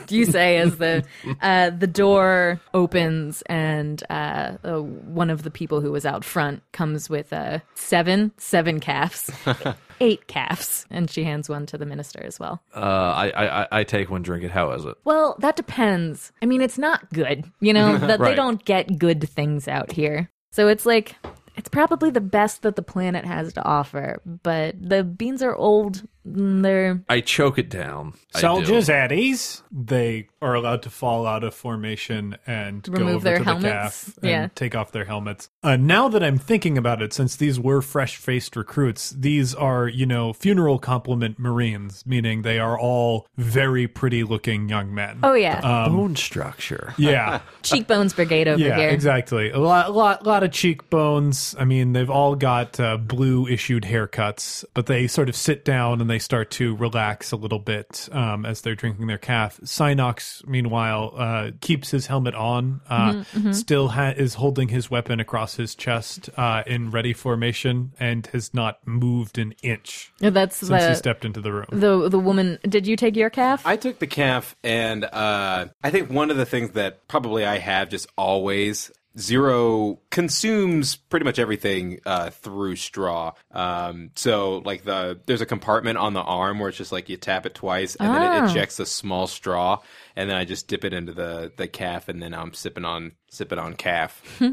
You 0.09 0.26
say 0.26 0.59
as 0.59 0.76
the 0.76 1.02
uh, 1.40 1.70
the 1.70 1.86
door 1.86 2.60
opens 2.74 3.43
and 3.47 4.02
uh, 4.10 4.52
uh, 4.62 4.80
one 4.80 5.30
of 5.30 5.43
the 5.44 5.51
people 5.51 5.80
who 5.80 5.90
was 5.90 6.05
out 6.05 6.24
front 6.24 6.62
comes 6.72 7.09
with 7.09 7.32
uh, 7.32 7.60
seven 7.74 8.32
seven 8.36 8.80
cafs, 8.80 9.30
eight 10.01 10.26
cafs, 10.26 10.84
and 10.90 11.10
she 11.10 11.24
hands 11.24 11.48
one 11.48 11.64
to 11.66 11.78
the 11.78 11.86
minister 11.86 12.22
as 12.22 12.38
well. 12.38 12.62
Uh, 12.74 12.80
I, 12.80 13.30
I 13.30 13.62
I- 13.62 13.68
I 13.80 13.84
take 13.84 14.10
one, 14.10 14.22
drink 14.22 14.44
it. 14.44 14.51
How 14.51 14.70
is 14.72 14.84
it? 14.84 14.94
Well, 15.05 15.36
that 15.40 15.56
depends. 15.56 16.32
I 16.43 16.47
mean, 16.47 16.60
it's 16.60 16.78
not 16.78 17.10
good, 17.12 17.51
you 17.60 17.72
know. 17.72 17.97
That 18.06 18.20
they 18.20 18.34
don't 18.34 18.62
get 18.64 18.98
good 18.98 19.26
things 19.28 19.66
out 19.68 19.90
here, 19.90 20.30
so 20.52 20.68
it's 20.68 20.84
like 20.84 21.16
it's 21.57 21.69
probably 21.69 22.11
the 22.11 22.20
best 22.20 22.62
that 22.62 22.77
the 22.77 22.83
planet 22.83 23.24
has 23.24 23.53
to 23.55 23.65
offer. 23.65 24.20
But 24.24 24.74
the 24.81 25.03
beans 25.05 25.43
are 25.43 25.55
old. 25.55 26.03
mm, 26.28 26.62
They're 26.62 27.03
I 27.09 27.20
choke 27.20 27.59
it 27.59 27.69
down. 27.70 28.15
I 28.35 28.39
do. 28.39 28.47
Soldiers 28.47 28.89
at 28.91 29.12
ease. 29.12 29.62
They 29.73 30.28
are 30.43 30.55
allowed 30.55 30.83
to 30.83 30.91
fall 30.91 31.27
out 31.27 31.43
of 31.45 31.55
formation 31.55 32.37
and 32.47 32.83
go 32.83 32.93
Remove 32.93 33.15
over 33.16 33.24
their 33.24 33.39
to 33.39 33.45
helmets? 33.45 34.05
the 34.05 34.11
caf 34.12 34.16
and 34.23 34.31
Yeah. 34.31 34.49
take 34.55 34.74
off 34.74 34.93
their 34.93 35.05
helmets. 35.07 35.49
Uh, 35.62 35.77
now 35.77 36.09
that 36.09 36.23
I'm 36.23 36.39
thinking 36.39 36.77
about 36.78 37.01
it, 37.03 37.12
since 37.12 37.37
these 37.37 37.59
were 37.59 37.81
fresh-faced 37.83 38.55
recruits, 38.57 39.11
these 39.11 39.55
are 39.55 39.89
you 39.89 40.07
know 40.07 40.33
funeral 40.33 40.78
compliment 40.78 41.39
Marines, 41.39 42.05
meaning 42.07 42.43
they 42.43 42.59
are 42.59 42.78
all 42.78 43.27
very 43.37 43.87
pretty-looking 43.89 44.69
young 44.69 44.95
men. 44.95 45.19
oh 45.23 45.35
yeah, 45.35 45.61
bone 45.89 46.16
structure. 46.16 46.95
yeah. 46.99 47.41
cheekbones 47.62 48.12
brigade 48.12 48.49
over 48.49 48.61
Yeah, 48.62 48.77
here. 48.77 48.91
exactly. 48.91 49.51
A 49.51 49.59
lot, 49.59 49.93
lot, 49.95 50.24
lot 50.27 50.43
of 50.43 50.51
cheekbones. 50.53 51.45
I 51.59 51.64
mean, 51.64 51.93
they've 51.93 52.10
all 52.10 52.35
got 52.35 52.81
uh, 52.81 52.97
blue 52.97 53.47
issued 53.47 53.85
haircuts, 53.85 54.64
but 54.74 54.86
they 54.86 55.06
sort 55.06 55.28
of 55.28 55.36
sit 55.36 55.64
down 55.64 56.01
and 56.01 56.09
they 56.10 56.18
start 56.18 56.51
to 56.52 56.74
relax 56.77 57.32
a 57.32 57.36
little 57.36 57.59
bit 57.59 58.09
um, 58.12 58.44
as 58.47 58.62
they're 58.62 58.74
drinking 58.74 59.06
their 59.06 59.18
caf. 59.18 59.60
Synox, 59.60 60.47
meanwhile, 60.47 61.12
uh, 61.16 61.51
keeps 61.60 61.90
his 61.90 62.06
helmet 62.06 62.35
on, 62.35 62.81
uh, 62.89 63.06
Mm-hmm, 63.16 63.52
still 63.52 63.89
ha- 63.89 64.14
is 64.16 64.35
holding 64.35 64.68
his 64.68 64.90
weapon 64.90 65.20
across 65.20 65.56
his 65.56 65.74
chest 65.74 66.28
uh, 66.36 66.62
in 66.66 66.90
ready 66.90 67.12
formation, 67.12 67.93
and 68.01 68.27
has 68.28 68.52
not 68.55 68.78
moved 68.86 69.39
an 69.39 69.55
inch 69.62 70.12
That's 70.20 70.56
since 70.56 70.70
he 70.70 70.89
the 70.89 70.94
stepped 70.94 71.24
into 71.24 71.40
the 71.40 71.52
room. 71.52 71.66
the 71.70 72.09
the 72.09 72.18
woman. 72.18 72.59
Did 72.68 72.86
you 72.86 72.97
take 72.97 73.16
your 73.16 73.31
caf? 73.31 73.66
I 73.66 73.77
took 73.77 73.98
the 73.98 74.06
caf, 74.06 74.56
and 74.64 75.05
uh, 75.05 75.66
I 75.85 75.90
think 75.90 76.10
one 76.10 76.31
of 76.31 76.36
the 76.36 76.47
things 76.47 76.73
that 76.73 77.06
probably 77.09 77.44
I 77.44 77.59
have 77.59 77.89
just 77.89 78.06
always 78.16 78.90
zero 79.18 79.98
consumes 80.10 80.97
pretty 80.97 81.24
much 81.24 81.38
everything 81.38 82.01
uh, 82.06 82.30
through 82.30 82.76
straw. 82.76 83.32
Um, 83.52 84.10
so 84.14 84.59
like 84.64 84.84
the 84.84 85.18
there's 85.26 85.40
a 85.40 85.47
compartment 85.47 85.98
on 85.98 86.12
the 86.14 86.20
arm 86.22 86.59
where 86.59 86.68
it's 86.68 86.78
just 86.78 86.93
like 86.93 87.09
you 87.09 87.16
tap 87.16 87.47
it 87.47 87.55
twice, 87.55 87.97
and 87.97 88.14
then 88.14 88.22
it 88.22 88.26
Ah. 88.43 88.51
ejects 88.51 88.78
a 88.80 88.86
small 88.86 89.26
straw, 89.26 89.78
and 90.16 90.28
then 90.30 90.36
I 90.36 90.44
just 90.44 90.68
dip 90.68 90.84
it 90.84 90.93
into 90.93 91.12
the 91.12 91.52
the 91.56 91.66
caf, 91.68 92.09
and 92.09 92.22
then 92.22 92.34
I'm 92.34 92.52
sipping 92.52 92.84
on 92.84 93.12
sipping 93.30 93.59
on 93.59 93.74
caf. 93.74 94.22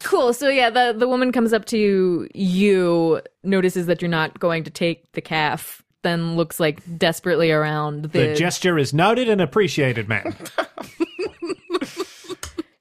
Cool. 0.00 0.32
So 0.34 0.48
yeah, 0.48 0.70
the 0.70 0.94
the 0.96 1.08
woman 1.08 1.32
comes 1.32 1.52
up 1.52 1.64
to 1.66 1.78
you, 1.78 2.28
you 2.34 3.20
notices 3.42 3.86
that 3.86 4.00
you're 4.02 4.08
not 4.10 4.38
going 4.38 4.62
to 4.64 4.70
take 4.70 5.10
the 5.12 5.20
caf, 5.20 5.82
then 6.02 6.36
looks 6.36 6.60
like 6.60 6.80
desperately 6.98 7.50
around. 7.50 8.02
The, 8.02 8.08
The 8.28 8.34
gesture 8.34 8.78
is 8.78 8.92
noted 8.94 9.28
and 9.28 9.40
appreciated, 9.40 10.08
ma'am. 10.08 10.36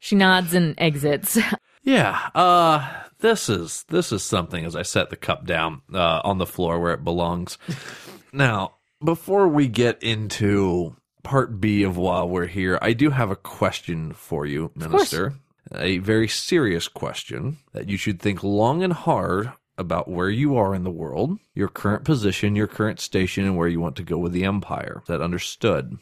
she 0.06 0.16
nods 0.16 0.54
and 0.54 0.76
exits. 0.78 1.38
Yeah. 1.88 2.20
Uh 2.34 3.04
this 3.20 3.48
is 3.48 3.86
this 3.90 4.12
is 4.12 4.24
something 4.24 4.66
as 4.66 4.76
I 4.76 4.82
set 4.82 5.12
the 5.12 5.16
cup 5.16 5.46
down 5.46 5.84
uh, 5.94 6.22
on 6.24 6.40
the 6.40 6.48
floor 6.48 6.80
where 6.80 6.94
it 6.94 7.04
belongs. 7.04 7.60
now, 8.34 8.78
before 9.04 9.48
we 9.48 9.68
get 9.68 10.02
into 10.02 10.96
part 11.22 11.62
B 11.62 11.84
of 11.84 11.96
while 11.96 12.28
we're 12.28 12.48
here, 12.48 12.80
I 12.82 12.94
do 12.94 13.12
have 13.12 13.30
a 13.30 13.36
question 13.36 14.14
for 14.14 14.48
you, 14.48 14.72
Minister. 14.74 15.36
A 15.76 16.00
very 16.00 16.28
serious 16.28 16.88
question 16.88 17.58
that 17.74 17.88
you 17.88 17.98
should 17.98 18.20
think 18.20 18.44
long 18.44 18.82
and 18.82 18.94
hard 18.94 19.52
about 19.78 20.08
where 20.08 20.30
you 20.30 20.56
are 20.58 20.74
in 20.74 20.84
the 20.84 20.92
world, 20.92 21.38
your 21.54 21.68
current 21.68 22.04
position, 22.04 22.56
your 22.56 22.68
current 22.68 23.00
station, 23.00 23.46
and 23.46 23.58
where 23.58 23.68
you 23.68 23.80
want 23.80 23.96
to 23.98 24.04
go 24.04 24.18
with 24.18 24.32
the 24.32 24.46
Empire. 24.46 25.02
Is 25.04 25.08
that 25.08 25.22
understood? 25.22 26.00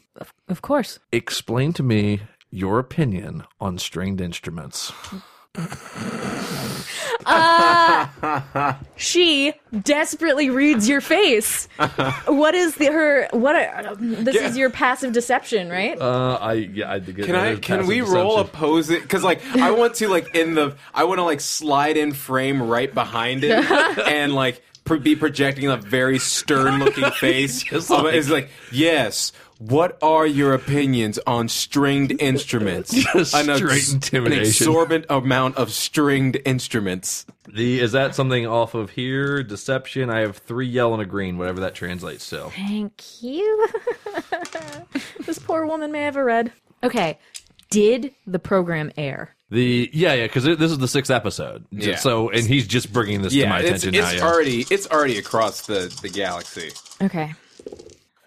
of 0.48 0.62
course. 0.62 0.98
Explain 1.12 1.72
to 1.74 1.82
me 1.82 2.20
your 2.54 2.78
opinion 2.78 3.42
on 3.60 3.76
stringed 3.78 4.20
instruments. 4.20 4.92
She 8.96 9.52
desperately 9.82 10.50
reads 10.50 10.88
your 10.88 11.00
face. 11.00 11.68
what 12.26 12.54
is 12.54 12.74
the 12.76 12.86
her? 12.86 13.28
What? 13.32 13.56
Are, 13.56 13.94
this 13.96 14.36
is 14.36 14.56
your 14.56 14.70
passive 14.70 15.12
deception, 15.12 15.68
right? 15.70 16.00
Uh, 16.00 16.38
I 16.40 16.52
yeah, 16.54 16.92
I 16.92 17.00
think 17.00 17.18
Can 17.24 17.34
I? 17.34 17.54
Can 17.56 17.78
passive 17.78 17.86
we 17.88 18.00
roll 18.00 18.38
a 18.38 18.44
pose 18.44 18.90
it? 18.90 19.02
Because 19.02 19.22
like 19.24 19.44
I 19.56 19.70
want 19.72 19.94
to 19.96 20.08
like 20.08 20.34
in 20.34 20.54
the 20.54 20.76
I 20.92 21.04
want 21.04 21.18
to 21.18 21.24
like 21.24 21.40
slide 21.40 21.96
in 21.96 22.12
frame 22.12 22.62
right 22.62 22.92
behind 22.92 23.44
it 23.44 23.52
and 24.08 24.34
like 24.34 24.62
pro- 24.84 24.98
be 25.00 25.16
projecting 25.16 25.68
a 25.68 25.76
very 25.76 26.18
stern 26.18 26.78
looking 26.80 27.10
face. 27.20 27.62
Just 27.62 27.90
Um, 27.90 28.04
like- 28.04 28.14
it's 28.14 28.30
like 28.30 28.50
yes. 28.70 29.32
What 29.58 29.98
are 30.02 30.26
your 30.26 30.52
opinions 30.52 31.18
on 31.26 31.48
stringed 31.48 32.16
instruments? 32.20 32.92
Just 32.92 33.34
An 33.34 33.50
ex- 33.50 34.12
An 34.12 34.32
exorbitant 34.32 35.06
amount 35.08 35.56
of 35.56 35.72
stringed 35.72 36.38
instruments. 36.44 37.26
The 37.48 37.80
is 37.80 37.92
that 37.92 38.14
something 38.14 38.46
off 38.46 38.74
of 38.74 38.90
here? 38.90 39.42
Deception. 39.42 40.10
I 40.10 40.20
have 40.20 40.38
three 40.38 40.66
yellow 40.66 40.94
and 40.94 41.02
a 41.02 41.06
green, 41.06 41.38
whatever 41.38 41.60
that 41.60 41.74
translates 41.74 42.28
to. 42.30 42.50
Thank 42.50 43.22
you. 43.22 43.68
this 45.26 45.38
poor 45.38 45.66
woman 45.66 45.92
may 45.92 46.02
have 46.02 46.16
a 46.16 46.24
red. 46.24 46.52
Okay. 46.82 47.18
Did 47.70 48.14
the 48.26 48.38
program 48.38 48.90
air? 48.96 49.34
The 49.50 49.88
yeah 49.92 50.14
yeah 50.14 50.24
because 50.26 50.44
this 50.44 50.70
is 50.70 50.78
the 50.78 50.88
sixth 50.88 51.10
episode. 51.10 51.64
Yeah. 51.70 51.96
So 51.96 52.30
and 52.30 52.44
he's 52.46 52.66
just 52.66 52.92
bringing 52.92 53.22
this 53.22 53.32
to 53.34 53.46
my 53.46 53.60
it's, 53.60 53.68
attention 53.68 53.94
it's 53.94 54.12
now. 54.12 54.18
Yeah. 54.18 54.24
already 54.24 54.66
it's 54.70 54.88
already 54.90 55.18
across 55.18 55.66
the 55.66 55.96
the 56.02 56.08
galaxy. 56.08 56.70
Okay. 57.00 57.34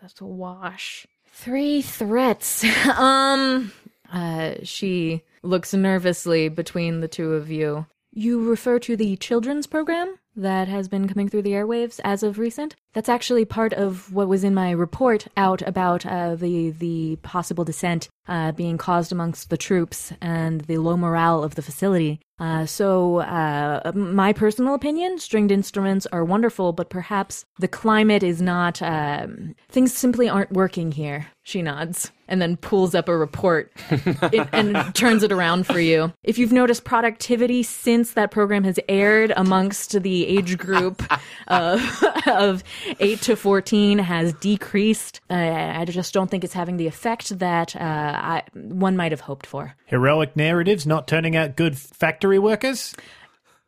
That's 0.02 0.22
a 0.22 0.26
wash. 0.26 1.06
Three 1.39 1.84
threats. 1.84 2.65
um 2.97 3.72
uh 4.11 4.55
she 4.64 5.23
looks 5.43 5.72
nervously 5.72 6.49
between 6.49 6.99
the 6.99 7.07
two 7.07 7.34
of 7.35 7.51
you. 7.51 7.85
You 8.11 8.49
refer 8.49 8.80
to 8.80 8.95
the 8.95 9.15
children's 9.18 9.68
program 9.68 10.18
that 10.35 10.68
has 10.68 10.88
been 10.88 11.07
coming 11.07 11.30
through 11.30 11.43
the 11.43 11.51
airwaves 11.51 11.99
as 12.03 12.23
of 12.23 12.39
recent? 12.39 12.76
That's 12.93 13.07
actually 13.07 13.45
part 13.45 13.73
of 13.73 14.11
what 14.11 14.27
was 14.27 14.43
in 14.43 14.55
my 14.55 14.72
report 14.72 15.27
out 15.38 15.61
about 15.61 16.07
uh, 16.07 16.35
the 16.35 16.72
the 16.72 17.18
possible 17.18 17.64
dissent 17.64 18.09
uh, 18.27 18.51
being 18.53 18.80
caused 18.80 19.11
amongst 19.11 19.51
the 19.51 19.57
troops 19.57 20.11
and 20.19 20.61
the 20.61 20.80
low 20.80 20.97
morale 20.97 21.43
of 21.43 21.53
the 21.53 21.61
facility. 21.61 22.19
Uh, 22.39 22.65
so, 22.65 23.18
uh, 23.19 23.91
my 23.95 24.31
personal 24.31 24.76
opinion, 24.76 25.18
stringed 25.18 25.51
instruments 25.51 26.05
are 26.11 26.23
wonderful, 26.23 26.72
but 26.72 26.89
perhaps 26.89 27.45
the 27.57 27.68
climate 27.68 28.22
is 28.22 28.41
not. 28.41 28.81
Um, 28.81 29.55
things 29.69 29.93
simply 29.93 30.30
aren't 30.30 30.51
working 30.51 30.91
here. 30.91 31.27
She 31.48 31.61
nods 31.61 32.11
and 32.28 32.41
then 32.41 32.57
pulls 32.57 32.94
up 32.94 33.07
a 33.07 33.15
report 33.15 33.72
in- 34.34 34.49
and 34.52 34.94
turns 34.94 35.24
it 35.24 35.32
around 35.32 35.65
for 35.65 35.80
you. 35.80 36.11
If 36.22 36.38
you've 36.38 36.52
noticed 36.52 36.84
productivity 36.84 37.64
since 37.64 38.11
that 38.15 38.32
program 38.32 38.65
has 38.65 38.78
aired 38.90 39.32
amongst 39.34 40.03
the 40.03 40.28
age 40.28 40.57
group 40.57 41.02
of, 41.48 42.03
of 42.28 42.65
8 42.99 43.22
to 43.22 43.38
14 43.38 43.98
has 43.99 44.34
decreased, 44.34 45.22
uh, 45.30 45.36
I 45.36 45.86
just 45.86 46.14
don't 46.14 46.30
think 46.30 46.44
it's 46.44 46.53
having 46.53 46.76
the 46.76 46.86
effect 46.86 47.40
that 47.40 47.78
uh, 47.78 47.80
I, 47.80 48.44
one 48.53 48.98
might 48.98 49.14
have 49.14 49.22
hoped 49.22 49.45
for. 49.45 49.74
Heroic 49.86 50.36
narratives 50.36 50.86
not 50.86 51.07
turning 51.07 51.38
out 51.38 51.56
good 51.56 51.78
factory 51.78 52.40
workers? 52.40 52.94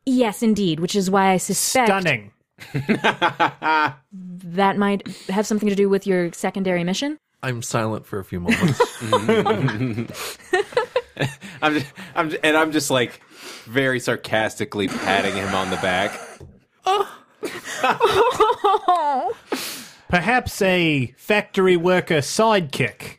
Yes, 0.04 0.42
indeed, 0.42 0.80
which 0.80 0.94
is 0.94 1.10
why 1.10 1.30
I 1.30 1.38
suspect 1.38 1.88
Stunning. 1.88 2.32
that 4.12 4.76
might 4.76 5.08
have 5.30 5.46
something 5.46 5.70
to 5.70 5.74
do 5.74 5.88
with 5.88 6.06
your 6.06 6.30
secondary 6.34 6.84
mission. 6.84 7.18
I'm 7.42 7.62
silent 7.62 8.06
for 8.06 8.18
a 8.18 8.24
few 8.24 8.40
moments. 8.40 8.80
Mm-hmm. 9.00 10.04
I'm 11.62 11.74
just, 11.74 11.86
I'm 12.14 12.34
and 12.42 12.56
I'm 12.56 12.72
just 12.72 12.90
like 12.90 13.20
very 13.64 14.00
sarcastically 14.00 14.88
patting 14.88 15.34
him 15.34 15.54
on 15.54 15.70
the 15.70 15.76
back. 15.76 16.18
Perhaps 20.08 20.62
a 20.62 21.14
factory 21.16 21.76
worker 21.76 22.18
sidekick. 22.18 23.18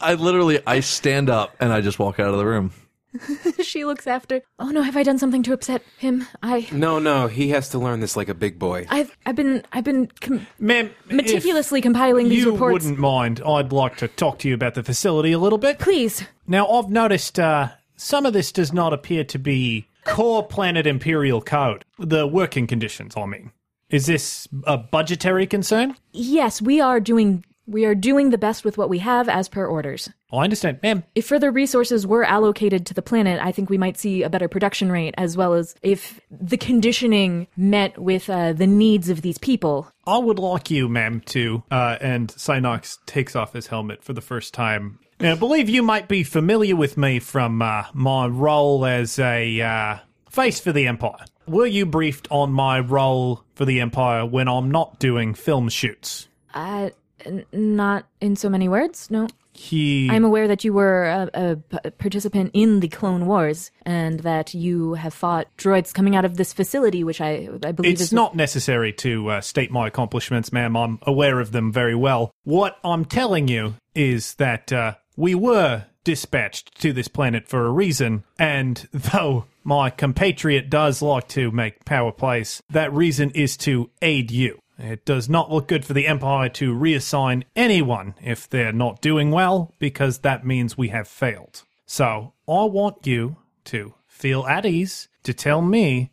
I 0.00 0.14
literally 0.14 0.60
I 0.66 0.80
stand 0.80 1.30
up 1.30 1.54
and 1.60 1.72
I 1.72 1.80
just 1.80 1.98
walk 1.98 2.18
out 2.18 2.28
of 2.28 2.38
the 2.38 2.46
room. 2.46 2.72
she 3.62 3.84
looks 3.84 4.06
after. 4.06 4.42
Oh 4.58 4.70
no, 4.70 4.82
have 4.82 4.96
I 4.96 5.02
done 5.02 5.18
something 5.18 5.42
to 5.44 5.52
upset 5.52 5.82
him? 5.98 6.26
I, 6.42 6.68
No, 6.72 6.98
no, 6.98 7.26
he 7.28 7.50
has 7.50 7.68
to 7.70 7.78
learn 7.78 8.00
this 8.00 8.16
like 8.16 8.28
a 8.28 8.34
big 8.34 8.58
boy. 8.58 8.86
I've, 8.90 9.16
I've 9.26 9.36
been, 9.36 9.64
I've 9.72 9.84
been 9.84 10.08
com- 10.20 10.46
Ma'am, 10.58 10.90
meticulously 11.10 11.80
compiling 11.80 12.28
these 12.28 12.44
you 12.44 12.52
reports. 12.52 12.72
wouldn't 12.84 12.98
mind, 12.98 13.40
I'd 13.44 13.72
like 13.72 13.96
to 13.98 14.08
talk 14.08 14.38
to 14.40 14.48
you 14.48 14.54
about 14.54 14.74
the 14.74 14.82
facility 14.82 15.32
a 15.32 15.38
little 15.38 15.58
bit. 15.58 15.78
Please. 15.78 16.24
Now, 16.46 16.66
I've 16.68 16.90
noticed 16.90 17.38
uh, 17.38 17.68
some 17.96 18.26
of 18.26 18.32
this 18.32 18.52
does 18.52 18.72
not 18.72 18.92
appear 18.92 19.24
to 19.24 19.38
be 19.38 19.86
core 20.04 20.46
planet 20.46 20.86
Imperial 20.86 21.40
code. 21.40 21.84
The 21.98 22.26
working 22.26 22.66
conditions, 22.66 23.14
I 23.16 23.26
mean. 23.26 23.52
Is 23.90 24.06
this 24.06 24.48
a 24.66 24.78
budgetary 24.78 25.46
concern? 25.46 25.96
Yes, 26.12 26.62
we 26.62 26.80
are 26.80 26.98
doing, 26.98 27.44
we 27.72 27.84
are 27.84 27.94
doing 27.94 28.30
the 28.30 28.38
best 28.38 28.64
with 28.64 28.78
what 28.78 28.88
we 28.88 28.98
have 28.98 29.28
as 29.28 29.48
per 29.48 29.66
orders. 29.66 30.08
I 30.32 30.44
understand. 30.44 30.78
Ma'am, 30.82 31.04
If 31.14 31.26
further 31.26 31.50
resources 31.50 32.06
were 32.06 32.24
allocated 32.24 32.86
to 32.86 32.94
the 32.94 33.02
planet, 33.02 33.40
I 33.42 33.52
think 33.52 33.68
we 33.68 33.78
might 33.78 33.98
see 33.98 34.22
a 34.22 34.30
better 34.30 34.48
production 34.48 34.92
rate, 34.92 35.14
as 35.18 35.36
well 35.36 35.54
as 35.54 35.74
if 35.82 36.20
the 36.30 36.56
conditioning 36.56 37.48
met 37.56 37.98
with 37.98 38.30
uh, 38.30 38.52
the 38.52 38.66
needs 38.66 39.08
of 39.08 39.22
these 39.22 39.38
people. 39.38 39.90
I 40.06 40.18
would 40.18 40.38
like 40.38 40.70
you, 40.70 40.88
ma'am, 40.88 41.20
to, 41.26 41.62
uh, 41.70 41.96
and 42.00 42.28
Synox 42.28 42.98
takes 43.06 43.34
off 43.36 43.52
his 43.52 43.66
helmet 43.66 44.02
for 44.02 44.12
the 44.12 44.20
first 44.20 44.54
time. 44.54 44.98
Now, 45.20 45.32
I 45.32 45.36
believe 45.36 45.68
you 45.68 45.82
might 45.82 46.08
be 46.08 46.24
familiar 46.24 46.74
with 46.74 46.96
me 46.96 47.20
from 47.20 47.62
uh, 47.62 47.84
my 47.92 48.26
role 48.26 48.84
as 48.84 49.18
a 49.18 49.60
uh, 49.60 49.98
face 50.30 50.58
for 50.58 50.72
the 50.72 50.86
Empire. 50.86 51.24
Were 51.46 51.66
you 51.66 51.86
briefed 51.86 52.28
on 52.30 52.52
my 52.52 52.80
role 52.80 53.44
for 53.54 53.64
the 53.64 53.80
Empire 53.80 54.24
when 54.24 54.48
I'm 54.48 54.70
not 54.70 54.98
doing 54.98 55.34
film 55.34 55.68
shoots? 55.68 56.28
Uh, 56.54 56.90
n- 57.24 57.44
not 57.52 58.06
in 58.20 58.36
so 58.36 58.48
many 58.48 58.68
words, 58.68 59.10
no. 59.10 59.28
He. 59.54 60.08
I'm 60.10 60.24
aware 60.24 60.48
that 60.48 60.64
you 60.64 60.72
were 60.72 61.28
a 61.34 61.56
participant 61.90 62.52
in 62.54 62.80
the 62.80 62.88
Clone 62.88 63.26
Wars, 63.26 63.70
and 63.82 64.20
that 64.20 64.54
you 64.54 64.94
have 64.94 65.12
fought 65.12 65.46
droids 65.58 65.92
coming 65.92 66.16
out 66.16 66.24
of 66.24 66.38
this 66.38 66.54
facility, 66.54 67.04
which 67.04 67.20
I, 67.20 67.50
I 67.62 67.72
believe 67.72 67.92
It's 67.92 68.00
is 68.00 68.12
not 68.14 68.34
necessary 68.34 68.94
to 68.94 69.28
uh, 69.28 69.40
state 69.42 69.70
my 69.70 69.86
accomplishments, 69.86 70.52
ma'am. 70.52 70.74
I'm 70.74 70.98
aware 71.02 71.38
of 71.38 71.52
them 71.52 71.70
very 71.70 71.94
well. 71.94 72.30
What 72.44 72.78
I'm 72.82 73.04
telling 73.04 73.46
you 73.46 73.74
is 73.94 74.34
that 74.34 74.72
uh, 74.72 74.94
we 75.16 75.34
were 75.34 75.84
dispatched 76.04 76.80
to 76.80 76.92
this 76.94 77.08
planet 77.08 77.46
for 77.46 77.66
a 77.66 77.70
reason, 77.70 78.24
and 78.38 78.88
though 78.92 79.44
my 79.64 79.90
compatriot 79.90 80.70
does 80.70 81.02
like 81.02 81.28
to 81.28 81.50
make 81.50 81.84
power 81.84 82.10
plays, 82.10 82.62
that 82.70 82.92
reason 82.92 83.30
is 83.30 83.56
to 83.58 83.90
aid 84.00 84.30
you. 84.30 84.58
It 84.78 85.04
does 85.04 85.28
not 85.28 85.50
look 85.50 85.68
good 85.68 85.84
for 85.84 85.92
the 85.92 86.06
Empire 86.06 86.48
to 86.50 86.74
reassign 86.74 87.44
anyone 87.54 88.14
if 88.22 88.48
they're 88.48 88.72
not 88.72 89.00
doing 89.00 89.30
well, 89.30 89.74
because 89.78 90.18
that 90.18 90.46
means 90.46 90.76
we 90.76 90.88
have 90.88 91.06
failed. 91.06 91.62
So 91.86 92.32
I 92.48 92.64
want 92.64 93.06
you 93.06 93.36
to 93.64 93.94
feel 94.06 94.46
at 94.46 94.66
ease 94.66 95.08
to 95.24 95.34
tell 95.34 95.62
me 95.62 96.10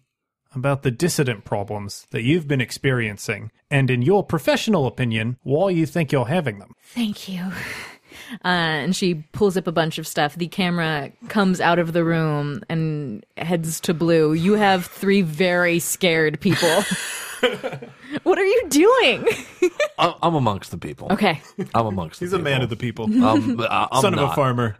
about 0.53 0.81
the 0.81 0.91
dissident 0.91 1.45
problems 1.45 2.07
that 2.11 2.23
you've 2.23 2.48
been 2.48 2.61
experiencing, 2.61 3.52
and 3.69 3.90
in 3.90 4.02
your 4.02 4.23
professional 4.23 4.88
opinion, 4.88 5.38
why 5.44 5.69
you 5.69 5.86
think 5.86 6.11
you're 6.11 6.26
having 6.27 6.60
them. 6.60 6.73
Thank 6.84 7.30
you. 7.30 7.52
Uh, 8.44 8.48
and 8.48 8.95
she 8.95 9.15
pulls 9.31 9.57
up 9.57 9.68
a 9.68 9.72
bunch 9.72 9.98
of 9.98 10.07
stuff. 10.07 10.36
The 10.36 10.48
camera 10.48 11.11
comes 11.30 11.61
out 11.61 11.80
of 11.80 11.94
the 11.94 12.03
room 12.03 12.64
and 12.69 13.26
heads 13.38 13.80
to 13.81 13.94
Blue. 13.94 14.34
You 14.34 14.53
have 14.53 14.86
three 14.86 15.22
very 15.22 15.80
scared 15.80 16.40
people. 16.40 16.84
what 18.24 18.38
are 18.38 18.45
you 18.45 18.64
doing? 18.70 19.28
I- 19.98 20.16
I'm 20.22 20.36
amongst 20.36 20.72
the 20.72 20.78
people. 20.78 21.07
Okay. 21.11 21.41
I'm 21.74 21.86
amongst. 21.86 22.20
He's 22.20 22.32
the 22.32 22.38
a 22.38 22.41
man 22.41 22.61
of 22.61 22.70
the 22.70 22.76
people, 22.76 23.06
Um, 23.24 23.60
I- 23.61 23.88
I'm 23.91 24.02
son 24.02 24.18
of 24.18 24.30
a 24.32 24.34
farmer. 24.34 24.76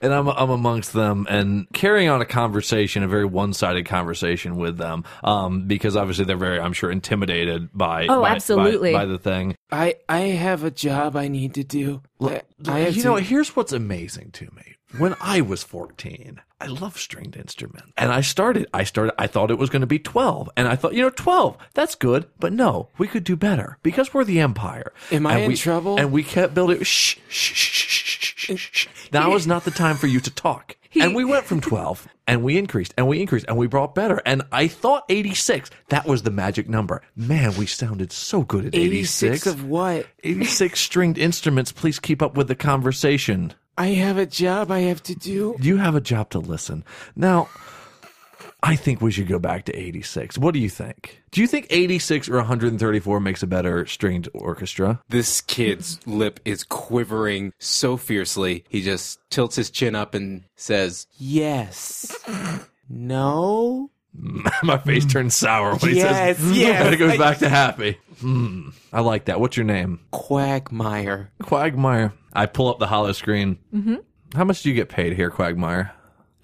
and 0.00 0.12
I'm 0.12 0.28
I'm 0.28 0.50
amongst 0.50 0.92
them 0.92 1.26
and 1.30 1.66
carrying 1.72 2.08
on 2.08 2.20
a 2.20 2.24
conversation, 2.24 3.02
a 3.02 3.08
very 3.08 3.24
one 3.24 3.52
sided 3.52 3.86
conversation 3.86 4.56
with 4.56 4.76
them, 4.76 5.04
um, 5.22 5.66
because 5.68 5.96
obviously 5.96 6.24
they're 6.24 6.36
very, 6.36 6.58
I'm 6.60 6.72
sure, 6.72 6.90
intimidated 6.90 7.68
by 7.72 8.06
Oh, 8.08 8.20
by- 8.20 8.28
by- 8.30 8.34
absolutely. 8.34 8.92
by, 8.92 9.04
the 9.06 9.18
thing. 9.18 9.56
I 9.70 9.94
I 10.08 10.20
have 10.20 10.64
a 10.64 10.70
job 10.70 11.16
I 11.16 11.28
need 11.28 11.54
to 11.54 11.64
do. 11.64 12.02
I, 12.20 12.42
I 12.66 12.88
you 12.88 13.02
to, 13.02 13.08
know, 13.08 13.16
here's 13.16 13.54
what's 13.56 13.72
amazing 13.72 14.30
to 14.32 14.44
me. 14.56 14.71
When 14.98 15.16
I 15.20 15.40
was 15.40 15.62
14, 15.62 16.40
I 16.60 16.66
loved 16.66 16.98
stringed 16.98 17.36
instruments. 17.36 17.88
And 17.96 18.12
I 18.12 18.20
started, 18.20 18.66
I 18.74 18.84
started, 18.84 19.14
I 19.18 19.26
thought 19.26 19.50
it 19.50 19.58
was 19.58 19.70
going 19.70 19.80
to 19.80 19.86
be 19.86 19.98
12. 19.98 20.50
And 20.56 20.68
I 20.68 20.76
thought, 20.76 20.92
you 20.94 21.02
know, 21.02 21.10
12, 21.10 21.56
that's 21.74 21.94
good. 21.94 22.26
But 22.38 22.52
no, 22.52 22.88
we 22.98 23.08
could 23.08 23.24
do 23.24 23.34
better 23.36 23.78
because 23.82 24.12
we're 24.12 24.24
the 24.24 24.40
Empire. 24.40 24.92
Am 25.10 25.26
I 25.26 25.34
And 25.34 25.42
in 25.44 25.48
we- 25.48 25.56
trouble? 25.56 25.98
And 25.98 26.12
we 26.12 26.22
kept 26.22 26.54
building, 26.54 26.82
shh, 26.82 27.16
shh, 27.28 27.52
shh, 27.54 27.78
shh, 27.78 28.36
shh, 28.36 28.56
shh, 28.56 28.68
shh. 28.72 28.88
Now 29.12 29.34
is 29.34 29.46
not 29.46 29.64
the 29.64 29.70
time 29.70 29.96
for 29.96 30.06
you 30.08 30.20
to 30.20 30.30
talk. 30.30 30.76
and 30.94 31.14
we 31.14 31.24
went 31.24 31.46
from 31.46 31.62
12 31.62 32.06
and 32.26 32.42
we 32.42 32.58
increased 32.58 32.92
and 32.98 33.08
we 33.08 33.18
increased 33.22 33.46
and 33.48 33.56
we 33.56 33.66
brought 33.66 33.94
better. 33.94 34.20
And 34.26 34.42
I 34.52 34.68
thought 34.68 35.04
86, 35.08 35.70
that 35.88 36.06
was 36.06 36.22
the 36.22 36.30
magic 36.30 36.68
number. 36.68 37.00
Man, 37.16 37.56
we 37.56 37.64
sounded 37.64 38.12
so 38.12 38.42
good 38.42 38.66
at 38.66 38.74
86. 38.74 39.22
86 39.46 39.46
of 39.46 39.64
what? 39.64 40.06
86 40.22 40.78
stringed 40.78 41.16
instruments. 41.16 41.72
Please 41.72 41.98
keep 41.98 42.20
up 42.20 42.36
with 42.36 42.48
the 42.48 42.54
conversation. 42.54 43.54
I 43.82 43.94
have 43.94 44.16
a 44.16 44.26
job 44.26 44.70
I 44.70 44.78
have 44.82 45.02
to 45.02 45.14
do. 45.16 45.56
You 45.60 45.76
have 45.78 45.96
a 45.96 46.00
job 46.00 46.30
to 46.30 46.38
listen. 46.38 46.84
Now, 47.16 47.48
I 48.62 48.76
think 48.76 49.00
we 49.00 49.10
should 49.10 49.26
go 49.26 49.40
back 49.40 49.64
to 49.64 49.76
86. 49.76 50.38
What 50.38 50.54
do 50.54 50.60
you 50.60 50.68
think? 50.68 51.20
Do 51.32 51.40
you 51.40 51.48
think 51.48 51.66
86 51.68 52.28
or 52.28 52.36
134 52.36 53.18
makes 53.18 53.42
a 53.42 53.48
better 53.48 53.84
stringed 53.86 54.28
orchestra? 54.34 55.00
This 55.08 55.40
kid's 55.40 55.98
lip 56.06 56.38
is 56.44 56.62
quivering 56.62 57.54
so 57.58 57.96
fiercely. 57.96 58.64
He 58.68 58.82
just 58.82 59.18
tilts 59.30 59.56
his 59.56 59.68
chin 59.68 59.96
up 59.96 60.14
and 60.14 60.44
says, 60.54 61.08
"Yes." 61.18 62.14
no? 62.88 63.90
My 64.62 64.78
face 64.78 65.06
turns 65.06 65.34
sour 65.34 65.74
when 65.74 65.90
he 65.90 65.96
Yes, 65.96 66.38
says, 66.38 66.56
yes. 66.56 66.82
and 66.84 66.94
it 66.94 66.98
goes 66.98 67.18
back 67.18 67.38
to 67.38 67.48
happy. 67.48 67.98
Hmm. 68.22 68.70
I 68.92 69.00
like 69.00 69.26
that. 69.26 69.38
What's 69.40 69.56
your 69.56 69.66
name? 69.66 70.00
Quagmire. 70.10 71.30
Quagmire. 71.42 72.12
I 72.32 72.46
pull 72.46 72.68
up 72.68 72.78
the 72.78 72.86
holo 72.86 73.12
screen. 73.12 73.58
Mm-hmm. 73.74 73.96
How 74.34 74.44
much 74.44 74.62
do 74.62 74.70
you 74.70 74.74
get 74.74 74.88
paid 74.88 75.12
here, 75.14 75.30
Quagmire? 75.30 75.92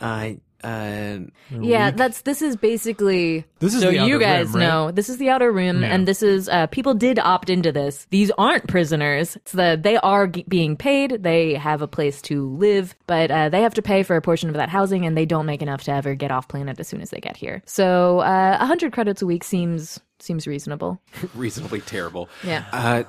I 0.00 0.38
uh 0.62 1.18
Yeah, 1.50 1.92
that's 1.92 2.22
this 2.22 2.42
is 2.42 2.56
basically 2.56 3.44
This 3.60 3.74
is 3.74 3.80
so 3.80 3.90
the 3.92 4.00
outer 4.00 4.08
you 4.08 4.18
guys 4.18 4.46
rim, 4.48 4.54
right? 4.54 4.60
know 4.66 4.90
this 4.90 5.08
is 5.08 5.16
the 5.18 5.28
outer 5.30 5.50
room, 5.52 5.82
Yeah. 5.82 5.94
and 5.94 6.06
this 6.06 6.20
is 6.22 6.48
uh, 6.48 6.66
people 6.66 6.94
did 6.94 7.18
opt 7.20 7.48
into 7.48 7.70
this. 7.72 8.06
These 8.10 8.30
aren't 8.36 8.66
prisoners. 8.66 9.36
It's 9.36 9.52
the 9.52 9.78
they 9.80 9.96
are 9.98 10.26
g- 10.26 10.44
being 10.48 10.76
paid. 10.76 11.22
They 11.22 11.54
have 11.54 11.80
a 11.80 11.86
place 11.88 12.20
to 12.22 12.48
live, 12.56 12.94
but 13.06 13.30
uh, 13.30 13.48
they 13.50 13.62
have 13.62 13.74
to 13.74 13.82
pay 13.82 14.02
for 14.02 14.16
a 14.16 14.20
portion 14.22 14.48
of 14.48 14.56
that 14.56 14.68
housing, 14.68 15.06
and 15.06 15.16
they 15.16 15.26
don't 15.26 15.46
make 15.46 15.62
enough 15.62 15.84
to 15.84 15.92
ever 15.92 16.14
get 16.16 16.32
off 16.32 16.48
planet 16.48 16.78
as 16.80 16.88
soon 16.88 17.00
as 17.02 17.10
they 17.10 17.20
get 17.20 17.36
here. 17.36 17.62
So 17.64 18.18
uh, 18.18 18.56
a 18.60 18.66
hundred 18.66 18.92
credits 18.92 19.22
a 19.22 19.26
week 19.26 19.44
seems 19.44 20.00
seems 20.20 20.46
reasonable. 20.46 21.00
reasonably 21.34 21.80
terrible. 21.80 22.28
Yeah. 22.44 22.64
Uh 22.72 23.02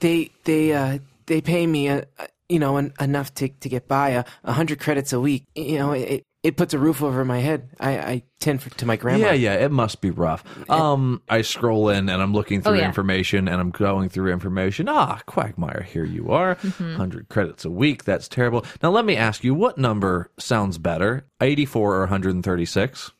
they 0.00 0.30
they 0.44 0.72
uh 0.72 0.98
they 1.26 1.40
pay 1.40 1.66
me 1.66 1.88
uh, 1.88 2.02
uh, 2.18 2.26
you 2.48 2.58
know 2.58 2.76
en- 2.76 2.92
enough 3.00 3.32
to 3.34 3.48
to 3.48 3.68
get 3.68 3.88
by 3.88 4.10
a 4.10 4.24
uh, 4.44 4.52
hundred 4.52 4.78
credits 4.80 5.12
a 5.12 5.20
week. 5.20 5.44
You 5.54 5.78
know, 5.78 5.92
it 5.92 6.22
it 6.42 6.58
puts 6.58 6.74
a 6.74 6.78
roof 6.78 7.02
over 7.02 7.24
my 7.24 7.38
head. 7.38 7.70
I 7.80 7.90
I 7.98 8.22
tend 8.38 8.62
for, 8.62 8.68
to 8.68 8.84
my 8.84 8.96
grandma. 8.96 9.28
Yeah, 9.28 9.32
yeah, 9.32 9.54
it 9.54 9.70
must 9.70 10.02
be 10.02 10.10
rough. 10.10 10.44
Um, 10.68 11.22
I 11.30 11.40
scroll 11.40 11.88
in 11.88 12.10
and 12.10 12.20
I'm 12.20 12.34
looking 12.34 12.60
through 12.60 12.72
Oh, 12.74 12.76
yeah. 12.76 12.84
information 12.86 13.48
and 13.48 13.58
I'm 13.58 13.70
going 13.70 14.10
through 14.10 14.30
information. 14.30 14.86
Ah, 14.86 15.22
Quagmire, 15.24 15.80
here 15.90 16.04
you 16.04 16.30
are. 16.30 16.56
Mm-hmm. 16.56 16.84
100 16.84 17.30
credits 17.30 17.64
a 17.64 17.70
week. 17.70 18.04
That's 18.04 18.28
terrible. 18.28 18.62
Now, 18.82 18.90
let 18.90 19.06
me 19.06 19.16
ask 19.16 19.42
you, 19.42 19.54
what 19.54 19.78
number 19.78 20.30
sounds 20.38 20.76
better, 20.76 21.24
84 21.40 21.94
or 21.96 22.00
136? 22.00 23.10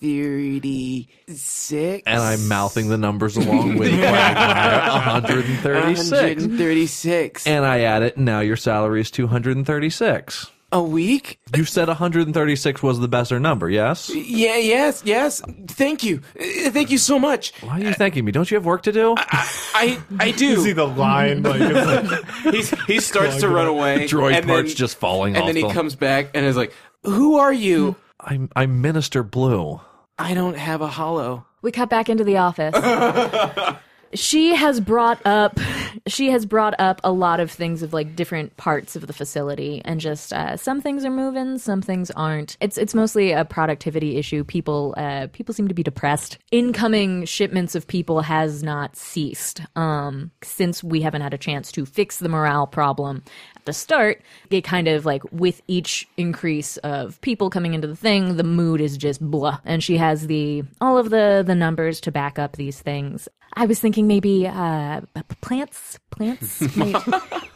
thirty-six. 0.00 2.02
And 2.06 2.20
I'm 2.20 2.48
mouthing 2.48 2.88
the 2.88 2.98
numbers 2.98 3.36
along 3.36 3.78
with 3.78 3.90
Quagmire, 3.98 4.88
136. 4.90 6.10
136 6.10 7.46
And 7.46 7.64
I 7.64 7.80
add 7.80 8.02
it, 8.02 8.16
and 8.16 8.24
now 8.26 8.40
your 8.40 8.56
salary 8.56 9.00
is 9.00 9.10
236. 9.10 10.50
a 10.72 10.82
week. 10.82 11.38
You 11.56 11.64
said 11.64 11.88
136 11.88 12.82
was 12.82 12.98
the 13.00 13.08
better 13.08 13.38
number, 13.38 13.70
yes? 13.70 14.10
Yeah. 14.14 14.56
Yes. 14.56 15.02
Yes. 15.04 15.40
Thank 15.68 16.02
you. 16.02 16.20
Uh, 16.38 16.70
Thank 16.70 16.90
you 16.90 16.98
so 16.98 17.18
much. 17.18 17.52
Why 17.62 17.80
are 17.80 17.80
you 17.80 17.92
thanking 17.94 18.24
me? 18.24 18.32
Don't 18.32 18.50
you 18.50 18.56
have 18.56 18.66
work 18.66 18.82
to 18.82 18.92
do? 18.92 19.14
I 19.16 20.00
I 20.18 20.24
You 20.36 20.56
see 20.56 20.64
do. 20.64 20.74
the 20.74 20.86
line, 20.88 21.42
like, 21.44 21.60
it's 21.60 22.10
like 22.44 22.44
He's, 22.54 22.70
he 22.86 23.00
starts 23.00 23.36
to 23.40 23.48
run 23.48 23.68
away. 23.68 24.06
Droid 24.08 24.34
and 24.34 24.46
parts 24.46 24.70
then, 24.70 24.76
just 24.76 24.96
falling 24.98 25.34
and 25.36 25.42
off 25.44 25.48
then 25.48 25.56
he 25.56 25.62
the- 25.62 25.72
comes 25.72 25.94
back 25.94 26.30
and 26.34 26.44
is 26.44 26.56
like, 26.56 26.72
"Who 27.04 27.36
are 27.36 27.52
you? 27.52 27.96
I'm, 28.20 28.50
I'm 28.56 28.80
Minister 28.80 29.22
Blue. 29.22 29.80
I 30.18 30.34
don't 30.34 30.56
have 30.56 30.80
a 30.80 30.88
holo." 30.88 31.46
We 31.62 31.72
cut 31.72 31.88
back 31.88 32.08
into 32.08 32.24
the 32.24 32.38
office. 32.38 32.74
she 34.14 34.54
has 34.54 34.80
brought 34.80 35.24
up 35.26 35.58
she 36.06 36.30
has 36.30 36.46
brought 36.46 36.78
up 36.78 37.00
a 37.02 37.10
lot 37.10 37.40
of 37.40 37.50
things 37.50 37.82
of 37.82 37.92
like 37.92 38.14
different 38.14 38.56
parts 38.56 38.94
of 38.96 39.06
the 39.06 39.12
facility 39.12 39.82
and 39.84 40.00
just 40.00 40.32
uh, 40.32 40.56
some 40.56 40.80
things 40.80 41.04
are 41.04 41.10
moving 41.10 41.58
some 41.58 41.82
things 41.82 42.10
aren't 42.12 42.56
it's 42.60 42.78
it's 42.78 42.94
mostly 42.94 43.32
a 43.32 43.44
productivity 43.44 44.16
issue 44.16 44.44
people 44.44 44.94
uh, 44.96 45.26
people 45.32 45.52
seem 45.52 45.68
to 45.68 45.74
be 45.74 45.82
depressed 45.82 46.38
incoming 46.52 47.24
shipments 47.24 47.74
of 47.74 47.86
people 47.86 48.20
has 48.20 48.62
not 48.62 48.96
ceased 48.96 49.62
um 49.76 50.30
since 50.42 50.82
we 50.82 51.00
haven't 51.00 51.22
had 51.22 51.34
a 51.34 51.38
chance 51.38 51.72
to 51.72 51.84
fix 51.84 52.18
the 52.18 52.28
morale 52.28 52.66
problem 52.66 53.22
at 53.64 53.66
the 53.66 53.72
start 53.72 54.20
it 54.50 54.62
kind 54.62 54.88
of 54.88 55.06
like 55.06 55.22
with 55.32 55.62
each 55.66 56.06
increase 56.16 56.76
of 56.78 57.20
people 57.22 57.50
coming 57.50 57.74
into 57.74 57.88
the 57.88 57.96
thing 57.96 58.36
the 58.36 58.44
mood 58.44 58.80
is 58.80 58.96
just 58.96 59.20
blah 59.20 59.58
and 59.64 59.82
she 59.82 59.96
has 59.96 60.26
the 60.26 60.62
all 60.80 60.98
of 60.98 61.10
the 61.10 61.42
the 61.46 61.54
numbers 61.54 62.00
to 62.00 62.12
back 62.12 62.38
up 62.38 62.56
these 62.56 62.80
things 62.80 63.28
I 63.56 63.66
was 63.66 63.78
thinking 63.78 64.08
maybe 64.08 64.48
uh, 64.48 65.00
plants. 65.40 65.98
Plants 66.10 66.76
might 66.76 66.96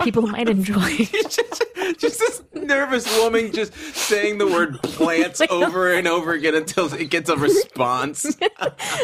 people 0.02 0.28
might 0.28 0.48
enjoy. 0.48 0.96
just, 0.96 1.64
just 1.98 2.18
this 2.20 2.42
nervous 2.54 3.18
woman 3.18 3.52
just 3.52 3.74
saying 3.74 4.38
the 4.38 4.46
word 4.46 4.80
plants 4.82 5.40
over 5.50 5.92
and 5.92 6.06
over 6.06 6.32
again 6.32 6.54
until 6.54 6.92
it 6.94 7.10
gets 7.10 7.28
a 7.28 7.36
response. 7.36 8.36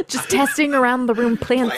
Just 0.07 0.31
testing 0.31 0.73
around 0.73 1.07
the 1.07 1.15
room 1.15 1.37
plants. 1.37 1.77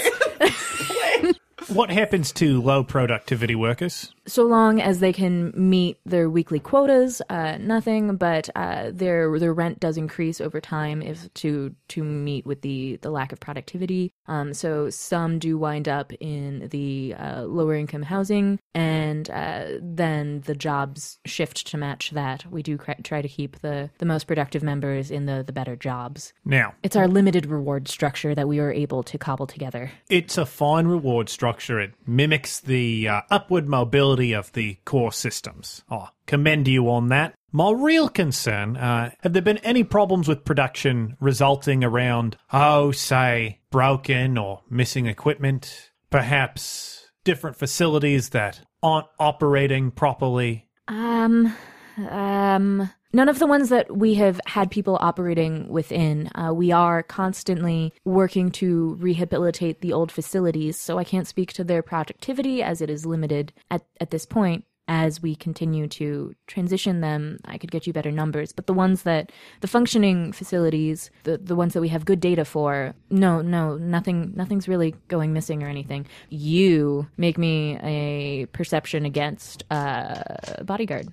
What 1.68 1.90
happens 1.90 2.30
to 2.32 2.60
low 2.60 2.84
productivity 2.84 3.54
workers? 3.54 4.12
So 4.26 4.44
long 4.44 4.80
as 4.80 5.00
they 5.00 5.12
can 5.12 5.52
meet 5.56 5.98
their 6.04 6.28
weekly 6.28 6.58
quotas, 6.60 7.22
uh, 7.30 7.58
nothing. 7.58 8.16
But 8.16 8.48
uh, 8.56 8.90
their 8.92 9.38
their 9.38 9.52
rent 9.54 9.80
does 9.80 9.96
increase 9.96 10.40
over 10.40 10.60
time 10.60 11.02
if 11.02 11.32
to 11.34 11.74
to 11.88 12.02
meet 12.04 12.46
with 12.46 12.62
the 12.62 12.96
the 13.02 13.10
lack 13.10 13.32
of 13.32 13.40
productivity. 13.40 14.12
Um, 14.26 14.52
so 14.54 14.90
some 14.90 15.38
do 15.38 15.56
wind 15.58 15.88
up 15.88 16.12
in 16.20 16.68
the 16.70 17.14
uh, 17.18 17.42
lower 17.44 17.74
income 17.74 18.02
housing, 18.02 18.58
and 18.74 19.30
uh, 19.30 19.66
then 19.80 20.40
the 20.46 20.54
jobs 20.54 21.18
shift 21.26 21.66
to 21.68 21.76
match 21.76 22.10
that. 22.10 22.44
We 22.50 22.62
do 22.62 22.76
cr- 22.76 22.92
try 23.04 23.22
to 23.22 23.28
keep 23.28 23.60
the 23.60 23.90
the 23.98 24.06
most 24.06 24.26
productive 24.26 24.62
members 24.62 25.10
in 25.10 25.26
the 25.26 25.44
the 25.46 25.52
better 25.52 25.76
jobs. 25.76 26.32
Now, 26.44 26.74
It's 26.82 26.96
our 26.96 27.06
limited 27.08 27.46
reward 27.46 27.88
structure 27.88 28.34
that 28.34 28.48
we 28.48 28.58
were 28.60 28.72
able 28.72 29.02
to 29.04 29.18
cobble 29.18 29.46
together. 29.46 29.90
it's 30.08 30.38
a 30.38 30.46
fine 30.46 30.86
reward 30.86 31.28
structure. 31.28 31.78
It 31.80 31.92
mimics 32.06 32.60
the 32.60 33.08
uh, 33.08 33.20
upward 33.30 33.68
mobility 33.68 34.15
of 34.32 34.52
the 34.52 34.78
core 34.84 35.12
systems. 35.12 35.82
I 35.90 36.08
commend 36.26 36.68
you 36.68 36.90
on 36.90 37.08
that. 37.08 37.34
My 37.52 37.70
real 37.70 38.08
concern 38.08 38.76
uh, 38.76 39.10
have 39.20 39.32
there 39.32 39.42
been 39.42 39.58
any 39.58 39.84
problems 39.84 40.28
with 40.28 40.44
production 40.44 41.16
resulting 41.20 41.84
around, 41.84 42.36
oh, 42.52 42.92
say, 42.92 43.60
broken 43.70 44.36
or 44.36 44.62
missing 44.68 45.06
equipment? 45.06 45.90
Perhaps 46.10 47.08
different 47.24 47.56
facilities 47.56 48.30
that 48.30 48.60
aren't 48.82 49.06
operating 49.18 49.90
properly? 49.90 50.68
Um, 50.88 51.54
um, 51.96 52.90
none 53.12 53.28
of 53.28 53.38
the 53.38 53.46
ones 53.46 53.68
that 53.70 53.96
we 53.96 54.14
have 54.14 54.40
had 54.46 54.70
people 54.70 54.98
operating 55.00 55.68
within. 55.68 56.30
Uh, 56.34 56.52
we 56.52 56.72
are 56.72 57.02
constantly 57.02 57.92
working 58.04 58.50
to 58.52 58.94
rehabilitate 58.94 59.80
the 59.80 59.92
old 59.92 60.12
facilities, 60.12 60.78
so 60.78 60.98
I 60.98 61.04
can't 61.04 61.26
speak 61.26 61.52
to 61.54 61.64
their 61.64 61.82
productivity 61.82 62.62
as 62.62 62.80
it 62.80 62.90
is 62.90 63.06
limited 63.06 63.52
at, 63.70 63.84
at 64.00 64.10
this 64.10 64.26
point. 64.26 64.64
As 64.88 65.20
we 65.20 65.34
continue 65.34 65.88
to 65.88 66.36
transition 66.46 67.00
them, 67.00 67.38
I 67.44 67.58
could 67.58 67.72
get 67.72 67.88
you 67.88 67.92
better 67.92 68.12
numbers. 68.12 68.52
But 68.52 68.68
the 68.68 68.72
ones 68.72 69.02
that, 69.02 69.32
the 69.60 69.66
functioning 69.66 70.30
facilities, 70.30 71.10
the, 71.24 71.38
the 71.38 71.56
ones 71.56 71.72
that 71.72 71.80
we 71.80 71.88
have 71.88 72.04
good 72.04 72.20
data 72.20 72.44
for, 72.44 72.94
no, 73.10 73.42
no, 73.42 73.76
nothing, 73.78 74.32
nothing's 74.36 74.68
really 74.68 74.94
going 75.08 75.32
missing 75.32 75.64
or 75.64 75.68
anything. 75.68 76.06
You 76.28 77.08
make 77.16 77.36
me 77.36 77.80
a 77.82 78.46
perception 78.52 79.04
against 79.04 79.64
uh, 79.72 80.22
bodyguard. 80.62 81.08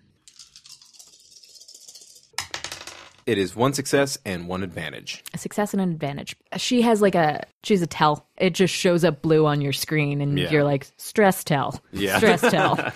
It 3.25 3.37
is 3.37 3.55
one 3.55 3.73
success 3.73 4.17
and 4.25 4.47
one 4.47 4.63
advantage. 4.63 5.23
a 5.33 5.37
success 5.37 5.73
and 5.73 5.81
an 5.81 5.91
advantage. 5.91 6.35
She 6.57 6.81
has 6.81 7.01
like 7.01 7.15
a 7.15 7.43
she's 7.63 7.81
a 7.81 7.87
tell. 7.87 8.25
It 8.37 8.51
just 8.53 8.73
shows 8.73 9.03
up 9.03 9.21
blue 9.21 9.45
on 9.45 9.61
your 9.61 9.73
screen, 9.73 10.21
and 10.21 10.37
Yeah. 10.37 10.49
you're 10.49 10.63
like 10.63 10.87
stress 10.97 11.43
tell. 11.43 11.79
Yeah. 11.91 12.17
stress 12.17 12.41
tell. 12.51 12.91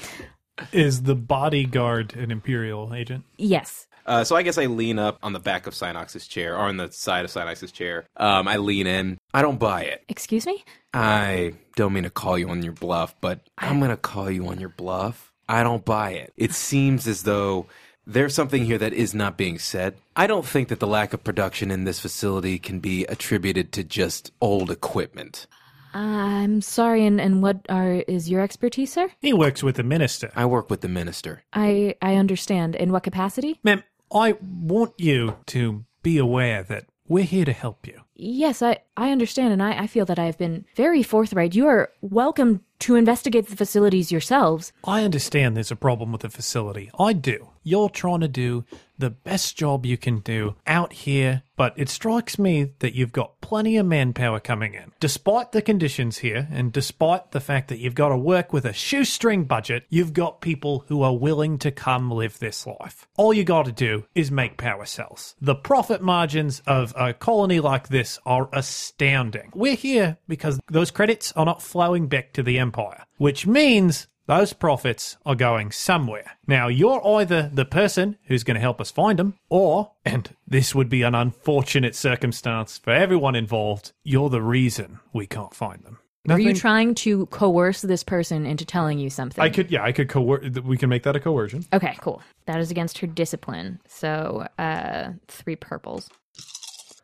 Is 0.71 1.03
the 1.03 1.15
bodyguard 1.15 2.15
an 2.15 2.31
Imperial 2.31 2.93
agent? 2.93 3.23
yes. 3.37 3.85
Uh, 4.05 4.23
so 4.23 4.37
I 4.37 4.41
guess 4.41 4.57
I 4.57 4.67
lean 4.67 4.99
up 4.99 5.17
on 5.21 5.33
the 5.33 5.39
back 5.39 5.67
of 5.67 5.75
Synox's 5.75 6.27
chair, 6.29 6.55
or 6.55 6.59
on 6.69 6.77
the 6.77 6.89
side 6.93 7.25
of 7.25 7.29
Synox's 7.31 7.73
chair. 7.73 8.05
Um, 8.15 8.47
I 8.47 8.55
lean 8.55 8.87
in. 8.87 9.17
I 9.33 9.41
don't 9.41 9.59
buy 9.59 9.81
it. 9.83 10.01
Excuse 10.07 10.45
me. 10.47 10.63
I 10.93 11.55
don't 11.75 11.91
mean 11.91 12.03
to 12.03 12.09
call 12.09 12.37
you 12.37 12.47
on 12.49 12.63
your 12.63 12.71
bluff, 12.71 13.13
but 13.19 13.41
I'm 13.57 13.79
going 13.79 13.91
to 13.91 13.97
call 13.97 14.31
you 14.31 14.47
on 14.47 14.61
your 14.61 14.69
bluff. 14.69 15.33
I 15.49 15.61
don't 15.61 15.83
buy 15.83 16.11
it. 16.11 16.31
It 16.37 16.53
seems 16.53 17.05
as 17.05 17.23
though 17.23 17.65
there's 18.07 18.33
something 18.33 18.63
here 18.65 18.77
that 18.77 18.93
is 18.93 19.13
not 19.13 19.37
being 19.37 19.59
said. 19.59 19.95
I 20.15 20.27
don't 20.27 20.45
think 20.45 20.69
that 20.69 20.79
the 20.79 20.87
lack 20.87 21.13
of 21.13 21.23
production 21.23 21.69
in 21.69 21.83
this 21.83 21.99
facility 21.99 22.57
can 22.57 22.79
be 22.79 23.03
attributed 23.05 23.73
to 23.73 23.83
just 23.83 24.31
old 24.39 24.71
equipment. 24.71 25.45
I'm 25.93 26.61
sorry, 26.61 27.05
and, 27.05 27.19
and 27.19 27.41
what 27.41 27.65
are 27.69 28.03
is 28.07 28.29
your 28.29 28.41
expertise, 28.41 28.93
sir? 28.93 29.09
He 29.19 29.33
works 29.33 29.61
with 29.61 29.75
the 29.75 29.83
minister. 29.83 30.31
I 30.35 30.45
work 30.45 30.69
with 30.69 30.81
the 30.81 30.87
minister. 30.87 31.43
I 31.53 31.95
I 32.01 32.15
understand. 32.15 32.75
In 32.75 32.91
what 32.91 33.03
capacity? 33.03 33.59
Ma'am, 33.63 33.83
I 34.13 34.35
want 34.41 34.93
you 34.97 35.37
to 35.47 35.85
be 36.03 36.17
aware 36.17 36.63
that 36.63 36.85
we're 37.07 37.23
here 37.23 37.45
to 37.45 37.53
help 37.53 37.87
you. 37.87 38.01
Yes, 38.15 38.61
I 38.61 38.79
I 38.95 39.11
understand, 39.11 39.53
and 39.53 39.63
I, 39.63 39.83
I 39.83 39.87
feel 39.87 40.05
that 40.05 40.19
I 40.19 40.25
have 40.25 40.37
been 40.37 40.65
very 40.75 41.03
forthright. 41.03 41.55
You 41.55 41.67
are 41.67 41.91
welcome 42.01 42.61
to 42.79 42.95
investigate 42.95 43.47
the 43.47 43.55
facilities 43.55 44.11
yourselves. 44.11 44.71
I 44.83 45.03
understand 45.03 45.55
there's 45.55 45.71
a 45.71 45.75
problem 45.75 46.11
with 46.11 46.21
the 46.21 46.29
facility. 46.29 46.91
I 46.99 47.13
do. 47.13 47.49
You're 47.67 47.89
trying 47.89 48.21
to 48.21 48.29
do 48.29 48.63
the 48.97 49.09
best 49.09 49.57
job 49.57 49.85
you 49.85 49.97
can 49.97 50.19
do 50.19 50.55
out 50.65 50.93
here, 50.93 51.43
but 51.57 51.73
it 51.75 51.89
strikes 51.89 52.39
me 52.39 52.71
that 52.79 52.95
you've 52.95 53.11
got 53.11 53.41
plenty 53.41 53.75
of 53.75 53.85
manpower 53.85 54.39
coming 54.39 54.73
in. 54.73 54.93
Despite 55.01 55.51
the 55.51 55.61
conditions 55.61 56.19
here, 56.19 56.47
and 56.49 56.71
despite 56.71 57.31
the 57.31 57.41
fact 57.41 57.67
that 57.67 57.79
you've 57.79 57.93
got 57.93 58.07
to 58.07 58.17
work 58.17 58.53
with 58.53 58.63
a 58.63 58.71
shoestring 58.71 59.43
budget, 59.43 59.83
you've 59.89 60.13
got 60.13 60.39
people 60.39 60.85
who 60.87 61.01
are 61.01 61.17
willing 61.17 61.57
to 61.57 61.69
come 61.69 62.09
live 62.09 62.39
this 62.39 62.65
life. 62.65 63.05
All 63.17 63.33
you 63.33 63.43
got 63.43 63.65
to 63.65 63.73
do 63.73 64.05
is 64.15 64.31
make 64.31 64.55
power 64.55 64.85
cells. 64.85 65.35
The 65.41 65.53
profit 65.53 66.01
margins 66.01 66.61
of 66.65 66.93
a 66.95 67.13
colony 67.13 67.59
like 67.59 67.89
this 67.89 68.17
are 68.25 68.47
astounding. 68.53 69.51
We're 69.53 69.75
here 69.75 70.19
because 70.29 70.57
those 70.71 70.91
credits 70.91 71.33
are 71.33 71.45
not 71.45 71.61
flowing 71.61 72.07
back 72.07 72.31
to 72.33 72.43
the 72.43 72.59
Empire, 72.59 73.03
which 73.17 73.45
means 73.45 74.07
those 74.27 74.53
profits 74.53 75.17
are 75.25 75.35
going 75.35 75.71
somewhere. 75.71 76.37
Now, 76.45 76.67
you're 76.67 77.05
either 77.19 77.49
the 77.51 77.65
person 77.65 78.17
who's 78.25 78.43
going 78.43 78.55
to 78.55 78.61
help 78.61 78.79
us 78.79 78.91
find 78.91 79.17
them, 79.17 79.35
or, 79.49 79.93
and 80.05 80.35
this 80.45 80.75
would 80.75 80.89
be 80.89 81.01
an 81.01 81.15
unfortunate 81.15 81.95
circumstance 81.95 82.77
for 82.77 82.91
everyone 82.91 83.35
involved, 83.35 83.93
you're 84.03 84.29
the 84.29 84.41
reason 84.41 84.99
we 85.13 85.25
can't 85.25 85.53
find 85.53 85.83
them. 85.83 85.99
Are 86.29 86.39
you 86.39 86.53
trying 86.53 86.93
to 86.95 87.25
coerce 87.27 87.81
this 87.81 88.03
person 88.03 88.45
into 88.45 88.65
telling 88.65 88.99
you 88.99 89.09
something? 89.09 89.41
I 89.41 89.49
could, 89.49 89.71
yeah, 89.71 89.81
I 89.81 89.93
could 89.93 90.09
coerce. 90.09 90.45
we 90.59 90.77
can 90.77 90.89
make 90.89 91.03
that 91.03 91.15
a 91.15 91.21
coercion. 91.21 91.65
Okay, 91.71 91.95
cool. 92.01 92.21
That 92.47 92.59
is 92.59 92.69
against 92.69 92.97
her 92.97 93.07
discipline. 93.07 93.79
So, 93.87 94.45
uh, 94.59 95.11
three 95.29 95.55
purples. 95.55 96.09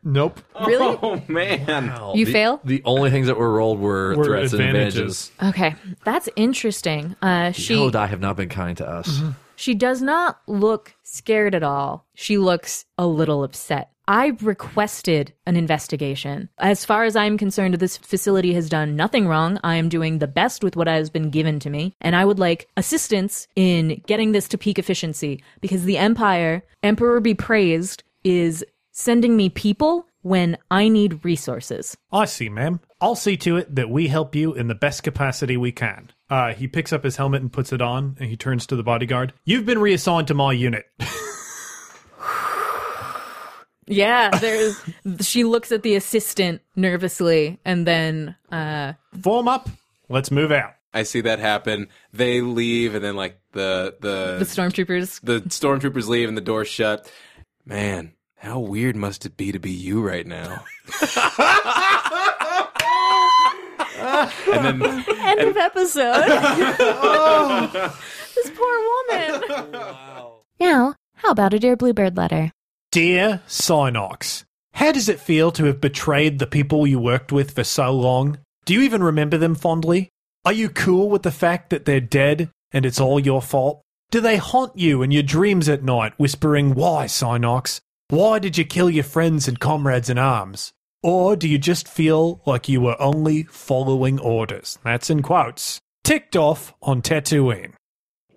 Nope. 0.03 0.39
Really? 0.65 0.97
Oh, 1.03 1.21
man. 1.27 2.15
You 2.15 2.25
the, 2.25 2.31
fail? 2.31 2.61
The 2.63 2.81
only 2.85 3.09
things 3.09 3.27
that 3.27 3.37
were 3.37 3.51
rolled 3.53 3.79
were, 3.79 4.15
Were 4.15 4.25
threats 4.25 4.53
advantages. 4.53 5.31
and 5.39 5.49
advantages. 5.49 5.77
Okay, 5.89 5.93
that's 6.05 6.29
interesting. 6.35 7.15
Uh, 7.21 7.51
she 7.51 7.75
Yodai 7.75 8.07
have 8.09 8.19
not 8.21 8.35
been 8.37 8.49
kind 8.49 8.77
to 8.77 8.87
us. 8.87 9.21
she 9.55 9.73
does 9.73 10.01
not 10.01 10.39
look 10.47 10.93
scared 11.03 11.55
at 11.55 11.63
all. 11.63 12.05
She 12.15 12.37
looks 12.37 12.85
a 12.97 13.07
little 13.07 13.43
upset. 13.43 13.89
I 14.05 14.33
requested 14.41 15.31
an 15.45 15.55
investigation. 15.55 16.49
As 16.57 16.83
far 16.83 17.05
as 17.05 17.15
I'm 17.15 17.37
concerned, 17.37 17.75
this 17.75 17.95
facility 17.97 18.53
has 18.53 18.67
done 18.67 18.97
nothing 18.97 19.27
wrong. 19.27 19.59
I 19.63 19.75
am 19.75 19.87
doing 19.87 20.19
the 20.19 20.27
best 20.27 20.61
with 20.61 20.75
what 20.75 20.87
has 20.87 21.09
been 21.09 21.29
given 21.29 21.57
to 21.61 21.69
me, 21.69 21.95
and 22.01 22.13
I 22.13 22.25
would 22.25 22.37
like 22.39 22.67
assistance 22.75 23.47
in 23.55 24.01
getting 24.05 24.33
this 24.33 24.49
to 24.49 24.57
peak 24.57 24.77
efficiency 24.77 25.41
because 25.61 25.85
the 25.85 25.97
Empire, 25.97 26.63
Emperor 26.83 27.21
be 27.21 27.33
praised, 27.33 28.03
is 28.25 28.65
sending 28.93 29.35
me 29.35 29.49
people 29.49 30.07
when 30.21 30.57
I 30.71 30.87
need 30.87 31.25
resources. 31.25 31.97
I 32.11 32.23
see, 32.25 32.47
ma'am. 32.47 32.79
I'll 33.01 33.15
see 33.15 33.35
to 33.37 33.57
it 33.57 33.75
that 33.75 33.89
we 33.89 34.07
help 34.07 34.33
you 34.35 34.53
in 34.53 34.67
the 34.69 34.75
best 34.75 35.03
capacity 35.03 35.57
we 35.57 35.73
can. 35.73 36.09
Uh, 36.29 36.53
he 36.53 36.69
picks 36.69 36.93
up 36.93 37.03
his 37.03 37.17
helmet 37.17 37.41
and 37.41 37.51
puts 37.51 37.73
it 37.73 37.81
on, 37.81 38.15
and 38.19 38.29
he 38.29 38.37
turns 38.37 38.65
to 38.67 38.77
the 38.77 38.83
bodyguard. 38.83 39.33
You've 39.43 39.65
been 39.65 39.79
reassigned 39.79 40.29
to 40.29 40.33
my 40.33 40.53
unit. 40.53 40.85
Yeah, 43.85 44.29
there's. 44.39 44.81
she 45.21 45.43
looks 45.43 45.71
at 45.71 45.83
the 45.83 45.95
assistant 45.95 46.61
nervously, 46.75 47.59
and 47.65 47.85
then 47.85 48.35
uh, 48.51 48.93
Form 49.21 49.47
up. 49.47 49.69
Let's 50.09 50.31
move 50.31 50.51
out. 50.51 50.75
I 50.93 51.03
see 51.03 51.21
that 51.21 51.39
happen. 51.39 51.89
They 52.13 52.41
leave, 52.41 52.95
and 52.95 53.03
then, 53.03 53.15
like, 53.15 53.39
the, 53.51 53.95
the, 53.99 54.37
the 54.39 54.45
stormtroopers. 54.45 55.19
the 55.21 55.41
stormtroopers 55.41 56.07
leave 56.07 56.27
and 56.29 56.37
the 56.37 56.41
door's 56.41 56.67
shut. 56.67 57.11
Man, 57.65 58.13
how 58.43 58.59
weird 58.59 58.95
must 58.97 59.25
it 59.25 59.37
be 59.37 59.53
to 59.53 59.59
be 59.59 59.71
you 59.71 60.05
right 60.05 60.27
now? 60.27 60.65
and 64.51 64.81
then 64.81 64.83
End 64.83 65.39
of 65.39 65.55
episode. 65.55 66.25
this 68.35 68.51
poor 68.53 69.05
woman. 69.09 69.41
Now, 70.59 70.95
how 71.15 71.29
about 71.31 71.53
a 71.53 71.59
Dear 71.59 71.77
Bluebird 71.77 72.17
letter? 72.17 72.51
Dear 72.91 73.41
Synox, 73.47 74.43
how 74.73 74.91
does 74.91 75.07
it 75.07 75.21
feel 75.21 75.49
to 75.53 75.63
have 75.63 75.79
betrayed 75.79 76.39
the 76.39 76.45
people 76.45 76.85
you 76.85 76.99
worked 76.99 77.31
with 77.31 77.51
for 77.51 77.63
so 77.63 77.91
long? 77.91 78.39
Do 78.65 78.73
you 78.73 78.81
even 78.81 79.01
remember 79.01 79.37
them 79.37 79.55
fondly? 79.55 80.09
Are 80.43 80.51
you 80.51 80.67
cool 80.67 81.09
with 81.09 81.23
the 81.23 81.31
fact 81.31 81.69
that 81.69 81.85
they're 81.85 82.01
dead 82.01 82.49
and 82.73 82.85
it's 82.85 82.99
all 82.99 83.21
your 83.21 83.41
fault? 83.41 83.81
Do 84.11 84.19
they 84.19 84.35
haunt 84.35 84.77
you 84.77 85.01
in 85.01 85.11
your 85.11 85.23
dreams 85.23 85.69
at 85.69 85.81
night, 85.81 86.11
whispering, 86.17 86.75
Why, 86.75 87.05
Synox? 87.05 87.79
Why 88.09 88.39
did 88.39 88.57
you 88.57 88.65
kill 88.65 88.89
your 88.89 89.03
friends 89.03 89.47
and 89.47 89.59
comrades 89.59 90.09
in 90.09 90.17
arms? 90.17 90.73
Or 91.01 91.35
do 91.35 91.47
you 91.49 91.57
just 91.57 91.87
feel 91.87 92.41
like 92.45 92.69
you 92.69 92.79
were 92.79 93.01
only 93.01 93.43
following 93.43 94.19
orders? 94.19 94.77
That's 94.83 95.09
in 95.09 95.21
quotes. 95.21 95.79
Ticked 96.03 96.35
off 96.35 96.73
on 96.81 97.01
Tatooine. 97.01 97.73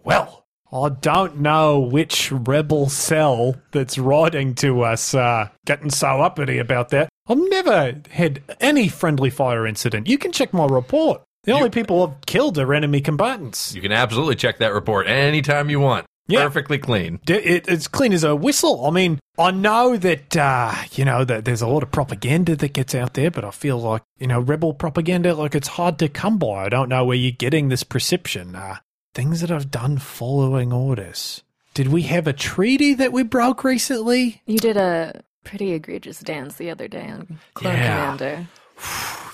Well, 0.04 0.46
I 0.72 0.88
don't 0.88 1.38
know 1.38 1.78
which 1.78 2.32
rebel 2.32 2.88
cell 2.88 3.56
that's 3.72 3.98
writing 3.98 4.54
to 4.56 4.82
us, 4.82 5.14
uh, 5.14 5.48
getting 5.64 5.90
so 5.90 6.20
uppity 6.22 6.58
about 6.58 6.88
that. 6.90 7.08
I've 7.28 7.38
never 7.38 8.00
had 8.10 8.42
any 8.60 8.88
friendly 8.88 9.30
fire 9.30 9.66
incident. 9.66 10.06
You 10.08 10.18
can 10.18 10.32
check 10.32 10.52
my 10.52 10.66
report. 10.66 11.22
The 11.44 11.52
only 11.52 11.70
people 11.70 12.02
I've 12.02 12.26
killed 12.26 12.58
are 12.58 12.74
enemy 12.74 13.00
combatants. 13.00 13.72
You 13.74 13.80
can 13.80 13.92
absolutely 13.92 14.34
check 14.34 14.58
that 14.58 14.72
report 14.72 15.06
anytime 15.06 15.70
you 15.70 15.78
want. 15.78 16.06
Yeah. 16.28 16.42
Perfectly 16.42 16.78
clean. 16.78 17.20
It, 17.28 17.68
it's 17.68 17.86
clean 17.88 18.12
as 18.12 18.24
a 18.24 18.34
whistle. 18.34 18.84
I 18.86 18.90
mean, 18.90 19.20
I 19.38 19.52
know 19.52 19.96
that, 19.96 20.36
uh, 20.36 20.74
you 20.92 21.04
know, 21.04 21.24
that 21.24 21.44
there's 21.44 21.62
a 21.62 21.68
lot 21.68 21.82
of 21.84 21.92
propaganda 21.92 22.56
that 22.56 22.72
gets 22.72 22.94
out 22.94 23.14
there, 23.14 23.30
but 23.30 23.44
I 23.44 23.50
feel 23.52 23.78
like, 23.78 24.02
you 24.18 24.26
know, 24.26 24.40
rebel 24.40 24.74
propaganda, 24.74 25.34
like 25.34 25.54
it's 25.54 25.68
hard 25.68 25.98
to 26.00 26.08
come 26.08 26.38
by. 26.38 26.64
I 26.64 26.68
don't 26.68 26.88
know 26.88 27.04
where 27.04 27.16
you're 27.16 27.30
getting 27.30 27.68
this 27.68 27.84
perception. 27.84 28.56
Uh, 28.56 28.76
things 29.14 29.40
that 29.40 29.50
I've 29.52 29.70
done 29.70 29.98
following 29.98 30.72
orders. 30.72 31.42
Did 31.74 31.88
we 31.88 32.02
have 32.02 32.26
a 32.26 32.32
treaty 32.32 32.94
that 32.94 33.12
we 33.12 33.22
broke 33.22 33.62
recently? 33.62 34.42
You 34.46 34.58
did 34.58 34.76
a 34.76 35.22
pretty 35.44 35.72
egregious 35.74 36.18
dance 36.20 36.56
the 36.56 36.70
other 36.70 36.88
day 36.88 37.08
on 37.08 37.38
Clone 37.54 37.74
Yeah. 37.74 38.16
Commander. 38.16 38.46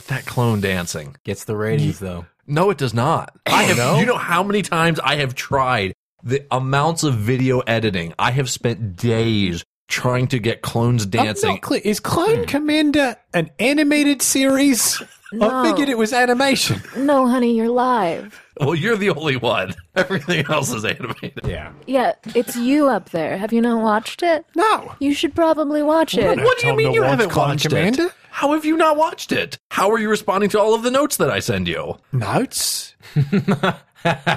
That 0.09 0.27
clone 0.27 0.61
dancing. 0.61 1.17
gets 1.25 1.45
the 1.45 1.57
ratings 1.57 2.01
though. 2.01 2.27
No, 2.47 2.69
it 2.71 2.77
does 2.77 2.93
not. 2.93 3.35
I 3.47 3.63
have. 3.63 3.99
You 4.01 4.05
know 4.05 4.17
how 4.19 4.43
many 4.43 4.61
times 4.63 4.99
I 5.01 5.17
have 5.17 5.35
tried 5.35 5.95
the 6.23 6.45
amounts 6.51 7.03
of 7.03 7.15
video 7.15 7.61
editing. 7.61 8.15
I 8.19 8.31
have 8.33 8.49
spent 8.51 8.97
days 8.97 9.65
trying 9.89 10.27
to 10.29 10.39
get 10.39 10.63
clones 10.63 11.05
I'm 11.05 11.11
dancing. 11.11 11.51
not 11.51 11.61
clear. 11.63 11.81
Is 11.85 12.01
Clone 12.01 12.47
Commander 12.47 13.17
an 13.35 13.51
animated 13.59 14.23
series? 14.23 15.03
I 15.41 15.71
figured 15.71 15.89
it 15.89 15.97
was 15.97 16.13
animation. 16.13 16.83
No, 16.97 17.27
honey, 17.27 17.57
you're 17.57 17.69
live. 17.71 18.39
Well, 18.61 18.75
you're 18.75 18.97
the 18.99 19.11
only 19.11 19.37
one. 19.37 19.75
Everything 19.97 20.45
else 20.51 20.71
is 20.73 20.85
animated. 20.85 21.41
Yeah. 21.45 21.73
Yeah, 21.87 22.13
it's 22.35 22.55
you 22.57 22.89
up 22.89 23.11
there. 23.11 23.39
Have 23.39 23.53
you 23.53 23.63
not 23.63 23.83
watched 23.83 24.23
it? 24.23 24.45
No. 24.55 24.95
You 24.99 25.15
should 25.15 25.35
probably 25.35 25.83
watch 25.83 26.15
it. 26.17 26.39
What 26.39 26.59
do 26.59 26.67
you 26.67 26.77
mean 26.77 26.93
you 26.93 27.03
haven't 27.03 27.31
Clone 27.31 27.49
watched 27.51 27.69
Commander? 27.69 28.05
it? 28.05 28.13
How 28.31 28.53
have 28.53 28.65
you 28.67 28.77
not 28.77 28.97
watched 28.99 29.33
it? 29.33 29.59
How 29.71 29.91
are 29.91 29.99
you 29.99 30.09
responding 30.11 30.51
to 30.51 30.61
all 30.61 30.75
of 30.75 30.83
the 30.83 30.91
notes 30.91 31.17
that 31.17 31.31
I 31.31 31.39
send 31.41 31.67
you? 31.69 31.99
Notes? 32.13 32.95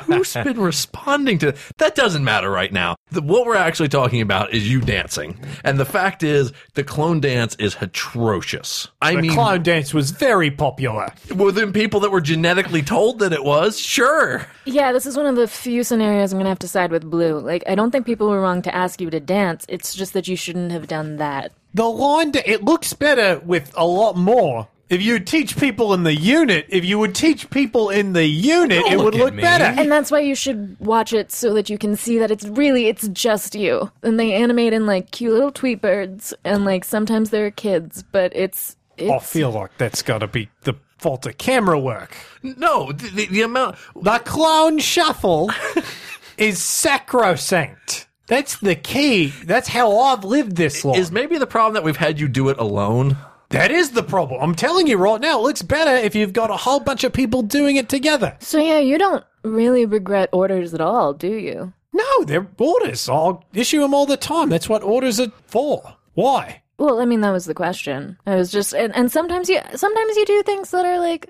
Who's 0.05 0.33
been 0.33 0.59
responding 0.59 1.37
to 1.39 1.55
that? 1.77 1.95
Doesn't 1.95 2.23
matter 2.23 2.49
right 2.49 2.71
now. 2.71 2.95
The, 3.11 3.21
what 3.21 3.45
we're 3.45 3.55
actually 3.55 3.89
talking 3.89 4.21
about 4.21 4.53
is 4.53 4.69
you 4.69 4.81
dancing, 4.81 5.37
and 5.63 5.79
the 5.79 5.85
fact 5.85 6.23
is, 6.23 6.51
the 6.73 6.83
clone 6.83 7.19
dance 7.19 7.55
is 7.55 7.75
atrocious. 7.79 8.87
I 9.01 9.15
The 9.15 9.21
mean, 9.23 9.31
clone 9.31 9.63
dance 9.63 9.93
was 9.93 10.11
very 10.11 10.51
popular. 10.51 11.13
within 11.35 11.71
people 11.73 11.99
that 12.01 12.11
were 12.11 12.21
genetically 12.21 12.81
told 12.81 13.19
that 13.19 13.33
it 13.33 13.43
was, 13.43 13.79
sure. 13.79 14.45
Yeah, 14.65 14.91
this 14.91 15.05
is 15.05 15.15
one 15.17 15.25
of 15.27 15.35
the 15.35 15.47
few 15.47 15.83
scenarios 15.83 16.33
I'm 16.33 16.39
gonna 16.39 16.49
have 16.49 16.59
to 16.59 16.67
side 16.67 16.91
with 16.91 17.09
Blue. 17.09 17.39
Like, 17.39 17.63
I 17.67 17.75
don't 17.75 17.91
think 17.91 18.05
people 18.05 18.27
were 18.29 18.41
wrong 18.41 18.61
to 18.63 18.73
ask 18.75 18.99
you 18.99 19.09
to 19.09 19.19
dance. 19.19 19.65
It's 19.69 19.93
just 19.93 20.13
that 20.13 20.27
you 20.27 20.35
shouldn't 20.35 20.71
have 20.71 20.87
done 20.87 21.17
that. 21.17 21.51
The 21.73 21.85
line, 21.85 22.31
it 22.45 22.63
looks 22.63 22.93
better 22.93 23.39
with 23.45 23.71
a 23.75 23.85
lot 23.85 24.15
more. 24.17 24.67
If 24.87 25.01
you 25.01 25.19
teach 25.19 25.57
people 25.57 25.93
in 25.93 26.03
the 26.03 26.13
unit, 26.13 26.67
if 26.69 26.85
you 26.85 26.99
would 26.99 27.15
teach 27.15 27.49
people 27.49 27.89
in 27.89 28.13
the 28.13 28.25
unit, 28.25 28.85
it 28.85 28.97
would 28.97 29.05
look 29.05 29.15
at 29.15 29.19
look 29.19 29.33
me. 29.33 29.41
better. 29.41 29.81
And 29.81 29.91
that's 29.91 30.11
why 30.11 30.19
you 30.19 30.35
should 30.35 30.77
watch 30.79 31.11
it 31.11 31.31
so 31.31 31.55
that 31.55 31.69
you 31.69 31.77
can 31.77 31.95
see 31.95 32.19
that 32.19 32.29
it's 32.29 32.45
really 32.45 32.85
it's 32.85 33.07
just 33.07 33.55
you. 33.55 33.91
And 34.03 34.19
they 34.19 34.33
animate 34.33 34.73
in 34.73 34.85
like 34.85 35.09
cute 35.09 35.33
little 35.33 35.51
tweet 35.51 35.81
birds 35.81 36.33
and 36.43 36.65
like 36.65 36.85
sometimes 36.85 37.31
there 37.31 37.47
are 37.47 37.51
kids, 37.51 38.03
but 38.03 38.31
it's 38.35 38.77
it's 38.97 39.11
I 39.11 39.19
feel 39.19 39.51
like 39.51 39.77
that's 39.77 40.03
got 40.03 40.19
to 40.19 40.27
be 40.27 40.49
the 40.61 40.75
fault 40.99 41.25
of 41.25 41.37
camera 41.37 41.79
work. 41.79 42.15
No, 42.43 42.91
the, 42.91 43.09
the, 43.09 43.25
the 43.25 43.41
amount. 43.41 43.77
The 43.99 44.19
clone 44.19 44.77
shuffle 44.77 45.51
is 46.37 46.61
sacrosanct. 46.61 48.07
That's 48.27 48.57
the 48.57 48.75
key. 48.75 49.27
That's 49.43 49.67
how 49.67 49.99
I've 49.99 50.23
lived 50.23 50.55
this 50.55 50.85
long. 50.85 50.95
Is 50.95 51.11
maybe 51.11 51.37
the 51.37 51.47
problem 51.47 51.73
that 51.73 51.83
we've 51.83 51.97
had 51.97 52.19
you 52.19 52.27
do 52.27 52.49
it 52.49 52.57
alone? 52.57 53.17
That 53.49 53.71
is 53.71 53.91
the 53.91 54.03
problem. 54.03 54.41
I'm 54.41 54.55
telling 54.55 54.87
you 54.87 54.97
right 54.97 55.21
now, 55.21 55.39
it 55.39 55.43
looks 55.43 55.61
better 55.61 55.95
if 55.95 56.15
you've 56.15 56.33
got 56.33 56.49
a 56.51 56.57
whole 56.57 56.79
bunch 56.79 57.03
of 57.03 57.13
people 57.13 57.41
doing 57.41 57.75
it 57.75 57.89
together. 57.89 58.37
So 58.39 58.59
yeah, 58.59 58.79
you 58.79 58.97
don't 58.97 59.23
really 59.43 59.85
regret 59.85 60.29
orders 60.31 60.73
at 60.73 60.81
all, 60.81 61.13
do 61.13 61.33
you? 61.33 61.73
No, 61.93 62.23
they're 62.25 62.47
orders. 62.57 63.07
I'll 63.07 63.45
issue 63.53 63.79
them 63.79 63.93
all 63.93 64.05
the 64.05 64.17
time. 64.17 64.49
That's 64.49 64.67
what 64.67 64.83
orders 64.83 65.19
are 65.19 65.31
for. 65.47 65.95
Why? 66.13 66.63
Well, 66.77 66.99
I 66.99 67.05
mean 67.05 67.21
that 67.21 67.31
was 67.31 67.45
the 67.45 67.53
question. 67.53 68.17
I 68.25 68.35
was 68.35 68.51
just 68.51 68.73
and, 68.73 68.93
and 68.95 69.09
sometimes 69.09 69.47
you 69.49 69.59
sometimes 69.75 70.17
you 70.17 70.25
do 70.25 70.43
things 70.43 70.71
that 70.71 70.85
are 70.85 70.99
like 70.99 71.29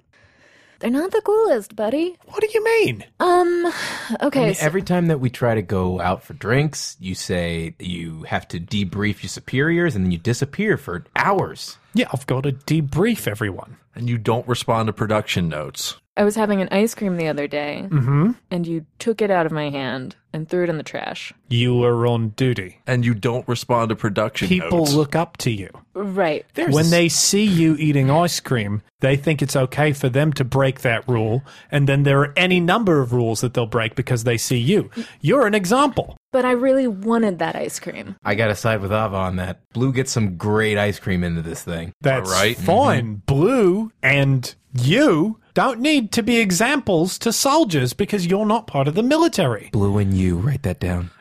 they're 0.79 0.89
not 0.89 1.11
the 1.11 1.21
coolest, 1.21 1.75
buddy. 1.75 2.15
What 2.25 2.41
do 2.41 2.47
you 2.53 2.63
mean? 2.63 3.05
Um 3.19 3.71
okay. 4.21 4.41
I 4.41 4.45
mean, 4.45 4.53
so- 4.55 4.65
every 4.65 4.81
time 4.81 5.07
that 5.07 5.19
we 5.19 5.29
try 5.29 5.55
to 5.55 5.61
go 5.61 5.99
out 6.01 6.23
for 6.23 6.33
drinks, 6.33 6.97
you 6.99 7.15
say 7.15 7.75
you 7.79 8.23
have 8.23 8.47
to 8.49 8.59
debrief 8.59 9.23
your 9.23 9.29
superiors, 9.29 9.95
and 9.95 10.05
then 10.05 10.11
you 10.11 10.17
disappear 10.17 10.77
for 10.77 11.05
hours. 11.15 11.77
Yeah, 11.93 12.07
I've 12.13 12.27
got 12.27 12.43
to 12.43 12.51
debrief 12.51 13.27
everyone. 13.27 13.77
And 13.95 14.09
you 14.09 14.17
don't 14.17 14.45
respond 14.47 14.87
to 14.87 14.93
production 14.93 15.47
notes. 15.47 15.95
I 16.17 16.23
was 16.23 16.35
having 16.35 16.61
an 16.61 16.69
ice 16.71 16.95
cream 16.95 17.17
the 17.17 17.27
other 17.27 17.47
day, 17.47 17.87
mm-hmm. 17.89 18.31
and 18.49 18.65
you 18.65 18.85
took 18.99 19.21
it 19.21 19.29
out 19.29 19.45
of 19.45 19.51
my 19.51 19.69
hand 19.69 20.15
and 20.31 20.47
threw 20.47 20.63
it 20.63 20.69
in 20.69 20.77
the 20.77 20.83
trash. 20.83 21.33
You 21.49 21.83
are 21.83 22.07
on 22.07 22.29
duty. 22.29 22.79
And 22.87 23.05
you 23.05 23.13
don't 23.13 23.47
respond 23.47 23.89
to 23.89 23.95
production 23.95 24.47
People 24.47 24.79
notes. 24.79 24.93
look 24.93 25.15
up 25.15 25.37
to 25.37 25.51
you. 25.51 25.69
Right. 25.93 26.45
when 26.55 26.89
they 26.89 27.07
see 27.09 27.43
you 27.43 27.75
eating 27.77 28.09
ice 28.11 28.39
cream, 28.39 28.81
they 28.99 29.15
think 29.15 29.41
it's 29.41 29.55
okay 29.55 29.93
for 29.93 30.09
them 30.09 30.33
to 30.33 30.43
break 30.43 30.81
that 30.81 31.07
rule. 31.07 31.43
And 31.71 31.87
then 31.87 32.03
there 32.03 32.19
are 32.21 32.33
any 32.35 32.59
number 32.59 33.01
of 33.01 33.13
rules 33.13 33.41
that 33.41 33.53
they'll 33.53 33.65
break 33.65 33.95
because 33.95 34.23
they 34.23 34.37
see 34.37 34.57
you. 34.57 34.89
You're 35.21 35.47
an 35.47 35.55
example. 35.55 36.17
But 36.31 36.43
I 36.43 36.51
really 36.51 36.87
wanted 36.87 37.39
that 37.39 37.55
ice 37.55 37.79
cream. 37.79 38.17
I 38.23 38.35
got 38.35 38.47
to 38.47 38.55
side 38.55 38.81
with 38.81 38.91
Ava 38.91 39.15
on 39.15 39.37
that. 39.37 39.61
Blue 39.71 39.93
gets 39.93 40.11
some 40.11 40.35
great 40.35 40.77
ice 40.77 40.99
cream 40.99 41.23
into 41.23 41.41
this 41.41 41.63
thing. 41.63 41.93
That's 42.01 42.29
right. 42.29 42.57
fine. 42.57 43.05
Mm-hmm. 43.05 43.25
Blue 43.25 43.91
and 44.03 44.53
you 44.77 45.39
don't 45.53 45.79
need 45.79 46.11
to 46.13 46.23
be 46.23 46.37
examples 46.39 47.17
to 47.19 47.31
soldiers 47.31 47.93
because 47.93 48.25
you're 48.25 48.45
not 48.45 48.67
part 48.67 48.87
of 48.87 48.95
the 48.95 49.03
military. 49.03 49.69
Blue 49.71 49.97
and 49.97 50.13
you, 50.13 50.37
write 50.37 50.63
that 50.63 50.79
down. 50.79 51.11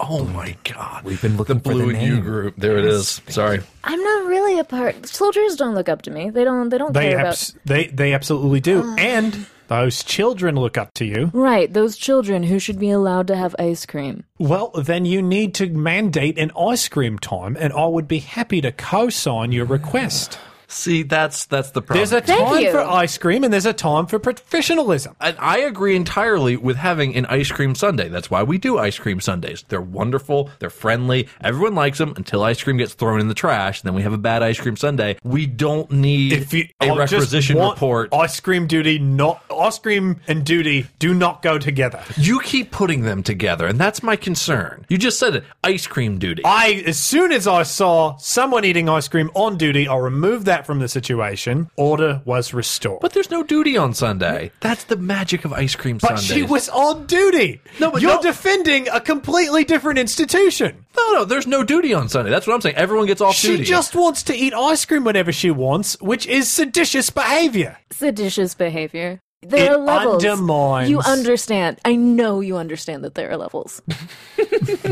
Oh 0.00 0.24
my 0.24 0.56
god. 0.64 1.04
We've 1.04 1.20
been 1.20 1.36
looking 1.36 1.58
the 1.58 1.62
for 1.70 1.76
the 1.76 1.84
Blue 1.84 1.94
and 1.94 2.02
You 2.02 2.20
group. 2.20 2.54
There 2.56 2.78
it 2.78 2.84
is. 2.84 3.20
Sorry. 3.28 3.60
I'm 3.84 4.02
not 4.02 4.26
really 4.26 4.58
a 4.58 4.64
part. 4.64 5.06
Soldiers 5.06 5.56
don't 5.56 5.74
look 5.74 5.88
up 5.88 6.02
to 6.02 6.10
me. 6.10 6.30
They 6.30 6.44
don't. 6.44 6.70
They 6.70 6.78
don't 6.78 6.92
They 6.92 7.10
care 7.10 7.26
abs- 7.26 7.54
they 7.64 7.86
they 7.88 8.14
absolutely 8.14 8.60
do. 8.60 8.82
Ah. 8.84 8.94
and 8.98 9.46
those 9.68 10.02
children 10.02 10.56
look 10.56 10.76
up 10.76 10.92
to 10.94 11.04
you. 11.04 11.30
Right. 11.32 11.72
Those 11.72 11.96
children 11.96 12.42
who 12.42 12.58
should 12.58 12.78
be 12.78 12.90
allowed 12.90 13.26
to 13.28 13.36
have 13.36 13.54
ice 13.58 13.86
cream. 13.86 14.24
Well, 14.38 14.70
then 14.70 15.04
you 15.04 15.22
need 15.22 15.54
to 15.54 15.68
mandate 15.68 16.38
an 16.38 16.50
ice 16.58 16.88
cream 16.88 17.18
time, 17.18 17.56
and 17.58 17.72
I 17.72 17.86
would 17.86 18.08
be 18.08 18.18
happy 18.18 18.60
to 18.60 18.72
co-sign 18.72 19.52
your 19.52 19.66
request. 19.66 20.38
See, 20.74 21.04
that's 21.04 21.46
that's 21.46 21.70
the 21.70 21.80
problem. 21.80 22.00
There's 22.00 22.12
a 22.12 22.20
Thank 22.20 22.48
time 22.48 22.62
you. 22.62 22.70
for 22.72 22.80
ice 22.80 23.16
cream, 23.16 23.44
and 23.44 23.52
there's 23.52 23.64
a 23.64 23.72
time 23.72 24.06
for 24.06 24.18
professionalism. 24.18 25.14
And 25.20 25.36
I 25.38 25.58
agree 25.58 25.94
entirely 25.94 26.56
with 26.56 26.76
having 26.76 27.14
an 27.14 27.26
ice 27.26 27.50
cream 27.52 27.76
Sunday. 27.76 28.08
That's 28.08 28.28
why 28.28 28.42
we 28.42 28.58
do 28.58 28.76
ice 28.78 28.98
cream 28.98 29.20
sundaes. 29.20 29.64
They're 29.68 29.80
wonderful. 29.80 30.50
They're 30.58 30.70
friendly. 30.70 31.28
Everyone 31.40 31.76
likes 31.76 31.98
them 31.98 32.14
until 32.16 32.42
ice 32.42 32.62
cream 32.62 32.76
gets 32.76 32.92
thrown 32.94 33.20
in 33.20 33.28
the 33.28 33.34
trash. 33.34 33.82
Then 33.82 33.94
we 33.94 34.02
have 34.02 34.12
a 34.12 34.18
bad 34.18 34.42
ice 34.42 34.58
cream 34.60 34.76
Sunday. 34.76 35.16
We 35.22 35.46
don't 35.46 35.90
need 35.92 36.32
If 36.32 36.52
you 36.52 36.66
a 36.80 36.86
I 36.86 36.88
just 37.06 37.12
requisition 37.12 37.56
want 37.56 37.76
report. 37.76 38.12
ice 38.12 38.40
cream 38.40 38.66
duty, 38.66 38.98
not 38.98 39.44
ice 39.56 39.78
cream 39.78 40.20
and 40.26 40.44
duty 40.44 40.86
do 40.98 41.14
not 41.14 41.40
go 41.42 41.56
together. 41.58 42.02
You 42.16 42.40
keep 42.40 42.72
putting 42.72 43.02
them 43.02 43.22
together, 43.22 43.66
and 43.66 43.78
that's 43.78 44.02
my 44.02 44.16
concern. 44.16 44.84
You 44.88 44.98
just 44.98 45.20
said 45.20 45.36
it. 45.36 45.44
Ice 45.62 45.86
cream 45.86 46.18
duty. 46.18 46.42
I, 46.44 46.82
as 46.84 46.98
soon 46.98 47.30
as 47.30 47.46
I 47.46 47.62
saw 47.62 48.16
someone 48.16 48.64
eating 48.64 48.88
ice 48.88 49.06
cream 49.06 49.30
on 49.34 49.56
duty, 49.56 49.86
I 49.86 49.96
removed 49.96 50.46
that 50.46 50.63
from 50.66 50.78
the 50.80 50.88
situation. 50.88 51.70
Order 51.76 52.22
was 52.24 52.52
restored. 52.54 53.00
but 53.00 53.12
there's 53.12 53.30
no 53.30 53.42
duty 53.42 53.76
on 53.76 53.94
Sunday. 53.94 54.50
That's 54.60 54.84
the 54.84 54.96
magic 54.96 55.44
of 55.44 55.52
ice 55.52 55.74
cream 55.76 55.98
But 55.98 56.18
sundaes. 56.18 56.24
she 56.26 56.42
was 56.42 56.68
on 56.68 57.06
duty. 57.06 57.60
No, 57.80 57.90
but 57.90 58.02
you're 58.02 58.14
no- 58.16 58.22
defending 58.22 58.88
a 58.88 59.00
completely 59.00 59.64
different 59.64 59.98
institution. 59.98 60.84
No, 60.96 61.12
no, 61.12 61.24
there's 61.24 61.46
no 61.46 61.62
duty 61.64 61.92
on 61.92 62.08
Sunday. 62.08 62.30
That's 62.30 62.46
what 62.46 62.54
I'm 62.54 62.60
saying. 62.60 62.76
Everyone 62.76 63.06
gets 63.06 63.20
off 63.20 63.34
duty. 63.40 63.52
She 63.54 63.56
duty. 63.58 63.68
just 63.68 63.94
wants 63.94 64.22
to 64.24 64.34
eat 64.34 64.54
ice 64.54 64.84
cream 64.84 65.04
whenever 65.04 65.32
she 65.32 65.50
wants, 65.50 66.00
which 66.00 66.26
is 66.26 66.48
seditious 66.50 67.10
behavior. 67.10 67.78
Seditious 67.92 68.54
behavior. 68.54 69.20
There 69.46 69.64
It 69.66 69.70
are 69.72 69.78
levels. 69.78 70.24
undermines- 70.24 70.90
You 70.90 71.00
understand. 71.00 71.78
I 71.84 71.94
know 71.96 72.40
you 72.40 72.56
understand 72.56 73.04
that 73.04 73.14
there 73.14 73.30
are 73.30 73.36
levels. 73.36 73.82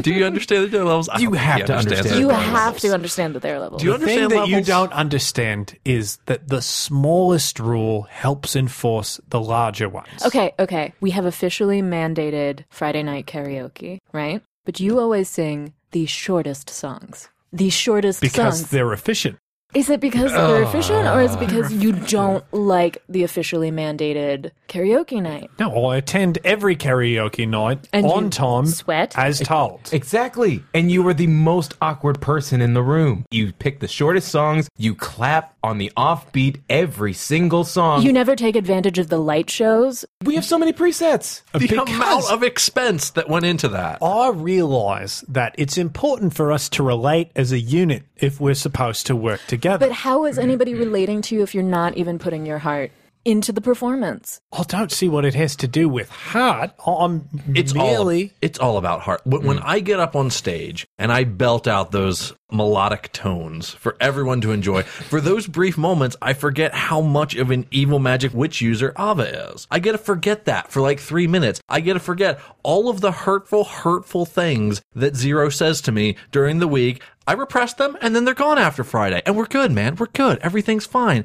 Do 0.01 0.12
you 0.12 0.24
understand 0.24 0.65
that 0.65 0.70
there 0.73 0.83
are 0.83 0.85
levels? 0.87 1.09
I 1.09 1.19
You 1.19 1.33
have 1.33 1.65
to 1.66 1.74
understands 1.74 1.87
understand 2.07 2.20
You 2.20 2.27
there 2.29 2.37
are 2.37 2.41
different 2.41 2.57
have 2.59 2.65
levels. 2.74 2.83
to 2.83 2.95
understand 2.95 3.35
that 3.35 3.43
there 3.43 3.57
are 3.57 3.61
levels. 3.61 3.83
Do 3.83 3.87
you 3.89 3.93
The 3.99 3.99
thing 4.07 4.19
understand 4.24 4.33
that 4.43 4.49
you 4.49 4.62
don't 4.65 4.93
understand 4.93 5.77
is 5.85 6.19
that 6.27 6.49
the 6.49 6.62
smallest 6.62 7.59
rule 7.59 8.03
helps 8.11 8.55
enforce 8.57 9.20
the 9.29 9.41
larger 9.41 9.89
ones. 9.89 10.09
Okay, 10.27 10.53
okay. 10.59 10.93
We 11.01 11.11
have 11.12 11.24
officially 11.27 11.83
mandated 11.83 12.65
Friday 12.70 13.03
night 13.03 13.27
karaoke, 13.27 13.99
right? 14.12 14.43
But 14.65 14.81
you 14.81 14.99
always 15.01 15.29
sing 15.29 15.73
the 15.93 16.07
shortest 16.07 16.70
songs. 16.70 17.29
The 17.53 17.69
shortest 17.70 18.20
songs 18.20 18.33
Because 18.33 18.59
songs. 18.61 18.70
they're 18.70 18.93
efficient. 18.93 19.37
Is 19.74 19.89
it 19.89 20.01
because 20.01 20.31
they're 20.32 20.62
efficient 20.62 21.07
or 21.09 21.23
is 21.23 21.35
it 21.35 21.40
because 21.40 21.73
you 21.73 21.93
don't 21.93 22.44
like 22.53 23.03
the 23.09 23.23
officially 23.23 23.70
mandated 23.70 24.51
karaoke 24.69 25.23
night? 25.23 25.51
No, 25.59 25.86
I 25.86 25.97
attend 25.97 26.39
every 26.44 26.77
karaoke 26.77 27.49
night 27.49 27.89
And 27.93 28.05
on 28.05 28.24
you 28.24 28.31
time 28.31 28.66
sweat? 28.66 29.16
as 29.16 29.40
told. 29.40 29.89
Exactly. 29.93 30.62
And 30.74 30.90
you 30.90 31.03
were 31.03 31.15
the 31.15 31.27
most 31.27 31.74
awkward 31.81 32.20
person 32.20 32.61
in 32.61 32.74
the 32.74 32.82
room. 32.82 33.24
You 33.31 33.53
pick 33.55 33.81
the 33.81 33.89
shortest 33.89 34.28
songs, 34.28 34.69
you 34.77 34.94
clap 34.94 35.52
on 35.62 35.78
the 35.78 35.93
offbeat 35.97 36.60
every 36.68 37.12
single 37.12 37.64
song. 37.64 38.02
You 38.02 38.12
never 38.12 38.36
take 38.36 38.56
advantage 38.56 38.98
of 38.98 39.09
the 39.09 39.18
light 39.18 39.48
shows. 39.51 40.05
we 40.24 40.34
have 40.34 40.44
so 40.44 40.59
many 40.59 40.72
presets. 40.72 41.43
the 41.52 41.80
amount 41.80 42.30
of 42.30 42.43
expense 42.43 43.10
that 43.10 43.28
went 43.28 43.44
into 43.44 43.68
that. 43.68 44.02
I 44.02 44.30
realize 44.30 45.24
that 45.28 45.55
it's 45.59 45.78
important 45.78 46.34
for 46.34 46.52
us 46.52 46.68
to 46.70 46.82
relate 46.82 47.30
as 47.36 47.52
a 47.52 47.59
unit 47.60 48.05
if 48.16 48.40
we're 48.40 48.55
supposed 48.55 49.06
to 49.06 49.16
work 49.16 49.40
together. 49.47 49.86
But 49.86 49.94
how 49.94 50.24
is 50.24 50.39
anybody 50.39 50.74
relating 50.74 51.22
to 51.22 51.34
you 51.34 51.43
if 51.43 51.55
you're 51.55 51.62
not 51.62 51.97
even 51.97 52.18
putting 52.18 52.47
your 52.47 52.59
heart 52.59 52.90
into 53.24 53.53
the 53.53 53.61
performance? 53.61 54.40
I 54.53 54.62
don't 54.65 54.93
see 54.93 55.09
what 55.09 55.24
it 55.24 55.35
has 55.35 55.57
to 55.57 55.69
do 55.69 55.89
with 55.89 56.11
heart. 56.11 56.73
I'm 56.86 57.28
It's 57.55 57.74
merely. 57.74 58.24
all 58.24 58.31
it's 58.40 58.59
all 58.59 58.77
about 58.78 59.01
heart. 59.01 59.23
When, 59.24 59.44
when 59.44 59.59
mm. 59.59 59.62
I 59.65 59.81
get 59.81 60.01
up 60.01 60.16
on 60.16 60.31
stage 60.31 60.86
and 60.99 61.12
I 61.12 61.24
belt 61.24 61.66
out 61.69 61.93
those 61.93 62.35
melodic 62.51 63.11
tones 63.12 63.70
for 63.70 63.97
everyone 64.01 64.40
to 64.43 64.53
enjoy, 64.53 64.82
for 64.82 65.20
those 65.20 65.47
brief 65.47 65.78
moments, 65.78 66.16
I 66.20 66.32
forget 66.32 66.74
how 66.74 67.01
much 67.01 67.35
of 67.35 67.51
an 67.51 67.66
evil 67.70 67.99
magic 67.99 68.35
witch 68.35 68.61
user 68.61 68.93
Ava 68.99 69.53
is. 69.53 69.66
I 69.70 69.78
get 69.78 69.93
to 69.93 69.99
forget 69.99 70.44
that 70.47 70.70
for 70.70 70.81
like 70.81 71.01
three 71.01 71.27
minutes. 71.27 71.61
I 71.69 71.81
get 71.81 71.94
to 71.94 72.01
forget 72.01 72.40
all 72.62 72.89
of 72.89 73.01
the 73.01 73.12
hurtful, 73.12 73.65
hurtful 73.65 74.27
things 74.27 74.82
that 74.94 75.16
Zero 75.16 75.49
says 75.49 75.81
to 75.82 75.93
me 75.93 76.16
during 76.31 76.59
the 76.59 76.69
week. 76.69 77.03
I 77.27 77.35
repress 77.35 77.74
them 77.74 77.97
and 78.01 78.15
then 78.16 78.24
they're 78.24 78.35
gone 78.35 78.59
after 78.59 78.85
Friday. 78.85 79.23
And 79.24 79.36
we're 79.36 79.47
good, 79.47 79.70
man. 79.70 79.97
We're 79.97 80.07
good. 80.07 80.39
Everything's 80.39 80.86
fine. 80.86 81.24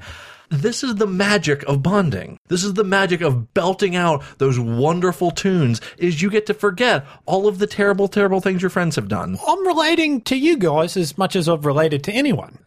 This 0.49 0.83
is 0.83 0.95
the 0.95 1.07
magic 1.07 1.63
of 1.63 1.83
bonding. 1.83 2.37
This 2.47 2.63
is 2.63 2.73
the 2.73 2.83
magic 2.83 3.21
of 3.21 3.53
belting 3.53 3.95
out 3.95 4.23
those 4.37 4.59
wonderful 4.59 5.31
tunes 5.31 5.81
is 5.97 6.21
you 6.21 6.29
get 6.29 6.45
to 6.47 6.53
forget 6.53 7.05
all 7.25 7.47
of 7.47 7.59
the 7.59 7.67
terrible, 7.67 8.07
terrible 8.07 8.39
things 8.39 8.61
your 8.61 8.69
friends 8.69 8.95
have 8.95 9.07
done. 9.07 9.37
I'm 9.47 9.67
relating 9.67 10.21
to 10.21 10.37
you 10.37 10.57
guys 10.57 10.95
as 10.95 11.17
much 11.17 11.35
as 11.35 11.49
I've 11.49 11.65
related 11.65 12.03
to 12.05 12.11
anyone. 12.11 12.57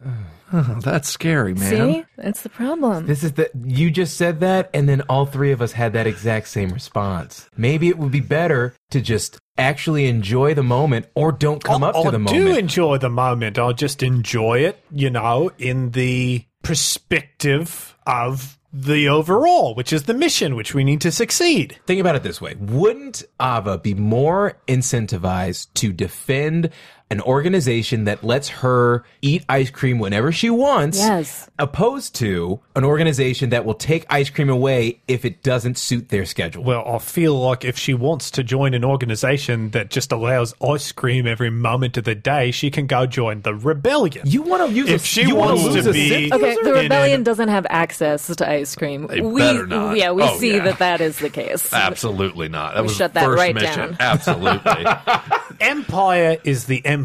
Oh, 0.53 0.79
that's 0.81 1.09
scary, 1.09 1.53
man. 1.53 1.69
See? 1.69 2.05
That's 2.17 2.41
the 2.41 2.49
problem. 2.49 3.05
This 3.07 3.23
is 3.23 3.33
the 3.33 3.49
you 3.63 3.89
just 3.89 4.17
said 4.17 4.41
that 4.41 4.69
and 4.73 4.87
then 4.87 5.01
all 5.07 5.25
three 5.25 5.51
of 5.51 5.61
us 5.61 5.71
had 5.71 5.93
that 5.93 6.07
exact 6.07 6.49
same 6.49 6.69
response. 6.69 7.49
Maybe 7.55 7.87
it 7.87 7.97
would 7.97 8.11
be 8.11 8.19
better 8.19 8.75
to 8.89 9.01
just 9.01 9.39
actually 9.57 10.07
enjoy 10.07 10.53
the 10.53 10.63
moment 10.63 11.07
or 11.15 11.31
don't 11.31 11.63
come 11.63 11.83
I, 11.83 11.89
up 11.89 11.95
to 11.95 12.01
I 12.01 12.11
the 12.11 12.19
do 12.25 12.55
enjoy 12.55 12.97
the 12.97 13.09
moment. 13.09 13.57
I'll 13.57 13.73
just 13.73 14.03
enjoy 14.03 14.59
it, 14.59 14.83
you 14.91 15.09
know, 15.09 15.51
in 15.57 15.91
the 15.91 16.43
perspective 16.61 17.95
of 18.05 18.57
the 18.73 19.09
overall, 19.09 19.75
which 19.75 19.91
is 19.91 20.03
the 20.03 20.13
mission, 20.13 20.55
which 20.55 20.73
we 20.73 20.83
need 20.83 21.01
to 21.01 21.11
succeed. 21.11 21.77
Think 21.85 21.99
about 21.99 22.15
it 22.15 22.23
this 22.23 22.39
way. 22.39 22.55
Wouldn't 22.55 23.23
Ava 23.41 23.77
be 23.77 23.93
more 23.93 24.57
incentivized 24.67 25.67
to 25.75 25.91
defend 25.91 26.69
an 27.11 27.21
organization 27.21 28.05
that 28.05 28.23
lets 28.23 28.49
her 28.49 29.03
eat 29.21 29.43
ice 29.49 29.69
cream 29.69 29.99
whenever 29.99 30.31
she 30.31 30.49
wants? 30.49 30.97
Yes. 30.97 31.47
Opposed 31.59 32.15
to 32.15 32.59
an 32.75 32.83
organization 32.83 33.49
that 33.51 33.65
will 33.65 33.75
take 33.75 34.05
ice 34.09 34.29
cream 34.29 34.49
away 34.49 34.99
if 35.07 35.25
it 35.25 35.43
doesn't 35.43 35.77
suit 35.77 36.09
their 36.09 36.25
schedule. 36.25 36.63
Well, 36.63 36.83
I 36.87 36.97
feel 36.97 37.37
like 37.39 37.63
if 37.65 37.77
she 37.77 37.93
wants 37.93 38.31
to 38.31 38.43
join 38.43 38.73
an 38.73 38.83
organization 38.85 39.69
that 39.71 39.89
just 39.91 40.11
allows 40.11 40.55
ice 40.61 40.91
cream 40.91 41.27
every 41.27 41.49
moment 41.51 41.97
of 41.97 42.05
the 42.05 42.15
day, 42.15 42.49
she 42.51 42.71
can 42.71 42.87
go 42.87 43.05
join 43.05 43.41
the 43.41 43.53
rebellion. 43.53 44.25
you 44.25 44.41
want 44.41 44.67
to 44.67 44.73
use 44.73 44.89
if 44.89 45.03
a, 45.03 45.05
she 45.05 45.23
you 45.23 45.35
wants 45.35 45.63
lose 45.63 45.83
to 45.83 45.89
a 45.89 45.93
be- 45.93 46.31
Okay, 46.33 46.49
user? 46.51 46.63
the 46.63 46.73
rebellion 46.73 47.15
an- 47.17 47.23
doesn't 47.23 47.49
have 47.49 47.67
access 47.69 48.33
to 48.35 48.49
ice 48.49 48.73
cream. 48.75 49.07
They 49.07 49.19
we, 49.21 49.41
better 49.41 49.67
not. 49.67 49.97
Yeah, 49.97 50.11
we 50.11 50.23
Oh, 50.23 50.37
see 50.37 50.55
yeah. 50.55 50.63
that 50.63 50.79
that 50.79 51.01
is 51.01 51.19
the 51.19 51.29
case. 51.29 51.71
Absolutely 51.73 52.47
not. 52.47 52.73
That 52.75 52.81
We 52.83 52.87
was 52.87 52.95
shut 52.95 53.13
that 53.15 53.25
first 53.25 53.37
right 53.37 53.53
mission. 53.53 53.89
down. 53.89 53.97
Absolutely. 53.99 54.85
Empire 55.59 56.37
is 56.43 56.65
the 56.65 56.83
empire. 56.85 57.00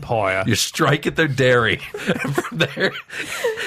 You 0.47 0.55
strike 0.55 1.06
at 1.06 1.16
their 1.16 1.28
dairy. 1.28 1.77
From 1.97 2.59
there, 2.59 2.93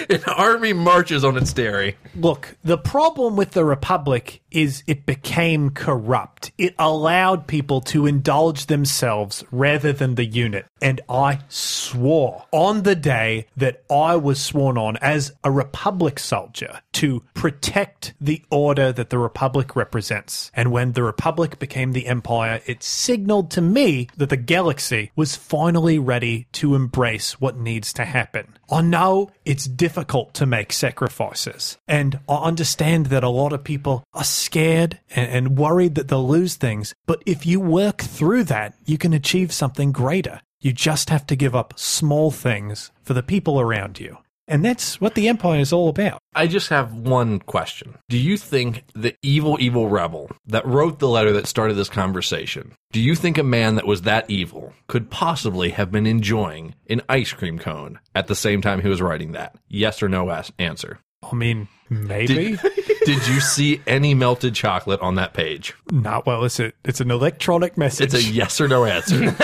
an 0.10 0.24
army 0.26 0.74
marches 0.74 1.24
on 1.24 1.38
its 1.38 1.54
dairy. 1.54 1.98
Look, 2.16 2.56
the 2.64 2.78
problem 2.78 3.36
with 3.36 3.52
the 3.52 3.66
Republic 3.66 4.42
is 4.52 4.84
it 4.88 5.06
became 5.06 5.70
corrupt. 5.70 6.52
It 6.58 6.76
allowed 6.80 7.48
people 7.48 7.82
to 7.82 8.06
indulge 8.06 8.66
themselves 8.66 9.44
rather 9.52 9.94
than 9.94 10.16
the 10.16 10.26
unit. 10.26 10.66
And 10.82 11.02
I 11.10 11.40
swore 11.50 12.46
on 12.52 12.84
the 12.84 12.96
day 12.96 13.48
that 13.58 13.84
I 13.90 14.16
was 14.16 14.42
sworn 14.42 14.78
on 14.78 14.98
as 14.98 15.34
a 15.44 15.52
Republic 15.52 16.20
soldier 16.20 16.82
to 16.94 17.24
protect 17.34 18.14
the 18.20 18.44
order 18.50 18.92
that 18.92 19.10
the 19.10 19.18
Republic 19.18 19.76
represents. 19.76 20.52
And 20.54 20.72
when 20.72 20.94
the 20.94 21.04
Republic 21.04 21.60
became 21.60 21.92
the 21.92 22.08
Empire, 22.08 22.62
it 22.66 22.84
signaled 22.84 23.52
to 23.52 23.62
me 23.62 24.08
that 24.18 24.30
the 24.30 24.38
galaxy 24.38 25.12
was 25.16 25.36
finally 25.36 26.00
ready 26.00 26.48
to 26.54 26.76
embrace 26.76 27.40
what 27.40 27.58
needs 27.58 27.94
to 27.94 28.06
happen. 28.06 28.58
I 28.72 28.82
know 28.82 29.32
it's 29.46 29.66
difficult 29.66 30.34
to 30.36 30.46
make 30.46 30.72
sacrifices, 30.72 31.78
and 31.88 32.20
I 32.30 32.36
understand 32.36 33.08
that 33.08 33.24
a 33.24 33.30
lot 33.30 33.54
of 33.54 33.64
people 33.64 34.04
are 34.14 34.24
scared 34.40 35.00
and, 35.16 35.30
and 35.32 35.58
worried 35.58 35.96
that 35.96 36.08
they'll 36.08 36.28
lose 36.28 36.56
things. 36.56 36.94
But 37.06 37.22
if 37.26 37.46
you 37.46 37.60
work 37.60 38.02
through 38.02 38.46
that, 38.46 38.76
you 38.86 38.98
can 38.98 39.14
achieve 39.14 39.52
something 39.52 39.92
greater. 39.92 40.42
You 40.62 40.74
just 40.74 41.10
have 41.10 41.26
to 41.28 41.36
give 41.36 41.56
up 41.56 41.74
small 41.78 42.32
things 42.32 42.92
for 43.04 43.14
the 43.14 43.24
people 43.24 43.60
around 43.60 44.00
you. 44.00 44.18
And 44.50 44.66
that's 44.66 45.00
what 45.00 45.14
the 45.14 45.28
Empire 45.28 45.60
is 45.60 45.72
all 45.72 45.90
about. 45.90 46.20
I 46.34 46.48
just 46.48 46.70
have 46.70 46.92
one 46.92 47.38
question. 47.40 48.00
Do 48.10 48.18
you 48.18 48.36
think 48.36 48.84
the 48.96 49.16
evil, 49.22 49.58
evil 49.60 49.88
rebel 49.88 50.32
that 50.48 50.66
wrote 50.66 50.98
the 50.98 51.08
letter 51.08 51.32
that 51.34 51.46
started 51.46 51.76
this 51.76 51.88
conversation, 51.88 52.74
do 52.92 53.00
you 53.00 53.14
think 53.14 53.38
a 53.38 53.44
man 53.44 53.76
that 53.76 53.86
was 53.86 54.02
that 54.02 54.28
evil 54.28 54.74
could 54.88 55.12
possibly 55.12 55.70
have 55.70 55.92
been 55.92 56.08
enjoying 56.08 56.74
an 56.90 57.04
ice 57.08 57.32
cream 57.32 57.60
cone 57.60 58.00
at 58.16 58.26
the 58.26 58.36
same 58.36 58.60
time 58.60 58.82
he 58.82 58.90
was 58.90 59.04
writing 59.04 59.34
that? 59.34 59.56
Yes 59.68 60.02
or 60.02 60.10
no 60.10 60.30
answer. 60.58 61.00
I 61.22 61.36
mean, 61.36 61.68
maybe. 61.90 62.58
Did, 62.58 62.60
did 63.10 63.28
you 63.28 63.40
see 63.40 63.82
any 63.88 64.14
melted 64.14 64.54
chocolate 64.54 65.00
on 65.02 65.16
that 65.16 65.34
page? 65.34 65.74
Not 65.92 66.28
well. 66.28 66.44
It's 66.46 66.60
a 66.60 66.72
it's 66.86 67.02
an 67.02 67.10
electronic 67.10 67.76
message. 67.76 68.14
It's 68.14 68.28
a 68.28 68.32
yes 68.32 68.62
or 68.62 68.68
no 68.68 68.86
answer. 68.86 69.36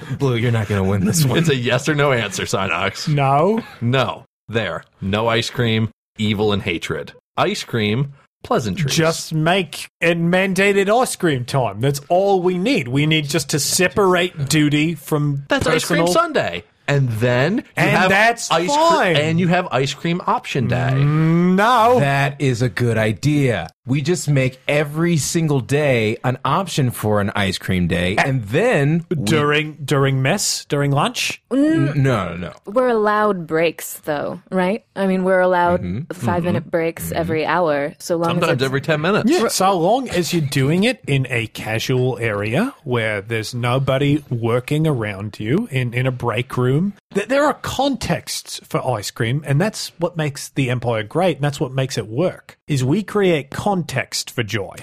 Blue, 0.18 0.34
you're 0.34 0.50
not 0.50 0.66
going 0.66 0.82
to 0.82 0.90
win 0.90 1.04
this 1.04 1.24
one. 1.24 1.38
it's 1.38 1.48
a 1.48 1.54
yes 1.54 1.88
or 1.88 1.94
no 1.94 2.10
answer, 2.10 2.42
Synox. 2.42 3.06
no. 3.08 3.62
No. 3.80 4.24
There. 4.48 4.82
No 5.00 5.28
ice 5.28 5.50
cream, 5.50 5.90
evil 6.18 6.52
and 6.52 6.62
hatred. 6.62 7.12
Ice 7.36 7.62
cream, 7.62 8.14
pleasantries. 8.42 8.96
Just 8.96 9.32
make 9.32 9.86
and 10.00 10.32
mandated 10.32 10.88
ice 10.92 11.14
cream 11.14 11.44
time. 11.44 11.80
That's 11.80 12.00
all 12.08 12.42
we 12.42 12.58
need. 12.58 12.88
We 12.88 13.06
need 13.06 13.28
just 13.28 13.50
to 13.50 13.60
separate 13.60 14.48
duty 14.48 14.96
from 14.96 15.44
That's 15.48 15.68
ice 15.68 15.84
cream 15.84 16.08
Sunday. 16.08 16.64
And 16.90 17.08
then 17.08 17.58
you 17.58 17.62
And 17.76 17.90
have 17.90 18.08
that's 18.10 18.50
ice 18.50 18.68
fine. 18.74 19.16
and 19.16 19.38
you 19.40 19.48
have 19.48 19.68
ice 19.70 19.94
cream 19.94 20.20
option 20.26 20.66
day. 20.68 20.90
Mm, 20.92 21.54
no. 21.56 22.00
That 22.00 22.40
is 22.40 22.62
a 22.62 22.68
good 22.68 22.98
idea. 22.98 23.68
We 23.86 24.02
just 24.02 24.28
make 24.28 24.60
every 24.68 25.16
single 25.16 25.60
day 25.60 26.16
an 26.22 26.38
option 26.44 26.90
for 26.92 27.20
an 27.20 27.32
ice 27.34 27.58
cream 27.58 27.88
day, 27.88 28.14
eh. 28.16 28.22
and 28.24 28.44
then 28.44 29.04
we- 29.08 29.16
during 29.16 29.78
during 29.84 30.22
mess 30.22 30.64
during 30.66 30.92
lunch. 30.92 31.42
no, 31.50 31.92
no, 31.94 32.36
no. 32.36 32.52
We're 32.66 32.88
allowed 32.88 33.46
breaks, 33.48 33.98
though, 34.00 34.40
right? 34.50 34.84
I 34.94 35.06
mean, 35.08 35.24
we're 35.24 35.40
allowed 35.40 35.80
Mm-hmm. 35.80 36.12
5 36.12 36.44
minute 36.44 36.62
mm-hmm. 36.64 36.70
breaks 36.70 37.04
mm-hmm. 37.06 37.16
every 37.22 37.44
hour, 37.46 37.94
so 37.98 38.16
long 38.16 38.30
as 38.30 38.34
Sometimes 38.34 38.52
it's 38.52 38.62
every 38.62 38.80
10 38.80 39.00
minutes. 39.00 39.30
Yeah. 39.30 39.48
So 39.48 39.78
long 39.78 40.08
as 40.10 40.32
you're 40.32 40.42
doing 40.62 40.84
it 40.84 41.00
in 41.06 41.26
a 41.30 41.46
casual 41.48 42.18
area 42.18 42.74
where 42.84 43.20
there's 43.22 43.54
nobody 43.54 44.22
working 44.30 44.86
around 44.86 45.40
you 45.40 45.68
in 45.70 45.94
in 45.94 46.06
a 46.06 46.12
break 46.12 46.56
room 46.56 46.79
room. 46.80 46.94
There 47.10 47.44
are 47.44 47.54
contexts 47.54 48.60
for 48.64 48.86
ice 48.86 49.10
cream, 49.10 49.42
and 49.46 49.60
that's 49.60 49.88
what 49.98 50.16
makes 50.16 50.48
the 50.50 50.70
Empire 50.70 51.02
great, 51.02 51.36
and 51.36 51.44
that's 51.44 51.58
what 51.60 51.72
makes 51.72 51.98
it 51.98 52.06
work. 52.06 52.58
Is 52.68 52.84
we 52.84 53.02
create 53.02 53.50
context 53.50 54.30
for 54.30 54.42
joy. 54.42 54.76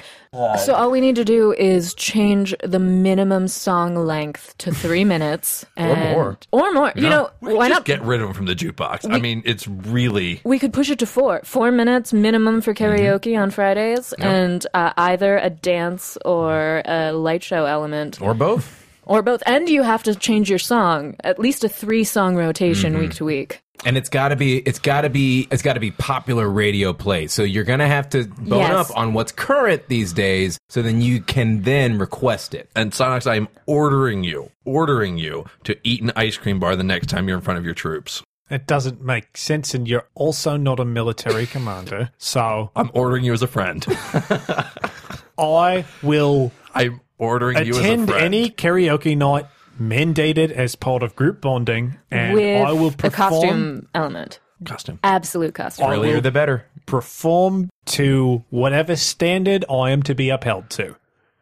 So 0.66 0.74
all 0.76 0.92
we 0.92 1.00
need 1.02 1.16
to 1.16 1.26
do 1.26 1.54
is 1.54 1.94
change 1.96 2.54
the 2.64 2.80
minimum 2.80 3.48
song 3.48 3.96
length 3.96 4.56
to 4.60 4.74
three 4.74 5.04
minutes 5.16 5.66
and, 5.76 6.00
more. 6.14 6.38
or 6.52 6.74
more. 6.74 6.92
You 6.96 7.10
know, 7.10 7.32
we 7.42 7.54
why 7.54 7.70
just 7.70 7.80
not? 7.80 7.86
get 7.86 8.02
rid 8.04 8.22
of 8.22 8.28
them 8.28 8.34
from 8.36 8.46
the 8.46 8.54
jukebox? 8.56 9.12
I 9.12 9.20
mean, 9.20 9.42
it's 9.46 9.68
really 9.68 10.42
we 10.44 10.60
could 10.60 10.74
push 10.74 10.90
it 10.90 11.00
to 11.00 11.06
four. 11.08 11.42
Four 11.44 11.72
minutes 11.72 12.14
minimum 12.14 12.62
for 12.62 12.74
karaoke 12.74 13.40
on 13.42 13.52
Fridays, 13.52 14.14
and 14.14 14.68
uh, 14.74 14.94
either 14.98 15.38
a 15.38 15.50
dance 15.50 16.18
or 16.26 16.82
a 16.86 17.14
light 17.14 17.42
show 17.42 17.66
element, 17.66 18.22
Or 18.22 18.34
both. 18.34 18.87
Or 19.08 19.22
both. 19.22 19.42
And 19.46 19.70
you 19.70 19.84
have 19.84 20.04
to 20.04 20.16
change 20.16 20.50
your 20.50 20.60
song, 20.60 21.16
at 21.24 21.40
least 21.40 21.64
a 21.64 21.70
three 21.70 22.04
song 22.04 22.36
rotation 22.36 22.94
mm-hmm. 22.94 23.02
week 23.02 23.14
to 23.16 23.26
week. 23.26 23.62
And 23.86 23.96
it's 23.96 24.10
got 24.10 24.30
to 24.30 24.36
be 24.36 24.58
it's 24.60 24.80
got 24.80 25.02
to 25.02 25.10
be 25.10 25.48
it's 25.52 25.62
got 25.62 25.74
to 25.74 25.80
be 25.80 25.92
popular 25.92 26.50
radio 26.50 26.94
play. 26.94 27.28
So 27.28 27.44
you're 27.44 27.64
going 27.64 27.80
to 27.80 27.88
have 27.88 28.10
to 28.10 28.26
bone 28.26 28.60
Yes. 28.60 28.90
up 28.90 28.98
on 28.98 29.14
what's 29.14 29.32
current 29.32 29.88
these 29.88 30.14
days 30.14 30.58
so 30.68 30.82
then 30.82 31.02
you 31.02 31.22
can 31.22 31.62
then 31.62 32.00
request 32.00 32.54
it. 32.54 32.70
And 32.76 32.92
Synox, 32.92 33.28
I 33.28 33.36
am 33.36 33.48
ordering 33.66 34.24
you, 34.24 34.52
ordering 34.66 35.18
you 35.18 35.46
to 35.64 35.78
eat 35.84 36.02
an 36.02 36.12
ice 36.16 36.38
cream 36.38 36.60
bar 36.60 36.76
the 36.76 36.84
next 36.84 37.08
time 37.08 37.28
you're 37.28 37.38
in 37.38 37.44
front 37.44 37.60
of 37.60 37.66
your 37.66 37.76
troops. 37.76 38.24
It 38.50 38.66
doesn't 38.66 39.02
make 39.02 39.36
sense, 39.36 39.74
and 39.74 39.88
you're 39.88 40.08
also 40.16 40.56
not 40.56 40.80
a 40.80 40.86
military 40.86 41.46
commander, 41.56 42.12
so 42.18 42.72
I'm 42.78 42.90
ordering 42.94 43.26
you 43.26 43.34
as 43.34 43.44
a 43.44 43.48
friend. 43.48 43.86
I 45.38 45.86
will 46.02 46.52
I'm 46.74 47.02
ordering 47.18 47.58
you 47.66 47.72
as 47.72 47.78
a 47.78 47.80
attend 47.82 48.10
friend. 48.10 48.24
any 48.26 48.50
karaoke 48.50 49.18
night 49.18 49.46
mandated 49.82 50.52
as 50.52 50.76
part 50.76 51.04
of 51.04 51.16
group 51.16 51.42
bonding, 51.42 51.98
and 52.10 52.34
with 52.34 52.66
I 52.66 52.72
will 52.72 52.88
a 52.88 52.92
perform 52.92 53.12
costume 53.12 53.88
element. 53.94 54.40
costume. 54.66 55.00
Absolute 55.04 55.54
costume. 55.54 55.86
I 55.86 55.94
Earlier 55.94 56.16
will 56.16 56.22
the 56.22 56.32
better. 56.32 56.66
perform 56.88 57.70
to 57.86 58.44
whatever 58.50 58.96
standard 58.96 59.64
I 59.70 59.92
am 59.92 60.02
to 60.04 60.16
be 60.16 60.30
upheld 60.30 60.70
to. 60.72 60.96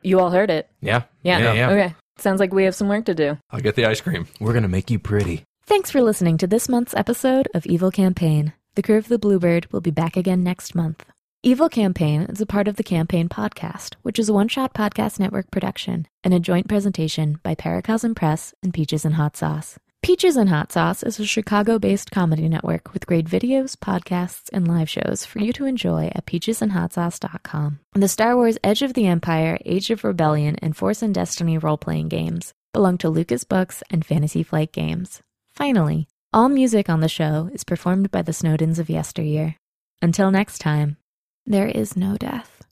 You 0.04 0.20
all 0.20 0.30
heard 0.32 0.50
it. 0.50 0.70
Yeah. 0.82 1.04
Yeah. 1.24 1.40
Yeah. 1.40 1.54
yeah. 1.54 1.70
Okay. 1.72 1.96
Sounds 2.18 2.40
like 2.40 2.54
we 2.54 2.64
have 2.66 2.76
some 2.76 2.88
work 2.88 3.06
to 3.06 3.16
do. 3.16 3.38
I'll 3.52 3.60
get 3.62 3.76
the 3.76 3.86
ice 3.86 4.02
cream. 4.02 4.28
We're 4.40 4.54
going 4.54 4.64
to 4.64 4.70
make 4.70 4.90
you 4.92 5.00
pretty. 5.00 5.44
Thanks 5.66 5.90
for 5.92 6.02
listening 6.02 6.38
to 6.40 6.48
this 6.48 6.70
month's 6.70 6.94
episode 6.96 7.48
of 7.54 7.66
Evil 7.66 7.90
Campaign. 7.92 8.54
The 8.76 8.84
Crew 8.84 8.98
of 8.98 9.08
the 9.08 9.18
Bluebird 9.18 9.72
will 9.72 9.82
be 9.82 9.92
back 9.92 10.16
again 10.16 10.44
next 10.44 10.76
month. 10.76 11.06
Evil 11.48 11.70
Campaign 11.70 12.24
is 12.24 12.42
a 12.42 12.48
part 12.48 12.68
of 12.68 12.76
the 12.76 12.84
Campaign 12.84 13.30
Podcast, 13.30 13.94
which 14.02 14.18
is 14.18 14.30
a 14.30 14.34
one 14.34 14.48
shot 14.48 14.74
podcast 14.74 15.20
network 15.20 15.52
production 15.52 16.08
and 16.24 16.34
a 16.34 16.40
joint 16.40 16.68
presentation 16.68 17.40
by 17.44 17.54
Paracosm 17.54 18.16
Press 18.16 18.56
and 18.64 18.74
Peaches 18.74 19.06
and 19.06 19.14
Hot 19.14 19.38
Sauce. 19.38 19.78
Peaches 20.02 20.38
and 20.38 20.50
Hot 20.50 20.72
Sauce 20.72 21.04
is 21.04 21.20
a 21.20 21.26
Chicago 21.28 21.78
based 21.78 22.10
comedy 22.10 22.50
network 22.50 22.94
with 22.94 23.06
great 23.06 23.28
videos, 23.28 23.76
podcasts, 23.76 24.50
and 24.52 24.68
live 24.68 24.90
shows 24.90 25.24
for 25.24 25.38
you 25.38 25.54
to 25.54 25.66
enjoy 25.66 26.08
at 26.16 26.26
peachesandhotsauce.com. 26.26 27.80
The 27.94 28.08
Star 28.08 28.36
Wars 28.36 28.58
Edge 28.64 28.82
of 28.82 28.96
the 28.96 29.06
Empire, 29.06 29.60
Age 29.66 29.92
of 29.92 30.04
Rebellion, 30.04 30.56
and 30.64 30.76
Force 30.76 31.04
and 31.04 31.14
Destiny 31.14 31.60
role 31.60 31.78
playing 31.78 32.08
games 32.08 32.56
belong 32.74 32.98
to 32.98 33.10
Lucas 33.10 33.44
Books 33.44 33.84
and 33.92 34.04
Fantasy 34.04 34.42
Flight 34.42 34.72
Games. 34.72 35.22
Finally, 35.54 36.08
all 36.34 36.50
music 36.50 36.90
on 36.90 37.02
the 37.02 37.08
show 37.08 37.52
is 37.54 37.64
performed 37.64 38.10
by 38.10 38.24
the 38.24 38.32
Snowdens 38.32 38.80
of 38.80 38.90
yesteryear. 38.90 39.58
Until 40.02 40.32
next 40.32 40.58
time, 40.58 40.98
there 41.46 41.68
is 41.68 41.96
no 41.96 42.18
death. 42.18 42.64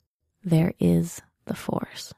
There 0.42 0.74
is 0.78 1.22
the 1.46 1.54
Force. 1.54 2.12